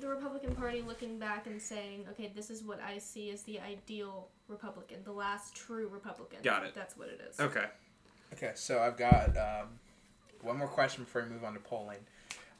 the 0.00 0.08
Republican 0.08 0.54
Party 0.54 0.82
looking 0.82 1.18
back 1.18 1.46
and 1.46 1.62
saying, 1.62 2.04
"Okay, 2.10 2.30
this 2.34 2.50
is 2.50 2.62
what 2.64 2.80
I 2.82 2.98
see 2.98 3.30
as 3.30 3.42
the 3.44 3.60
ideal 3.60 4.28
Republican, 4.48 4.98
the 5.04 5.12
last 5.12 5.54
true 5.54 5.88
Republican." 5.88 6.40
Got 6.42 6.66
it. 6.66 6.74
That's 6.74 6.96
what 6.98 7.08
it 7.08 7.20
is. 7.30 7.38
Okay. 7.40 7.66
Okay, 8.34 8.52
so 8.54 8.80
I've 8.80 8.96
got 8.96 9.28
um, 9.36 9.68
one 10.42 10.56
more 10.58 10.68
question 10.68 11.04
before 11.04 11.22
we 11.22 11.28
move 11.30 11.44
on 11.44 11.54
to 11.54 11.60
polling. 11.60 11.98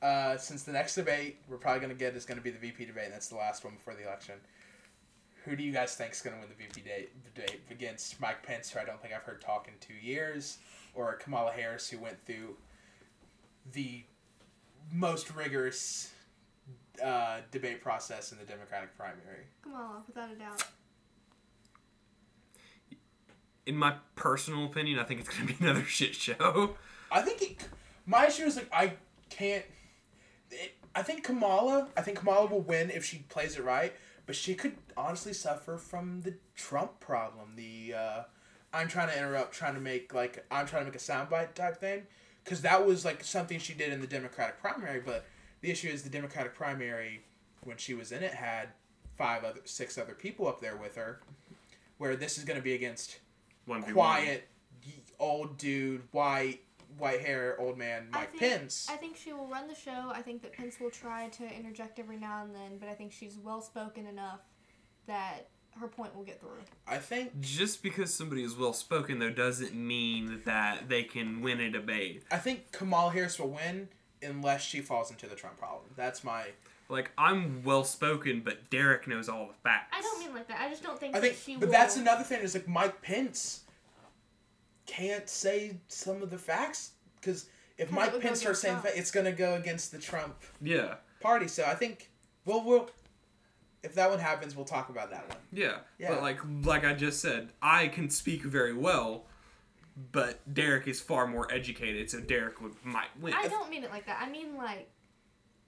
Uh, 0.02 0.36
since 0.38 0.62
the 0.62 0.72
next 0.72 0.94
debate 0.94 1.38
we're 1.48 1.58
probably 1.58 1.80
going 1.80 1.92
to 1.92 1.98
get 1.98 2.14
is 2.14 2.24
going 2.24 2.38
to 2.38 2.42
be 2.44 2.50
the 2.50 2.58
VP 2.58 2.86
debate, 2.86 3.04
and 3.04 3.12
that's 3.12 3.28
the 3.28 3.36
last 3.36 3.64
one 3.64 3.74
before 3.74 3.94
the 3.94 4.02
election. 4.02 4.34
Who 5.44 5.56
do 5.56 5.62
you 5.62 5.72
guys 5.72 5.94
think 5.94 6.12
is 6.12 6.20
going 6.20 6.36
to 6.36 6.40
win 6.40 6.48
the 6.48 6.54
VP 6.54 6.82
debate, 6.82 7.34
debate 7.34 7.60
against 7.70 8.20
Mike 8.20 8.42
Pence, 8.42 8.70
who 8.70 8.80
I 8.80 8.84
don't 8.84 9.00
think 9.00 9.14
I've 9.14 9.22
heard 9.22 9.40
talk 9.40 9.68
in 9.68 9.74
two 9.80 9.94
years, 9.94 10.58
or 10.94 11.14
Kamala 11.14 11.52
Harris, 11.52 11.88
who 11.88 11.98
went 11.98 12.16
through 12.26 12.56
the 13.72 14.04
most 14.92 15.34
rigorous 15.34 16.12
uh, 17.04 17.38
debate 17.50 17.82
process 17.82 18.32
in 18.32 18.38
the 18.38 18.44
Democratic 18.44 18.96
primary? 18.96 19.46
Kamala, 19.62 20.02
without 20.06 20.30
a 20.30 20.34
doubt. 20.34 20.64
In 23.66 23.76
my 23.76 23.94
personal 24.16 24.64
opinion, 24.64 24.98
I 24.98 25.04
think 25.04 25.20
it's 25.20 25.28
gonna 25.28 25.46
be 25.46 25.56
another 25.60 25.84
shit 25.86 26.14
show. 26.14 26.76
I 27.10 27.22
think 27.22 27.42
it, 27.42 27.68
my 28.06 28.26
issue 28.26 28.44
is 28.44 28.56
like 28.56 28.68
I 28.72 28.94
can't. 29.28 29.64
I 30.94 31.02
think 31.02 31.24
Kamala. 31.24 31.88
I 31.96 32.02
think 32.02 32.18
Kamala 32.18 32.46
will 32.46 32.60
win 32.60 32.90
if 32.90 33.04
she 33.04 33.18
plays 33.28 33.56
it 33.56 33.64
right, 33.64 33.92
but 34.26 34.34
she 34.34 34.54
could 34.54 34.76
honestly 34.96 35.32
suffer 35.32 35.76
from 35.76 36.22
the 36.22 36.34
Trump 36.56 37.00
problem. 37.00 37.54
The 37.56 37.94
uh, 37.94 38.22
I'm 38.72 38.88
trying 38.88 39.08
to 39.08 39.16
interrupt, 39.16 39.54
trying 39.54 39.74
to 39.74 39.80
make 39.80 40.12
like 40.14 40.44
I'm 40.50 40.66
trying 40.66 40.82
to 40.84 40.90
make 40.90 40.96
a 40.96 41.02
soundbite 41.02 41.54
type 41.54 41.76
thing, 41.76 42.02
because 42.44 42.62
that 42.62 42.84
was 42.84 43.04
like 43.04 43.22
something 43.22 43.58
she 43.58 43.74
did 43.74 43.92
in 43.92 44.00
the 44.00 44.06
Democratic 44.06 44.60
primary. 44.60 45.00
But 45.00 45.26
the 45.60 45.70
issue 45.70 45.88
is 45.88 46.02
the 46.02 46.10
Democratic 46.10 46.54
primary, 46.54 47.22
when 47.62 47.76
she 47.76 47.94
was 47.94 48.12
in 48.12 48.22
it, 48.22 48.34
had 48.34 48.70
five 49.16 49.44
other, 49.44 49.60
six 49.64 49.98
other 49.98 50.14
people 50.14 50.48
up 50.48 50.60
there 50.60 50.76
with 50.76 50.96
her, 50.96 51.20
where 51.98 52.16
this 52.16 52.38
is 52.38 52.44
going 52.44 52.58
to 52.58 52.64
be 52.64 52.74
against 52.74 53.20
One 53.66 53.82
v 53.82 53.92
one. 53.92 53.94
quiet, 53.94 54.48
old 55.18 55.58
dude, 55.58 56.02
white, 56.12 56.60
white 57.00 57.20
hair, 57.20 57.56
old 57.58 57.76
man 57.78 58.08
I 58.12 58.18
Mike 58.20 58.30
think- 58.30 58.40
Pence. 58.42 58.86
I 58.90 58.96
think 58.96 59.16
she 59.16 59.32
will 59.32 59.46
run 59.46 59.66
the 59.68 59.74
show. 59.74 60.10
I 60.14 60.22
think 60.22 60.42
that 60.42 60.52
Pence 60.52 60.78
will 60.80 60.90
try 60.90 61.28
to 61.28 61.44
interject 61.44 61.98
every 61.98 62.16
now 62.18 62.42
and 62.44 62.54
then, 62.54 62.78
but 62.78 62.88
I 62.88 62.94
think 62.94 63.12
she's 63.12 63.36
well 63.38 63.60
spoken 63.62 64.06
enough 64.06 64.40
that 65.06 65.48
her 65.78 65.88
point 65.88 66.14
will 66.14 66.24
get 66.24 66.40
through. 66.40 66.58
I 66.86 66.98
think 66.98 67.40
Just 67.40 67.82
because 67.82 68.12
somebody 68.12 68.42
is 68.42 68.56
well 68.56 68.72
spoken, 68.72 69.18
though, 69.18 69.30
doesn't 69.30 69.74
mean 69.74 70.42
that 70.44 70.88
they 70.88 71.02
can 71.04 71.40
win 71.42 71.60
a 71.60 71.70
debate. 71.70 72.24
I 72.30 72.36
think 72.38 72.70
Kamala 72.72 73.12
Harris 73.12 73.38
will 73.38 73.50
win 73.50 73.88
unless 74.22 74.62
she 74.62 74.80
falls 74.80 75.10
into 75.10 75.26
the 75.26 75.34
Trump 75.36 75.58
problem. 75.58 75.84
That's 75.96 76.22
my. 76.24 76.46
Like 76.88 77.12
I'm 77.16 77.62
well 77.62 77.84
spoken, 77.84 78.42
but 78.44 78.68
Derek 78.68 79.06
knows 79.06 79.28
all 79.28 79.46
the 79.46 79.54
facts. 79.62 79.96
I 79.96 80.00
don't 80.02 80.18
mean 80.18 80.34
like 80.34 80.48
that. 80.48 80.60
I 80.60 80.68
just 80.68 80.82
don't 80.82 80.98
think 80.98 81.14
I 81.14 81.20
think, 81.20 81.36
she 81.36 81.54
but 81.56 81.66
will. 81.66 81.72
that's 81.72 81.96
another 81.96 82.24
thing. 82.24 82.40
Is 82.42 82.54
like 82.54 82.66
Mike 82.66 83.00
Pence 83.00 83.62
can't 84.90 85.28
say 85.28 85.76
some 85.88 86.22
of 86.22 86.30
the 86.30 86.38
facts 86.38 86.92
because 87.20 87.46
if 87.78 87.88
it 87.88 87.92
Mike 87.92 88.20
Pence 88.20 88.40
starts 88.40 88.60
saying 88.60 88.74
Trump. 88.80 88.86
fa- 88.88 88.98
it's 88.98 89.10
gonna 89.10 89.32
go 89.32 89.54
against 89.54 89.92
the 89.92 89.98
Trump 89.98 90.36
Yeah, 90.60 90.96
party. 91.20 91.46
So 91.48 91.64
I 91.64 91.74
think 91.74 92.10
well 92.44 92.62
we'll 92.64 92.90
if 93.82 93.94
that 93.94 94.10
one 94.10 94.18
happens 94.18 94.54
we'll 94.56 94.64
talk 94.64 94.88
about 94.88 95.10
that 95.10 95.28
one. 95.28 95.38
yeah, 95.52 95.78
Yeah. 95.98 96.10
But 96.10 96.22
like, 96.22 96.40
like 96.64 96.84
I 96.84 96.92
just 96.92 97.20
said, 97.20 97.50
I 97.62 97.88
can 97.88 98.10
speak 98.10 98.42
very 98.42 98.74
well, 98.74 99.24
but 100.12 100.40
Derek 100.52 100.86
is 100.88 101.00
far 101.00 101.26
more 101.26 101.50
educated, 101.52 102.10
so 102.10 102.20
Derek 102.20 102.60
would 102.60 102.74
might 102.84 103.08
win. 103.20 103.32
I 103.34 103.48
don't 103.48 103.70
mean 103.70 103.84
it 103.84 103.90
like 103.90 104.06
that. 104.06 104.20
I 104.20 104.28
mean 104.30 104.56
like, 104.56 104.90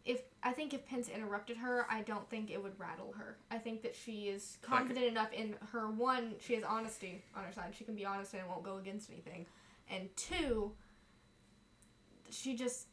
if 0.04 0.22
I 0.42 0.52
think 0.52 0.74
if 0.74 0.84
Pence 0.86 1.08
interrupted 1.08 1.56
her, 1.58 1.86
I 1.88 2.02
don't 2.02 2.28
think 2.28 2.50
it 2.50 2.60
would 2.62 2.78
rattle 2.78 3.14
her. 3.16 3.36
I 3.50 3.58
think 3.58 3.82
that 3.82 3.94
she 3.94 4.28
is 4.28 4.58
confident 4.62 5.06
enough 5.06 5.32
in 5.32 5.54
her 5.72 5.88
one. 5.90 6.34
She 6.40 6.54
has 6.54 6.64
honesty 6.64 7.22
on 7.36 7.44
her 7.44 7.52
side. 7.52 7.72
She 7.76 7.84
can 7.84 7.94
be 7.94 8.04
honest 8.04 8.32
and 8.32 8.42
it 8.42 8.48
won't 8.48 8.64
go 8.64 8.78
against 8.78 9.10
anything. 9.10 9.46
and 9.90 10.08
two, 10.16 10.72
she 12.30 12.54
just. 12.54 12.86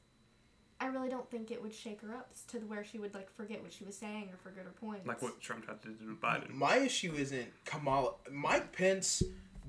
I 0.81 0.85
really 0.85 1.09
don't 1.09 1.29
think 1.29 1.51
it 1.51 1.61
would 1.61 1.73
shake 1.73 1.99
her 2.03 2.15
up 2.15 2.31
to 2.49 2.59
where 2.59 2.85
she 2.85 2.99
would 2.99 3.13
like 3.13 3.29
forget 3.35 3.61
what 3.61 3.73
she 3.73 3.83
was 3.83 3.97
saying 3.97 4.29
or 4.31 4.37
forget 4.37 4.63
her 4.63 4.71
points. 4.71 5.05
Like 5.05 5.21
what 5.21 5.41
Trump 5.41 5.65
tried 5.65 5.81
to 5.81 5.89
do 5.89 6.07
to 6.07 6.15
Biden. 6.15 6.51
My 6.51 6.77
issue 6.77 7.13
isn't 7.17 7.47
Kamala. 7.65 8.13
Mike 8.31 8.71
Pence 8.71 9.21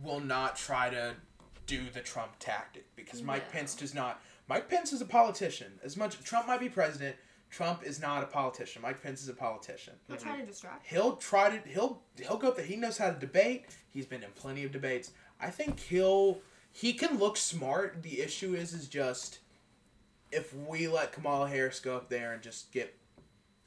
will 0.04 0.20
not 0.20 0.54
try 0.54 0.88
to 0.90 1.16
do 1.66 1.80
the 1.92 2.00
Trump 2.00 2.32
tactic 2.38 2.84
because 2.94 3.22
Mike 3.24 3.50
Pence 3.50 3.74
does 3.74 3.92
not. 3.92 4.22
Mike 4.46 4.68
Pence 4.68 4.92
is 4.92 5.00
a 5.00 5.04
politician. 5.04 5.72
As 5.82 5.96
much 5.96 6.22
Trump 6.22 6.46
might 6.46 6.60
be 6.60 6.68
president, 6.68 7.16
Trump 7.50 7.82
is 7.84 8.00
not 8.00 8.22
a 8.22 8.26
politician. 8.26 8.80
Mike 8.80 9.02
Pence 9.02 9.22
is 9.22 9.28
a 9.28 9.34
politician. 9.34 9.94
He'll 10.06 10.16
try 10.16 10.36
to 10.36 10.46
distract. 10.46 10.86
He'll 10.86 11.16
try 11.16 11.56
to 11.56 11.68
he'll 11.68 12.00
he'll 12.16 12.38
go 12.38 12.48
up 12.48 12.56
there. 12.56 12.64
He 12.64 12.76
knows 12.76 12.96
how 12.96 13.10
to 13.10 13.18
debate. 13.18 13.66
He's 13.92 14.06
been 14.06 14.22
in 14.22 14.30
plenty 14.36 14.64
of 14.64 14.72
debates. 14.72 15.10
I 15.40 15.50
think 15.50 15.80
he'll 15.80 16.40
he 16.72 16.92
can 16.92 17.18
look 17.18 17.36
smart. 17.36 18.02
The 18.02 18.20
issue 18.20 18.54
is 18.54 18.72
is 18.72 18.86
just 18.86 19.40
if 20.30 20.54
we 20.54 20.86
let 20.86 21.12
Kamala 21.12 21.48
Harris 21.48 21.80
go 21.80 21.96
up 21.96 22.08
there 22.08 22.32
and 22.32 22.40
just 22.40 22.70
get 22.72 22.96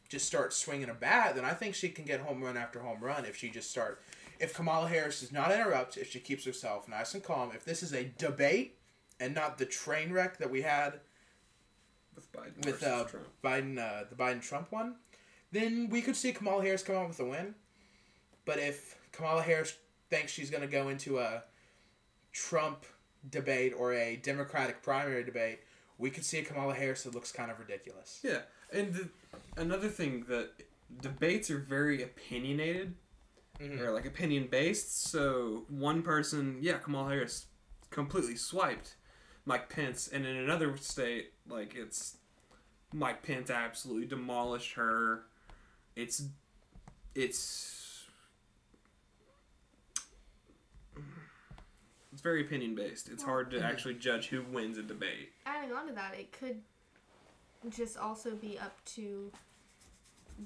just 0.07 0.25
start 0.25 0.53
swinging 0.53 0.89
a 0.89 0.93
bat, 0.93 1.35
then 1.35 1.43
I 1.43 1.53
think 1.53 1.75
she 1.75 1.89
can 1.89 2.05
get 2.05 2.21
home 2.21 2.41
run 2.41 2.55
after 2.55 2.79
home 2.79 2.99
run 3.01 3.25
if 3.25 3.35
she 3.35 3.49
just 3.49 3.69
start. 3.69 4.01
If 4.39 4.53
Kamala 4.53 4.87
Harris 4.87 5.19
does 5.19 5.31
not 5.31 5.51
interrupt, 5.51 5.97
if 5.97 6.11
she 6.11 6.19
keeps 6.19 6.45
herself 6.45 6.87
nice 6.87 7.13
and 7.13 7.23
calm, 7.23 7.51
if 7.53 7.65
this 7.65 7.83
is 7.83 7.93
a 7.93 8.11
debate 8.17 8.77
and 9.19 9.33
not 9.33 9.57
the 9.57 9.65
train 9.65 10.13
wreck 10.13 10.37
that 10.37 10.51
we 10.51 10.61
had 10.61 10.99
Biden 12.35 12.65
with 12.65 12.83
uh, 12.83 13.03
Trump. 13.05 13.27
Biden, 13.43 13.77
uh, 13.79 14.05
the 14.09 14.15
Biden 14.15 14.41
Trump 14.41 14.71
one, 14.71 14.95
then 15.51 15.89
we 15.89 16.01
could 16.01 16.15
see 16.15 16.31
Kamala 16.33 16.63
Harris 16.63 16.83
come 16.83 16.95
out 16.95 17.07
with 17.07 17.19
a 17.19 17.25
win. 17.25 17.55
But 18.45 18.59
if 18.59 18.97
Kamala 19.11 19.41
Harris 19.43 19.77
thinks 20.09 20.31
she's 20.31 20.49
going 20.49 20.61
to 20.61 20.67
go 20.67 20.89
into 20.89 21.19
a 21.19 21.43
Trump 22.31 22.85
debate 23.29 23.73
or 23.77 23.93
a 23.93 24.15
Democratic 24.17 24.81
primary 24.81 25.23
debate, 25.23 25.59
we 25.97 26.09
could 26.09 26.25
see 26.25 26.39
a 26.39 26.43
Kamala 26.43 26.73
Harris 26.73 27.03
that 27.03 27.13
looks 27.13 27.31
kind 27.31 27.51
of 27.51 27.59
ridiculous. 27.59 28.19
Yeah, 28.23 28.39
and 28.71 28.93
the, 28.93 29.09
another 29.57 29.87
thing 29.89 30.25
that 30.27 30.49
debates 31.01 31.49
are 31.49 31.59
very 31.59 32.03
opinionated 32.03 32.95
Mhm. 33.59 33.79
or 33.79 33.91
like 33.91 34.05
opinion 34.05 34.47
based. 34.47 35.03
So 35.03 35.65
one 35.69 36.01
person, 36.01 36.57
yeah, 36.59 36.79
Kamala 36.79 37.09
Harris 37.11 37.45
completely 37.91 38.35
swiped 38.35 38.95
Mike 39.45 39.69
Pence, 39.69 40.07
and 40.07 40.25
in 40.25 40.35
another 40.35 40.75
state, 40.77 41.33
like 41.47 41.75
it's 41.75 42.17
Mike 42.93 43.23
Pence 43.23 43.49
absolutely 43.49 44.05
demolished 44.05 44.73
her. 44.73 45.23
It's 45.95 46.23
it's 47.15 48.05
it's 52.11 52.21
very 52.21 52.41
opinion 52.41 52.75
based. 52.75 53.09
It's 53.09 53.23
hard 53.23 53.51
to 53.51 53.61
actually 53.63 53.95
judge 53.95 54.27
who 54.27 54.43
wins 54.43 54.77
a 54.77 54.83
debate. 54.83 55.31
Adding 55.45 55.73
on 55.73 55.87
to 55.87 55.93
that, 55.93 56.13
it 56.17 56.31
could 56.31 56.61
just 57.69 57.97
also 57.97 58.35
be 58.35 58.59
up 58.59 58.83
to 58.85 59.31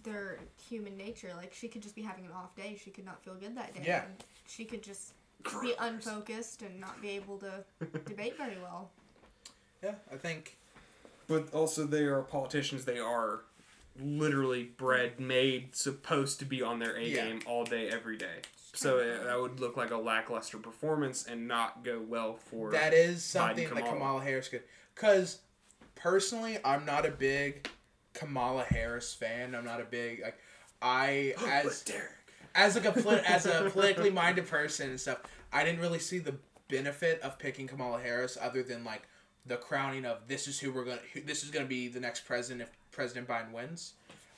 their 0.04 0.39
human 0.70 0.98
nature. 0.98 1.32
Like 1.36 1.54
she 1.54 1.68
could 1.68 1.82
just 1.82 1.95
be 1.95 2.02
having 2.02 2.26
an 2.26 2.32
off 2.32 2.56
day. 2.56 2.80
She 2.82 2.89
could 2.89 3.06
not 3.06 3.24
feel 3.24 3.36
good 3.36 3.56
that 3.58 3.74
day. 3.74 3.82
Yeah. 3.86 4.04
and 4.06 4.24
She 4.48 4.66
could 4.66 4.82
just 4.82 5.14
be 5.62 5.74
unfocused 5.80 6.62
and 6.62 6.80
not 6.80 7.02
be 7.02 7.10
able 7.10 7.38
to 7.39 7.64
debate 8.06 8.38
very 8.38 8.58
well. 8.62 8.89
Yeah, 9.84 9.95
I 10.12 10.16
think. 10.16 10.57
But 11.28 11.53
also, 11.53 11.86
they 11.86 12.03
are 12.03 12.21
politicians. 12.21 12.86
They 12.86 12.99
are 12.99 13.41
literally 13.99 14.63
bred, 14.63 15.19
made, 15.19 15.75
supposed 15.75 16.39
to 16.39 16.45
be 16.45 16.61
on 16.61 16.80
their 16.80 16.95
A 16.95 17.01
Yeah. 17.03 17.25
game 17.25 17.41
all 17.45 17.65
day, 17.65 17.89
every 17.89 18.17
day. 18.17 18.41
So 18.73 18.99
it, 18.99 19.19
uh, 19.21 19.23
that 19.23 19.41
would 19.41 19.59
look 19.59 19.75
like 19.75 19.89
a 19.91 19.97
lackluster 19.97 20.57
performance 20.57 21.25
and 21.25 21.47
not 21.47 21.84
go 21.84 21.99
well 21.99 22.36
for. 22.36 22.71
That 22.71 22.93
is 22.93 23.23
something 23.23 23.63
that 23.67 23.73
Kamala. 23.75 23.91
Kamala 23.93 24.23
Harris 24.23 24.49
could. 24.49 24.63
Because 24.93 25.39
personally, 25.95 26.59
I'm 26.63 26.86
not 26.86 27.05
a 27.05 27.09
big 27.11 27.67
Kamala 28.13 28.63
Harris 28.63 29.13
fan. 29.13 29.55
I'm 29.55 29.65
not 29.65 29.82
a 29.82 29.86
big 29.86 30.21
like. 30.21 30.38
I 30.82 31.34
as 31.47 31.82
Derek. 31.82 32.11
as 32.53 32.75
like 32.75 32.86
a 32.86 32.91
poli- 33.01 33.21
as 33.28 33.47
a 33.47 33.69
politically 33.71 34.11
minded 34.11 34.47
person 34.47 34.91
and 34.91 34.99
stuff, 34.99 35.21
I 35.51 35.63
didn't 35.63 35.80
really 35.82 35.99
see 35.99 36.19
the 36.19 36.36
benefit 36.67 37.19
of 37.21 37.39
picking 37.39 37.65
Kamala 37.67 37.99
Harris 37.99 38.38
other 38.39 38.61
than 38.61 38.84
like 38.84 39.03
the 39.48 39.58
crowning 39.58 40.06
of 40.06 40.28
this 40.28 40.48
is 40.48 40.60
who 40.60 40.72
we're 40.72 40.86
gonna 40.86 41.00
who, 41.14 41.22
this 41.22 41.43
is 41.43 41.52
gonna 41.52 41.66
be 41.66 41.88
the 41.88 42.00
next 42.00 42.26
president 42.26 42.62
if 42.62 42.70
President 42.91 43.28
Biden 43.28 43.52
wins. 43.52 43.93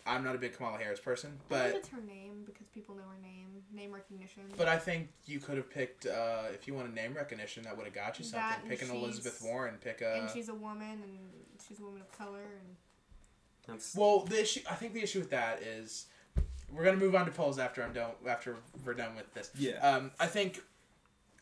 I'm 0.05 0.23
not 0.23 0.33
a 0.33 0.37
big 0.39 0.55
Kamala 0.55 0.77
Harris 0.79 0.99
person, 0.99 1.31
I 1.39 1.43
but 1.49 1.63
think 1.65 1.75
it's 1.75 1.89
her 1.89 2.01
name 2.01 2.43
because 2.45 2.65
people 2.67 2.95
know 2.95 3.03
her 3.03 3.21
name, 3.21 3.47
name 3.71 3.91
recognition. 3.91 4.43
but 4.57 4.67
I 4.67 4.77
think 4.77 5.09
you 5.25 5.39
could 5.39 5.57
have 5.57 5.69
picked 5.69 6.05
uh, 6.07 6.43
if 6.53 6.67
you 6.67 6.73
want 6.73 6.89
a 6.89 6.93
name 6.93 7.13
recognition 7.13 7.63
that 7.63 7.77
would 7.77 7.85
have 7.85 7.93
got 7.93 8.17
you 8.17 8.25
something. 8.25 8.39
That 8.39 8.67
pick 8.67 8.81
an 8.81 8.89
Elizabeth 8.89 9.39
Warren. 9.43 9.75
Pick 9.83 10.01
a. 10.01 10.21
and 10.21 10.29
she's 10.31 10.49
a 10.49 10.53
woman, 10.53 11.01
and 11.03 11.19
she's 11.67 11.79
a 11.79 11.83
woman 11.83 12.01
of 12.01 12.11
color, 12.17 12.39
and 12.39 12.75
That's, 13.67 13.95
Well, 13.95 14.21
the 14.21 14.41
issue 14.41 14.61
I 14.69 14.75
think 14.75 14.93
the 14.93 15.03
issue 15.03 15.19
with 15.19 15.29
that 15.29 15.61
is 15.61 16.05
we're 16.73 16.85
gonna 16.85 16.97
move 16.97 17.13
on 17.15 17.25
to 17.25 17.31
polls 17.31 17.59
after 17.59 17.83
I'm 17.83 17.93
done 17.93 18.11
after 18.27 18.55
we're 18.85 18.93
done 18.95 19.15
with 19.15 19.31
this. 19.33 19.51
Yeah. 19.59 19.77
Um, 19.79 20.11
I 20.19 20.25
think 20.27 20.61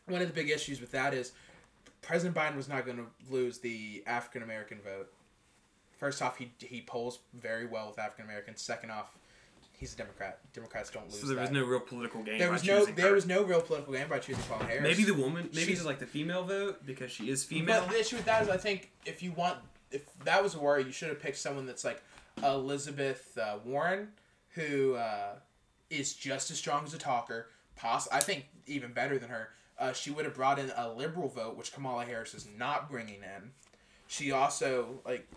one 0.08 0.22
of 0.22 0.28
the 0.28 0.34
big 0.34 0.50
issues 0.50 0.82
with 0.82 0.92
that 0.92 1.14
is 1.14 1.32
President 2.08 2.34
Biden 2.36 2.56
was 2.56 2.70
not 2.70 2.86
going 2.86 2.98
to 2.98 3.06
lose 3.30 3.60
the 3.60 4.02
African 4.08 4.42
American 4.42 4.80
vote. 4.80 5.12
First 5.98 6.22
off, 6.22 6.38
he 6.38 6.52
he 6.60 6.82
polls 6.82 7.20
very 7.34 7.66
well 7.66 7.90
with 7.90 8.00
African 8.00 8.24
Americans. 8.24 8.62
Second 8.62 8.92
off, 8.92 9.18
he's 9.74 9.94
a 9.94 9.98
Democrat. 9.98 10.40
Democrats 10.54 10.90
don't 10.90 11.06
lose. 11.12 11.20
so 11.20 11.28
there 11.28 11.42
was 11.42 11.52
no 11.52 11.66
real 11.66 11.82
political 11.82 12.24
game. 12.24 12.40
there 12.40 12.50
was 12.50 12.64
no 12.64 12.86
there 12.86 13.08
her. 13.10 13.14
was 13.14 13.26
no 13.26 13.44
real 13.44 13.60
political 13.62 13.94
game 13.94 14.08
by 14.08 14.20
choosing 14.20 14.42
Kamala 14.44 14.64
Harris. 14.66 14.84
Maybe 14.84 15.04
the 15.04 15.16
woman. 15.16 15.50
Maybe 15.54 15.66
She's- 15.66 15.80
it's 15.80 15.86
like 15.86 16.00
the 16.00 16.06
female 16.08 16.44
vote 16.46 16.86
because 16.86 17.12
she 17.12 17.30
is 17.30 17.44
female. 17.44 17.82
But 17.82 17.90
the 17.92 18.00
issue 18.00 18.16
with 18.16 18.26
that 18.26 18.44
is, 18.44 18.50
I 18.50 18.58
think 18.58 18.92
if 19.06 19.22
you 19.22 19.34
want, 19.34 19.58
if 19.92 20.04
that 20.24 20.42
was 20.42 20.56
a 20.56 20.60
worry, 20.60 20.84
you 20.86 20.94
should 20.94 21.10
have 21.10 21.20
picked 21.22 21.38
someone 21.38 21.66
that's 21.66 21.84
like 21.84 22.02
Elizabeth 22.42 23.38
uh, 23.38 23.58
Warren, 23.66 24.10
who 24.52 24.96
uh, 24.96 25.34
is 25.90 26.14
just 26.14 26.52
as 26.52 26.58
strong 26.58 26.86
as 26.86 26.94
a 26.94 26.98
talker. 26.98 27.50
Poss- 27.76 28.08
I 28.12 28.20
think 28.22 28.46
even 28.66 28.94
better 28.94 29.18
than 29.20 29.30
her. 29.30 29.50
Uh, 29.80 29.94
she 29.94 30.10
would 30.10 30.26
have 30.26 30.34
brought 30.34 30.58
in 30.60 30.72
a 30.76 30.92
liberal 30.92 31.28
vote, 31.28 31.56
which 31.56 31.72
Kamala 31.74 32.04
Harris 32.06 32.34
is 32.34 32.48
not 32.58 32.90
bringing 32.90 33.22
in. 33.22 33.52
She 34.08 34.32
also 34.32 35.02
like 35.06 35.28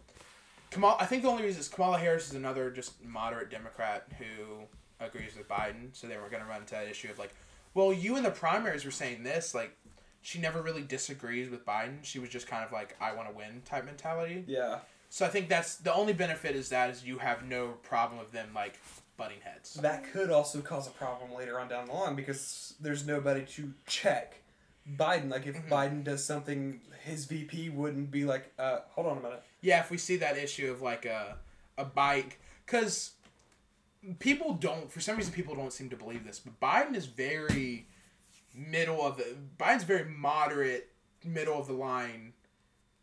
Kamala. 0.71 0.97
I 0.99 1.07
think 1.07 1.23
the 1.23 1.29
only 1.29 1.43
reason 1.45 1.61
is 1.61 1.69
Kamala 1.69 1.99
Harris 1.99 2.29
is 2.29 2.35
another 2.35 2.71
just 2.71 3.03
moderate 3.05 3.51
Democrat 3.51 4.07
who 4.19 4.63
agrees 5.05 5.37
with 5.37 5.49
Biden, 5.49 5.89
so 5.93 6.07
they 6.07 6.17
were 6.17 6.29
going 6.29 6.43
to 6.43 6.49
run 6.49 6.61
into 6.61 6.75
that 6.75 6.89
issue 6.89 7.11
of 7.11 7.19
like, 7.19 7.35
well, 7.75 7.93
you 7.93 8.17
in 8.17 8.23
the 8.23 8.31
primaries 8.31 8.85
were 8.85 8.91
saying 8.91 9.23
this, 9.23 9.55
like 9.55 9.77
she 10.23 10.39
never 10.39 10.63
really 10.63 10.83
disagrees 10.83 11.51
with 11.51 11.65
Biden. 11.65 12.03
She 12.03 12.19
was 12.19 12.29
just 12.29 12.47
kind 12.47 12.65
of 12.65 12.73
like 12.73 12.97
I 13.01 13.13
want 13.15 13.29
to 13.29 13.35
win 13.35 13.63
type 13.65 13.85
mentality. 13.85 14.45
yeah. 14.47 14.79
So 15.13 15.27
I 15.27 15.29
think 15.29 15.49
that's 15.49 15.75
the 15.75 15.93
only 15.93 16.13
benefit 16.13 16.55
is 16.55 16.69
that 16.69 16.91
is 16.91 17.05
you 17.05 17.19
have 17.19 17.45
no 17.45 17.71
problem 17.83 18.21
with 18.21 18.31
them 18.31 18.51
like 18.55 18.79
butting 19.21 19.41
heads. 19.43 19.75
That 19.75 20.11
could 20.13 20.31
also 20.31 20.63
cause 20.63 20.87
a 20.87 20.91
problem 20.93 21.35
later 21.35 21.61
on 21.61 21.69
down 21.69 21.87
the 21.89 21.93
line 21.93 22.17
because 22.17 22.73
there's 22.81 23.07
nobody 23.07 23.45
to 23.45 23.75
check 23.87 24.37
Biden. 24.97 25.31
Like 25.31 25.47
if 25.47 25.57
Mhm. 25.57 25.69
Biden 25.69 26.03
does 26.05 26.25
something, 26.25 26.81
his 27.05 27.27
VP 27.27 27.69
wouldn't 27.69 28.11
be 28.11 28.25
like, 28.25 28.51
uh, 28.59 28.81
"Hold 28.93 29.09
on 29.09 29.19
a 29.19 29.21
minute." 29.21 29.43
Yeah, 29.61 29.81
if 29.81 29.91
we 29.91 29.99
see 29.99 30.17
that 30.17 30.39
issue 30.39 30.71
of 30.73 30.81
like 30.81 31.05
a 31.05 31.39
a 31.77 31.85
bike, 31.85 32.41
because 32.65 33.13
people 34.21 34.55
don't 34.55 34.91
for 34.91 35.01
some 35.01 35.17
reason 35.19 35.35
people 35.35 35.55
don't 35.55 35.73
seem 35.73 35.91
to 35.91 35.97
believe 35.97 36.25
this, 36.25 36.39
but 36.39 36.59
Biden 36.59 36.95
is 36.95 37.05
very 37.05 37.87
middle 38.55 39.03
of 39.07 39.19
the 39.19 39.37
Biden's 39.59 39.85
very 39.85 40.07
moderate, 40.07 40.91
middle 41.23 41.59
of 41.61 41.67
the 41.67 41.75
line 41.75 42.33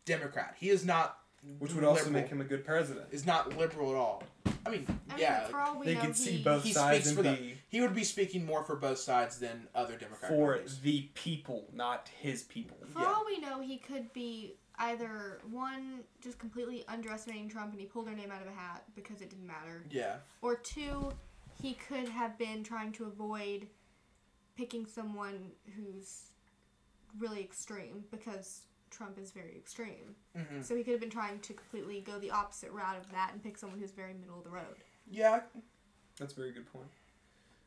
Democrat. 0.04 0.56
He 0.58 0.68
is 0.70 0.84
not 0.84 1.22
Which 1.58 1.72
would 1.74 1.84
also 1.84 2.04
liberal. 2.04 2.22
make 2.22 2.30
him 2.30 2.40
a 2.40 2.44
good 2.44 2.64
president. 2.64 3.06
is 3.10 3.24
not 3.26 3.56
liberal 3.56 3.90
at 3.90 3.96
all. 3.96 4.22
I 4.66 4.70
mean, 4.70 4.84
I 5.08 5.12
mean, 5.14 5.20
yeah, 5.20 5.46
for 5.48 5.60
all 5.60 5.80
They 5.82 5.94
know, 5.94 6.00
could 6.02 6.16
see 6.16 6.32
he, 6.32 6.42
both 6.44 6.62
he 6.64 6.72
sides 6.72 7.06
and 7.08 7.22
be 7.22 7.54
he 7.68 7.80
would 7.80 7.94
be 7.94 8.04
speaking 8.04 8.44
more 8.44 8.62
for 8.62 8.76
both 8.76 8.98
sides 8.98 9.38
than 9.38 9.66
other 9.74 9.96
Democrats. 9.96 10.34
for 10.34 10.54
parties. 10.54 10.80
the 10.80 11.08
people, 11.14 11.68
not 11.72 12.10
his 12.20 12.42
people. 12.42 12.76
For 12.92 13.00
Yeah. 13.00 13.06
all 13.06 13.24
we 13.24 13.38
know, 13.38 13.60
he 13.60 13.78
could 13.78 14.12
be 14.12 14.56
either 14.78 15.40
one 15.50 16.04
just 16.20 16.38
completely 16.38 16.84
underestimating 16.86 17.48
Trump 17.48 17.72
and 17.72 17.80
he 17.80 17.86
pulled 17.86 18.08
her 18.08 18.14
name 18.14 18.30
out 18.30 18.42
of 18.42 18.48
a 18.48 18.52
hat 18.52 18.84
because 18.94 19.20
it 19.20 19.30
didn't 19.30 19.46
matter, 19.46 19.84
Yeah, 19.90 20.16
or 20.42 20.54
two, 20.54 21.12
he 21.62 21.74
could 21.74 22.08
have 22.08 22.36
been 22.38 22.62
trying 22.62 22.92
to 22.92 23.04
avoid 23.04 23.66
picking 24.56 24.86
someone 24.86 25.50
who's 25.76 26.30
really 27.18 27.40
extreme 27.40 28.04
because 28.10 28.62
Trump 28.90 29.18
is 29.18 29.30
very 29.30 29.56
extreme. 29.56 30.16
hmm 30.36 30.62
So 30.62 30.74
he 30.76 30.82
could 30.84 30.92
have 30.92 31.00
been 31.00 31.10
trying 31.10 31.38
to 31.40 31.52
completely 31.54 32.00
go 32.00 32.18
the 32.18 32.30
opposite 32.30 32.70
route 32.72 32.96
of 32.96 33.10
that 33.12 33.30
and 33.32 33.42
pick 33.42 33.56
someone 33.58 33.78
who's 33.78 33.92
very 33.92 34.14
middle 34.14 34.38
of 34.38 34.44
the 34.44 34.50
road. 34.50 34.76
yeah. 35.10 35.40
That's 36.18 36.32
a 36.32 36.36
very 36.36 36.50
good 36.52 36.70
point. 36.72 36.88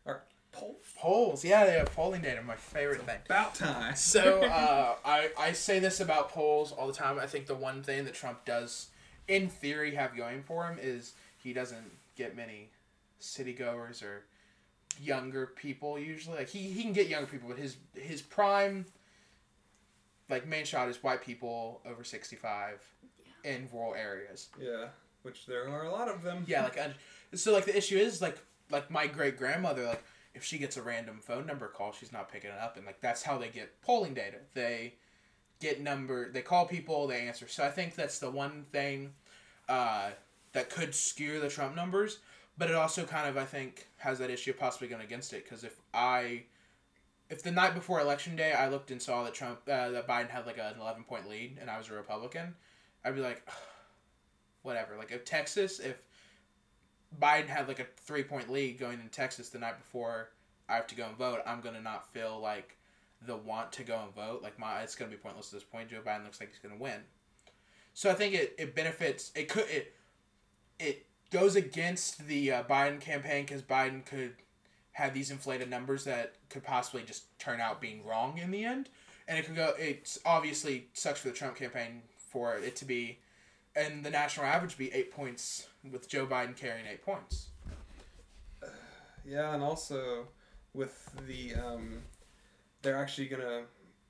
All 0.06 0.14
right, 0.14 0.22
poll. 0.52 0.78
Polls, 0.98 1.46
yeah, 1.46 1.66
they 1.66 1.72
have 1.74 1.94
Polling 1.96 2.22
data, 2.22 2.42
my 2.42 2.56
favorite 2.58 3.02
thing. 3.06 3.20
About 3.26 3.56
time. 3.56 3.96
So 3.96 4.42
uh, 4.44 4.96
I 5.06 5.30
I 5.40 5.52
say 5.54 5.80
this 5.80 6.02
about 6.02 6.30
polls 6.32 6.74
all 6.74 6.88
the 6.88 6.94
time. 6.94 7.18
I 7.18 7.28
think 7.28 7.46
the 7.46 7.56
one 7.56 7.82
thing 7.82 8.04
that 8.04 8.14
Trump 8.14 8.44
does, 8.44 8.88
in 9.30 9.48
theory, 9.48 9.96
have 9.96 10.18
going 10.18 10.44
for 10.44 10.68
him 10.68 10.78
is 10.82 11.14
he 11.38 11.54
doesn't 11.54 11.92
get 12.18 12.36
many 12.36 12.72
city 13.20 13.54
goers 13.54 14.02
or 14.04 14.24
younger 15.00 15.48
people 15.56 15.98
usually. 15.98 16.38
Like 16.40 16.50
he, 16.50 16.60
he 16.72 16.84
can 16.84 16.94
get 16.94 17.08
younger 17.08 17.28
people, 17.28 17.48
but 17.48 17.58
his 17.58 17.78
his 17.96 18.22
prime 18.22 18.86
like 20.32 20.48
main 20.48 20.66
shot 20.66 20.90
is 20.90 21.04
white 21.04 21.22
people 21.24 21.82
over 21.86 22.04
sixty 22.04 22.36
five 22.36 22.84
in 23.44 23.68
rural 23.72 23.94
areas. 23.94 24.50
Yeah, 24.60 24.88
which 25.24 25.46
there 25.46 25.68
are 25.68 25.84
a 25.84 25.92
lot 25.92 26.08
of 26.08 26.24
them. 26.24 26.46
Yeah, 26.48 26.64
like 26.64 26.80
un- 26.80 26.96
so 27.36 27.54
like 27.54 27.66
the 27.66 27.78
issue 27.78 27.98
is 27.98 28.22
like 28.22 28.38
like 28.70 28.90
my 28.90 29.08
great 29.08 29.38
grandmother 29.38 29.86
like 29.86 30.04
if 30.34 30.44
she 30.44 30.58
gets 30.58 30.78
a 30.78 30.82
random 30.82 31.20
phone 31.22 31.46
number 31.46 31.68
call 31.68 31.92
she's 31.92 32.14
not 32.14 32.32
picking 32.32 32.52
it 32.52 32.58
up 32.58 32.78
and 32.78 32.86
like 32.86 33.02
that's 33.02 33.22
how 33.22 33.38
they 33.38 33.50
get 33.50 33.82
polling 33.82 34.14
data. 34.14 34.38
They 34.54 34.94
get 35.60 35.82
number 35.82 36.32
they 36.32 36.42
call 36.42 36.66
people 36.66 37.08
they 37.08 37.28
answer. 37.28 37.48
So 37.48 37.64
I 37.64 37.70
think 37.70 37.96
that's 37.96 38.20
the 38.20 38.32
one 38.32 38.66
thing 38.72 39.12
uh, 39.70 40.12
that 40.54 40.70
could 40.70 40.96
skew 40.96 41.40
the 41.40 41.50
Trump 41.50 41.76
numbers, 41.76 42.20
but 42.58 42.70
it 42.70 42.76
also 42.76 43.04
kind 43.04 43.28
of 43.30 43.38
I 43.38 43.46
think 43.46 43.88
has 43.98 44.20
that 44.20 44.30
issue 44.30 44.52
of 44.52 44.60
possibly 44.60 44.88
going 44.88 45.04
against 45.04 45.34
it 45.34 45.44
because 45.44 45.64
if 45.64 45.80
I 45.94 46.44
if 47.32 47.42
the 47.42 47.52
night 47.52 47.74
before 47.74 48.02
election 48.02 48.36
day 48.36 48.52
I 48.52 48.68
looked 48.68 48.92
and 48.92 49.02
saw 49.02 49.24
that 49.24 49.34
Trump 49.34 49.62
uh, 49.68 49.90
that 49.92 50.08
Biden 50.08 50.30
had 50.30 50.46
like 50.46 50.58
an 50.58 50.76
eleven 50.80 51.04
point 51.04 51.28
lead 51.28 51.58
and 51.60 51.70
I 51.70 51.78
was 51.78 51.90
a 51.90 51.94
Republican, 51.94 52.54
I'd 53.04 53.16
be 53.16 53.22
like, 53.22 53.48
whatever. 54.62 54.98
Like 54.98 55.12
if 55.12 55.24
Texas, 55.24 55.80
if 55.80 55.96
Biden 57.20 57.48
had 57.48 57.70
like 57.70 57.80
a 57.80 57.88
three 57.96 58.24
point 58.24 58.52
lead 58.52 58.78
going 58.78 59.00
in 59.00 59.08
Texas 59.10 59.50
the 59.50 59.60
night 59.60 59.78
before 59.80 60.32
I 60.68 60.76
have 60.76 60.88
to 60.88 60.96
go 60.96 61.06
and 61.06 61.18
vote, 61.18 61.40
I'm 61.48 61.62
gonna 61.62 61.82
not 61.82 62.12
feel 62.12 62.38
like 62.40 62.78
the 63.26 63.38
want 63.38 63.72
to 63.74 63.84
go 63.84 64.02
and 64.04 64.14
vote. 64.14 64.44
Like 64.44 64.60
my, 64.60 64.82
it's 64.82 64.96
gonna 64.96 65.10
be 65.10 65.18
pointless 65.18 65.48
at 65.48 65.54
this 65.54 65.64
point. 65.64 65.90
Joe 65.90 66.02
Biden 66.06 66.26
looks 66.26 66.42
like 66.42 66.50
he's 66.50 66.60
gonna 66.60 66.80
win. 66.82 67.00
So 67.94 68.12
I 68.12 68.14
think 68.14 68.36
it, 68.36 68.56
it 68.60 68.76
benefits. 68.76 69.32
It 69.36 69.48
could 69.48 69.70
it 69.70 69.96
it 70.80 71.06
goes 71.32 71.56
against 71.56 72.28
the 72.28 72.52
uh, 72.52 72.64
Biden 72.64 73.00
campaign 73.00 73.46
because 73.46 73.62
Biden 73.62 74.06
could 74.06 74.36
have 74.94 75.14
these 75.14 75.32
inflated 75.32 75.70
numbers 75.70 76.04
that 76.04 76.34
could 76.50 76.64
possibly 76.64 77.04
just 77.04 77.38
turn 77.40 77.62
out 77.62 77.80
being 77.80 78.06
wrong 78.06 78.38
in 78.38 78.52
the 78.52 78.66
end, 78.66 78.90
and 79.28 79.38
it 79.38 79.46
could 79.46 79.56
go. 79.56 79.74
It's 79.78 80.20
obviously 80.26 80.88
sucks 80.94 81.22
for 81.22 81.30
the 81.30 81.34
Trump 81.34 81.56
campaign 81.56 82.02
for 82.18 82.56
it 82.56 82.76
to 82.78 82.86
be, 82.86 83.20
and 83.76 84.04
the 84.04 84.10
national 84.10 84.46
average 84.46 84.78
be 84.78 84.92
eight 84.94 85.12
points 85.12 85.68
with 85.90 86.10
Joe 86.10 86.26
Biden 86.26 86.56
carrying 86.56 86.86
eight 86.86 87.04
points. 87.04 87.48
Yeah, 89.26 89.54
and 89.54 89.64
also 89.64 90.28
with 90.74 91.10
the 91.28 91.56
um, 91.56 92.02
they're 92.82 92.98
actually 92.98 93.28
gonna 93.28 93.64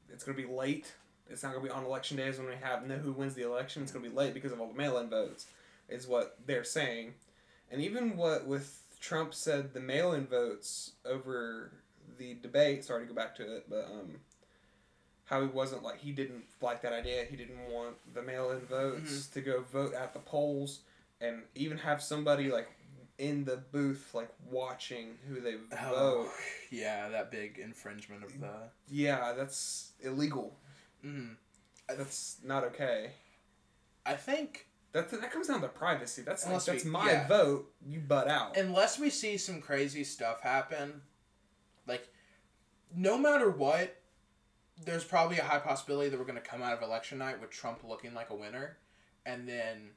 it's 0.10 0.24
gonna 0.24 0.38
be 0.38 0.46
late. 0.46 0.92
It's 1.30 1.44
not 1.44 1.54
gonna 1.54 1.64
be 1.64 1.72
on 1.72 1.86
election 1.86 2.18
days 2.18 2.38
when 2.38 2.48
we 2.48 2.56
have 2.62 2.88
know 2.88 2.98
who 2.98 3.12
wins 3.12 3.36
the 3.36 3.44
election. 3.44 3.84
It's 3.84 3.92
gonna 3.92 4.08
be 4.08 4.14
late 4.14 4.34
because 4.34 4.52
of 4.52 4.60
all 4.60 4.68
the 4.68 4.74
mail-in 4.74 5.10
votes, 5.10 5.46
is 5.90 6.08
what 6.08 6.38
they're 6.46 6.64
saying, 6.64 7.14
and 7.70 7.82
even 7.82 8.18
what 8.18 8.48
with 8.48 8.80
Trump 9.02 9.34
said 9.34 9.74
the 9.74 9.80
mail-in 9.82 10.26
votes 10.28 10.92
over 11.06 11.72
the 12.18 12.36
debate. 12.36 12.86
Sorry 12.86 13.02
to 13.06 13.08
go 13.10 13.16
back 13.16 13.36
to 13.36 13.56
it, 13.58 13.66
but 13.70 13.86
um, 13.92 14.20
how 15.26 15.42
he 15.42 15.48
wasn't 15.48 15.84
like 15.84 16.00
he 16.00 16.12
didn't 16.12 16.44
like 16.62 16.82
that 16.84 16.94
idea. 16.94 17.26
He 17.30 17.36
didn't 17.36 17.68
want 17.70 17.96
the 18.14 18.22
mail-in 18.22 18.60
votes 18.62 19.28
to 19.28 19.42
go 19.42 19.62
vote 19.74 19.94
at 19.94 20.14
the 20.14 20.20
polls, 20.20 20.80
and 21.20 21.42
even 21.56 21.78
have 21.80 22.02
somebody 22.02 22.50
like 22.52 22.70
in 23.18 23.44
the 23.46 23.58
booth 23.72 24.12
like 24.14 24.30
watching 24.50 25.18
who 25.28 25.42
they 25.42 25.54
vote. 25.54 25.94
Oh, 25.94 26.32
yeah, 26.72 27.10
that 27.10 27.32
big 27.32 27.58
infringement 27.58 28.24
of 28.24 28.40
the. 28.40 28.50
Yeah, 28.90 29.34
that's 29.34 29.92
illegal. 30.02 30.56
Mm, 31.06 31.36
That's 31.88 32.38
not 32.44 32.64
okay. 32.66 33.12
I 34.06 34.14
think 34.14 34.68
That 34.94 35.10
that 35.10 35.32
comes 35.32 35.48
down 35.48 35.62
to 35.62 35.68
privacy. 35.70 36.22
That's 36.22 36.46
like, 36.46 36.64
that's 36.64 36.84
we- 36.84 36.90
my 36.90 37.12
yeah. 37.12 37.28
vote. 37.28 37.72
You 37.86 38.00
butt 38.00 38.28
out. 38.28 38.58
unless 38.58 39.00
we 39.00 39.10
see 39.10 39.38
some 39.38 39.62
crazy 39.62 40.04
stuff 40.04 40.42
happen, 40.42 41.02
like 41.88 42.08
no 42.96 43.18
matter 43.18 43.50
what, 43.50 43.96
there's 44.84 45.04
probably 45.04 45.38
a 45.38 45.44
high 45.44 45.60
possibility 45.60 46.10
that 46.10 46.20
we're 46.20 46.26
gonna 46.26 46.42
come 46.42 46.62
out 46.62 46.74
of 46.74 46.82
election 46.82 47.18
night 47.20 47.40
with 47.40 47.52
Trump 47.52 47.80
looking 47.88 48.14
like 48.14 48.30
a 48.32 48.36
winner, 48.36 48.78
and 49.26 49.48
then 49.48 49.92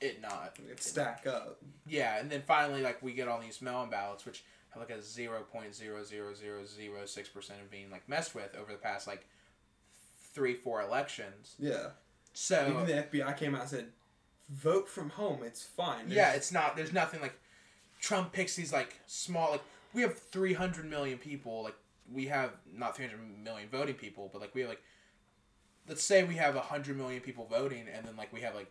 it 0.00 0.20
not. 0.22 0.56
it 0.70 0.82
stack 0.82 1.26
up. 1.26 1.58
Yeah, 1.86 2.18
and 2.18 2.30
then 2.30 2.42
finally, 2.46 2.82
like 2.82 3.02
we 3.02 3.12
get 3.12 3.28
all 3.28 3.40
these 3.40 3.60
mail-in 3.60 3.90
ballots, 3.90 4.24
which 4.24 4.42
have 4.70 4.80
like 4.80 4.90
a 4.90 5.02
zero 5.02 5.42
point 5.52 5.74
zero 5.74 6.02
zero 6.02 6.34
zero 6.34 6.64
zero 6.64 7.04
six 7.04 7.28
percent 7.28 7.60
of 7.60 7.70
being 7.70 7.90
like 7.90 8.08
messed 8.08 8.34
with 8.34 8.54
over 8.56 8.72
the 8.72 8.78
past 8.78 9.06
like 9.06 9.26
three, 10.32 10.54
four 10.54 10.80
elections. 10.80 11.56
Yeah. 11.58 11.88
So 12.32 12.68
Even 12.70 12.86
the 12.86 13.02
FBI 13.02 13.36
came 13.36 13.54
out 13.54 13.62
and 13.62 13.70
said, 13.70 13.86
"Vote 14.50 14.88
from 14.88 15.10
home. 15.10 15.42
It's 15.44 15.62
fine." 15.62 16.06
yeah, 16.08 16.32
it's 16.32 16.52
not. 16.52 16.76
There's 16.76 16.92
nothing 16.92 17.20
like 17.20 17.38
Trump 18.00 18.32
picks 18.32 18.56
these 18.56 18.72
like 18.72 18.98
small 19.06 19.52
like 19.52 19.62
we 19.92 20.02
have 20.02 20.18
three 20.18 20.54
hundred 20.54 20.86
million 20.86 21.18
people. 21.18 21.62
Like 21.62 21.76
we 22.10 22.26
have 22.26 22.52
not 22.74 22.96
three 22.96 23.06
hundred 23.06 23.20
million 23.42 23.68
voting 23.68 23.94
people, 23.94 24.30
but 24.32 24.40
like 24.40 24.54
we 24.54 24.62
have 24.62 24.70
like 24.70 24.82
let's 25.88 26.02
say 26.02 26.24
we 26.24 26.36
have 26.36 26.54
hundred 26.56 26.96
million 26.96 27.20
people 27.20 27.46
voting, 27.50 27.86
and 27.92 28.06
then 28.06 28.16
like 28.16 28.32
we 28.32 28.40
have 28.40 28.54
like 28.54 28.70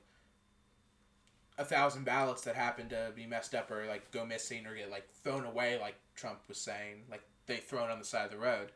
a 1.57 1.65
thousand 1.65 2.05
ballots 2.05 2.41
that 2.43 2.55
happen 2.55 2.89
to 2.89 3.11
be 3.15 3.25
messed 3.25 3.53
up 3.53 3.69
or 3.69 3.85
like 3.85 4.09
go 4.11 4.25
missing 4.25 4.65
or 4.65 4.75
get 4.75 4.89
like 4.89 5.07
thrown 5.23 5.45
away, 5.45 5.79
like 5.79 5.95
Trump 6.15 6.39
was 6.47 6.57
saying, 6.57 7.03
like 7.09 7.21
they 7.45 7.57
thrown 7.57 7.89
on 7.89 7.99
the 7.99 8.05
side 8.05 8.25
of 8.25 8.31
the 8.31 8.37
road. 8.37 8.71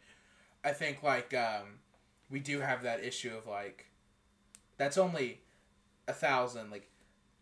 I 0.63 0.71
think 0.71 1.03
like 1.03 1.33
um, 1.33 1.79
we 2.29 2.39
do 2.39 2.59
have 2.59 2.83
that 2.83 3.03
issue 3.03 3.35
of 3.35 3.47
like 3.47 3.85
that's 4.77 4.97
only 4.97 5.41
a 6.07 6.13
thousand. 6.13 6.71
Like 6.71 6.89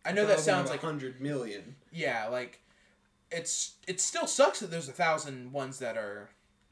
I 0.05 0.11
know 0.11 0.25
that 0.25 0.39
sounds 0.39 0.69
like 0.69 0.81
hundred 0.81 1.21
million. 1.21 1.75
yeah, 1.91 2.27
like 2.27 2.59
it's 3.31 3.75
it 3.87 3.99
still 3.99 4.27
sucks 4.27 4.59
that 4.59 4.69
there's 4.71 4.89
a 4.89 4.93
thousand 4.93 5.51
ones 5.51 5.79
that 5.79 5.97
are 5.97 6.29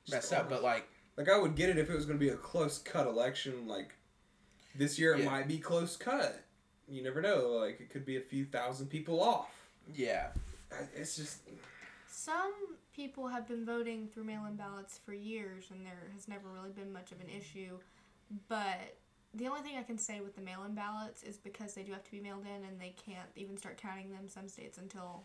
messed 0.10 0.34
up, 0.34 0.50
but 0.50 0.64
like 0.64 0.88
Like 1.18 1.30
I 1.30 1.38
would 1.40 1.56
get 1.56 1.70
it 1.70 1.78
if 1.78 1.90
it 1.90 1.96
was 1.96 2.06
going 2.06 2.20
to 2.20 2.24
be 2.26 2.30
a 2.32 2.36
close 2.38 2.78
cut 2.78 3.08
election. 3.08 3.68
Like 3.68 3.96
this 4.76 4.98
year, 5.00 5.14
it 5.16 5.20
Yeah. 5.22 5.26
might 5.30 5.48
be 5.48 5.58
close 5.58 5.96
cut. 5.98 6.44
You 6.88 7.04
never 7.04 7.22
know. 7.22 7.48
Like 7.60 7.80
it 7.80 7.90
could 7.90 8.06
be 8.06 8.18
a 8.18 8.22
few 8.22 8.46
thousand 8.46 8.88
people 8.88 9.22
off. 9.24 9.50
yeah, 9.94 10.28
uh, 10.72 10.76
It's 10.96 11.16
just 11.16 11.40
Some 12.08 12.54
people 12.94 13.28
have 13.28 13.48
been 13.48 13.66
voting 13.66 14.08
through 14.14 14.26
mail 14.26 14.46
in 14.46 14.56
ballots 14.56 15.00
for 15.06 15.14
years, 15.14 15.66
and 15.72 15.86
there 15.86 16.12
has 16.14 16.28
never 16.28 16.48
really 16.50 16.72
been 16.72 16.92
much 16.94 17.12
of 17.12 17.20
an 17.22 17.28
issue. 17.30 17.78
But 18.48 18.98
the 19.34 19.48
only 19.48 19.62
thing 19.62 19.78
I 19.78 19.84
can 19.84 19.98
say 19.98 20.20
with 20.20 20.36
the 20.36 20.42
mail 20.42 20.64
in 20.64 20.76
ballots 20.76 21.24
is 21.24 21.38
because 21.38 21.74
they 21.74 21.84
do 21.84 21.92
have 21.94 22.04
to 22.04 22.12
be 22.12 22.20
mailed 22.20 22.46
in, 22.46 22.66
and 22.68 22.80
they 22.80 22.94
can't 23.06 23.30
even 23.36 23.58
start 23.58 23.78
counting 23.78 24.12
them 24.12 24.28
some 24.28 24.48
states 24.48 24.78
until 24.78 25.24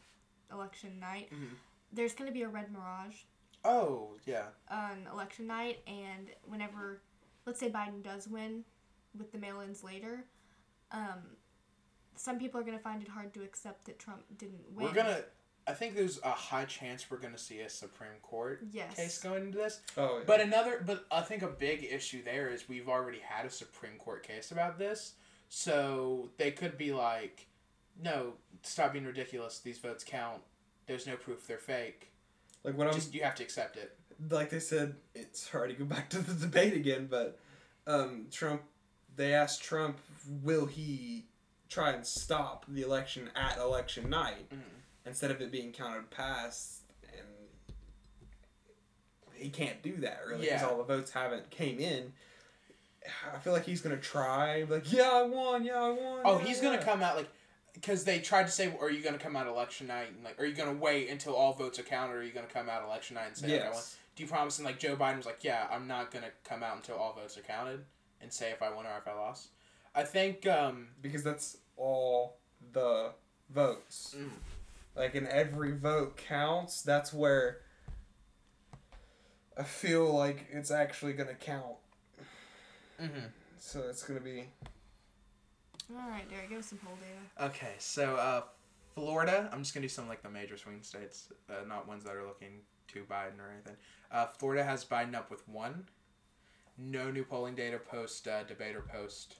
election 0.52 0.98
night. 1.00 1.30
Mhm. 1.32 1.50
There's 1.92 2.14
going 2.14 2.28
to 2.28 2.34
be 2.34 2.42
a 2.42 2.48
red 2.48 2.70
mirage 2.72 3.22
oh 3.64 4.16
yeah, 4.24 4.46
on 4.70 5.08
election 5.12 5.46
night, 5.46 5.80
and 5.86 6.30
whenever, 6.44 7.00
let's 7.46 7.58
say 7.58 7.70
Biden 7.70 8.02
does 8.02 8.28
win 8.28 8.64
with 9.18 9.32
the 9.32 9.38
mail 9.38 9.60
ins 9.60 9.82
later, 9.82 10.24
um, 10.92 11.36
some 12.14 12.38
people 12.38 12.60
are 12.60 12.64
going 12.64 12.76
to 12.76 12.82
find 12.82 13.02
it 13.02 13.08
hard 13.08 13.34
to 13.34 13.42
accept 13.42 13.86
that 13.86 13.98
Trump 13.98 14.22
didn't 14.38 14.70
win. 14.72 14.86
we're 14.86 14.92
gonna. 14.92 15.20
I 15.68 15.72
think 15.72 15.96
there's 15.96 16.20
a 16.22 16.30
high 16.30 16.64
chance 16.64 17.10
we're 17.10 17.16
gonna 17.18 17.36
see 17.38 17.60
a 17.60 17.68
Supreme 17.68 18.18
Court 18.22 18.60
Yes. 18.70 18.94
case 18.96 19.18
going 19.18 19.46
into 19.46 19.58
this. 19.58 19.80
oh. 19.96 20.22
But 20.26 20.40
another, 20.40 20.82
but 20.86 21.06
I 21.10 21.22
think 21.22 21.42
a 21.42 21.48
big 21.48 21.84
issue 21.84 22.22
there 22.22 22.48
is 22.48 22.68
we've 22.68 22.88
already 22.88 23.18
had 23.20 23.46
a 23.46 23.50
Supreme 23.50 23.96
Court 23.98 24.22
case 24.22 24.52
about 24.52 24.78
this, 24.78 25.14
so 25.48 26.30
they 26.38 26.50
could 26.52 26.76
be 26.78 26.92
like, 26.92 27.46
"No, 28.00 28.34
stop 28.62 28.92
being 28.92 29.04
ridiculous. 29.06 29.58
These 29.60 29.78
votes 29.78 30.04
count. 30.04 30.42
There's 30.86 31.06
no 31.06 31.16
proof 31.16 31.46
they're 31.46 31.58
fake. 31.58 32.12
like 32.62 32.76
what 32.76 32.86
I'm 32.88 32.94
Just 32.94 33.14
you 33.14 33.22
have 33.22 33.34
to 33.36 33.42
accept 33.42 33.76
it." 33.76 33.96
like 34.30 34.50
they 34.50 34.60
said, 34.60 34.96
it's 35.14 35.48
hard 35.50 35.70
to 35.70 35.76
go 35.76 35.84
back 35.84 36.08
to 36.10 36.18
the 36.18 36.32
debate 36.34 36.72
again, 36.74 37.06
but 37.10 37.38
um, 37.86 38.26
Trump, 38.30 38.62
they 39.14 39.34
asked 39.34 39.62
Trump, 39.62 39.98
will 40.42 40.66
he 40.66 41.26
try 41.68 41.90
and 41.90 42.06
stop 42.06 42.64
the 42.68 42.82
election 42.82 43.28
at 43.36 43.58
election 43.58 44.08
night 44.08 44.48
Mhm. 44.50 44.60
Instead 45.06 45.30
of 45.30 45.40
it 45.40 45.50
being 45.52 45.72
counted 45.72 46.10
past, 46.10 46.80
and 47.04 47.26
he 49.34 49.48
can't 49.50 49.82
do 49.82 49.96
that 49.98 50.20
really 50.26 50.42
because 50.42 50.62
Yeah. 50.62 50.68
all 50.68 50.78
the 50.78 50.84
votes 50.84 51.12
haven't 51.12 51.50
came 51.50 51.78
in. 51.78 52.12
I 53.32 53.38
feel 53.38 53.52
like 53.52 53.64
he's 53.64 53.80
gonna 53.80 53.96
try, 53.98 54.64
like, 54.64 54.90
yeah, 54.92 55.10
I 55.10 55.22
won, 55.22 55.64
yeah, 55.64 55.80
I 55.80 55.90
won. 55.90 56.22
Oh, 56.24 56.38
yeah, 56.38 56.44
he's 56.44 56.56
yeah." 56.58 56.70
gonna 56.70 56.82
come 56.82 57.02
out 57.02 57.16
like, 57.16 57.28
because 57.72 58.04
they 58.04 58.18
tried 58.18 58.44
to 58.46 58.50
say, 58.52 58.74
"Are 58.80 58.90
you 58.90 59.00
gonna 59.02 59.18
come 59.18 59.36
out 59.36 59.46
election 59.46 59.86
night?" 59.86 60.08
And 60.08 60.24
like, 60.24 60.40
"Are 60.40 60.44
you 60.46 60.54
gonna 60.56 60.72
wait 60.72 61.08
until 61.08 61.36
all 61.36 61.52
votes 61.52 61.78
are 61.78 61.82
counted? 61.84 62.14
Or 62.14 62.18
are 62.18 62.22
you 62.22 62.32
gonna 62.32 62.46
come 62.48 62.68
out 62.68 62.82
election 62.82 63.14
night 63.14 63.26
and 63.28 63.36
say, 63.36 63.46
like, 63.52 63.60
I 63.62 63.64
won?" 63.66 63.74
Yes. 63.74 63.96
Do 64.16 64.22
you 64.22 64.28
promise? 64.28 64.58
And 64.58 64.64
like 64.66 64.78
Joe 64.78 64.96
Biden 64.96 65.18
was 65.18 65.26
like, 65.26 65.44
"Yeah, 65.44 65.68
I'm 65.70 65.86
not 65.86 66.10
gonna 66.10 66.30
come 66.42 66.62
out 66.62 66.76
until 66.76 66.96
all 66.96 67.12
votes 67.12 67.36
are 67.38 67.42
counted 67.42 67.84
and 68.20 68.32
say 68.32 68.50
if 68.50 68.62
I 68.62 68.70
won 68.70 68.86
or 68.86 68.96
if 68.98 69.06
I 69.06 69.12
lost." 69.12 69.48
I 69.94 70.02
think. 70.04 70.46
um 70.46 70.88
because 71.00 71.22
that's 71.22 71.58
all 71.76 72.38
the 72.72 73.12
votes. 73.50 74.14
Mm. 74.16 74.30
Like, 74.96 75.14
in 75.14 75.26
every 75.26 75.72
vote 75.72 76.16
counts. 76.16 76.82
That's 76.82 77.12
where 77.12 77.58
I 79.58 79.62
feel 79.62 80.12
like 80.12 80.46
it's 80.50 80.70
actually 80.70 81.14
gonna 81.14 81.34
count. 81.34 81.76
Mm-hmm. 83.00 83.26
So 83.58 83.80
it's 83.88 84.02
gonna 84.02 84.20
be 84.20 84.44
All 85.90 86.10
right, 86.10 86.28
Derek, 86.30 86.50
give 86.50 86.58
us 86.58 86.66
some 86.66 86.78
poll 86.78 86.94
data. 86.96 87.48
Okay, 87.48 87.74
so 87.78 88.16
uh, 88.16 88.42
Florida. 88.94 89.48
I'm 89.52 89.62
just 89.62 89.74
gonna 89.74 89.84
do 89.84 89.88
some 89.88 90.08
like 90.08 90.22
the 90.22 90.30
major 90.30 90.56
swing 90.56 90.82
states, 90.82 91.28
uh, 91.48 91.66
not 91.66 91.88
ones 91.88 92.04
that 92.04 92.14
are 92.14 92.26
looking 92.26 92.60
to 92.88 93.04
Biden 93.04 93.38
or 93.38 93.50
anything. 93.52 93.76
Uh, 94.10 94.26
Florida 94.26 94.64
has 94.64 94.84
Biden 94.84 95.14
up 95.14 95.30
with 95.30 95.46
one. 95.48 95.84
No 96.78 97.10
new 97.10 97.24
polling 97.24 97.54
data 97.54 97.78
post 97.78 98.28
uh, 98.28 98.44
debate 98.44 98.76
or 98.76 98.82
post 98.82 99.36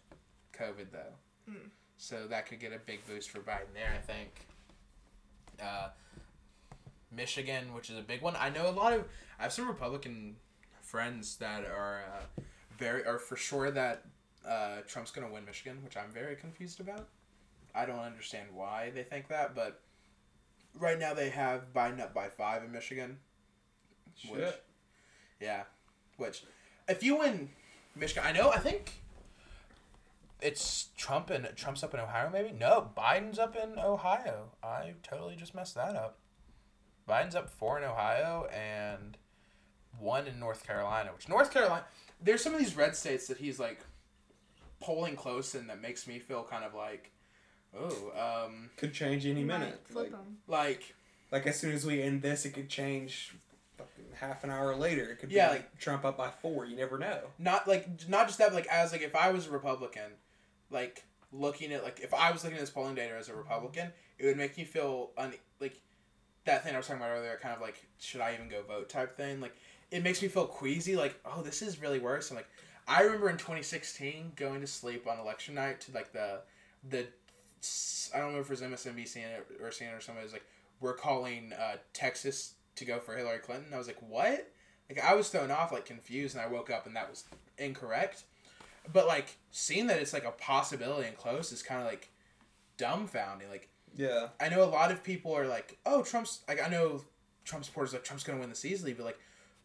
COVID 0.58 0.90
though. 0.92 1.50
Mm. 1.50 1.70
So 1.98 2.26
that 2.28 2.46
could 2.46 2.60
get 2.60 2.72
a 2.72 2.78
big 2.78 3.06
boost 3.06 3.30
for 3.30 3.40
Biden 3.40 3.72
there, 3.74 3.92
I 3.94 4.00
think. 4.00 4.46
Uh, 5.62 5.88
Michigan, 7.10 7.72
which 7.72 7.90
is 7.90 7.98
a 7.98 8.02
big 8.02 8.22
one. 8.22 8.34
I 8.38 8.50
know 8.50 8.68
a 8.68 8.72
lot 8.72 8.92
of. 8.92 9.04
I 9.38 9.44
have 9.44 9.52
some 9.52 9.68
Republican 9.68 10.36
friends 10.82 11.36
that 11.36 11.64
are 11.64 12.04
uh, 12.12 12.42
very 12.78 13.04
are 13.06 13.18
for 13.18 13.36
sure 13.36 13.70
that 13.70 14.04
uh, 14.46 14.76
Trump's 14.86 15.10
gonna 15.10 15.30
win 15.30 15.44
Michigan, 15.44 15.78
which 15.84 15.96
I'm 15.96 16.10
very 16.12 16.36
confused 16.36 16.80
about. 16.80 17.08
I 17.74 17.86
don't 17.86 17.98
understand 17.98 18.48
why 18.54 18.90
they 18.94 19.02
think 19.02 19.28
that, 19.28 19.54
but 19.54 19.80
right 20.78 20.98
now 20.98 21.14
they 21.14 21.30
have 21.30 21.72
Biden 21.74 22.00
up 22.00 22.14
by 22.14 22.28
five 22.28 22.62
in 22.62 22.72
Michigan. 22.72 23.18
Which, 24.28 24.40
Shit. 24.40 24.64
yeah, 25.40 25.64
which 26.16 26.44
if 26.88 27.02
you 27.02 27.18
win 27.18 27.50
Michigan, 27.94 28.24
I 28.26 28.32
know. 28.32 28.50
I 28.50 28.58
think 28.58 28.92
it's 30.40 30.88
Trump 30.96 31.30
and 31.30 31.48
Trump's 31.56 31.82
up 31.82 31.94
in 31.94 32.00
Ohio. 32.00 32.28
Maybe 32.32 32.52
no, 32.52 32.90
Biden's 32.96 33.38
up 33.38 33.56
in 33.56 33.78
Ohio. 33.78 34.50
I 34.62 34.94
totally 35.02 35.36
just 35.36 35.54
messed 35.54 35.74
that 35.74 35.94
up. 35.96 36.18
Biden's 37.08 37.34
up 37.36 37.48
four 37.48 37.78
in 37.78 37.84
Ohio 37.84 38.46
and 38.52 39.16
one 39.98 40.26
in 40.26 40.38
North 40.38 40.66
Carolina. 40.66 41.10
Which 41.14 41.28
North 41.28 41.52
Carolina, 41.52 41.84
there's 42.20 42.42
some 42.42 42.52
of 42.54 42.58
these 42.60 42.76
red 42.76 42.96
states 42.96 43.28
that 43.28 43.38
he's 43.38 43.58
like 43.58 43.80
polling 44.80 45.16
close 45.16 45.54
in 45.54 45.66
that 45.68 45.80
makes 45.80 46.06
me 46.06 46.18
feel 46.18 46.42
kind 46.44 46.64
of 46.64 46.74
like, 46.74 47.10
oh, 47.78 48.44
um, 48.46 48.70
Could 48.76 48.92
change 48.92 49.24
any 49.26 49.42
minute. 49.44 49.80
flip 49.84 50.12
Like, 50.12 50.20
'em. 50.20 50.36
like 50.46 50.94
like 51.32 51.46
as 51.46 51.58
soon 51.58 51.72
as 51.72 51.84
we 51.86 52.02
end 52.02 52.22
this, 52.22 52.44
it 52.44 52.50
could 52.52 52.68
change. 52.68 53.34
Half 54.14 54.44
an 54.44 54.50
hour 54.50 54.74
later, 54.74 55.04
it 55.10 55.18
could 55.18 55.30
Yeah, 55.30 55.48
be 55.48 55.54
like 55.56 55.78
Trump 55.78 56.04
up 56.06 56.16
by 56.16 56.30
four. 56.30 56.64
You 56.64 56.74
never 56.76 56.98
know. 56.98 57.20
not 57.38 57.68
like 57.68 58.08
not 58.08 58.26
just 58.26 58.38
that, 58.38 58.48
but 58.48 58.54
like 58.54 58.66
as 58.68 58.92
like 58.92 59.02
if 59.02 59.14
I 59.14 59.30
was 59.30 59.46
a 59.46 59.50
Republican, 59.50 60.12
like 60.70 61.04
looking 61.32 61.72
at 61.72 61.84
like 61.84 62.00
if 62.00 62.14
I 62.14 62.30
was 62.30 62.44
looking 62.44 62.58
at 62.58 62.60
this 62.60 62.70
polling 62.70 62.94
data 62.94 63.14
as 63.18 63.28
a 63.28 63.34
Republican, 63.34 63.92
it 64.18 64.26
would 64.26 64.36
make 64.36 64.56
me 64.56 64.64
feel 64.64 65.10
un 65.16 65.34
like 65.60 65.80
that 66.44 66.64
thing 66.64 66.74
I 66.74 66.78
was 66.78 66.86
talking 66.86 67.02
about 67.02 67.12
earlier, 67.12 67.38
kind 67.40 67.54
of 67.54 67.60
like 67.60 67.84
should 67.98 68.20
I 68.20 68.34
even 68.34 68.48
go 68.48 68.62
vote 68.62 68.88
type 68.88 69.16
thing. 69.16 69.40
Like 69.40 69.56
it 69.90 70.02
makes 70.02 70.22
me 70.22 70.28
feel 70.28 70.46
queasy. 70.46 70.96
Like 70.96 71.18
oh 71.24 71.42
this 71.42 71.62
is 71.62 71.80
really 71.80 71.98
worse. 71.98 72.30
And 72.30 72.36
like 72.36 72.48
I 72.88 73.02
remember 73.02 73.28
in 73.28 73.36
2016 73.36 74.32
going 74.36 74.60
to 74.60 74.66
sleep 74.66 75.06
on 75.06 75.18
election 75.18 75.54
night 75.54 75.80
to 75.82 75.92
like 75.92 76.12
the 76.12 76.40
the 76.88 77.06
I 78.14 78.18
don't 78.18 78.32
know 78.32 78.40
if 78.40 78.46
it 78.46 78.50
was 78.50 78.60
MSNBC 78.60 79.22
or 79.60 79.70
CNN 79.70 79.96
or 79.96 80.00
somebody 80.00 80.24
was 80.24 80.32
like 80.32 80.46
we're 80.80 80.94
calling 80.94 81.52
uh, 81.52 81.76
Texas 81.92 82.54
to 82.76 82.84
go 82.84 82.98
for 82.98 83.16
Hillary 83.16 83.38
Clinton. 83.38 83.72
I 83.72 83.78
was 83.78 83.86
like 83.86 84.00
what? 84.00 84.52
Like 84.88 85.02
I 85.02 85.14
was 85.14 85.28
thrown 85.28 85.50
off, 85.50 85.72
like 85.72 85.84
confused, 85.84 86.36
and 86.36 86.44
I 86.44 86.48
woke 86.48 86.70
up 86.70 86.86
and 86.86 86.94
that 86.96 87.10
was 87.10 87.24
incorrect. 87.58 88.24
But 88.92 89.06
like 89.06 89.38
seeing 89.50 89.86
that 89.88 89.98
it's 89.98 90.12
like 90.12 90.24
a 90.24 90.30
possibility 90.32 91.08
and 91.08 91.16
close 91.16 91.52
is 91.52 91.62
kind 91.62 91.80
of 91.80 91.86
like 91.86 92.10
dumbfounding. 92.78 93.48
Like 93.50 93.68
Yeah. 93.94 94.28
I 94.40 94.48
know 94.48 94.62
a 94.62 94.66
lot 94.66 94.90
of 94.90 95.02
people 95.02 95.36
are 95.36 95.46
like, 95.46 95.78
oh, 95.86 96.02
Trump's 96.02 96.40
like 96.48 96.62
I 96.64 96.68
know 96.68 97.02
Trump 97.44 97.64
supporters 97.64 97.92
like 97.92 98.04
Trump's 98.04 98.24
gonna 98.24 98.40
win 98.40 98.48
this 98.48 98.64
easily, 98.64 98.92
but 98.92 99.04
like 99.04 99.18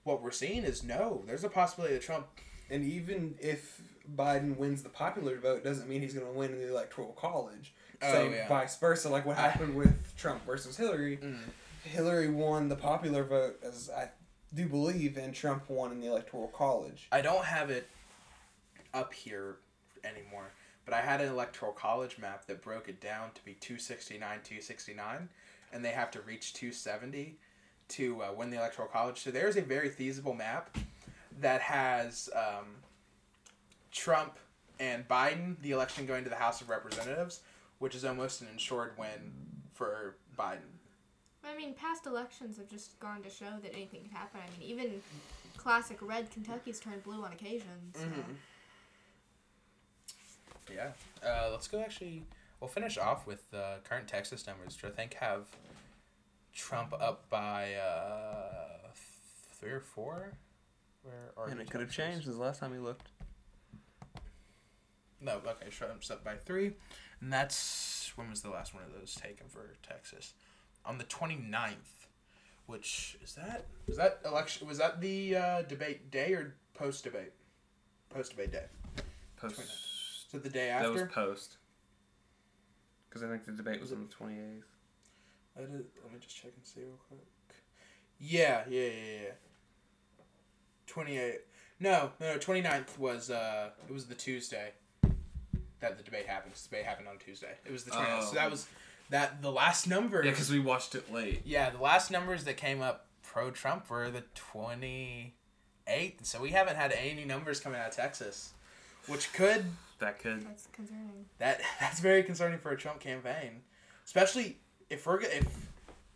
what 0.03 0.21
we're 0.21 0.31
seeing 0.31 0.63
is 0.63 0.83
no, 0.83 1.23
there's 1.27 1.43
a 1.43 1.49
possibility 1.49 1.93
that 1.93 2.03
Trump. 2.03 2.27
And 2.69 2.85
even 2.85 3.35
if 3.39 3.81
Biden 4.15 4.57
wins 4.57 4.83
the 4.83 4.89
popular 4.89 5.37
vote, 5.37 5.63
doesn't 5.63 5.87
mean 5.87 6.01
he's 6.01 6.13
going 6.13 6.25
to 6.25 6.31
win 6.31 6.51
in 6.51 6.59
the 6.59 6.69
electoral 6.69 7.13
college. 7.13 7.73
Oh, 8.01 8.11
Same 8.11 8.31
yeah. 8.31 8.47
vice 8.47 8.77
versa, 8.77 9.09
like 9.09 9.25
what 9.25 9.37
happened 9.37 9.75
with 9.75 10.15
Trump 10.17 10.45
versus 10.45 10.77
Hillary. 10.77 11.17
Mm. 11.17 11.39
Hillary 11.83 12.29
won 12.29 12.69
the 12.69 12.75
popular 12.75 13.23
vote, 13.23 13.59
as 13.63 13.89
I 13.95 14.09
do 14.53 14.67
believe, 14.67 15.17
and 15.17 15.33
Trump 15.33 15.69
won 15.69 15.91
in 15.91 15.99
the 15.99 16.07
electoral 16.07 16.47
college. 16.47 17.07
I 17.11 17.21
don't 17.21 17.45
have 17.45 17.69
it 17.69 17.87
up 18.93 19.13
here 19.13 19.57
anymore, 20.03 20.51
but 20.85 20.93
I 20.93 21.01
had 21.01 21.21
an 21.21 21.29
electoral 21.29 21.71
college 21.71 22.17
map 22.17 22.45
that 22.47 22.61
broke 22.61 22.89
it 22.89 22.99
down 23.01 23.31
to 23.35 23.45
be 23.45 23.53
269, 23.53 24.19
269, 24.43 25.29
and 25.73 25.85
they 25.85 25.91
have 25.91 26.11
to 26.11 26.21
reach 26.21 26.53
270 26.53 27.37
to 27.89 28.21
uh, 28.21 28.33
win 28.35 28.49
the 28.49 28.57
electoral 28.57 28.87
college. 28.87 29.19
So 29.19 29.31
there's 29.31 29.57
a 29.57 29.61
very 29.61 29.89
feasible 29.89 30.33
map 30.33 30.77
that 31.39 31.61
has 31.61 32.29
um, 32.35 32.65
Trump 33.91 34.37
and 34.79 35.07
Biden, 35.07 35.55
the 35.61 35.71
election 35.71 36.05
going 36.05 36.23
to 36.23 36.29
the 36.29 36.35
House 36.35 36.61
of 36.61 36.69
Representatives, 36.69 37.41
which 37.79 37.95
is 37.95 38.05
almost 38.05 38.41
an 38.41 38.47
insured 38.51 38.97
win 38.97 39.33
for 39.73 40.15
Biden. 40.37 40.59
I 41.43 41.55
mean, 41.57 41.73
past 41.73 42.05
elections 42.05 42.57
have 42.57 42.69
just 42.69 42.99
gone 42.99 43.23
to 43.23 43.29
show 43.29 43.57
that 43.63 43.73
anything 43.73 44.01
can 44.03 44.11
happen. 44.11 44.39
I 44.45 44.59
mean, 44.59 44.69
even 44.69 45.01
classic 45.57 45.97
red 46.01 46.29
Kentucky's 46.31 46.79
turned 46.79 47.03
blue 47.03 47.23
on 47.23 47.31
occasion. 47.33 47.91
So. 47.93 48.01
Mhm. 48.01 48.35
Yeah. 50.73 50.91
Uh, 51.25 51.49
let's 51.51 51.67
go 51.67 51.79
actually. 51.79 52.23
We'll 52.59 52.69
finish 52.69 52.97
off 52.97 53.25
with 53.25 53.43
uh, 53.53 53.75
current 53.83 54.07
Texas 54.07 54.45
numbers, 54.45 54.77
which 54.79 54.91
I 54.91 54.95
think 54.95 55.15
have 55.15 55.47
Trump 56.53 56.93
up 56.93 57.27
by 57.29 57.73
uh, 57.75 58.89
three 59.59 59.71
or 59.71 59.79
four. 59.79 60.33
Where 61.03 61.31
are 61.37 61.47
And 61.47 61.55
you, 61.55 61.61
it 61.61 61.69
could 61.71 61.81
have 61.81 61.91
changed 61.91 62.25
since 62.25 62.35
the 62.35 62.41
last 62.41 62.59
time 62.59 62.71
we 62.71 62.77
looked. 62.77 63.07
No, 65.19 65.39
okay, 65.47 65.69
Trump's 65.69 66.09
up 66.09 66.23
by 66.23 66.35
three. 66.35 66.73
And 67.21 67.31
that's. 67.31 68.11
When 68.15 68.29
was 68.29 68.41
the 68.41 68.49
last 68.49 68.73
one 68.73 68.83
of 68.83 68.91
those 68.99 69.15
taken 69.15 69.47
for 69.47 69.75
Texas? 69.87 70.33
On 70.85 70.97
the 70.97 71.03
29th. 71.03 72.07
Which. 72.65 73.17
Is 73.23 73.35
that. 73.35 73.65
Was 73.87 73.97
that 73.97 74.19
election. 74.25 74.67
Was 74.67 74.79
that 74.79 74.99
the 74.99 75.35
uh, 75.35 75.61
debate 75.63 76.11
day 76.11 76.33
or 76.33 76.55
post 76.73 77.03
debate? 77.03 77.31
Post 78.09 78.31
debate 78.31 78.51
day. 78.51 78.65
Post. 79.37 79.61
So 80.31 80.37
the 80.37 80.49
day 80.49 80.69
after. 80.69 80.87
That 80.87 80.93
was 80.93 81.11
post. 81.11 81.57
Because 83.09 83.23
I 83.23 83.27
think 83.27 83.43
the 83.43 83.51
debate 83.51 83.81
was 83.81 83.91
on 83.91 84.07
the 84.07 84.25
28th. 84.25 84.61
I 85.57 85.61
did, 85.61 85.71
let 86.01 86.13
me 86.13 86.19
just 86.21 86.37
check 86.37 86.51
and 86.55 86.65
see 86.65 86.79
real 86.79 86.91
quick. 87.09 87.19
Yeah, 88.17 88.63
yeah, 88.69 88.81
yeah, 88.83 89.21
yeah. 89.23 89.31
28. 90.87 91.39
No, 91.81 92.11
no, 92.21 92.33
no, 92.33 92.37
29th 92.37 92.97
was, 92.97 93.29
uh, 93.29 93.71
it 93.89 93.91
was 93.91 94.05
the 94.05 94.15
Tuesday 94.15 94.71
that 95.81 95.97
the 95.97 96.03
debate 96.03 96.27
happened. 96.27 96.53
The 96.53 96.63
debate 96.69 96.85
happened 96.85 97.09
on 97.09 97.17
Tuesday. 97.17 97.55
It 97.65 97.71
was 97.73 97.83
the 97.83 97.91
29th. 97.91 98.23
So 98.23 98.29
Oh. 98.31 98.35
that 98.35 98.49
was, 98.51 98.67
that, 99.09 99.41
the 99.41 99.51
last 99.51 99.87
number. 99.87 100.23
Yeah, 100.23 100.31
because 100.31 100.49
we 100.49 100.59
watched 100.59 100.95
it 100.95 101.11
late. 101.11 101.41
Yeah, 101.43 101.71
the 101.71 101.81
last 101.81 102.09
numbers 102.09 102.45
that 102.45 102.55
came 102.55 102.81
up 102.81 103.07
pro 103.23 103.51
Trump 103.51 103.89
were 103.89 104.09
the 104.09 104.23
28th. 104.53 105.33
So 106.25 106.39
we 106.39 106.51
haven't 106.51 106.77
had 106.77 106.93
any 106.93 107.25
numbers 107.25 107.59
coming 107.59 107.81
out 107.81 107.89
of 107.89 107.95
Texas, 107.95 108.53
which 109.07 109.33
could 109.33 109.65
That 110.01 110.19
could. 110.19 110.41
That's 110.45 110.67
concerning. 110.73 111.25
that 111.37 111.61
that's 111.79 111.99
very 111.99 112.23
concerning 112.23 112.59
for 112.59 112.71
a 112.71 112.77
Trump 112.77 112.99
campaign, 112.99 113.61
especially 114.03 114.57
if 114.89 115.05
we're 115.05 115.21
if 115.21 115.47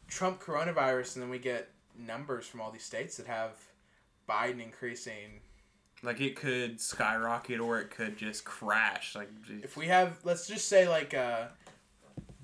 Trump 0.07 0.41
coronavirus 0.41 1.15
and 1.15 1.23
then 1.23 1.29
we 1.29 1.39
get 1.39 1.69
numbers 1.97 2.47
from 2.47 2.61
all 2.61 2.71
these 2.71 2.83
states 2.83 3.17
that 3.17 3.27
have 3.27 3.51
Biden 4.27 4.61
increasing. 4.61 5.39
Like 6.03 6.19
it 6.19 6.35
could 6.35 6.81
skyrocket 6.81 7.59
or 7.59 7.79
it 7.79 7.91
could 7.91 8.17
just 8.17 8.43
crash. 8.43 9.15
Like 9.15 9.29
If 9.63 9.77
we 9.77 9.85
have, 9.87 10.17
let's 10.23 10.47
just 10.47 10.67
say 10.67 10.87
like 10.89 11.13
uh, 11.13 11.45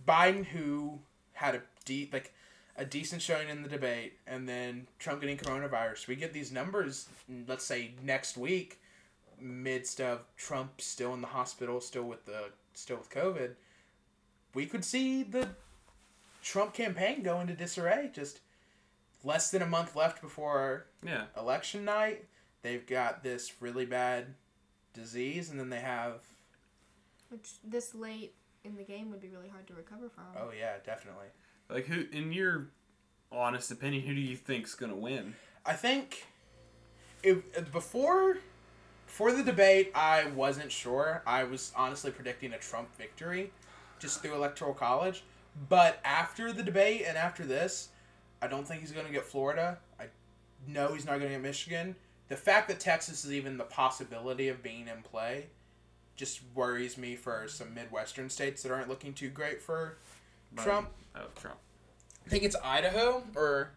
Biden 0.07 0.45
who 0.45 0.99
had 1.33 1.55
a 1.55 1.61
deep 1.85 2.13
like 2.13 2.33
a 2.77 2.85
decent 2.85 3.21
showing 3.21 3.49
in 3.49 3.63
the 3.63 3.69
debate, 3.69 4.13
and 4.27 4.47
then 4.47 4.87
Trump 4.99 5.21
getting 5.21 5.37
coronavirus, 5.37 6.07
we 6.07 6.15
get 6.15 6.33
these 6.33 6.51
numbers. 6.51 7.09
Let's 7.47 7.65
say 7.65 7.91
next 8.03 8.37
week, 8.37 8.80
midst 9.41 9.99
of 9.99 10.21
Trump 10.37 10.81
still 10.81 11.13
in 11.13 11.21
the 11.21 11.27
hospital, 11.27 11.81
still 11.81 12.03
with 12.03 12.25
the 12.25 12.51
still 12.73 12.97
with 12.97 13.09
COVID, 13.09 13.51
we 14.53 14.65
could 14.65 14.85
see 14.85 15.23
the 15.23 15.49
Trump 16.41 16.73
campaign 16.73 17.23
go 17.23 17.39
into 17.39 17.53
disarray. 17.53 18.09
Just 18.13 18.41
less 19.23 19.51
than 19.51 19.61
a 19.61 19.67
month 19.67 19.95
left 19.95 20.21
before 20.21 20.87
yeah. 21.05 21.25
election 21.37 21.85
night. 21.85 22.25
They've 22.61 22.85
got 22.85 23.23
this 23.23 23.53
really 23.59 23.85
bad 23.85 24.35
disease, 24.93 25.49
and 25.49 25.59
then 25.59 25.69
they 25.69 25.79
have 25.79 26.19
Which 27.29 27.49
this 27.63 27.95
late 27.95 28.35
in 28.63 28.75
the 28.75 28.83
game 28.83 29.09
would 29.09 29.21
be 29.21 29.29
really 29.29 29.49
hard 29.49 29.65
to 29.67 29.73
recover 29.73 30.09
from. 30.09 30.25
oh 30.37 30.51
yeah, 30.57 30.73
definitely. 30.85 31.27
Like 31.69 31.85
who, 31.85 32.05
in 32.11 32.31
your 32.31 32.69
honest 33.31 33.71
opinion, 33.71 34.03
who 34.03 34.13
do 34.13 34.21
you 34.21 34.35
think's 34.35 34.75
gonna 34.75 34.95
win? 34.95 35.35
I 35.65 35.73
think 35.73 36.27
if 37.23 37.71
before 37.71 38.37
before 39.11 39.33
the 39.33 39.43
debate, 39.43 39.91
I 39.93 40.27
wasn't 40.27 40.71
sure. 40.71 41.21
I 41.27 41.43
was 41.43 41.73
honestly 41.75 42.11
predicting 42.11 42.53
a 42.53 42.57
Trump 42.57 42.95
victory, 42.97 43.51
just 43.99 44.21
through 44.21 44.35
electoral 44.35 44.73
college. 44.73 45.25
But 45.67 45.99
after 46.05 46.53
the 46.53 46.63
debate 46.63 47.03
and 47.05 47.17
after 47.17 47.45
this, 47.45 47.89
I 48.41 48.47
don't 48.47 48.65
think 48.65 48.79
he's 48.79 48.93
going 48.93 49.05
to 49.05 49.11
get 49.11 49.25
Florida. 49.25 49.79
I 49.99 50.05
know 50.65 50.93
he's 50.93 51.03
not 51.03 51.19
going 51.19 51.23
to 51.23 51.35
get 51.35 51.41
Michigan. 51.41 51.97
The 52.29 52.37
fact 52.37 52.69
that 52.69 52.79
Texas 52.79 53.25
is 53.25 53.33
even 53.33 53.57
the 53.57 53.65
possibility 53.65 54.47
of 54.47 54.63
being 54.63 54.87
in 54.87 55.01
play 55.03 55.47
just 56.15 56.39
worries 56.55 56.97
me 56.97 57.17
for 57.17 57.49
some 57.49 57.73
Midwestern 57.73 58.29
states 58.29 58.63
that 58.63 58.71
aren't 58.71 58.87
looking 58.87 59.13
too 59.13 59.29
great 59.29 59.61
for. 59.61 59.97
Trump. 60.55 60.87
Oh, 61.17 61.27
Trump. 61.35 61.57
I 62.25 62.29
think 62.29 62.43
it's 62.43 62.55
Idaho 62.63 63.25
or 63.35 63.71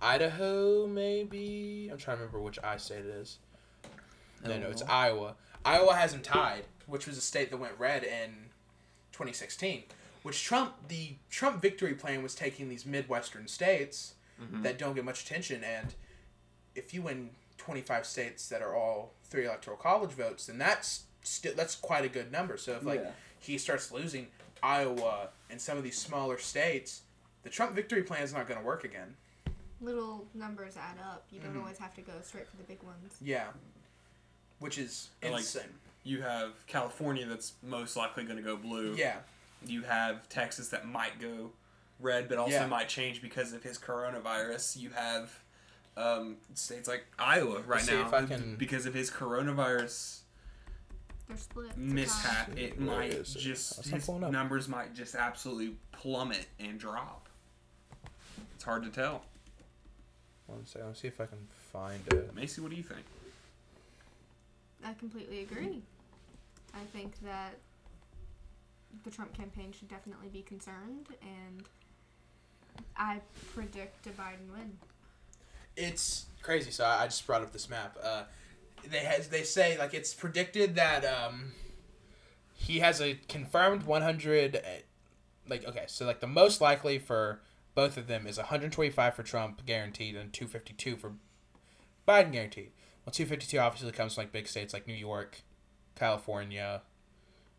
Idaho, 0.00 0.86
maybe. 0.86 1.88
I'm 1.90 1.98
trying 1.98 2.18
to 2.18 2.22
remember 2.22 2.40
which 2.40 2.60
I 2.62 2.76
state 2.76 3.00
it 3.00 3.06
is. 3.06 3.38
No, 4.44 4.58
no, 4.58 4.68
it's 4.70 4.82
Iowa. 4.82 5.34
Iowa 5.64 5.94
has 5.94 6.12
him 6.12 6.20
tied, 6.22 6.64
which 6.86 7.06
was 7.06 7.16
a 7.16 7.20
state 7.22 7.50
that 7.50 7.56
went 7.56 7.74
red 7.78 8.04
in 8.04 8.50
2016. 9.12 9.84
Which 10.22 10.42
Trump, 10.44 10.74
the 10.88 11.14
Trump 11.30 11.60
victory 11.60 11.94
plan 11.94 12.22
was 12.22 12.34
taking 12.34 12.68
these 12.68 12.86
midwestern 12.86 13.48
states 13.48 14.14
Mhm. 14.40 14.62
that 14.62 14.78
don't 14.78 14.94
get 14.94 15.04
much 15.04 15.22
attention, 15.24 15.62
and 15.64 15.94
if 16.74 16.92
you 16.92 17.02
win 17.02 17.30
25 17.58 18.06
states 18.06 18.48
that 18.48 18.62
are 18.62 18.74
all 18.74 19.14
three 19.24 19.46
electoral 19.46 19.76
college 19.76 20.10
votes, 20.10 20.46
then 20.46 20.58
that's 20.58 21.04
still 21.22 21.54
that's 21.54 21.74
quite 21.74 22.04
a 22.04 22.08
good 22.08 22.30
number. 22.32 22.56
So 22.58 22.72
if 22.76 22.82
like 22.82 23.00
Yeah. 23.00 23.12
he 23.38 23.58
starts 23.58 23.90
losing 23.92 24.30
Iowa 24.62 25.30
and 25.50 25.60
some 25.60 25.78
of 25.78 25.84
these 25.84 25.98
smaller 25.98 26.38
states, 26.38 27.02
the 27.42 27.50
Trump 27.50 27.74
victory 27.74 28.02
plan 28.02 28.22
is 28.22 28.32
not 28.32 28.46
going 28.46 28.58
to 28.58 28.64
work 28.66 28.84
again. 28.84 29.16
Little 29.80 30.26
numbers 30.34 30.76
add 30.76 30.98
up. 30.98 31.26
You 31.30 31.40
don't 31.40 31.54
Mhm. 31.54 31.60
always 31.60 31.78
have 31.78 31.94
to 31.94 32.00
go 32.02 32.20
straight 32.22 32.48
for 32.48 32.56
the 32.56 32.62
big 32.64 32.82
ones. 32.82 33.14
Yeah, 33.20 33.52
which 34.58 34.78
is 34.78 35.10
I 35.22 35.28
like- 35.28 35.38
insane. 35.40 35.62
You 36.06 36.20
have 36.22 36.52
California 36.66 37.24
that's 37.26 37.54
most 37.62 37.96
likely 37.96 38.24
going 38.24 38.36
to 38.36 38.42
go 38.42 38.56
blue. 38.56 38.94
yeah. 38.94 39.16
You 39.66 39.82
have 39.84 40.28
Texas 40.28 40.68
that 40.68 40.86
might 40.86 41.18
go 41.18 41.50
red, 41.98 42.28
but 42.28 42.36
also 42.36 42.52
Yeah. 42.52 42.66
might 42.66 42.88
change 42.90 43.22
because 43.22 43.54
of 43.54 43.62
his 43.62 43.78
coronavirus. 43.78 44.76
You 44.76 44.90
have 44.90 45.32
um, 45.96 46.36
states 46.54 46.88
like 46.88 47.04
Iowa 47.18 47.60
right 47.62 47.80
see 47.80 47.92
now 47.94 48.06
if 48.06 48.12
I 48.12 48.26
can- 48.26 48.56
because 48.56 48.84
of 48.84 48.92
his 48.94 49.10
coronavirus 49.10 50.18
They're 51.28 51.36
split. 51.38 51.66
It's 51.68 51.76
a 51.76 51.78
tie. 51.78 51.84
mishap. 51.94 52.58
It 52.58 52.76
Where 52.78 52.86
might 52.98 53.12
is 53.12 53.34
it? 53.36 53.38
just 53.38 53.84
his 53.86 54.08
numbers 54.08 54.68
might 54.68 54.92
just 54.92 55.14
absolutely 55.14 55.76
plummet 55.92 56.46
and 56.58 56.78
drop. 56.78 57.28
It's 58.56 58.64
hard 58.64 58.82
to 58.82 58.90
tell. 58.90 59.22
One 60.46 60.66
second. 60.66 60.88
Let's 60.88 61.00
see 61.00 61.08
if 61.08 61.20
I 61.20 61.26
can 61.26 61.46
find 61.72 62.02
it. 62.08 62.34
Macy, 62.34 62.60
what 62.60 62.70
do 62.70 62.76
you 62.76 62.82
think? 62.82 63.04
I 64.84 64.92
completely 64.94 65.40
agree. 65.42 65.82
I 66.74 66.84
think 66.92 67.14
that 67.22 67.54
the 69.02 69.10
Trump 69.10 69.32
campaign 69.34 69.72
should 69.72 69.88
definitely 69.88 70.28
be 70.28 70.42
concerned, 70.42 71.06
and 71.22 71.64
I 72.96 73.20
predict 73.54 74.06
a 74.06 74.10
Biden 74.10 74.52
win. 74.52 74.78
It's 75.76 76.26
crazy. 76.42 76.70
So 76.70 76.84
I 76.84 77.04
just 77.06 77.26
brought 77.26 77.42
up 77.42 77.52
this 77.52 77.68
map. 77.68 77.96
Uh, 78.02 78.24
they 78.88 78.98
has 78.98 79.28
they 79.28 79.42
say 79.42 79.78
like 79.78 79.94
it's 79.94 80.14
predicted 80.14 80.74
that 80.76 81.04
um, 81.04 81.52
he 82.54 82.80
has 82.80 83.00
a 83.00 83.14
confirmed 83.28 83.84
100. 83.84 84.56
uh, 84.56 84.60
Like 85.48 85.66
okay, 85.66 85.84
so 85.86 86.04
like 86.06 86.20
the 86.20 86.26
most 86.26 86.60
likely 86.60 86.98
for 86.98 87.40
both 87.74 87.96
of 87.96 88.06
them 88.06 88.26
is 88.26 88.36
125 88.38 89.14
for 89.14 89.22
Trump 89.22 89.66
guaranteed 89.66 90.14
and 90.14 90.32
252 90.32 90.96
for 90.96 91.12
Biden 92.06 92.32
guaranteed. 92.32 92.70
Well, 93.04 93.12
252 93.12 93.58
obviously 93.58 93.92
comes 93.92 94.14
from 94.14 94.22
like 94.22 94.32
big 94.32 94.48
states 94.48 94.72
like 94.72 94.86
New 94.86 94.94
York, 94.94 95.42
California, 95.94 96.82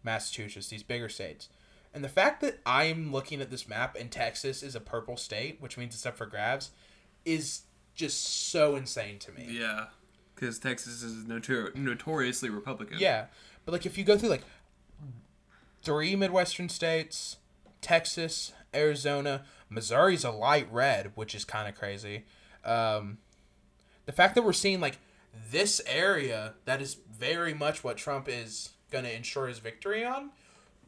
Massachusetts, 0.04 0.68
these 0.68 0.84
bigger 0.84 1.10
states. 1.10 1.50
And 1.94 2.04
the 2.04 2.10
fact 2.10 2.42
that 2.42 2.60
I'm 2.66 3.12
looking 3.12 3.42
at 3.42 3.50
this 3.50 3.70
map 3.70 3.96
and 3.98 4.12
Texas 4.12 4.64
is 4.64 4.76
a 4.76 4.82
purple 4.82 5.18
state, 5.18 5.58
which 5.62 5.78
means 5.78 5.94
it's 5.94 6.06
up 6.06 6.18
for 6.18 6.26
grabs, 6.26 6.72
is 7.24 7.62
just 7.94 8.50
so 8.50 8.76
insane 8.76 9.18
to 9.20 9.32
me. 9.32 9.48
Yeah, 9.50 9.86
because 10.36 10.60
Texas 10.60 11.02
is 11.02 11.24
notor- 11.26 11.74
notoriously 11.76 12.50
Republican. 12.50 12.98
Yeah. 13.00 13.28
But 13.66 13.72
like 13.72 13.86
if 13.86 13.98
you 13.98 14.04
go 14.04 14.18
through 14.18 14.30
like 14.30 14.44
three 15.84 16.16
Midwestern 16.16 16.70
states, 16.70 17.38
Texas, 17.82 18.52
Arizona, 18.74 19.46
Missouri's 19.70 20.24
a 20.24 20.32
light 20.32 20.68
red, 20.72 21.12
which 21.16 21.34
is 21.34 21.46
kind 21.46 21.70
of 21.70 21.76
crazy. 21.76 22.26
Um, 22.64 23.20
the 24.06 24.12
fact 24.12 24.36
that 24.36 24.44
we're 24.44 24.54
seeing 24.54 24.82
like 24.82 24.98
this 25.52 25.82
area 25.86 26.54
that 26.66 26.82
is 26.82 26.98
very 27.18 27.54
much 27.54 27.84
what 27.84 27.98
Trump 27.98 28.28
is 28.30 28.72
going 28.92 29.06
to 29.06 29.16
ensure 29.16 29.48
his 29.48 29.60
victory 29.60 30.04
on, 30.06 30.32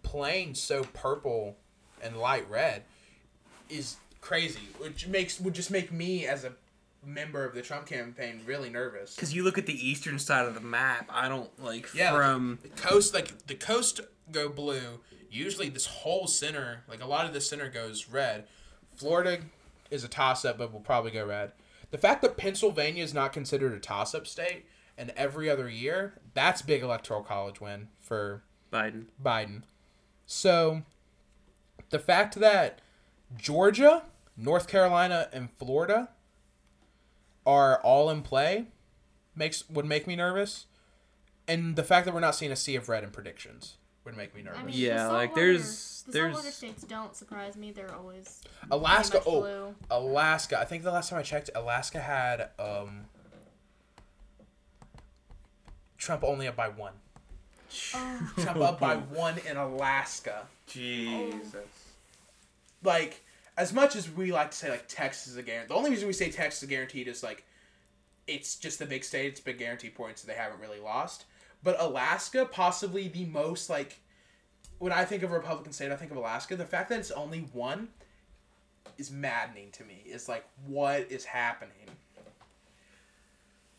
playing 0.04 0.56
so 0.56 0.84
purple 0.84 1.58
and 2.02 2.18
light 2.18 2.50
red 2.50 2.84
is 3.70 3.98
crazy. 4.22 4.70
Which 4.80 5.08
makes 5.08 5.40
would 5.40 5.54
just 5.54 5.72
make 5.72 5.92
me 5.92 6.26
as 6.26 6.44
a 6.44 6.54
member 7.06 7.46
of 7.46 7.54
the 7.54 7.62
Trump 7.62 7.86
campaign 7.86 8.42
really 8.46 8.70
nervous. 8.70 9.16
Because 9.16 9.34
you 9.34 9.44
look 9.44 9.58
at 9.58 9.66
the 9.66 9.88
eastern 9.88 10.20
side 10.20 10.46
of 10.46 10.54
the 10.54 10.62
map, 10.62 11.10
I 11.14 11.30
don't 11.30 11.50
like 11.64 11.94
Yeah, 11.94 12.12
from 12.12 12.60
the 12.62 12.70
coast 12.70 13.14
like 13.14 13.48
the 13.48 13.56
coast 13.56 14.02
go 14.32 14.50
blue 14.50 15.00
usually 15.30 15.70
this 15.70 15.86
whole 15.86 16.28
center 16.28 16.84
like 16.88 17.02
a 17.02 17.06
lot 17.08 17.26
of 17.26 17.34
the 17.34 17.42
center 17.42 17.70
goes 17.70 18.10
red 18.10 18.46
florida 18.96 19.40
is 19.92 20.04
a 20.04 20.08
toss-up 20.08 20.58
but 20.58 20.72
will 20.72 20.80
probably 20.80 21.12
go 21.12 21.26
red 21.26 21.52
the 21.92 21.98
fact 21.98 22.22
that 22.22 22.38
pennsylvania 22.38 23.04
is 23.04 23.14
not 23.14 23.34
considered 23.34 23.74
a 23.74 23.80
toss-up 23.80 24.28
state 24.28 24.66
and 24.98 25.12
every 25.16 25.50
other 25.50 25.70
year 25.70 26.20
that's 26.34 26.62
big 26.62 26.82
electoral 26.82 27.22
college 27.22 27.62
win 27.62 27.88
for 28.00 28.44
Biden. 28.72 29.06
biden. 29.24 29.64
So 30.26 30.84
the 31.90 32.00
fact 32.00 32.36
that 32.36 32.82
georgia 33.38 34.04
north 34.36 34.68
carolina 34.68 35.30
and 35.32 35.50
florida 35.52 36.10
are 37.48 37.80
all 37.82 38.10
in 38.10 38.22
play 38.22 38.68
makes 39.38 39.68
would 39.70 39.86
make 39.86 40.06
me 40.06 40.16
nervous. 40.16 40.66
And 41.48 41.78
the 41.78 41.84
fact 41.84 42.06
that 42.06 42.14
we're 42.14 42.20
not 42.20 42.36
seeing 42.36 42.52
a 42.52 42.58
sea 42.58 42.76
of 42.76 42.90
red 42.90 43.06
in 43.06 43.12
predictions 43.12 43.78
would 44.08 44.18
make 44.18 44.34
me 44.34 44.42
nervous. 44.42 44.60
I 44.60 44.64
mean, 44.64 44.74
Yeah, 44.76 45.04
the 45.08 45.14
like, 45.14 45.30
saltwater- 45.30 45.46
there's- 45.54 46.04
the 46.06 46.12
there's- 46.14 46.34
saltwater 46.34 46.56
states 46.56 46.84
don't 46.84 47.16
surprise 47.16 47.56
me. 47.58 47.72
They're 47.72 47.94
always 47.94 48.42
Alaska, 48.72 49.18
much 49.18 49.24
oh, 49.28 49.42
blue. 49.42 49.76
Alaska. 49.92 50.58
I 50.60 50.66
think 50.66 50.84
the 50.84 50.92
last 50.92 51.10
time 51.10 51.20
I 51.20 51.24
checked, 51.24 51.50
Alaska 51.54 52.00
had 52.00 52.50
um, 52.58 53.06
Trump 55.98 56.24
only 56.24 56.48
up 56.48 56.56
by 56.56 56.70
one. 56.70 56.94
Oh, 57.94 58.32
Trump 58.40 58.60
up 58.60 58.80
by 58.80 58.96
one 58.96 59.36
in 59.50 59.58
Alaska. 59.58 60.48
Jesus. 60.68 61.54
Like, 62.84 63.22
as 63.58 63.74
much 63.74 63.96
as 63.98 64.10
we 64.10 64.32
like 64.32 64.52
to 64.52 64.58
say 64.58 64.70
like 64.70 64.88
Texas 64.88 65.28
is 65.28 65.36
a 65.38 65.44
guarantee, 65.44 65.68
the 65.70 65.76
only 65.76 65.90
reason 65.90 66.08
we 66.08 66.14
say 66.14 66.32
Texas 66.32 66.64
is 66.64 66.70
guaranteed 66.70 67.08
is 67.10 67.24
like 67.24 67.44
it's 68.28 68.56
just 68.56 68.80
the 68.80 68.86
big 68.86 69.04
state. 69.04 69.26
It's 69.28 69.40
big 69.42 69.58
guarantee 69.58 69.90
points, 69.90 70.22
so 70.22 70.28
they 70.28 70.36
haven't 70.36 70.62
really 70.62 70.80
lost. 70.80 71.26
But 71.68 71.76
Alaska, 71.82 72.46
possibly 72.46 73.10
the 73.10 73.26
most 73.26 73.70
like 73.70 74.00
when 74.80 74.94
I 74.94 75.04
think 75.04 75.22
of 75.22 75.34
a 75.34 75.34
Republican 75.34 75.74
state, 75.74 75.92
I 75.92 75.98
think 75.98 76.12
of 76.12 76.18
Alaska. 76.18 76.56
The 76.56 76.64
fact 76.64 76.88
that 76.88 77.00
it's 77.00 77.12
only 77.12 77.40
one 77.52 77.90
is 78.98 79.12
maddening 79.12 79.72
to 79.72 79.84
me. 79.84 80.02
It's 80.06 80.30
like 80.30 80.46
what 80.66 81.12
is 81.12 81.26
happening. 81.26 81.74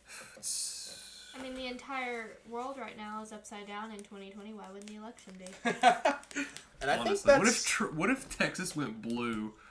I 1.35 1.43
mean, 1.43 1.55
the 1.55 1.65
entire 1.65 2.37
world 2.47 2.77
right 2.79 2.99
now 2.99 3.23
is 3.23 3.33
upside 3.33 3.67
down 3.67 3.91
in 3.91 4.01
2020. 4.01 4.53
Why 4.53 4.65
wouldn't 4.71 4.91
the 4.91 4.97
election 4.97 5.33
be? 5.39 5.47
and 6.83 6.91
I 6.91 7.03
think 7.03 7.23
that's 7.23 7.39
what 7.39 7.49
if 7.49 7.65
tr- 7.65 7.87
what 7.87 8.11
if 8.11 8.29
Texas 8.37 8.77
went 8.77 9.01
blue? 9.01 9.55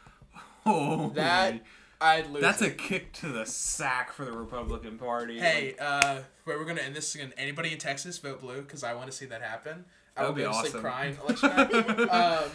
Oh, 0.65 1.11
that 1.11 1.61
I'd 1.99 2.29
lose. 2.29 2.41
that's 2.41 2.61
it. 2.61 2.73
a 2.73 2.75
kick 2.75 3.11
to 3.13 3.27
the 3.27 3.45
sack 3.45 4.11
for 4.11 4.23
the 4.25 4.31
Republican 4.31 4.97
Party. 4.97 5.39
Hey, 5.39 5.75
uh, 5.79 6.19
where 6.43 6.57
we're 6.57 6.65
gonna 6.65 6.81
end 6.81 6.95
this 6.95 7.13
again? 7.15 7.33
Anybody 7.37 7.71
in 7.71 7.77
Texas 7.79 8.17
vote 8.19 8.41
blue 8.41 8.61
because 8.61 8.83
I 8.83 8.93
want 8.93 9.09
to 9.09 9.15
see 9.15 9.25
that 9.25 9.41
happen. 9.41 9.85
I 10.15 10.23
will 10.23 10.33
That'd 10.33 10.35
be 10.35 10.41
go 10.43 10.51
to 10.51 10.57
sleep 10.59 10.71
awesome. 10.71 10.81
crying 10.81 11.17
election 11.23 11.49
night. 11.49 12.09
um, 12.43 12.51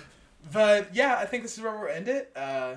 but 0.52 0.94
yeah, 0.94 1.16
I 1.18 1.26
think 1.26 1.42
this 1.42 1.56
is 1.56 1.62
where 1.62 1.76
we'll 1.78 1.88
end 1.88 2.08
it. 2.08 2.32
Uh, 2.36 2.74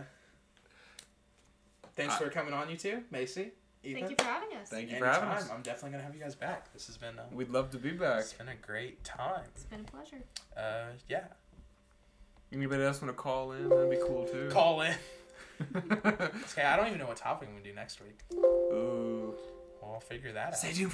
thanks 1.96 2.16
I- 2.16 2.20
for 2.20 2.30
coming 2.30 2.54
on, 2.54 2.70
you 2.70 2.78
two, 2.78 3.04
Macy, 3.12 3.52
Ethan. 3.84 4.00
Thank 4.00 4.10
you 4.12 4.16
for 4.18 4.26
having 4.32 4.58
us. 4.58 4.70
Thank 4.70 4.92
you 4.92 4.98
for 4.98 5.06
having 5.06 5.30
us. 5.30 5.50
I'm 5.52 5.62
definitely 5.62 5.92
gonna 5.92 6.04
have 6.04 6.16
you 6.16 6.22
guys 6.22 6.36
back. 6.36 6.72
This 6.74 6.88
has 6.88 6.98
been 6.98 7.18
uh, 7.20 7.24
We'd 7.32 7.50
love 7.50 7.70
to 7.72 7.78
be 7.78 7.92
back. 7.92 8.22
it's 8.22 8.34
been 8.34 8.48
a 8.50 8.56
great 8.56 9.04
time. 9.04 9.44
It's 9.56 9.66
been 9.66 9.82
a 9.82 9.84
pleasure. 9.84 10.24
Uh, 10.58 10.94
yeah, 11.10 11.26
Anybody 12.54 12.84
else 12.84 13.02
want 13.02 13.10
to 13.16 13.22
call 13.22 13.52
in? 13.52 13.70
That'd 13.70 13.90
be 13.90 13.98
cool 13.98 14.26
too. 14.32 14.50
call 14.52 14.82
in. 14.82 14.96
Okay, 16.52 16.64
I 16.64 16.76
don't 16.78 16.88
even 16.88 17.00
know 17.00 17.08
what 17.08 17.18
topic 17.18 17.50
we 17.56 17.62
do 17.62 17.74
next 17.76 18.02
week. 18.02 18.20
Ooh. 18.34 19.34
We'll 19.82 20.00
figure 20.00 20.32
that 20.34 20.48
out. 20.48 20.58
Stay 20.58 20.74
tuned 20.74 20.90
for 20.90 20.94